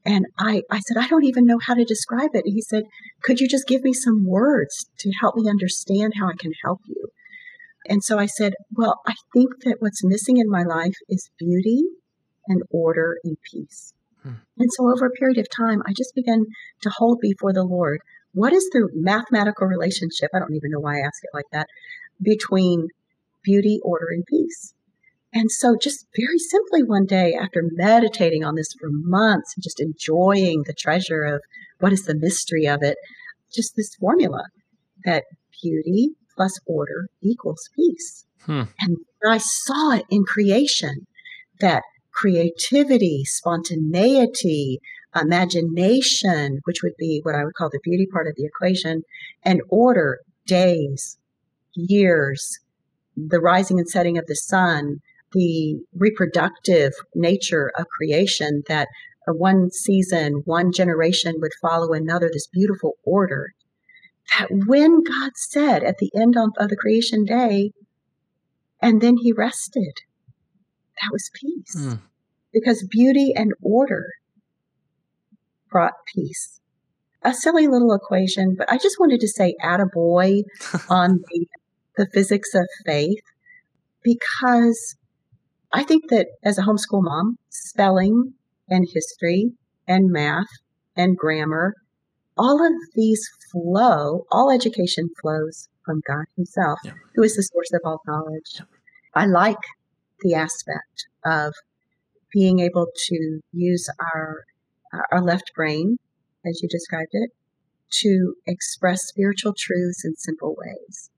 And 0.04 0.26
I, 0.38 0.62
I 0.70 0.80
said, 0.80 0.96
I 0.96 1.08
don't 1.08 1.24
even 1.24 1.44
know 1.44 1.58
how 1.60 1.74
to 1.74 1.84
describe 1.84 2.30
it. 2.34 2.44
And 2.44 2.54
he 2.54 2.62
said, 2.62 2.84
Could 3.22 3.40
you 3.40 3.48
just 3.48 3.66
give 3.66 3.82
me 3.82 3.92
some 3.92 4.24
words 4.24 4.86
to 4.98 5.12
help 5.20 5.36
me 5.36 5.48
understand 5.48 6.14
how 6.18 6.28
I 6.28 6.36
can 6.38 6.52
help 6.64 6.80
you? 6.86 7.08
And 7.86 8.02
so 8.02 8.18
I 8.18 8.26
said, 8.26 8.54
Well, 8.72 9.00
I 9.06 9.14
think 9.32 9.64
that 9.64 9.76
what's 9.80 10.04
missing 10.04 10.36
in 10.36 10.48
my 10.48 10.62
life 10.62 10.96
is 11.08 11.30
beauty 11.38 11.82
and 12.46 12.62
order 12.70 13.18
and 13.24 13.36
peace. 13.50 13.92
Hmm. 14.22 14.34
And 14.58 14.70
so 14.72 14.90
over 14.90 15.06
a 15.06 15.10
period 15.10 15.38
of 15.38 15.46
time, 15.50 15.82
I 15.86 15.92
just 15.96 16.14
began 16.14 16.44
to 16.82 16.90
hold 16.90 17.20
before 17.20 17.52
the 17.52 17.64
Lord 17.64 18.00
what 18.32 18.52
is 18.52 18.68
the 18.70 18.88
mathematical 18.94 19.66
relationship? 19.66 20.30
I 20.34 20.38
don't 20.38 20.54
even 20.54 20.70
know 20.70 20.80
why 20.80 20.98
I 20.98 21.06
ask 21.06 21.22
it 21.24 21.30
like 21.34 21.46
that 21.52 21.66
between 22.22 22.88
beauty, 23.42 23.80
order, 23.82 24.06
and 24.10 24.24
peace. 24.26 24.74
And 25.32 25.50
so, 25.50 25.76
just 25.80 26.06
very 26.16 26.38
simply 26.38 26.82
one 26.82 27.04
day, 27.04 27.34
after 27.34 27.62
meditating 27.72 28.44
on 28.44 28.54
this 28.54 28.72
for 28.78 28.88
months 28.90 29.54
and 29.56 29.62
just 29.62 29.80
enjoying 29.80 30.62
the 30.62 30.72
treasure 30.72 31.22
of 31.22 31.42
what 31.80 31.92
is 31.92 32.04
the 32.04 32.14
mystery 32.14 32.66
of 32.66 32.82
it, 32.82 32.96
just 33.52 33.76
this 33.76 33.94
formula 33.96 34.44
that 35.04 35.24
beauty 35.62 36.10
plus 36.34 36.58
order 36.66 37.08
equals 37.20 37.68
peace. 37.74 38.24
Hmm. 38.42 38.62
And 38.80 38.96
I 39.28 39.38
saw 39.38 39.92
it 39.92 40.06
in 40.10 40.24
creation 40.24 41.06
that 41.60 41.82
creativity, 42.18 43.22
spontaneity, 43.24 44.80
imagination, 45.14 46.58
which 46.64 46.82
would 46.82 46.96
be 46.98 47.20
what 47.22 47.34
I 47.34 47.44
would 47.44 47.54
call 47.54 47.70
the 47.70 47.80
beauty 47.82 48.06
part 48.12 48.26
of 48.26 48.34
the 48.36 48.44
equation, 48.44 49.02
and 49.44 49.62
order, 49.68 50.18
days, 50.46 51.16
years, 51.74 52.58
the 53.16 53.40
rising 53.40 53.78
and 53.78 53.88
setting 53.88 54.18
of 54.18 54.26
the 54.26 54.34
sun, 54.34 54.96
the 55.32 55.76
reproductive 55.94 56.92
nature 57.14 57.70
of 57.78 57.86
creation 57.96 58.62
that 58.68 58.88
one 59.26 59.70
season, 59.70 60.42
one 60.44 60.72
generation 60.72 61.34
would 61.38 61.52
follow 61.60 61.92
another, 61.92 62.30
this 62.32 62.46
beautiful 62.46 62.94
order. 63.04 63.52
That 64.38 64.48
when 64.50 65.02
God 65.02 65.32
said 65.36 65.82
at 65.84 65.98
the 65.98 66.10
end 66.16 66.34
of, 66.36 66.50
the 66.68 66.76
creation 66.76 67.24
day, 67.24 67.72
and 68.80 69.00
then 69.00 69.18
he 69.18 69.32
rested, 69.32 69.92
that 71.00 71.12
was 71.12 71.30
peace. 71.34 71.76
Mm. 71.76 72.00
Because 72.52 72.86
beauty 72.90 73.32
and 73.36 73.52
order 73.62 74.06
brought 75.70 75.92
peace. 76.14 76.60
A 77.22 77.34
silly 77.34 77.66
little 77.66 77.92
equation, 77.92 78.54
but 78.56 78.70
I 78.70 78.78
just 78.78 78.98
wanted 79.00 79.20
to 79.20 79.28
say 79.28 79.54
attaboy 79.62 80.42
on 80.88 81.18
the, 81.28 81.46
the 81.96 82.06
physics 82.12 82.54
of 82.54 82.66
faith 82.86 83.20
because 84.02 84.96
I 85.72 85.82
think 85.82 86.08
that 86.10 86.28
as 86.44 86.58
a 86.58 86.62
homeschool 86.62 87.02
mom, 87.02 87.36
spelling 87.50 88.34
and 88.68 88.86
history 88.92 89.52
and 89.86 90.10
math 90.10 90.46
and 90.96 91.16
grammar, 91.16 91.74
all 92.36 92.64
of 92.64 92.72
these 92.94 93.28
flow, 93.52 94.24
all 94.30 94.50
education 94.50 95.10
flows 95.20 95.68
from 95.84 96.02
God 96.06 96.24
Himself, 96.36 96.78
yeah. 96.84 96.92
who 97.14 97.22
is 97.22 97.34
the 97.34 97.42
source 97.42 97.72
of 97.72 97.80
all 97.84 98.00
knowledge. 98.06 98.54
Yeah. 98.54 98.64
I 99.14 99.26
like 99.26 99.56
the 100.20 100.34
aspect 100.34 101.06
of 101.24 101.54
being 102.32 102.60
able 102.60 102.86
to 103.08 103.40
use 103.52 103.88
our 104.12 104.44
our 105.12 105.22
left 105.22 105.52
brain, 105.54 105.98
as 106.46 106.60
you 106.62 106.68
described 106.68 107.10
it, 107.12 107.30
to 107.90 108.34
express 108.46 109.02
spiritual 109.06 109.54
truths 109.56 110.04
in 110.04 110.14
simple 110.16 110.54
ways. 110.56 111.10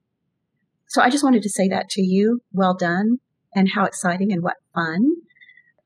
So 0.87 1.01
I 1.01 1.09
just 1.09 1.23
wanted 1.23 1.41
to 1.43 1.49
say 1.49 1.67
that 1.69 1.89
to 1.91 2.01
you. 2.01 2.41
Well 2.51 2.75
done 2.75 3.19
and 3.55 3.69
how 3.73 3.85
exciting 3.85 4.31
and 4.31 4.43
what 4.43 4.57
fun. 4.73 5.11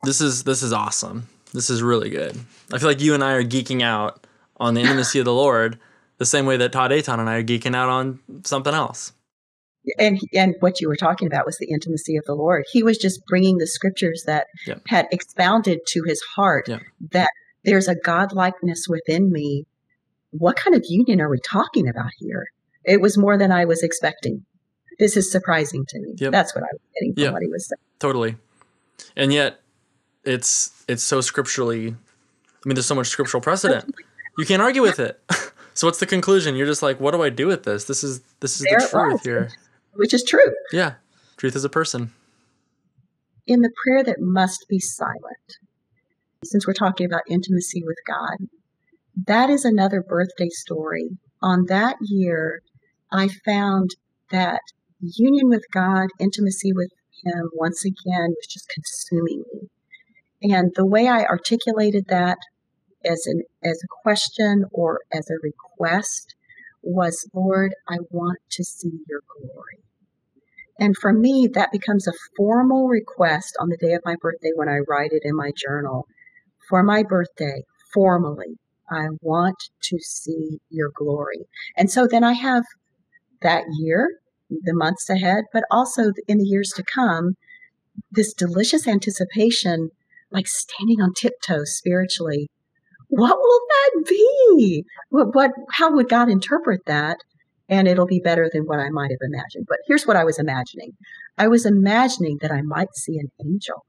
This 0.04 0.22
is 0.22 0.44
this 0.44 0.64
is 0.64 0.74
awesome. 0.74 1.28
This 1.54 1.70
is 1.70 1.82
really 1.82 2.10
good. 2.10 2.38
I 2.74 2.80
feel 2.80 2.90
like 2.90 3.02
you 3.02 3.14
and 3.14 3.24
I 3.24 3.34
are 3.34 3.44
geeking 3.44 3.82
out 3.82 4.26
on 4.58 4.74
the 4.74 4.82
intimacy 4.82 5.20
of 5.20 5.26
the 5.26 5.34
Lord 5.34 5.80
the 6.18 6.26
same 6.26 6.46
way 6.46 6.58
that 6.58 6.72
Todd 6.72 6.92
Aton 6.92 7.20
and 7.20 7.30
I 7.30 7.36
are 7.36 7.44
geeking 7.44 7.76
out 7.76 7.90
on 7.90 8.20
something 8.44 8.74
else. 8.74 9.12
And 10.00 10.20
and 10.34 10.56
what 10.60 10.82
you 10.82 10.88
were 10.88 10.96
talking 10.96 11.28
about 11.28 11.46
was 11.46 11.58
the 11.58 11.70
intimacy 11.72 12.18
of 12.18 12.26
the 12.26 12.36
Lord. 12.36 12.66
He 12.72 12.84
was 12.84 12.98
just 12.98 13.26
bringing 13.28 13.58
the 13.58 13.68
scriptures 13.68 14.24
that 14.26 14.48
yep. 14.66 14.82
had 14.88 15.08
expounded 15.12 15.80
to 15.88 16.04
his 16.08 16.22
heart 16.36 16.68
yep. 16.68 16.82
that 17.12 17.30
there's 17.64 17.88
a 17.88 17.96
godlikeness 17.96 18.88
within 18.88 19.32
me. 19.32 19.66
What 20.32 20.56
kind 20.56 20.76
of 20.76 20.84
union 20.88 21.22
are 21.22 21.30
we 21.30 21.40
talking 21.40 21.88
about 21.88 22.12
here? 22.18 22.48
It 22.84 23.02
was 23.02 23.18
more 23.18 23.38
than 23.38 23.52
I 23.52 23.66
was 23.66 23.82
expecting 23.84 24.46
this 25.00 25.18
is 25.18 25.32
surprising 25.32 25.86
to 25.88 26.00
me. 26.00 26.14
Yep. 26.18 26.32
That's 26.32 26.56
what 26.56 26.64
I 26.64 26.68
was 26.72 26.82
getting 26.94 27.14
from 27.14 27.24
yep. 27.24 27.34
what 27.34 27.42
he 27.42 27.48
was 27.48 27.68
saying. 27.68 27.80
Totally. 28.00 28.38
And 29.16 29.34
yet 29.34 29.60
it's 30.24 30.84
it's 30.88 31.04
so 31.04 31.22
scripturally 31.22 31.90
I 31.90 32.68
mean 32.68 32.76
there's 32.76 32.86
so 32.86 32.96
much 32.96 33.08
scriptural 33.08 33.42
precedent. 33.42 33.94
You 34.38 34.46
can't 34.46 34.62
argue 34.62 34.82
with 34.82 35.00
it. 35.00 35.22
so 35.74 35.88
what's 35.88 36.00
the 36.00 36.06
conclusion? 36.06 36.56
You're 36.56 36.68
just 36.68 36.82
like, 36.82 37.00
what 37.00 37.12
do 37.12 37.22
I 37.22 37.30
do 37.30 37.48
with 37.48 37.64
this? 37.64 37.86
This 37.86 38.04
is 38.04 38.22
this 38.40 38.60
is 38.60 38.66
there 38.70 38.80
the 38.80 38.88
truth 38.88 39.24
here. 39.24 39.52
Which 39.96 40.14
is 40.14 40.24
true. 40.24 40.54
Yeah. 40.72 40.96
Truth 41.38 41.56
is 41.56 41.64
a 41.64 41.70
person. 41.70 42.14
In 43.48 43.62
the 43.62 43.72
prayer 43.84 44.04
that 44.04 44.20
must 44.20 44.66
be 44.70 44.80
silent, 44.80 45.58
since 46.44 46.66
we're 46.66 46.74
talking 46.74 47.06
about 47.06 47.22
intimacy 47.30 47.84
with 47.86 47.98
God, 48.08 48.48
that 49.28 49.50
is 49.50 49.66
another 49.66 50.02
birthday 50.02 50.50
story. 50.50 51.10
On 51.42 51.66
that 51.68 51.98
year, 52.02 52.62
I 53.12 53.30
found 53.46 53.92
that 54.32 54.62
union 55.00 55.50
with 55.50 55.64
God, 55.74 56.08
intimacy 56.20 56.72
with 56.74 56.92
Him, 57.24 57.50
once 57.54 57.86
again, 57.86 58.30
was 58.30 58.48
just 58.50 58.68
consuming 58.74 59.44
me. 59.54 59.70
And 60.52 60.72
the 60.76 60.86
way 60.86 61.08
I 61.08 61.24
articulated 61.24 62.06
that 62.10 62.38
as 63.06 63.24
an 63.28 63.44
as 63.64 63.82
a 63.84 63.88
question 64.04 64.66
or 64.72 65.00
as 65.14 65.30
a 65.30 65.40
request 65.42 66.36
was, 66.82 67.28
Lord, 67.34 67.74
I 67.88 67.98
want 68.12 68.40
to 68.52 68.64
see 68.64 69.00
your 69.08 69.22
glory. 69.40 69.85
And 70.80 70.96
for 70.98 71.14
me, 71.14 71.48
that 71.54 71.72
becomes 71.72 72.08
a 72.08 72.14
formal 72.36 72.88
request 72.88 73.56
on 73.60 73.70
the 73.70 73.78
day 73.78 73.94
of 73.94 74.02
my 74.04 74.16
birthday 74.22 74.52
when 74.56 74.68
I 74.68 74.80
write 74.88 75.12
it 75.14 75.22
in 75.24 75.36
my 75.36 75.52
journal. 75.56 76.06
For 76.70 76.84
my 76.84 77.04
birthday, 77.04 77.64
formally, 77.94 78.58
I 78.92 79.08
want 79.22 79.56
to 79.84 79.98
see 80.00 80.60
your 80.70 80.92
glory. 80.96 81.46
And 81.78 81.90
so 81.90 82.08
then 82.08 82.24
I 82.24 82.34
have 82.34 82.64
that 83.42 83.64
year 83.80 84.20
the 84.50 84.74
months 84.74 85.10
ahead, 85.10 85.46
but 85.54 85.64
also 85.72 86.12
in 86.28 86.38
the 86.38 86.46
years 86.46 86.72
to 86.76 86.84
come, 86.84 87.36
this 88.12 88.34
delicious 88.34 88.88
anticipation, 88.88 89.90
like 90.32 90.48
standing 90.48 91.02
on 91.02 91.14
tiptoes 91.14 91.76
spiritually. 91.76 92.50
What 93.08 93.38
will 93.38 93.60
that 93.70 94.06
be? 94.08 94.84
What, 95.10 95.34
what, 95.34 95.52
how 95.74 95.94
would 95.94 96.10
God 96.10 96.30
interpret 96.30 96.82
that? 96.86 97.18
And 97.68 97.88
it'll 97.88 98.06
be 98.06 98.22
better 98.24 98.50
than 98.52 98.64
what 98.64 98.80
I 98.80 98.90
might 98.90 99.12
have 99.12 99.20
imagined. 99.22 99.66
But 99.68 99.80
here's 99.88 100.06
what 100.06 100.18
I 100.18 100.24
was 100.24 100.40
imagining 100.40 100.92
I 101.38 101.48
was 101.48 101.66
imagining 101.66 102.38
that 102.42 102.52
I 102.52 102.62
might 102.62 102.96
see 102.96 103.18
an 103.18 103.32
angel, 103.44 103.86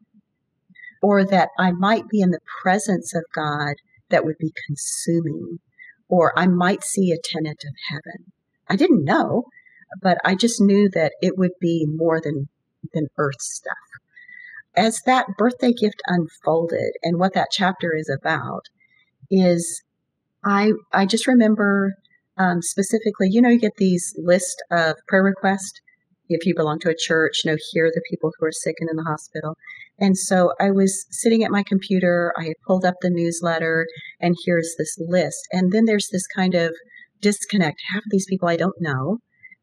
or 1.02 1.24
that 1.24 1.50
I 1.58 1.72
might 1.72 2.08
be 2.08 2.20
in 2.20 2.30
the 2.30 2.40
presence 2.62 3.14
of 3.14 3.24
God 3.34 3.74
that 4.08 4.24
would 4.24 4.38
be 4.38 4.52
consuming, 4.66 5.58
or 6.08 6.32
I 6.38 6.46
might 6.46 6.84
see 6.84 7.12
a 7.12 7.18
tenant 7.22 7.64
of 7.66 7.74
heaven. 7.90 8.32
I 8.68 8.76
didn't 8.76 9.04
know 9.04 9.44
but 10.00 10.18
I 10.24 10.34
just 10.34 10.60
knew 10.60 10.88
that 10.90 11.12
it 11.20 11.38
would 11.38 11.52
be 11.60 11.86
more 11.88 12.20
than 12.20 12.48
than 12.92 13.08
earth 13.18 13.40
stuff. 13.40 13.72
As 14.76 15.00
that 15.06 15.26
birthday 15.38 15.72
gift 15.72 16.00
unfolded 16.06 16.92
and 17.02 17.18
what 17.18 17.34
that 17.34 17.48
chapter 17.50 17.94
is 17.94 18.10
about 18.10 18.66
is 19.30 19.82
I 20.44 20.72
I 20.92 21.06
just 21.06 21.26
remember 21.26 21.94
um, 22.38 22.62
specifically, 22.62 23.28
you 23.30 23.40
know, 23.40 23.48
you 23.48 23.58
get 23.58 23.76
these 23.76 24.14
list 24.18 24.62
of 24.70 24.96
prayer 25.08 25.22
requests 25.22 25.80
if 26.28 26.44
you 26.44 26.54
belong 26.56 26.78
to 26.80 26.90
a 26.90 26.96
church, 26.96 27.42
you 27.44 27.50
know, 27.50 27.56
here 27.70 27.86
are 27.86 27.92
the 27.94 28.02
people 28.10 28.32
who 28.36 28.46
are 28.46 28.52
sick 28.52 28.76
and 28.80 28.90
in 28.90 28.96
the 28.96 29.04
hospital. 29.04 29.56
And 29.98 30.18
so 30.18 30.52
I 30.60 30.70
was 30.70 31.06
sitting 31.10 31.44
at 31.44 31.50
my 31.50 31.62
computer, 31.62 32.32
I 32.36 32.54
pulled 32.66 32.84
up 32.84 32.96
the 33.00 33.10
newsletter, 33.10 33.86
and 34.20 34.36
here's 34.44 34.74
this 34.76 34.96
list. 34.98 35.46
And 35.52 35.72
then 35.72 35.84
there's 35.84 36.08
this 36.10 36.26
kind 36.26 36.54
of 36.54 36.74
disconnect. 37.20 37.80
Half 37.92 38.00
of 38.00 38.10
these 38.10 38.26
people 38.28 38.48
I 38.48 38.56
don't 38.56 38.74
know 38.80 39.18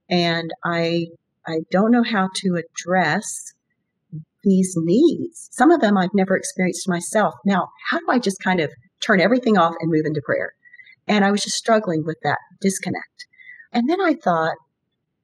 and 0.09 0.51
I 0.63 1.07
I 1.45 1.59
don't 1.71 1.91
know 1.91 2.03
how 2.03 2.29
to 2.35 2.55
address 2.55 3.53
these 4.43 4.73
needs. 4.77 5.49
Some 5.51 5.71
of 5.71 5.81
them 5.81 5.97
I've 5.97 6.13
never 6.13 6.37
experienced 6.37 6.87
myself. 6.87 7.33
Now, 7.45 7.67
how 7.89 7.99
do 7.99 8.05
I 8.09 8.19
just 8.19 8.41
kind 8.41 8.59
of 8.59 8.71
turn 9.01 9.19
everything 9.19 9.57
off 9.57 9.73
and 9.79 9.91
move 9.91 10.05
into 10.05 10.21
prayer? 10.23 10.53
And 11.07 11.25
I 11.25 11.31
was 11.31 11.41
just 11.41 11.57
struggling 11.57 12.03
with 12.05 12.17
that 12.23 12.39
disconnect. 12.61 13.27
And 13.71 13.89
then 13.89 14.01
I 14.01 14.13
thought, 14.13 14.55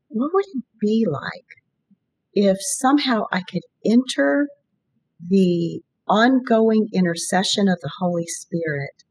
what 0.09 0.31
would 0.33 0.45
it 0.53 0.63
be 0.81 1.05
like 1.09 1.45
if 2.33 2.57
somehow 2.61 3.23
I 3.31 3.41
could 3.41 3.63
enter 3.85 4.47
the 5.27 5.81
ongoing 6.09 6.89
intercession 6.91 7.69
of 7.69 7.79
the 7.81 7.91
Holy 7.99 8.25
Spirit. 8.25 9.03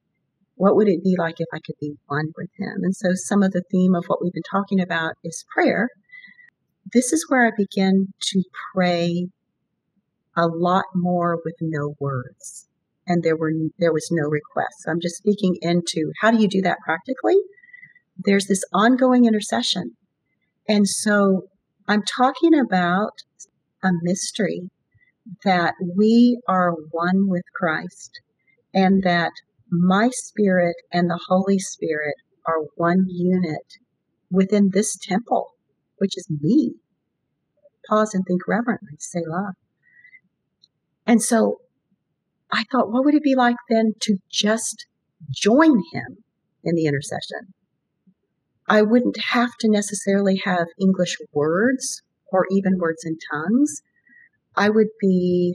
What 0.57 0.75
would 0.75 0.89
it 0.89 1.05
be 1.05 1.15
like 1.17 1.37
if 1.39 1.47
I 1.55 1.61
could 1.65 1.77
be 1.81 1.95
one 2.07 2.33
with 2.37 2.51
Him? 2.59 2.83
And 2.83 2.95
so, 2.95 3.11
some 3.15 3.43
of 3.43 3.53
the 3.53 3.63
theme 3.71 3.95
of 3.95 4.05
what 4.07 4.21
we've 4.21 4.33
been 4.33 4.43
talking 4.51 4.81
about 4.81 5.15
is 5.23 5.45
prayer. 5.55 5.89
This 6.93 7.13
is 7.13 7.27
where 7.29 7.47
I 7.47 7.53
begin 7.57 8.09
to 8.21 8.43
pray 8.75 9.29
a 10.37 10.47
lot 10.47 10.85
more 10.95 11.39
with 11.45 11.55
no 11.61 11.95
words. 12.01 12.68
And 13.09 13.23
there 13.23 13.37
were 13.37 13.53
there 13.79 13.93
was 13.93 14.09
no 14.13 14.29
request. 14.29 14.83
So 14.83 14.91
I'm 14.93 15.01
just 15.01 15.17
speaking 15.17 15.57
into 15.63 16.13
how 16.21 16.31
do 16.31 16.39
you 16.39 16.47
do 16.47 16.63
that 16.63 16.79
practically? 16.85 17.37
There's 18.17 18.47
this 18.47 18.63
ongoing 18.73 19.25
intercession. 19.25 19.97
And 20.69 20.87
so 20.87 21.49
I'm 21.89 22.03
talking 22.03 22.53
about 22.55 23.23
a 23.83 23.89
mystery 24.03 24.71
that 25.45 25.75
we 25.97 26.39
are 26.47 26.75
one 26.91 27.29
with 27.29 27.45
Christ 27.59 28.21
and 28.75 29.03
that 29.05 29.33
my 29.71 30.11
spirit 30.13 30.77
and 30.93 31.09
the 31.09 31.21
Holy 31.29 31.59
Spirit 31.59 32.15
are 32.47 32.67
one 32.77 33.07
unit 33.09 33.77
within 34.31 34.71
this 34.73 34.97
temple, 34.97 35.49
which 35.99 36.17
is 36.17 36.29
me. 36.43 36.75
Pause 37.89 38.15
and 38.15 38.25
think 38.27 38.47
reverently, 38.47 38.97
Selah. 38.99 39.53
And 41.07 41.23
so 41.23 41.59
I 42.51 42.65
thought, 42.71 42.91
what 42.91 43.05
would 43.05 43.15
it 43.15 43.23
be 43.23 43.35
like 43.35 43.57
then 43.69 43.95
to 44.01 44.17
just 44.31 44.87
join 45.31 45.83
him 45.93 46.25
in 46.65 46.75
the 46.75 46.87
intercession? 46.87 47.55
I 48.69 48.83
wouldn't 48.83 49.19
have 49.31 49.57
to 49.61 49.71
necessarily 49.71 50.41
have 50.45 50.67
English 50.81 51.17
words 51.33 52.03
or 52.31 52.47
even 52.51 52.79
words 52.79 53.05
in 53.05 53.17
tongues. 53.33 53.83
I 54.57 54.69
would 54.69 54.89
be 55.01 55.55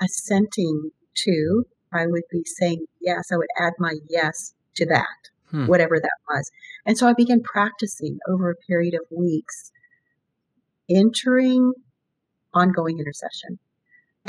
assenting 0.00 0.90
to, 1.24 1.64
I 1.92 2.06
would 2.06 2.24
be 2.30 2.42
saying 2.44 2.86
yes, 3.00 3.28
I 3.32 3.36
would 3.36 3.48
add 3.58 3.72
my 3.78 3.94
yes 4.08 4.54
to 4.76 4.86
that, 4.86 5.06
hmm. 5.50 5.66
whatever 5.66 5.98
that 6.00 6.10
was. 6.28 6.50
And 6.84 6.98
so 6.98 7.08
I 7.08 7.14
began 7.14 7.42
practicing 7.42 8.18
over 8.28 8.50
a 8.50 8.66
period 8.66 8.94
of 8.94 9.00
weeks, 9.10 9.72
entering 10.88 11.72
ongoing 12.54 12.98
intercession. 12.98 13.58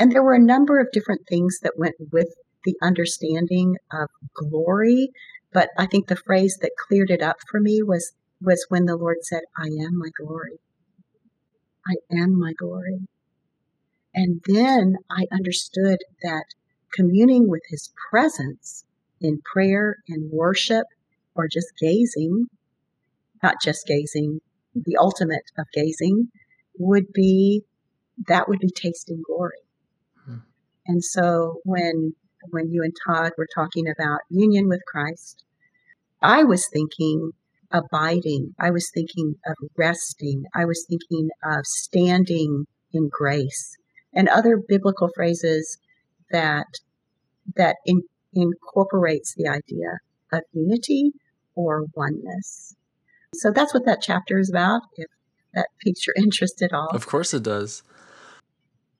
And 0.00 0.10
there 0.10 0.22
were 0.22 0.34
a 0.34 0.40
number 0.40 0.80
of 0.80 0.90
different 0.92 1.28
things 1.28 1.58
that 1.62 1.78
went 1.78 1.94
with 2.10 2.28
the 2.64 2.74
understanding 2.82 3.76
of 3.92 4.08
glory. 4.34 5.10
But 5.52 5.68
I 5.76 5.84
think 5.84 6.06
the 6.06 6.16
phrase 6.16 6.56
that 6.62 6.70
cleared 6.88 7.10
it 7.10 7.22
up 7.22 7.36
for 7.50 7.60
me 7.60 7.82
was, 7.82 8.12
was 8.40 8.64
when 8.70 8.86
the 8.86 8.96
Lord 8.96 9.18
said, 9.20 9.42
I 9.58 9.66
am 9.66 9.98
my 9.98 10.08
glory. 10.18 10.58
I 11.86 11.96
am 12.16 12.38
my 12.38 12.54
glory. 12.54 13.00
And 14.14 14.40
then 14.46 14.96
I 15.10 15.26
understood 15.30 15.98
that 16.22 16.46
communing 16.94 17.48
with 17.48 17.62
his 17.68 17.92
presence 18.10 18.84
in 19.20 19.42
prayer 19.52 19.96
and 20.08 20.32
worship 20.32 20.86
or 21.34 21.46
just 21.46 21.68
gazing, 21.78 22.46
not 23.42 23.56
just 23.62 23.86
gazing, 23.86 24.40
the 24.74 24.96
ultimate 24.96 25.44
of 25.58 25.66
gazing 25.74 26.28
would 26.78 27.12
be 27.12 27.64
that 28.28 28.48
would 28.48 28.58
be 28.60 28.70
tasting 28.70 29.22
glory. 29.26 29.58
And 30.86 31.04
so 31.04 31.60
when 31.64 32.14
when 32.50 32.70
you 32.70 32.82
and 32.82 32.94
Todd 33.06 33.32
were 33.36 33.48
talking 33.54 33.86
about 33.86 34.20
union 34.30 34.68
with 34.68 34.80
Christ, 34.90 35.44
I 36.22 36.42
was 36.42 36.66
thinking 36.72 37.32
abiding. 37.70 38.54
I 38.58 38.70
was 38.70 38.90
thinking 38.92 39.36
of 39.46 39.56
resting. 39.76 40.44
I 40.54 40.64
was 40.64 40.84
thinking 40.88 41.28
of 41.44 41.66
standing 41.66 42.66
in 42.92 43.08
grace 43.12 43.76
and 44.12 44.28
other 44.28 44.56
biblical 44.56 45.10
phrases 45.14 45.78
that 46.30 46.66
that 47.56 47.76
in, 47.84 48.02
incorporates 48.32 49.34
the 49.36 49.48
idea 49.48 49.98
of 50.32 50.42
unity 50.52 51.12
or 51.54 51.86
oneness. 51.94 52.74
So 53.34 53.50
that's 53.50 53.74
what 53.74 53.86
that 53.86 54.00
chapter 54.02 54.38
is 54.38 54.50
about. 54.50 54.82
If 54.96 55.06
that 55.54 55.68
piques 55.80 56.06
your 56.06 56.14
interest 56.22 56.62
at 56.62 56.72
all, 56.72 56.88
of 56.88 57.06
course 57.06 57.34
it 57.34 57.42
does. 57.42 57.82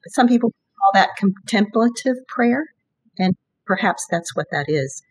Some 0.09 0.29
people 0.29 0.53
call 0.81 0.91
that 0.95 1.11
contemplative 1.17 2.17
prayer, 2.27 2.67
and 3.19 3.37
perhaps 3.67 4.07
that's 4.11 4.35
what 4.35 4.47
that 4.51 4.67
is. 4.69 5.03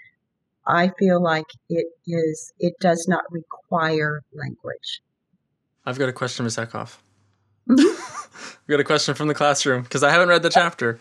I 0.67 0.91
feel 0.99 1.21
like 1.21 1.47
it 1.69 1.87
is. 2.05 2.53
It 2.59 2.73
does 2.79 3.07
not 3.07 3.23
require 3.31 4.21
language. 4.33 5.01
I've 5.85 5.97
got 5.97 6.09
a 6.09 6.13
question, 6.13 6.43
Ms. 6.43 6.57
Ekhoff. 6.57 6.97
We 8.69 8.73
got 8.73 8.81
a 8.81 8.83
question 8.83 9.15
from 9.15 9.27
the 9.27 9.33
classroom 9.33 9.81
because 9.81 10.03
I 10.03 10.11
haven't 10.11 10.29
read 10.29 10.43
the 10.43 10.49
chapter. 10.51 10.99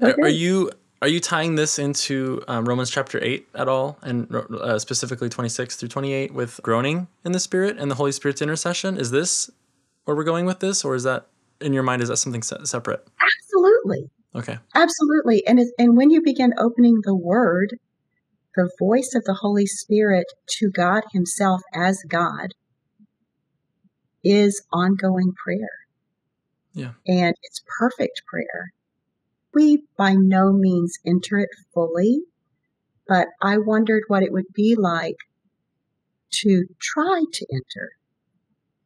Okay. 0.00 0.14
Are 0.22 0.28
you 0.28 0.70
are 1.02 1.08
you 1.08 1.20
tying 1.20 1.54
this 1.54 1.78
into 1.78 2.42
um, 2.48 2.66
Romans 2.66 2.90
chapter 2.90 3.22
eight 3.22 3.46
at 3.54 3.68
all, 3.68 3.98
and 4.00 4.34
uh, 4.34 4.78
specifically 4.78 5.28
twenty 5.28 5.50
six 5.50 5.76
through 5.76 5.90
twenty 5.90 6.14
eight 6.14 6.32
with 6.32 6.58
groaning 6.62 7.08
in 7.22 7.32
the 7.32 7.38
Spirit 7.38 7.76
and 7.78 7.90
the 7.90 7.96
Holy 7.96 8.12
Spirit's 8.12 8.40
intercession? 8.40 8.96
Is 8.96 9.10
this 9.10 9.50
where 10.04 10.16
we're 10.16 10.24
going 10.24 10.46
with 10.46 10.60
this, 10.60 10.86
or 10.86 10.94
is 10.94 11.02
that 11.02 11.26
in 11.60 11.72
your 11.72 11.82
mind? 11.82 12.02
Is 12.02 12.08
that 12.08 12.16
something 12.16 12.42
se- 12.42 12.64
separate? 12.64 13.06
Absolutely. 13.20 14.10
Okay. 14.34 14.58
Absolutely, 14.74 15.46
and 15.46 15.60
and 15.78 15.96
when 15.96 16.10
you 16.10 16.20
begin 16.22 16.52
opening 16.58 17.00
the 17.02 17.16
Word, 17.16 17.78
the 18.54 18.70
voice 18.78 19.12
of 19.14 19.24
the 19.24 19.38
Holy 19.40 19.66
Spirit 19.66 20.26
to 20.58 20.70
God 20.70 21.02
Himself 21.12 21.62
as 21.74 22.02
God 22.08 22.48
is 24.22 24.62
ongoing 24.72 25.32
prayer. 25.42 25.86
Yeah. 26.74 26.92
And 27.06 27.34
it's 27.42 27.62
perfect 27.78 28.22
prayer. 28.28 28.72
We 29.54 29.84
by 29.96 30.14
no 30.14 30.52
means 30.52 30.98
enter 31.06 31.38
it 31.38 31.48
fully, 31.72 32.20
but 33.08 33.28
I 33.40 33.56
wondered 33.56 34.02
what 34.08 34.22
it 34.22 34.32
would 34.32 34.52
be 34.54 34.76
like 34.78 35.16
to 36.42 36.64
try 36.80 37.24
to 37.32 37.46
enter, 37.50 37.92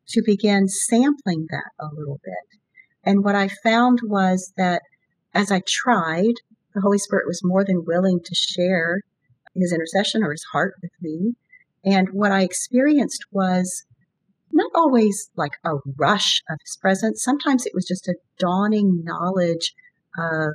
to 0.09 0.22
begin 0.24 0.68
sampling 0.68 1.47
that 1.51 1.70
a 1.80 1.88
little 1.92 2.20
bit. 2.22 2.59
And 3.05 3.24
what 3.24 3.35
I 3.35 3.48
found 3.48 4.01
was 4.05 4.52
that 4.56 4.82
as 5.35 5.51
I 5.51 5.62
tried, 5.66 6.35
the 6.74 6.81
Holy 6.81 6.98
Spirit 6.98 7.27
was 7.27 7.40
more 7.43 7.64
than 7.64 7.85
willing 7.85 8.20
to 8.22 8.35
share 8.35 9.01
his 9.55 9.72
intercession 9.72 10.22
or 10.22 10.32
his 10.32 10.44
heart 10.52 10.74
with 10.82 10.93
me. 11.01 11.35
And 11.85 12.09
what 12.12 12.32
I 12.32 12.43
experienced 12.43 13.24
was 13.32 13.85
not 14.52 14.70
always 14.74 15.31
like 15.36 15.52
a 15.64 15.77
rush 15.97 16.43
of 16.48 16.59
his 16.64 16.77
presence. 16.81 17.22
Sometimes 17.22 17.66
it 17.66 17.72
was 17.74 17.86
just 17.86 18.09
a 18.09 18.16
dawning 18.39 19.02
knowledge 19.05 19.72
of 20.18 20.52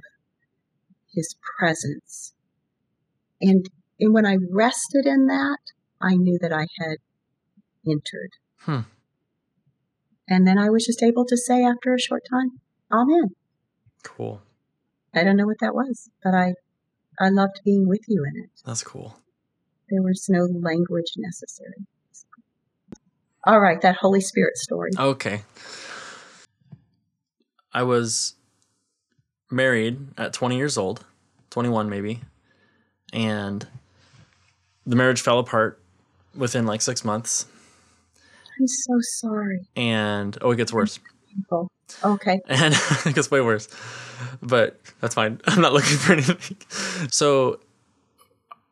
his 1.14 1.36
presence. 1.58 2.34
And, 3.42 3.70
and 4.00 4.14
when 4.14 4.26
I 4.26 4.38
rested 4.52 5.06
in 5.06 5.28
that, 5.28 5.60
I 6.02 6.16
knew 6.16 6.38
that 6.42 6.54
I 6.54 6.68
had 6.80 6.98
entered. 7.88 8.32
Hmm. 8.60 8.82
And 10.28 10.48
then 10.48 10.58
I 10.58 10.70
was 10.70 10.86
just 10.86 11.04
able 11.04 11.26
to 11.26 11.38
say 11.38 11.64
after 11.64 11.94
a 11.94 12.00
short 12.00 12.24
time, 12.30 12.60
Amen. 12.92 13.36
Cool. 14.04 14.42
I 15.14 15.24
don't 15.24 15.38
know 15.38 15.46
what 15.46 15.60
that 15.60 15.74
was, 15.74 16.10
but 16.24 16.34
I 16.34 16.54
I 17.20 17.30
loved 17.30 17.62
being 17.64 17.88
with 17.88 18.02
you 18.08 18.24
in 18.24 18.44
it. 18.44 18.50
That's 18.66 18.84
cool. 18.84 19.18
There 19.90 20.02
was 20.02 20.28
no 20.30 20.44
language 20.44 21.14
necessary. 21.18 21.88
All 23.46 23.60
right, 23.60 23.80
that 23.82 23.98
Holy 23.98 24.22
Spirit 24.22 24.58
story. 24.58 24.92
Okay. 24.98 25.44
I 27.72 27.84
was 27.84 28.36
married 29.52 30.00
at 30.18 30.34
20 30.34 30.58
years 30.58 30.78
old, 30.78 31.06
21 31.52 31.90
maybe, 31.90 32.22
and 33.14 33.68
the 34.86 34.96
marriage 34.96 35.22
fell 35.22 35.40
apart 35.40 35.80
within 36.36 36.66
like 36.66 36.82
six 36.82 37.06
months. 37.06 37.46
I'm 38.60 38.68
so 38.68 38.94
sorry. 39.02 39.68
And 39.76 40.38
oh, 40.41 40.52
it 40.52 40.57
gets 40.57 40.72
worse. 40.73 40.99
Okay. 42.03 42.40
And 42.48 42.73
it 43.06 43.15
gets 43.15 43.30
way 43.30 43.41
worse, 43.41 43.68
but 44.41 44.80
that's 45.02 45.15
fine. 45.15 45.40
I'm 45.48 45.61
not 45.61 45.73
looking 45.73 45.98
for 45.98 46.14
anything. 46.14 46.57
So 47.11 47.60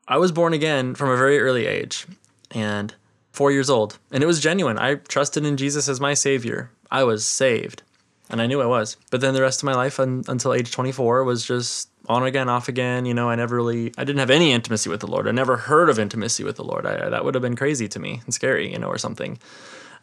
I 0.08 0.18
was 0.18 0.32
born 0.32 0.54
again 0.54 0.96
from 0.96 1.10
a 1.10 1.18
very 1.18 1.40
early 1.40 1.66
age, 1.66 2.08
and 2.52 2.94
four 3.32 3.52
years 3.52 3.70
old, 3.70 4.00
and 4.12 4.24
it 4.24 4.28
was 4.28 4.40
genuine. 4.40 4.78
I 4.78 4.96
trusted 4.96 5.46
in 5.46 5.58
Jesus 5.58 5.88
as 5.88 6.00
my 6.00 6.14
savior. 6.14 6.72
I 6.92 7.04
was 7.04 7.26
saved, 7.26 7.84
and 8.30 8.42
I 8.42 8.48
knew 8.48 8.62
I 8.62 8.66
was. 8.66 8.98
But 9.12 9.22
then 9.22 9.34
the 9.34 9.42
rest 9.42 9.62
of 9.62 9.66
my 9.66 9.74
life 9.74 10.00
un- 10.00 10.24
until 10.28 10.54
age 10.54 10.72
24 10.72 11.24
was 11.24 11.46
just 11.46 11.90
on 12.08 12.24
again, 12.24 12.50
off 12.50 12.68
again. 12.68 13.06
You 13.06 13.14
know, 13.14 13.30
I 13.30 13.36
never 13.36 13.56
really, 13.56 13.94
I 13.98 14.04
didn't 14.04 14.20
have 14.20 14.30
any 14.30 14.52
intimacy 14.52 14.90
with 14.90 15.00
the 15.00 15.08
Lord. 15.08 15.28
I 15.28 15.32
never 15.32 15.58
heard 15.58 15.90
of 15.90 16.00
intimacy 16.00 16.44
with 16.44 16.58
the 16.58 16.64
Lord. 16.64 16.86
I, 16.86 17.10
that 17.10 17.24
would 17.24 17.36
have 17.36 17.42
been 17.42 17.56
crazy 17.56 17.88
to 17.88 18.00
me 18.00 18.22
and 18.26 18.34
scary, 18.34 18.72
you 18.72 18.78
know, 18.78 18.88
or 18.88 18.98
something. 18.98 19.40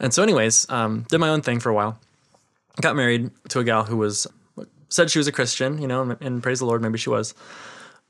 And 0.01 0.13
so, 0.13 0.23
anyways, 0.23 0.69
um, 0.71 1.05
did 1.09 1.19
my 1.19 1.29
own 1.29 1.43
thing 1.43 1.61
for 1.61 1.69
a 1.69 1.75
while. 1.75 1.99
Got 2.81 2.97
married 2.97 3.31
to 3.51 3.61
a 3.61 3.65
gal 3.65 3.85
who 3.85 3.97
was 3.97 4.27
said 4.89 5.11
she 5.11 5.19
was 5.19 5.29
a 5.29 5.33
Christian, 5.33 5.81
you 5.81 5.87
know, 5.87 6.03
and, 6.03 6.17
and 6.21 6.43
praise 6.43 6.59
the 6.59 6.67
Lord, 6.67 6.83
maybe 6.83 6.99
she 6.99 7.11
was. 7.11 7.35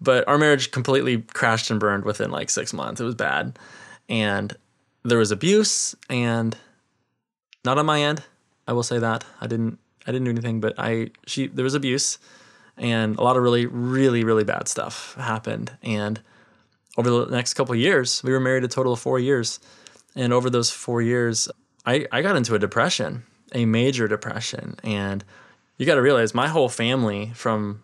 But 0.00 0.26
our 0.26 0.38
marriage 0.38 0.70
completely 0.70 1.20
crashed 1.20 1.70
and 1.70 1.78
burned 1.78 2.04
within 2.04 2.30
like 2.30 2.48
six 2.48 2.72
months. 2.72 3.00
It 3.00 3.04
was 3.04 3.14
bad, 3.14 3.58
and 4.08 4.56
there 5.02 5.18
was 5.18 5.30
abuse 5.30 5.94
and 6.08 6.56
not 7.64 7.78
on 7.78 7.86
my 7.86 8.00
end. 8.00 8.22
I 8.66 8.72
will 8.72 8.82
say 8.82 8.98
that 8.98 9.24
I 9.40 9.46
didn't 9.46 9.78
I 10.06 10.12
didn't 10.12 10.24
do 10.24 10.30
anything, 10.30 10.60
but 10.60 10.74
I 10.78 11.10
she 11.26 11.48
there 11.48 11.64
was 11.64 11.74
abuse, 11.74 12.18
and 12.78 13.18
a 13.18 13.22
lot 13.22 13.36
of 13.36 13.42
really, 13.42 13.66
really, 13.66 14.24
really 14.24 14.44
bad 14.44 14.68
stuff 14.68 15.14
happened. 15.16 15.76
And 15.82 16.20
over 16.96 17.10
the 17.10 17.26
next 17.26 17.54
couple 17.54 17.74
years, 17.74 18.22
we 18.24 18.32
were 18.32 18.40
married 18.40 18.64
a 18.64 18.68
total 18.68 18.94
of 18.94 19.00
four 19.00 19.18
years. 19.18 19.60
And 20.16 20.32
over 20.32 20.50
those 20.50 20.70
four 20.70 21.00
years, 21.02 21.48
I, 21.86 22.06
I 22.12 22.22
got 22.22 22.36
into 22.36 22.54
a 22.54 22.58
depression, 22.58 23.24
a 23.52 23.64
major 23.64 24.08
depression. 24.08 24.76
And 24.82 25.24
you 25.78 25.86
got 25.86 25.94
to 25.94 26.02
realize 26.02 26.34
my 26.34 26.48
whole 26.48 26.68
family, 26.68 27.32
from 27.34 27.82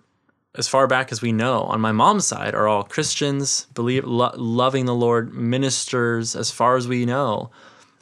as 0.55 0.69
far 0.69 0.87
back 0.87 1.13
as 1.13 1.23
we 1.23 1.33
know, 1.33 1.63
on 1.63 1.81
my 1.81 1.93
mom's 1.93 2.27
side, 2.27 2.55
are 2.55 2.69
all 2.69 2.83
Christians, 2.83 3.67
believe, 3.75 4.05
lo- 4.05 4.35
loving 4.37 4.87
the 4.87 4.95
Lord, 4.95 5.35
ministers, 5.35 6.37
as 6.37 6.51
far 6.51 6.77
as 6.77 6.89
we 6.89 7.05
know. 7.05 7.51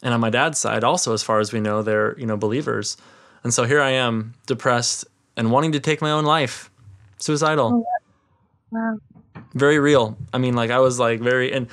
And 0.02 0.12
on 0.12 0.20
my 0.20 0.30
dad's 0.30 0.58
side, 0.58 0.84
also 0.84 1.14
as 1.14 1.22
far 1.22 1.40
as 1.40 1.52
we 1.52 1.60
know, 1.60 1.82
they're 1.82 2.18
you 2.18 2.26
know 2.26 2.36
believers. 2.36 2.96
And 3.42 3.52
so 3.52 3.64
here 3.64 3.80
I 3.80 3.90
am, 3.90 4.34
depressed 4.46 5.06
and 5.36 5.50
wanting 5.50 5.72
to 5.72 5.80
take 5.80 6.00
my 6.00 6.10
own 6.10 6.24
life, 6.24 6.70
suicidal. 7.18 7.84
Oh, 7.84 7.86
wow. 8.70 8.98
Very 9.54 9.78
real. 9.78 10.16
I 10.32 10.38
mean, 10.38 10.54
like 10.54 10.70
I 10.70 10.78
was 10.78 10.98
like 10.98 11.20
very 11.20 11.52
and 11.52 11.68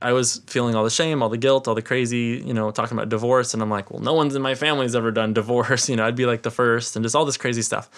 I 0.00 0.12
was 0.12 0.42
feeling 0.46 0.74
all 0.74 0.84
the 0.84 0.90
shame, 0.90 1.22
all 1.22 1.28
the 1.28 1.38
guilt, 1.38 1.66
all 1.66 1.74
the 1.74 1.82
crazy, 1.82 2.42
you 2.44 2.52
know, 2.52 2.70
talking 2.70 2.96
about 2.96 3.08
divorce. 3.08 3.54
And 3.54 3.62
I'm 3.62 3.70
like, 3.70 3.90
well, 3.90 4.02
no 4.02 4.12
one's 4.12 4.34
in 4.34 4.42
my 4.42 4.54
family's 4.54 4.94
ever 4.94 5.10
done 5.10 5.32
divorce. 5.32 5.88
You 5.96 5.96
know, 5.96 6.06
I'd 6.06 6.16
be 6.16 6.26
like 6.26 6.42
the 6.42 6.50
first 6.50 6.96
and 6.96 7.02
just 7.02 7.14
all 7.14 7.24
this 7.24 7.36
crazy 7.38 7.62
stuff. 7.62 7.88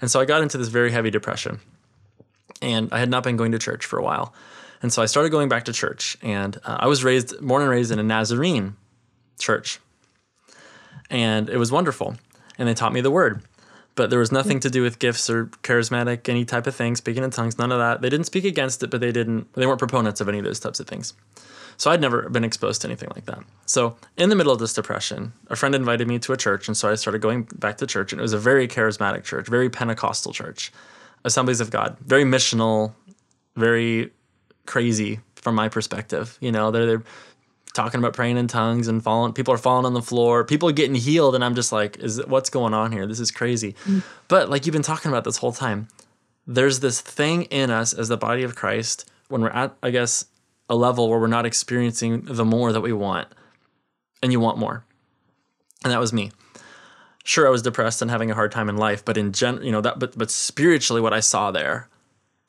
And 0.00 0.10
so 0.10 0.20
I 0.20 0.24
got 0.24 0.42
into 0.42 0.58
this 0.58 0.68
very 0.68 0.90
heavy 0.90 1.10
depression. 1.10 1.60
And 2.60 2.92
I 2.92 2.98
had 2.98 3.10
not 3.10 3.22
been 3.22 3.36
going 3.36 3.52
to 3.52 3.58
church 3.58 3.84
for 3.84 3.98
a 3.98 4.02
while. 4.02 4.34
And 4.82 4.92
so 4.92 5.02
I 5.02 5.06
started 5.06 5.30
going 5.30 5.48
back 5.48 5.66
to 5.66 5.72
church. 5.72 6.16
And 6.22 6.56
uh, 6.64 6.78
I 6.80 6.86
was 6.86 7.04
raised, 7.04 7.40
born 7.40 7.62
and 7.62 7.70
raised 7.70 7.92
in 7.92 7.98
a 7.98 8.02
Nazarene 8.02 8.76
church. 9.38 9.78
And 11.10 11.48
it 11.48 11.58
was 11.58 11.70
wonderful. 11.70 12.16
And 12.58 12.68
they 12.68 12.74
taught 12.74 12.92
me 12.92 13.00
the 13.00 13.10
word. 13.10 13.42
But 13.96 14.10
there 14.10 14.20
was 14.20 14.28
hmm. 14.28 14.36
nothing 14.36 14.60
to 14.60 14.70
do 14.70 14.82
with 14.82 15.00
gifts 15.00 15.28
or 15.28 15.46
charismatic, 15.62 16.28
any 16.28 16.44
type 16.44 16.66
of 16.66 16.76
thing, 16.76 16.94
speaking 16.94 17.24
in 17.24 17.30
tongues, 17.30 17.58
none 17.58 17.72
of 17.72 17.78
that. 17.78 18.02
They 18.02 18.08
didn't 18.08 18.26
speak 18.26 18.44
against 18.44 18.82
it, 18.82 18.90
but 18.90 19.00
they 19.00 19.10
didn't, 19.10 19.52
they 19.54 19.66
weren't 19.66 19.80
proponents 19.80 20.20
of 20.20 20.28
any 20.28 20.38
of 20.38 20.44
those 20.44 20.60
types 20.60 20.78
of 20.78 20.86
things. 20.86 21.14
So 21.78 21.90
I'd 21.90 22.00
never 22.00 22.28
been 22.30 22.44
exposed 22.44 22.80
to 22.82 22.88
anything 22.88 23.10
like 23.14 23.26
that. 23.26 23.40
So 23.66 23.96
in 24.16 24.30
the 24.30 24.36
middle 24.36 24.52
of 24.52 24.58
this 24.58 24.72
depression, 24.72 25.32
a 25.48 25.56
friend 25.56 25.74
invited 25.74 26.08
me 26.08 26.18
to 26.20 26.32
a 26.32 26.36
church, 26.36 26.68
and 26.68 26.76
so 26.76 26.90
I 26.90 26.94
started 26.94 27.20
going 27.20 27.48
back 27.56 27.78
to 27.78 27.86
church, 27.86 28.12
and 28.12 28.20
it 28.20 28.22
was 28.22 28.32
a 28.32 28.38
very 28.38 28.66
charismatic 28.66 29.24
church, 29.24 29.46
very 29.46 29.68
Pentecostal 29.68 30.32
church, 30.32 30.72
Assemblies 31.24 31.60
of 31.60 31.70
God, 31.70 31.96
very 32.00 32.24
missional, 32.24 32.94
very 33.56 34.12
crazy 34.64 35.20
from 35.34 35.54
my 35.54 35.68
perspective. 35.68 36.38
You 36.40 36.52
know, 36.52 36.70
they're 36.70 36.86
they're 36.86 37.02
talking 37.76 37.98
about 37.98 38.14
praying 38.14 38.38
in 38.38 38.48
tongues 38.48 38.88
and 38.88 39.02
falling. 39.02 39.32
People 39.32 39.54
are 39.54 39.58
falling 39.58 39.86
on 39.86 39.94
the 39.94 40.02
floor. 40.02 40.44
People 40.44 40.68
are 40.68 40.72
getting 40.72 40.96
healed, 40.96 41.34
and 41.34 41.44
I'm 41.44 41.54
just 41.54 41.70
like, 41.70 41.98
is 41.98 42.24
what's 42.26 42.50
going 42.50 42.74
on 42.74 42.90
here? 42.90 43.06
This 43.06 43.20
is 43.20 43.30
crazy. 43.30 43.74
Mm. 43.84 44.02
But 44.26 44.48
like 44.48 44.66
you've 44.66 44.72
been 44.72 44.82
talking 44.82 45.10
about 45.10 45.24
this 45.24 45.36
whole 45.36 45.52
time, 45.52 45.88
there's 46.46 46.80
this 46.80 47.00
thing 47.00 47.42
in 47.44 47.70
us 47.70 47.92
as 47.92 48.08
the 48.08 48.16
body 48.16 48.42
of 48.42 48.56
Christ 48.56 49.08
when 49.28 49.42
we're 49.42 49.50
at, 49.50 49.76
I 49.82 49.90
guess, 49.90 50.26
a 50.68 50.74
level 50.74 51.08
where 51.08 51.18
we're 51.18 51.26
not 51.26 51.46
experiencing 51.46 52.22
the 52.24 52.44
more 52.44 52.72
that 52.72 52.80
we 52.80 52.92
want, 52.92 53.28
and 54.22 54.32
you 54.32 54.40
want 54.40 54.58
more. 54.58 54.84
And 55.84 55.92
that 55.92 56.00
was 56.00 56.12
me. 56.12 56.32
Sure, 57.24 57.46
I 57.46 57.50
was 57.50 57.62
depressed 57.62 58.02
and 58.02 58.10
having 58.10 58.30
a 58.30 58.34
hard 58.34 58.52
time 58.52 58.68
in 58.68 58.76
life, 58.76 59.04
but 59.04 59.16
in 59.16 59.32
gen, 59.32 59.62
you 59.62 59.72
know 59.72 59.80
that, 59.80 59.98
but 59.98 60.16
but 60.16 60.30
spiritually, 60.30 61.02
what 61.02 61.12
I 61.12 61.20
saw 61.20 61.50
there 61.50 61.88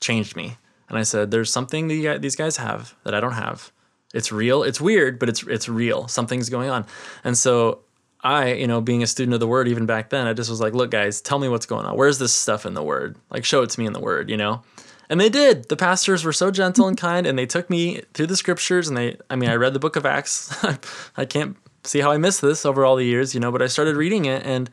changed 0.02 0.36
me. 0.36 0.58
And 0.88 0.98
I 0.98 1.04
said, 1.04 1.32
"There's 1.32 1.52
something 1.52 1.88
that 1.88 2.02
guys, 2.02 2.22
these 2.22 2.36
guys 2.36 2.58
have 2.58 2.96
that 3.04 3.14
I 3.14 3.20
don't 3.20 3.34
have. 3.34 3.72
It's 4.18 4.32
real. 4.32 4.64
It's 4.64 4.82
weird, 4.82 5.20
but 5.20 5.30
it's 5.30 5.44
it's 5.44 5.70
real. 5.70 6.08
Something's 6.08 6.50
going 6.50 6.70
on." 6.70 6.86
And 7.24 7.38
so 7.38 7.80
I, 8.22 8.54
you 8.54 8.68
know, 8.68 8.82
being 8.82 9.04
a 9.04 9.08
student 9.08 9.34
of 9.34 9.40
the 9.40 9.48
word 9.48 9.68
even 9.68 9.86
back 9.86 10.10
then, 10.10 10.28
I 10.28 10.34
just 10.34 10.50
was 10.50 10.60
like, 10.60 10.74
"Look, 10.74 10.92
guys, 10.92 11.22
tell 11.22 11.40
me 11.40 11.48
what's 11.48 11.66
going 11.66 11.86
on. 11.86 11.96
Where's 11.96 12.20
this 12.20 12.34
stuff 12.34 12.66
in 12.66 12.74
the 12.74 12.84
word? 12.84 13.16
Like, 13.30 13.46
show 13.46 13.62
it 13.62 13.70
to 13.70 13.80
me 13.80 13.86
in 13.86 13.94
the 13.94 14.00
word, 14.00 14.30
you 14.30 14.38
know." 14.38 14.64
And 15.10 15.22
they 15.22 15.30
did. 15.30 15.70
The 15.70 15.78
pastors 15.78 16.26
were 16.26 16.34
so 16.34 16.52
gentle 16.52 16.88
and 16.88 16.98
kind, 16.98 17.26
and 17.26 17.40
they 17.40 17.46
took 17.46 17.70
me 17.70 18.02
through 18.14 18.28
the 18.28 18.36
scriptures. 18.36 18.90
And 18.90 18.98
they, 18.98 19.18
I 19.30 19.38
mean, 19.38 19.50
I 19.50 19.56
read 19.56 19.74
the 19.74 19.80
book 19.80 19.96
of 19.96 20.06
Acts. 20.06 20.54
I 21.18 21.24
can't 21.24 21.56
see 21.86 22.02
how 22.02 22.12
I 22.12 22.18
missed 22.18 22.42
this 22.42 22.66
over 22.66 22.84
all 22.84 22.96
the 22.96 23.06
years, 23.06 23.34
you 23.34 23.40
know, 23.40 23.52
but 23.52 23.62
I 23.62 23.68
started 23.68 23.96
reading 23.96 24.26
it 24.26 24.46
and 24.46 24.70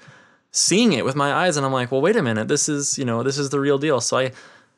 seeing 0.50 0.92
it 0.92 1.04
with 1.04 1.16
my 1.16 1.32
eyes, 1.32 1.56
and 1.56 1.64
I'm 1.64 1.72
like, 1.72 1.92
well, 1.92 2.00
wait 2.00 2.16
a 2.16 2.22
minute, 2.22 2.48
this 2.48 2.68
is, 2.68 2.98
you 2.98 3.04
know, 3.04 3.22
this 3.22 3.38
is 3.38 3.50
the 3.50 3.60
real 3.60 3.78
deal. 3.78 4.00
So 4.00 4.18
I, 4.18 4.32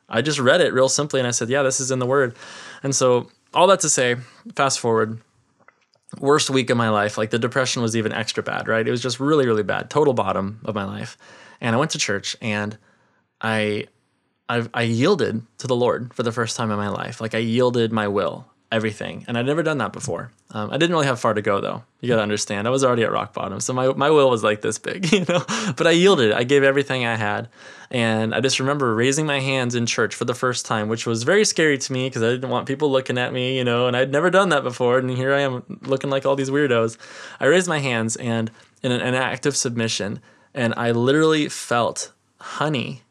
I 0.08 0.22
just 0.22 0.38
read 0.38 0.60
it 0.60 0.72
real 0.72 0.88
simply, 0.88 1.20
and 1.20 1.26
I 1.26 1.30
said, 1.30 1.48
yeah, 1.48 1.62
this 1.62 1.80
is 1.80 1.90
in 1.90 1.98
the 1.98 2.06
Word. 2.06 2.36
And 2.82 2.94
so 2.94 3.30
all 3.54 3.66
that 3.68 3.80
to 3.80 3.88
say, 3.88 4.16
fast 4.54 4.80
forward, 4.80 5.20
worst 6.18 6.50
week 6.50 6.70
of 6.70 6.76
my 6.76 6.90
life. 6.90 7.18
Like 7.18 7.30
the 7.30 7.38
depression 7.38 7.82
was 7.82 7.96
even 7.96 8.12
extra 8.12 8.42
bad, 8.42 8.68
right? 8.68 8.86
It 8.86 8.90
was 8.90 9.02
just 9.02 9.20
really, 9.20 9.46
really 9.46 9.62
bad, 9.62 9.90
total 9.90 10.14
bottom 10.14 10.60
of 10.64 10.74
my 10.74 10.84
life. 10.84 11.16
And 11.60 11.74
I 11.74 11.78
went 11.78 11.92
to 11.92 11.98
church, 11.98 12.36
and 12.40 12.76
I 13.40 13.86
I, 14.48 14.68
I 14.72 14.82
yielded 14.82 15.42
to 15.58 15.66
the 15.66 15.76
Lord 15.76 16.14
for 16.14 16.22
the 16.22 16.32
first 16.32 16.56
time 16.56 16.70
in 16.70 16.76
my 16.76 16.88
life. 16.88 17.20
Like 17.20 17.34
I 17.34 17.38
yielded 17.38 17.92
my 17.92 18.08
will, 18.08 18.46
everything, 18.72 19.24
and 19.28 19.38
I'd 19.38 19.46
never 19.46 19.62
done 19.62 19.78
that 19.78 19.92
before. 19.92 20.32
Um, 20.50 20.70
I 20.70 20.78
didn't 20.78 20.92
really 20.92 21.06
have 21.06 21.20
far 21.20 21.34
to 21.34 21.42
go 21.42 21.60
though. 21.60 21.84
You 22.00 22.08
gotta 22.08 22.22
understand, 22.22 22.66
I 22.66 22.70
was 22.70 22.84
already 22.84 23.02
at 23.04 23.12
rock 23.12 23.32
bottom, 23.32 23.60
so 23.60 23.72
my 23.72 23.88
my 23.92 24.10
will 24.10 24.30
was 24.30 24.42
like 24.42 24.60
this 24.60 24.78
big, 24.78 25.12
you 25.12 25.24
know. 25.28 25.44
But 25.76 25.86
I 25.86 25.92
yielded. 25.92 26.32
I 26.32 26.44
gave 26.44 26.62
everything 26.62 27.06
I 27.06 27.16
had, 27.16 27.48
and 27.90 28.34
I 28.34 28.40
just 28.40 28.58
remember 28.58 28.94
raising 28.94 29.26
my 29.26 29.40
hands 29.40 29.74
in 29.74 29.86
church 29.86 30.14
for 30.14 30.24
the 30.24 30.34
first 30.34 30.66
time, 30.66 30.88
which 30.88 31.06
was 31.06 31.22
very 31.22 31.44
scary 31.44 31.78
to 31.78 31.92
me 31.92 32.08
because 32.08 32.22
I 32.22 32.30
didn't 32.30 32.50
want 32.50 32.66
people 32.66 32.90
looking 32.90 33.18
at 33.18 33.32
me, 33.32 33.56
you 33.56 33.64
know, 33.64 33.86
and 33.86 33.96
I'd 33.96 34.12
never 34.12 34.30
done 34.30 34.48
that 34.50 34.62
before, 34.62 34.98
and 34.98 35.10
here 35.10 35.32
I 35.32 35.40
am 35.40 35.80
looking 35.82 36.10
like 36.10 36.26
all 36.26 36.36
these 36.36 36.50
weirdos. 36.50 36.96
I 37.40 37.46
raised 37.46 37.68
my 37.68 37.78
hands 37.78 38.16
and 38.16 38.50
in 38.82 38.92
an, 38.92 39.00
an 39.00 39.14
act 39.14 39.46
of 39.46 39.56
submission, 39.56 40.20
and 40.54 40.74
I 40.76 40.90
literally 40.90 41.48
felt 41.48 42.12
honey 42.40 43.02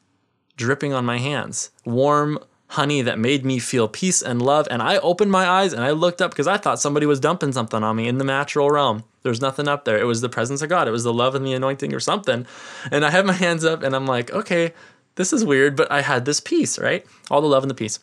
dripping 0.58 0.94
on 0.94 1.06
my 1.06 1.18
hands. 1.18 1.72
Warm 1.86 2.40
honey 2.68 3.02
that 3.02 3.20
made 3.20 3.46
me 3.46 3.60
feel 3.60 3.88
peace 3.88 4.22
and 4.22 4.42
love. 4.42 4.68
And 4.72 4.82
I 4.82 4.98
opened 4.98 5.32
my 5.32 5.48
eyes 5.48 5.74
and 5.74 5.84
I 5.84 5.92
looked 5.92 6.22
up 6.22 6.32
because 6.32 6.48
I 6.48 6.58
thought 6.58 6.80
somebody 6.80 7.06
was 7.06 7.20
dumping 7.20 7.52
something 7.52 7.84
on 7.84 7.96
me 7.96 8.08
in 8.08 8.18
the 8.18 8.24
natural 8.24 8.70
realm. 8.70 9.04
There 9.24 9.30
was 9.30 9.42
nothing 9.42 9.68
up 9.68 9.86
there. 9.86 9.98
It 9.98 10.06
was 10.06 10.22
the 10.22 10.30
presence 10.30 10.62
of 10.62 10.70
God. 10.70 10.88
It 10.88 10.92
was 10.92 11.04
the 11.04 11.14
love 11.14 11.36
and 11.36 11.46
the 11.46 11.54
anointing 11.54 11.94
or 11.94 12.00
something. 12.00 12.46
And 12.92 13.06
I 13.06 13.12
have 13.12 13.26
my 13.26 13.34
hands 13.34 13.64
up 13.64 13.84
and 13.84 13.96
I'm 13.96 14.08
like, 14.08 14.32
okay, 14.32 14.74
this 15.16 15.32
is 15.32 15.46
weird, 15.46 15.76
but 15.76 15.92
I 15.92 16.02
had 16.02 16.26
this 16.26 16.40
peace, 16.40 16.78
right? 16.78 17.06
All 17.32 17.42
the 17.42 17.48
love 17.48 17.64
and 17.64 17.70
the 17.70 17.76
peace. 17.76 18.00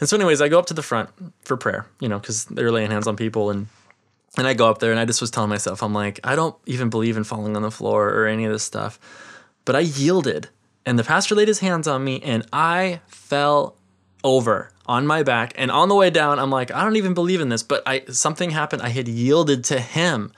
And 0.00 0.08
so, 0.08 0.16
anyways, 0.16 0.40
I 0.40 0.48
go 0.48 0.58
up 0.58 0.66
to 0.66 0.74
the 0.74 0.82
front 0.82 1.10
for 1.42 1.56
prayer, 1.56 1.86
you 2.00 2.08
know, 2.08 2.18
because 2.18 2.44
they're 2.46 2.72
laying 2.72 2.90
hands 2.90 3.06
on 3.06 3.16
people 3.16 3.50
and 3.50 3.68
and 4.36 4.46
I 4.46 4.52
go 4.52 4.68
up 4.68 4.80
there 4.80 4.90
and 4.90 5.00
I 5.00 5.06
just 5.06 5.22
was 5.22 5.30
telling 5.30 5.48
myself, 5.48 5.82
I'm 5.82 5.94
like, 5.94 6.20
I 6.22 6.36
don't 6.36 6.54
even 6.66 6.90
believe 6.90 7.16
in 7.16 7.24
falling 7.24 7.56
on 7.56 7.62
the 7.62 7.70
floor 7.70 8.10
or 8.10 8.26
any 8.26 8.44
of 8.44 8.52
this 8.52 8.64
stuff. 8.64 8.98
But 9.64 9.76
I 9.76 9.80
yielded 9.80 10.50
and 10.84 10.98
the 10.98 11.04
pastor 11.04 11.34
laid 11.34 11.48
his 11.48 11.60
hands 11.60 11.88
on 11.88 12.04
me 12.04 12.20
and 12.20 12.46
I 12.52 13.00
fell 13.06 13.75
over 14.26 14.70
on 14.86 15.06
my 15.06 15.22
back 15.22 15.52
and 15.56 15.70
on 15.70 15.88
the 15.88 15.94
way 15.94 16.10
down 16.10 16.38
I'm 16.38 16.50
like 16.50 16.72
I 16.72 16.82
don't 16.82 16.96
even 16.96 17.14
believe 17.14 17.40
in 17.40 17.48
this 17.48 17.62
but 17.62 17.82
I 17.86 18.02
something 18.08 18.50
happened. 18.50 18.82
I 18.82 18.88
had 18.88 19.06
yielded 19.06 19.64
to 19.64 19.80
him. 19.80 20.32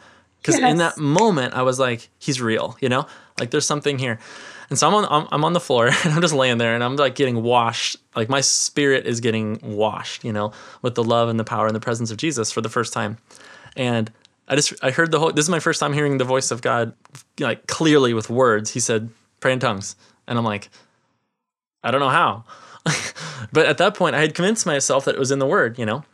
Cuz 0.45 0.57
in 0.57 0.77
that 0.77 0.99
moment 0.99 1.55
I 1.55 1.63
was 1.63 1.79
like 1.79 2.11
he's 2.19 2.41
real 2.41 2.77
you 2.81 2.89
know? 2.89 3.07
Like 3.41 3.51
there's 3.51 3.67
something 3.67 3.99
here. 3.99 4.19
And 4.69 4.79
so 4.79 4.87
I'm 4.87 4.95
on 4.95 5.07
I'm, 5.11 5.29
I'm 5.33 5.45
on 5.45 5.55
the 5.55 5.61
floor 5.61 5.87
and 6.05 6.13
I'm 6.13 6.21
just 6.21 6.35
laying 6.35 6.59
there 6.59 6.75
and 6.75 6.85
I'm 6.85 6.97
like 6.97 7.15
getting 7.15 7.43
washed. 7.43 7.97
Like 8.15 8.29
my 8.29 8.43
spirit 8.43 9.07
is 9.07 9.21
getting 9.21 9.59
washed 9.63 10.23
you 10.23 10.33
know 10.33 10.53
with 10.83 10.95
the 10.95 11.05
love 11.05 11.31
and 11.31 11.41
the 11.41 11.45
power 11.45 11.67
and 11.67 11.75
the 11.75 11.81
presence 11.81 12.11
of 12.11 12.19
Jesus 12.19 12.53
for 12.53 12.61
the 12.61 12.69
first 12.69 12.93
time. 12.93 13.17
And 13.75 14.13
I 14.47 14.55
just 14.55 14.75
I 14.85 14.91
heard 14.91 15.11
the 15.13 15.19
whole 15.19 15.33
this 15.33 15.47
is 15.47 15.51
my 15.51 15.61
first 15.61 15.81
time 15.81 15.95
hearing 15.95 16.19
the 16.19 16.25
voice 16.25 16.51
of 16.51 16.61
God 16.61 16.93
like 17.41 17.67
clearly 17.67 18.13
with 18.13 18.29
words. 18.29 18.71
He 18.71 18.81
said 18.81 19.09
pray 19.41 19.53
in 19.53 19.61
tongues. 19.61 19.97
And 20.27 20.39
I'm 20.39 20.45
like, 20.45 20.69
I 21.83 21.91
don't 21.91 22.01
know 22.01 22.09
how. 22.09 22.45
but 23.53 23.67
at 23.67 23.79
that 23.79 23.95
point, 23.95 24.15
I 24.15 24.21
had 24.21 24.35
convinced 24.35 24.67
myself 24.67 25.05
that 25.05 25.15
it 25.15 25.19
was 25.19 25.31
in 25.31 25.39
the 25.39 25.47
word, 25.47 25.79
you 25.79 25.87
know? 25.87 26.05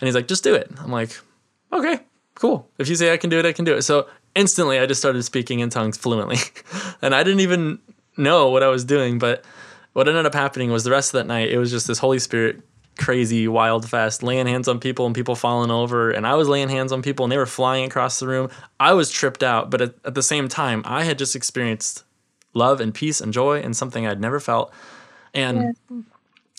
And 0.00 0.06
he's 0.08 0.14
like, 0.14 0.28
just 0.28 0.44
do 0.44 0.54
it. 0.54 0.70
I'm 0.78 0.90
like, 0.90 1.18
okay, 1.72 2.00
cool. 2.34 2.68
If 2.78 2.88
you 2.88 2.96
say 2.96 3.12
I 3.12 3.16
can 3.16 3.30
do 3.30 3.38
it, 3.38 3.46
I 3.46 3.52
can 3.52 3.64
do 3.64 3.74
it. 3.74 3.82
So 3.82 4.08
instantly, 4.34 4.78
I 4.78 4.86
just 4.86 5.00
started 5.00 5.22
speaking 5.22 5.60
in 5.60 5.70
tongues 5.70 5.96
fluently. 5.96 6.38
and 7.02 7.14
I 7.14 7.22
didn't 7.22 7.40
even 7.40 7.78
know 8.16 8.50
what 8.50 8.62
I 8.62 8.68
was 8.68 8.84
doing. 8.84 9.18
But 9.18 9.44
what 9.92 10.08
ended 10.08 10.26
up 10.26 10.34
happening 10.34 10.70
was 10.70 10.84
the 10.84 10.90
rest 10.90 11.14
of 11.14 11.18
that 11.18 11.26
night, 11.26 11.50
it 11.50 11.58
was 11.58 11.70
just 11.70 11.86
this 11.86 11.98
Holy 11.98 12.18
Spirit 12.18 12.60
crazy 12.98 13.48
wild 13.48 13.88
fest 13.88 14.22
laying 14.22 14.46
hands 14.46 14.68
on 14.68 14.78
people 14.78 15.06
and 15.06 15.14
people 15.14 15.34
falling 15.34 15.70
over 15.70 16.10
and 16.10 16.26
i 16.26 16.34
was 16.34 16.46
laying 16.46 16.68
hands 16.68 16.92
on 16.92 17.00
people 17.00 17.24
and 17.24 17.32
they 17.32 17.38
were 17.38 17.46
flying 17.46 17.86
across 17.86 18.20
the 18.20 18.26
room 18.26 18.50
i 18.78 18.92
was 18.92 19.10
tripped 19.10 19.42
out 19.42 19.70
but 19.70 19.80
at, 19.80 19.94
at 20.04 20.14
the 20.14 20.22
same 20.22 20.46
time 20.46 20.82
i 20.84 21.02
had 21.02 21.16
just 21.16 21.34
experienced 21.34 22.04
love 22.54 22.80
and 22.80 22.94
peace 22.94 23.20
and 23.20 23.32
joy 23.32 23.60
and 23.60 23.76
something 23.76 24.06
I'd 24.06 24.20
never 24.20 24.40
felt. 24.40 24.72
And 25.34 25.76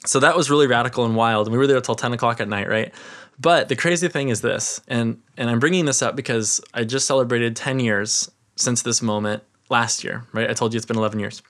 so 0.05 0.19
that 0.19 0.35
was 0.35 0.49
really 0.49 0.67
radical 0.67 1.05
and 1.05 1.15
wild. 1.15 1.47
And 1.47 1.51
we 1.51 1.57
were 1.57 1.67
there 1.67 1.79
till 1.81 1.95
10 1.95 2.13
o'clock 2.13 2.39
at 2.39 2.47
night, 2.47 2.67
right? 2.67 2.93
But 3.39 3.69
the 3.69 3.75
crazy 3.75 4.07
thing 4.07 4.29
is 4.29 4.41
this, 4.41 4.81
and, 4.87 5.21
and 5.37 5.49
I'm 5.49 5.59
bringing 5.59 5.85
this 5.85 6.01
up 6.01 6.15
because 6.15 6.61
I 6.73 6.83
just 6.83 7.07
celebrated 7.07 7.55
10 7.55 7.79
years 7.79 8.29
since 8.55 8.81
this 8.81 9.01
moment 9.01 9.43
last 9.69 10.03
year, 10.03 10.25
right? 10.33 10.49
I 10.49 10.53
told 10.53 10.73
you 10.73 10.77
it's 10.77 10.85
been 10.85 10.97
11 10.97 11.19
years. 11.19 11.41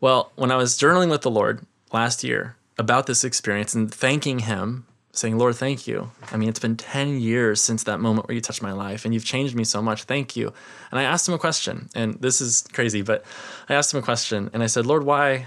Well, 0.00 0.32
when 0.36 0.50
I 0.50 0.56
was 0.56 0.78
journaling 0.78 1.10
with 1.10 1.22
the 1.22 1.30
Lord 1.30 1.64
last 1.92 2.24
year 2.24 2.56
about 2.78 3.06
this 3.06 3.24
experience 3.24 3.74
and 3.74 3.92
thanking 3.92 4.40
Him, 4.40 4.86
saying, 5.12 5.38
Lord, 5.38 5.54
thank 5.54 5.86
you. 5.86 6.10
I 6.32 6.36
mean, 6.36 6.48
it's 6.48 6.58
been 6.58 6.76
10 6.76 7.20
years 7.20 7.60
since 7.60 7.84
that 7.84 8.00
moment 8.00 8.26
where 8.26 8.34
you 8.34 8.40
touched 8.40 8.62
my 8.62 8.72
life 8.72 9.04
and 9.04 9.14
you've 9.14 9.24
changed 9.24 9.54
me 9.54 9.64
so 9.64 9.80
much. 9.80 10.04
Thank 10.04 10.36
you. 10.36 10.52
And 10.90 10.98
I 10.98 11.04
asked 11.04 11.28
Him 11.28 11.34
a 11.34 11.38
question, 11.38 11.88
and 11.94 12.14
this 12.20 12.40
is 12.40 12.64
crazy, 12.72 13.02
but 13.02 13.24
I 13.68 13.74
asked 13.74 13.94
Him 13.94 14.00
a 14.00 14.02
question 14.02 14.50
and 14.52 14.62
I 14.62 14.66
said, 14.66 14.86
Lord, 14.86 15.04
why? 15.04 15.46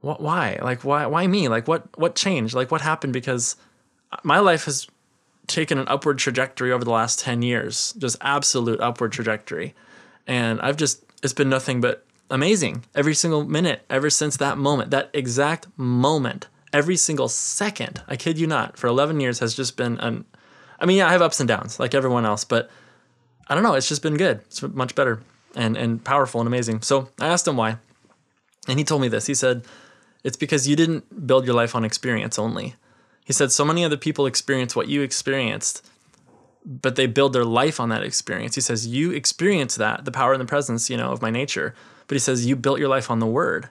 Wh- 0.00 0.20
why? 0.20 0.58
Like, 0.62 0.84
why? 0.84 1.06
Why 1.06 1.26
me? 1.26 1.48
Like, 1.48 1.68
what? 1.68 1.98
What 1.98 2.14
changed? 2.14 2.54
Like, 2.54 2.70
what 2.70 2.80
happened? 2.80 3.12
Because 3.12 3.56
my 4.22 4.38
life 4.38 4.64
has 4.64 4.86
taken 5.46 5.78
an 5.78 5.88
upward 5.88 6.18
trajectory 6.18 6.70
over 6.70 6.84
the 6.84 6.90
last 6.90 7.18
ten 7.18 7.42
years, 7.42 7.94
just 7.98 8.16
absolute 8.20 8.80
upward 8.80 9.12
trajectory, 9.12 9.74
and 10.26 10.60
I've 10.60 10.76
just 10.76 11.04
it's 11.22 11.32
been 11.32 11.48
nothing 11.48 11.80
but 11.80 12.04
amazing 12.30 12.84
every 12.94 13.14
single 13.14 13.44
minute 13.44 13.82
ever 13.88 14.10
since 14.10 14.36
that 14.36 14.58
moment, 14.58 14.90
that 14.90 15.10
exact 15.14 15.66
moment, 15.76 16.46
every 16.72 16.96
single 16.96 17.28
second. 17.28 18.02
I 18.06 18.16
kid 18.16 18.38
you 18.38 18.46
not, 18.46 18.76
for 18.76 18.86
eleven 18.86 19.20
years 19.20 19.38
has 19.40 19.54
just 19.54 19.76
been 19.76 19.98
an. 19.98 20.24
I 20.80 20.86
mean, 20.86 20.98
yeah, 20.98 21.08
I 21.08 21.12
have 21.12 21.22
ups 21.22 21.40
and 21.40 21.48
downs 21.48 21.80
like 21.80 21.94
everyone 21.94 22.24
else, 22.24 22.44
but 22.44 22.70
I 23.48 23.54
don't 23.54 23.64
know. 23.64 23.74
It's 23.74 23.88
just 23.88 24.02
been 24.02 24.16
good. 24.16 24.40
It's 24.46 24.62
much 24.62 24.94
better 24.94 25.22
and 25.56 25.76
and 25.76 26.04
powerful 26.04 26.40
and 26.40 26.46
amazing. 26.46 26.82
So 26.82 27.08
I 27.20 27.26
asked 27.26 27.48
him 27.48 27.56
why, 27.56 27.78
and 28.68 28.78
he 28.78 28.84
told 28.84 29.00
me 29.00 29.08
this. 29.08 29.26
He 29.26 29.34
said 29.34 29.64
it's 30.24 30.36
because 30.36 30.68
you 30.68 30.76
didn't 30.76 31.26
build 31.26 31.46
your 31.46 31.54
life 31.54 31.74
on 31.74 31.84
experience 31.84 32.38
only. 32.38 32.74
He 33.24 33.32
said, 33.32 33.52
So 33.52 33.64
many 33.64 33.84
other 33.84 33.96
people 33.96 34.26
experience 34.26 34.74
what 34.74 34.88
you 34.88 35.02
experienced, 35.02 35.86
but 36.64 36.96
they 36.96 37.06
build 37.06 37.32
their 37.32 37.44
life 37.44 37.78
on 37.78 37.88
that 37.90 38.02
experience. 38.02 38.54
He 38.54 38.60
says, 38.60 38.86
You 38.86 39.12
experience 39.12 39.76
that, 39.76 40.04
the 40.04 40.12
power 40.12 40.32
and 40.32 40.40
the 40.40 40.46
presence, 40.46 40.90
you 40.90 40.96
know, 40.96 41.12
of 41.12 41.22
my 41.22 41.30
nature. 41.30 41.74
But 42.06 42.14
he 42.14 42.20
says, 42.20 42.46
You 42.46 42.56
built 42.56 42.78
your 42.78 42.88
life 42.88 43.10
on 43.10 43.18
the 43.18 43.26
word. 43.26 43.68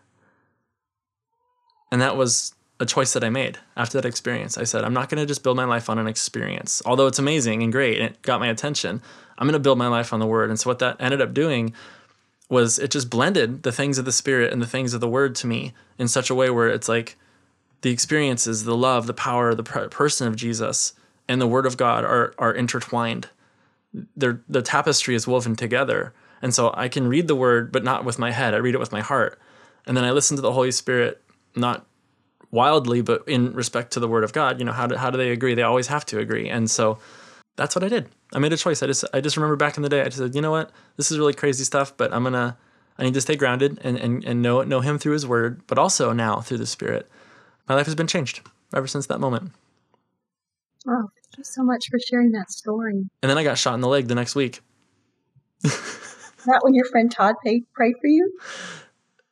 And 1.92 2.02
that 2.02 2.18
was 2.18 2.54
a 2.80 2.86
choice 2.86 3.14
that 3.14 3.24
I 3.24 3.30
made 3.30 3.58
after 3.76 4.00
that 4.00 4.08
experience. 4.08 4.58
I 4.58 4.64
said, 4.64 4.84
I'm 4.84 4.94
not 4.94 5.10
going 5.10 5.20
to 5.20 5.26
just 5.26 5.44
build 5.44 5.58
my 5.58 5.66
life 5.66 5.90
on 5.90 5.98
an 5.98 6.08
experience, 6.08 6.82
although 6.86 7.08
it's 7.08 7.20
amazing 7.20 7.64
and 7.64 7.72
great 7.72 8.00
and 8.00 8.12
it 8.12 8.22
got 8.22 8.40
my 8.40 8.48
attention. 8.48 9.02
I'm 9.38 9.48
going 9.48 9.54
to 9.54 9.60
build 9.60 9.78
my 9.78 9.88
life 9.88 10.14
on 10.14 10.20
the 10.20 10.28
word. 10.28 10.50
And 10.50 10.60
so 10.60 10.70
what 10.70 10.80
that 10.80 10.98
ended 11.00 11.22
up 11.22 11.34
doing 11.34 11.74
was 12.50 12.80
it 12.80 12.92
just 12.92 13.10
blended 13.10 13.64
the 13.64 13.72
things 13.72 13.98
of 13.98 14.06
the 14.06 14.12
spirit 14.12 14.54
and 14.54 14.62
the 14.62 14.68
things 14.68 14.94
of 14.94 15.02
the 15.02 15.10
word 15.10 15.36
to 15.36 15.48
me 15.48 15.74
in 15.98 16.08
such 16.08 16.30
a 16.30 16.36
way 16.36 16.50
where 16.50 16.70
it's 16.70 16.88
like 16.88 17.18
the 17.82 17.92
experiences, 17.92 18.64
the 18.64 18.78
love, 18.78 19.08
the 19.08 19.14
power, 19.14 19.54
the 19.54 19.64
person 19.64 20.28
of 20.28 20.36
Jesus 20.36 20.94
and 21.28 21.42
the 21.42 21.48
word 21.48 21.66
of 21.66 21.78
God 21.78 22.04
are 22.06 22.34
are 22.38 22.54
intertwined. 22.54 23.30
They're, 24.16 24.42
the 24.48 24.62
tapestry 24.62 25.16
is 25.16 25.28
woven 25.28 25.56
together. 25.56 26.14
And 26.42 26.54
so 26.54 26.72
I 26.76 26.88
can 26.88 27.08
read 27.08 27.28
the 27.28 27.36
word, 27.36 27.72
but 27.72 27.84
not 27.84 28.06
with 28.06 28.20
my 28.20 28.32
head. 28.32 28.54
I 28.54 28.58
read 28.58 28.76
it 28.76 28.80
with 28.80 28.92
my 28.92 29.02
heart. 29.02 29.40
And 29.88 29.98
then 29.98 30.04
I 30.04 30.12
listen 30.12 30.36
to 30.36 30.42
the 30.42 30.52
Holy 30.52 30.72
Spirit, 30.72 31.24
not 31.56 31.86
wildly, 32.52 33.02
but 33.02 33.28
in 33.28 33.54
respect 33.54 33.92
to 33.94 34.00
the 34.00 34.08
word 34.08 34.24
of 34.24 34.34
God. 34.34 34.60
You 34.60 34.66
know, 34.66 34.72
how 34.72 34.88
do, 34.88 34.96
how 34.96 35.10
do 35.10 35.18
they 35.18 35.32
agree? 35.32 35.56
They 35.56 35.64
always 35.64 35.88
have 35.88 36.06
to 36.08 36.20
agree. 36.20 36.48
And 36.48 36.70
so 36.70 37.00
that's 37.58 37.76
what 37.76 37.84
I 37.84 37.90
did. 37.90 38.08
I 38.34 38.40
made 38.40 38.54
a 38.54 38.58
choice. 38.58 38.82
I 38.82 38.88
just 38.88 39.04
I 39.14 39.20
just 39.20 39.36
remember 39.36 39.56
back 39.56 39.76
in 39.76 39.84
the 39.84 39.90
day, 39.90 40.02
I 40.02 40.06
just 40.06 40.18
said, 40.18 40.36
you 40.36 40.42
know 40.42 40.52
what, 40.52 40.72
this 40.96 41.12
is 41.12 41.18
really 41.18 41.34
crazy 41.34 41.64
stuff, 41.64 41.96
but 41.98 42.14
I'm 42.14 42.24
gonna 42.24 42.58
I 42.98 43.04
need 43.04 43.14
to 43.16 43.22
stay 43.22 43.36
grounded 43.36 43.80
and 43.84 43.98
and, 43.98 44.24
and 44.24 44.42
know 44.42 44.62
know 44.64 44.80
Him 44.80 44.98
through 44.98 45.14
His 45.14 45.28
Word, 45.28 45.62
but 45.68 45.78
also 45.78 46.14
now 46.14 46.40
through 46.40 46.60
the 46.60 46.66
Spirit. 46.66 47.10
My 47.68 47.76
life 47.76 47.86
has 47.86 47.96
been 47.96 48.08
changed 48.08 48.42
ever 48.74 48.88
since 48.88 49.08
that 49.08 49.20
moment. 49.20 49.52
Oh, 50.88 51.10
thank 51.16 51.38
you 51.38 51.44
so 51.44 51.64
much 51.64 51.90
for 51.90 52.00
sharing 52.00 52.32
that 52.32 52.50
story. 52.50 53.10
And 53.22 53.30
then 53.30 53.38
I 53.38 53.44
got 53.44 53.58
shot 53.58 53.74
in 53.74 53.82
the 53.82 53.90
leg 53.90 54.08
the 54.08 54.16
next 54.16 54.36
week. 54.36 54.62
that 55.64 56.60
when 56.62 56.74
your 56.74 56.86
friend 56.86 57.12
Todd 57.12 57.36
paid, 57.44 57.66
prayed 57.74 57.96
for 58.00 58.08
you? 58.08 58.40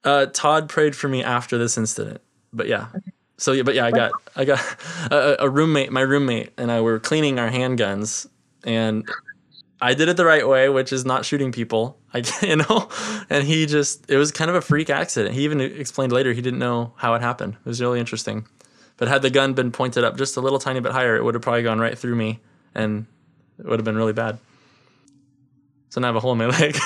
Uh, 0.03 0.25
Todd 0.25 0.67
prayed 0.67 0.95
for 0.95 1.07
me 1.07 1.23
after 1.23 1.57
this 1.57 1.77
incident, 1.77 2.21
but 2.51 2.67
yeah. 2.67 2.87
Okay. 2.95 3.11
So 3.37 3.51
yeah, 3.51 3.63
but 3.63 3.75
yeah, 3.75 3.85
I 3.85 3.91
got 3.91 4.11
I 4.35 4.45
got 4.45 4.59
a, 5.11 5.45
a 5.45 5.49
roommate, 5.49 5.91
my 5.91 6.01
roommate, 6.01 6.51
and 6.57 6.71
I 6.71 6.81
were 6.81 6.99
cleaning 6.99 7.39
our 7.39 7.49
handguns, 7.49 8.27
and 8.63 9.07
I 9.81 9.93
did 9.93 10.07
it 10.07 10.17
the 10.17 10.25
right 10.25 10.47
way, 10.47 10.69
which 10.69 10.93
is 10.93 11.05
not 11.05 11.25
shooting 11.25 11.51
people. 11.51 11.97
I 12.13 12.23
you 12.41 12.57
know, 12.57 12.89
and 13.29 13.43
he 13.43 13.65
just 13.65 14.09
it 14.09 14.17
was 14.17 14.31
kind 14.31 14.49
of 14.49 14.55
a 14.55 14.61
freak 14.61 14.89
accident. 14.89 15.35
He 15.35 15.43
even 15.43 15.59
explained 15.59 16.11
later 16.11 16.33
he 16.33 16.41
didn't 16.41 16.59
know 16.59 16.93
how 16.97 17.13
it 17.13 17.21
happened. 17.21 17.53
It 17.53 17.65
was 17.67 17.81
really 17.81 17.99
interesting. 17.99 18.47
But 18.97 19.09
had 19.09 19.21
the 19.21 19.29
gun 19.29 19.53
been 19.53 19.71
pointed 19.71 20.05
up 20.05 20.17
just 20.17 20.37
a 20.37 20.41
little 20.41 20.59
tiny 20.59 20.79
bit 20.79 20.93
higher, 20.93 21.17
it 21.17 21.23
would 21.23 21.33
have 21.35 21.41
probably 21.41 21.63
gone 21.63 21.79
right 21.79 21.97
through 21.97 22.15
me, 22.15 22.39
and 22.73 23.05
it 23.59 23.65
would 23.65 23.79
have 23.79 23.83
been 23.83 23.97
really 23.97 24.13
bad. 24.13 24.39
So 25.89 25.99
now 25.99 26.07
I 26.07 26.09
have 26.09 26.15
a 26.15 26.19
hole 26.21 26.31
in 26.31 26.37
my 26.37 26.45
leg. 26.59 26.77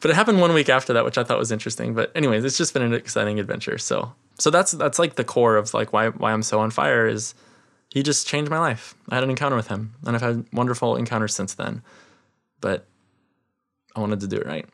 but 0.00 0.10
it 0.10 0.14
happened 0.14 0.40
one 0.40 0.54
week 0.54 0.70
after 0.70 0.94
that, 0.94 1.04
which 1.04 1.18
I 1.18 1.24
thought 1.24 1.38
was 1.38 1.52
interesting. 1.52 1.94
But 1.94 2.10
anyways, 2.14 2.44
it's 2.44 2.56
just 2.56 2.72
been 2.72 2.82
an 2.82 2.94
exciting 2.94 3.38
adventure. 3.38 3.76
So 3.76 4.12
so 4.40 4.50
that's 4.50 4.72
that's 4.72 4.98
like 4.98 5.16
the 5.16 5.24
core 5.24 5.56
of 5.56 5.74
like 5.74 5.92
why 5.92 6.08
why 6.08 6.32
I'm 6.32 6.42
so 6.42 6.60
on 6.60 6.70
fire 6.70 7.06
is 7.06 7.34
he 7.90 8.02
just 8.02 8.26
changed 8.26 8.50
my 8.50 8.58
life. 8.58 8.94
I 9.08 9.16
had 9.16 9.24
an 9.24 9.30
encounter 9.30 9.56
with 9.56 9.68
him, 9.68 9.94
and 10.06 10.16
I've 10.16 10.22
had 10.22 10.46
wonderful 10.52 10.96
encounters 10.96 11.34
since 11.34 11.54
then. 11.54 11.82
But 12.60 12.86
I 13.96 14.00
wanted 14.00 14.20
to 14.20 14.28
do 14.28 14.36
it 14.36 14.46
right. 14.46 14.66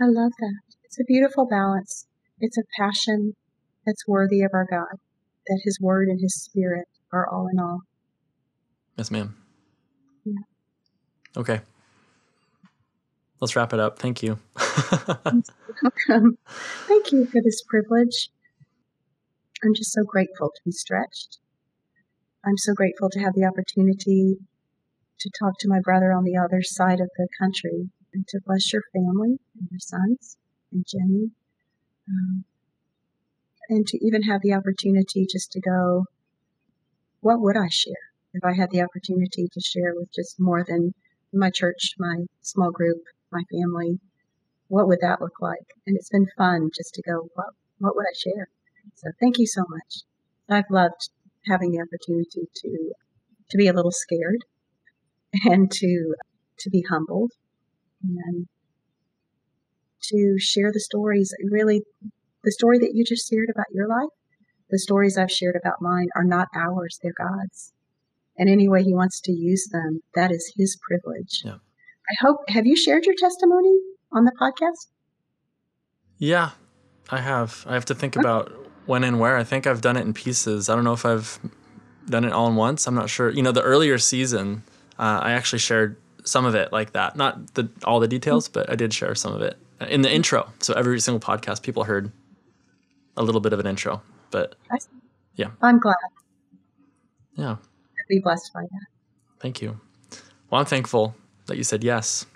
I 0.00 0.06
love 0.06 0.32
that. 0.38 0.54
It's 0.84 0.98
a 0.98 1.04
beautiful 1.04 1.46
balance. 1.46 2.06
It's 2.40 2.58
a 2.58 2.62
passion 2.78 3.34
that's 3.86 4.06
worthy 4.08 4.42
of 4.42 4.50
our 4.54 4.66
God, 4.68 4.98
that 5.46 5.60
His 5.62 5.78
Word 5.80 6.08
and 6.08 6.20
His 6.20 6.34
Spirit 6.34 6.88
are 7.12 7.28
all 7.28 7.48
in 7.52 7.60
all. 7.60 7.80
Yes, 8.96 9.10
ma'am. 9.10 9.36
Yeah. 10.24 10.32
Okay. 11.36 11.60
Let's 13.42 13.56
wrap 13.56 13.72
it 13.72 13.80
up. 13.80 13.98
Thank 13.98 14.22
you. 14.22 14.38
welcome. 14.54 16.38
Thank 16.86 17.10
you 17.10 17.26
for 17.26 17.42
this 17.42 17.60
privilege. 17.68 18.30
I'm 19.64 19.74
just 19.74 19.92
so 19.92 20.04
grateful 20.04 20.50
to 20.54 20.60
be 20.64 20.70
stretched. 20.70 21.38
I'm 22.46 22.56
so 22.56 22.72
grateful 22.72 23.10
to 23.10 23.18
have 23.18 23.34
the 23.34 23.44
opportunity 23.44 24.36
to 25.18 25.30
talk 25.40 25.54
to 25.58 25.68
my 25.68 25.80
brother 25.82 26.12
on 26.12 26.22
the 26.22 26.36
other 26.36 26.62
side 26.62 27.00
of 27.00 27.10
the 27.16 27.26
country 27.36 27.90
and 28.14 28.24
to 28.28 28.38
bless 28.46 28.72
your 28.72 28.82
family 28.94 29.38
and 29.58 29.68
your 29.72 29.80
sons 29.80 30.36
and 30.70 30.86
Jenny. 30.86 31.32
Um, 32.08 32.44
and 33.68 33.84
to 33.88 34.06
even 34.06 34.22
have 34.22 34.42
the 34.42 34.54
opportunity 34.54 35.26
just 35.28 35.50
to 35.50 35.60
go, 35.60 36.04
what 37.18 37.40
would 37.40 37.56
I 37.56 37.66
share 37.70 38.12
if 38.34 38.44
I 38.44 38.54
had 38.54 38.70
the 38.70 38.82
opportunity 38.82 39.48
to 39.52 39.60
share 39.60 39.94
with 39.96 40.14
just 40.14 40.36
more 40.38 40.62
than 40.64 40.94
my 41.32 41.50
church, 41.50 41.94
my 41.98 42.26
small 42.40 42.70
group, 42.70 42.98
my 43.32 43.42
family, 43.50 43.98
what 44.68 44.86
would 44.88 45.00
that 45.00 45.20
look 45.20 45.40
like? 45.40 45.74
And 45.86 45.96
it's 45.96 46.10
been 46.10 46.26
fun 46.36 46.70
just 46.74 46.94
to 46.94 47.02
go, 47.02 47.28
what, 47.34 47.48
what 47.78 47.96
would 47.96 48.06
I 48.06 48.16
share? 48.16 48.48
So 48.94 49.10
thank 49.20 49.38
you 49.38 49.46
so 49.46 49.64
much. 49.68 50.02
I've 50.48 50.70
loved 50.70 51.10
having 51.46 51.72
the 51.72 51.80
opportunity 51.80 52.48
to 52.54 52.92
to 53.50 53.56
be 53.56 53.68
a 53.68 53.72
little 53.72 53.92
scared 53.92 54.44
and 55.44 55.70
to 55.70 56.14
to 56.58 56.70
be 56.70 56.84
humbled 56.88 57.32
and 58.02 58.46
to 60.02 60.36
share 60.38 60.70
the 60.72 60.80
stories 60.80 61.34
really 61.50 61.82
the 62.44 62.52
story 62.52 62.78
that 62.78 62.92
you 62.94 63.04
just 63.04 63.28
shared 63.28 63.48
about 63.50 63.66
your 63.72 63.88
life 63.88 64.10
the 64.70 64.78
stories 64.78 65.16
i've 65.16 65.30
shared 65.30 65.56
about 65.60 65.80
mine 65.80 66.08
are 66.16 66.24
not 66.24 66.48
ours 66.54 66.98
they're 67.02 67.12
god's 67.16 67.72
and 68.36 68.48
any 68.48 68.68
way 68.68 68.82
he 68.82 68.94
wants 68.94 69.20
to 69.20 69.32
use 69.32 69.68
them 69.72 70.00
that 70.14 70.30
is 70.30 70.52
his 70.56 70.78
privilege 70.88 71.42
yeah. 71.44 71.56
I 72.12 72.14
hope, 72.20 72.40
have 72.48 72.66
you 72.66 72.76
shared 72.76 73.06
your 73.06 73.14
testimony 73.16 73.78
on 74.12 74.24
the 74.24 74.32
podcast? 74.32 74.88
Yeah, 76.18 76.50
I 77.10 77.20
have. 77.20 77.64
I 77.66 77.74
have 77.74 77.86
to 77.86 77.94
think 77.94 78.16
about 78.16 78.52
when 78.84 79.02
and 79.02 79.18
where. 79.18 79.38
I 79.38 79.44
think 79.44 79.66
I've 79.66 79.80
done 79.80 79.96
it 79.96 80.02
in 80.02 80.12
pieces. 80.12 80.68
I 80.68 80.74
don't 80.74 80.84
know 80.84 80.92
if 80.92 81.06
I've 81.06 81.38
done 82.06 82.24
it 82.24 82.32
all 82.32 82.48
in 82.48 82.56
once. 82.56 82.86
I'm 82.86 82.94
not 82.94 83.08
sure. 83.08 83.30
You 83.30 83.42
know, 83.42 83.50
the 83.52 83.62
earlier 83.62 83.96
season, 83.96 84.62
uh, 84.98 85.20
I 85.22 85.32
actually 85.32 85.60
shared 85.60 85.96
some 86.24 86.44
of 86.44 86.54
it 86.54 86.70
like 86.70 86.92
that. 86.92 87.16
Not 87.16 87.54
the 87.54 87.70
all 87.84 87.98
the 87.98 88.08
details, 88.08 88.46
but 88.46 88.68
I 88.68 88.76
did 88.76 88.92
share 88.92 89.14
some 89.14 89.32
of 89.32 89.40
it 89.40 89.56
in 89.88 90.02
the 90.02 90.12
intro. 90.12 90.52
So 90.58 90.74
every 90.74 91.00
single 91.00 91.20
podcast, 91.20 91.62
people 91.62 91.84
heard 91.84 92.12
a 93.16 93.22
little 93.22 93.40
bit 93.40 93.54
of 93.54 93.60
an 93.60 93.66
intro. 93.66 94.02
But 94.30 94.54
yeah, 95.36 95.50
I'm 95.62 95.78
glad. 95.78 95.96
Yeah, 97.36 97.52
I'd 97.52 98.08
be 98.08 98.18
blessed 98.18 98.52
by 98.52 98.62
that. 98.62 98.86
Thank 99.40 99.62
you. 99.62 99.80
Well, 100.50 100.60
I'm 100.60 100.66
thankful 100.66 101.16
that 101.46 101.56
you 101.56 101.64
said 101.64 101.84
yes 101.84 102.26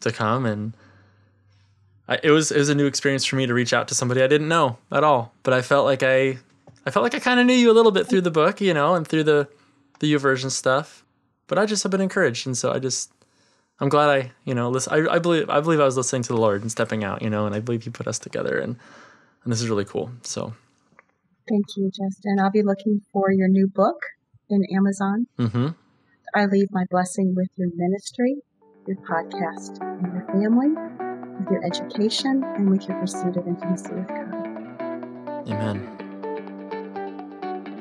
to 0.00 0.12
come 0.12 0.46
and 0.46 0.74
I, 2.08 2.18
it 2.22 2.30
was 2.30 2.50
it 2.50 2.58
was 2.58 2.68
a 2.68 2.74
new 2.74 2.86
experience 2.86 3.24
for 3.24 3.36
me 3.36 3.46
to 3.46 3.54
reach 3.54 3.72
out 3.72 3.88
to 3.88 3.94
somebody 3.94 4.22
I 4.22 4.26
didn't 4.26 4.48
know 4.48 4.78
at 4.92 5.02
all, 5.04 5.32
but 5.42 5.52
I 5.52 5.62
felt 5.62 5.84
like 5.84 6.02
I 6.02 6.38
I 6.84 6.90
felt 6.90 7.02
like 7.02 7.14
I 7.14 7.18
kind 7.18 7.40
of 7.40 7.46
knew 7.46 7.54
you 7.54 7.70
a 7.70 7.74
little 7.74 7.90
bit 7.90 8.06
through 8.06 8.20
the 8.20 8.30
book, 8.30 8.60
you 8.60 8.72
know, 8.72 8.94
and 8.94 9.06
through 9.06 9.24
the 9.24 9.48
the 9.98 10.12
YouVersion 10.12 10.50
stuff. 10.50 11.04
But 11.48 11.58
I 11.58 11.66
just 11.66 11.82
have 11.82 11.90
been 11.90 12.00
encouraged, 12.00 12.46
and 12.46 12.56
so 12.56 12.72
I 12.72 12.78
just 12.78 13.10
I'm 13.80 13.88
glad 13.88 14.08
I 14.08 14.32
you 14.44 14.54
know 14.54 14.70
listen. 14.70 14.92
I, 14.92 15.14
I 15.14 15.18
believe 15.18 15.50
I 15.50 15.60
believe 15.60 15.80
I 15.80 15.84
was 15.84 15.96
listening 15.96 16.22
to 16.22 16.32
the 16.32 16.40
Lord 16.40 16.62
and 16.62 16.70
stepping 16.70 17.02
out, 17.02 17.22
you 17.22 17.30
know, 17.30 17.46
and 17.46 17.54
I 17.54 17.60
believe 17.60 17.82
He 17.82 17.90
put 17.90 18.06
us 18.06 18.18
together, 18.18 18.58
and 18.58 18.76
and 19.42 19.52
this 19.52 19.60
is 19.60 19.68
really 19.68 19.84
cool. 19.84 20.10
So 20.22 20.54
thank 21.48 21.64
you, 21.76 21.90
Justin. 21.90 22.38
I'll 22.40 22.50
be 22.50 22.62
looking 22.62 23.00
for 23.12 23.32
your 23.32 23.48
new 23.48 23.66
book 23.66 23.98
in 24.48 24.64
Amazon. 24.72 25.26
Mm-hmm. 25.38 25.68
I 26.34 26.46
leave 26.46 26.68
my 26.70 26.84
blessing 26.90 27.34
with 27.36 27.48
your 27.56 27.68
ministry, 27.74 28.36
your 28.86 28.96
podcast, 28.98 29.80
and 29.80 30.12
your 30.12 30.24
family, 30.32 30.68
with 31.38 31.50
your 31.50 31.64
education, 31.64 32.44
and 32.56 32.70
with 32.70 32.86
your 32.88 32.98
pursuit 33.00 33.36
of 33.36 33.46
intimacy 33.46 33.92
with 33.94 34.08
God. 34.08 34.34
Amen. 35.48 35.86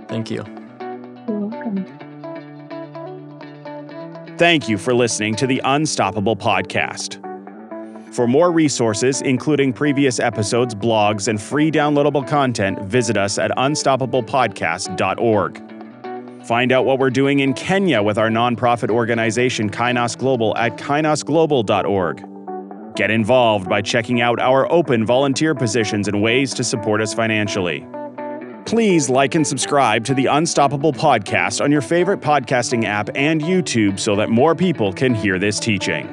Thank 0.07 0.30
you. 0.31 0.45
You're 1.27 1.47
welcome. 1.47 1.85
Thank 4.38 4.69
you 4.69 4.77
for 4.77 4.93
listening 4.93 5.35
to 5.35 5.47
the 5.47 5.61
Unstoppable 5.63 6.35
Podcast. 6.35 7.22
For 8.13 8.27
more 8.27 8.51
resources, 8.51 9.22
including 9.22 9.73
previous 9.73 10.19
episodes, 10.22 10.73
blogs, 10.73 11.27
and 11.27 11.41
free 11.41 11.69
downloadable 11.72 12.26
content, 12.26 12.81
visit 12.84 13.17
us 13.17 13.38
at 13.38 13.51
unstoppablepodcast.org. 13.51 15.74
Find 16.45 16.72
out 16.72 16.85
what 16.85 16.99
we're 16.99 17.09
doing 17.09 17.39
in 17.39 17.55
Kenya 17.55 18.03
with 18.03 18.19
our 18.19 18.30
nonprofit 18.30 18.91
organization 18.91 19.67
Kainos 19.67 20.15
Global 20.15 20.55
at 20.57 20.77
kainosglobal.org. 20.77 22.95
Get 22.95 23.09
involved 23.09 23.67
by 23.67 23.81
checking 23.81 24.22
out 24.22 24.39
our 24.39 24.72
open 24.72 25.07
volunteer 25.07 25.55
positions 25.55 26.07
and 26.07 26.22
ways 26.22 26.53
to 26.53 26.63
support 26.63 27.01
us 27.01 27.15
financially. 27.15 27.88
Please 28.67 29.09
like 29.09 29.34
and 29.34 29.45
subscribe 29.45 30.05
to 30.05 30.13
the 30.13 30.27
Unstoppable 30.27 30.93
Podcast 30.93 31.63
on 31.63 31.72
your 31.72 31.81
favorite 31.81 32.22
podcasting 32.22 32.85
app 32.85 33.09
and 33.15 33.41
YouTube 33.41 33.99
so 33.99 34.15
that 34.15 34.30
more 34.30 34.53
people 34.53 34.93
can 34.93 35.15
hear 35.15 35.39
this 35.39 35.59
teaching. 35.59 36.07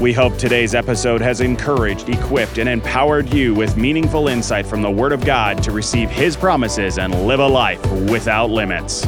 We 0.00 0.14
hope 0.14 0.38
today's 0.38 0.74
episode 0.74 1.20
has 1.20 1.42
encouraged, 1.42 2.08
equipped, 2.08 2.56
and 2.56 2.70
empowered 2.70 3.34
you 3.34 3.54
with 3.54 3.76
meaningful 3.76 4.28
insight 4.28 4.64
from 4.64 4.80
the 4.80 4.90
Word 4.90 5.12
of 5.12 5.26
God 5.26 5.62
to 5.64 5.72
receive 5.72 6.08
His 6.08 6.38
promises 6.38 6.98
and 6.98 7.26
live 7.26 7.40
a 7.40 7.46
life 7.46 7.84
without 8.10 8.48
limits. 8.48 9.06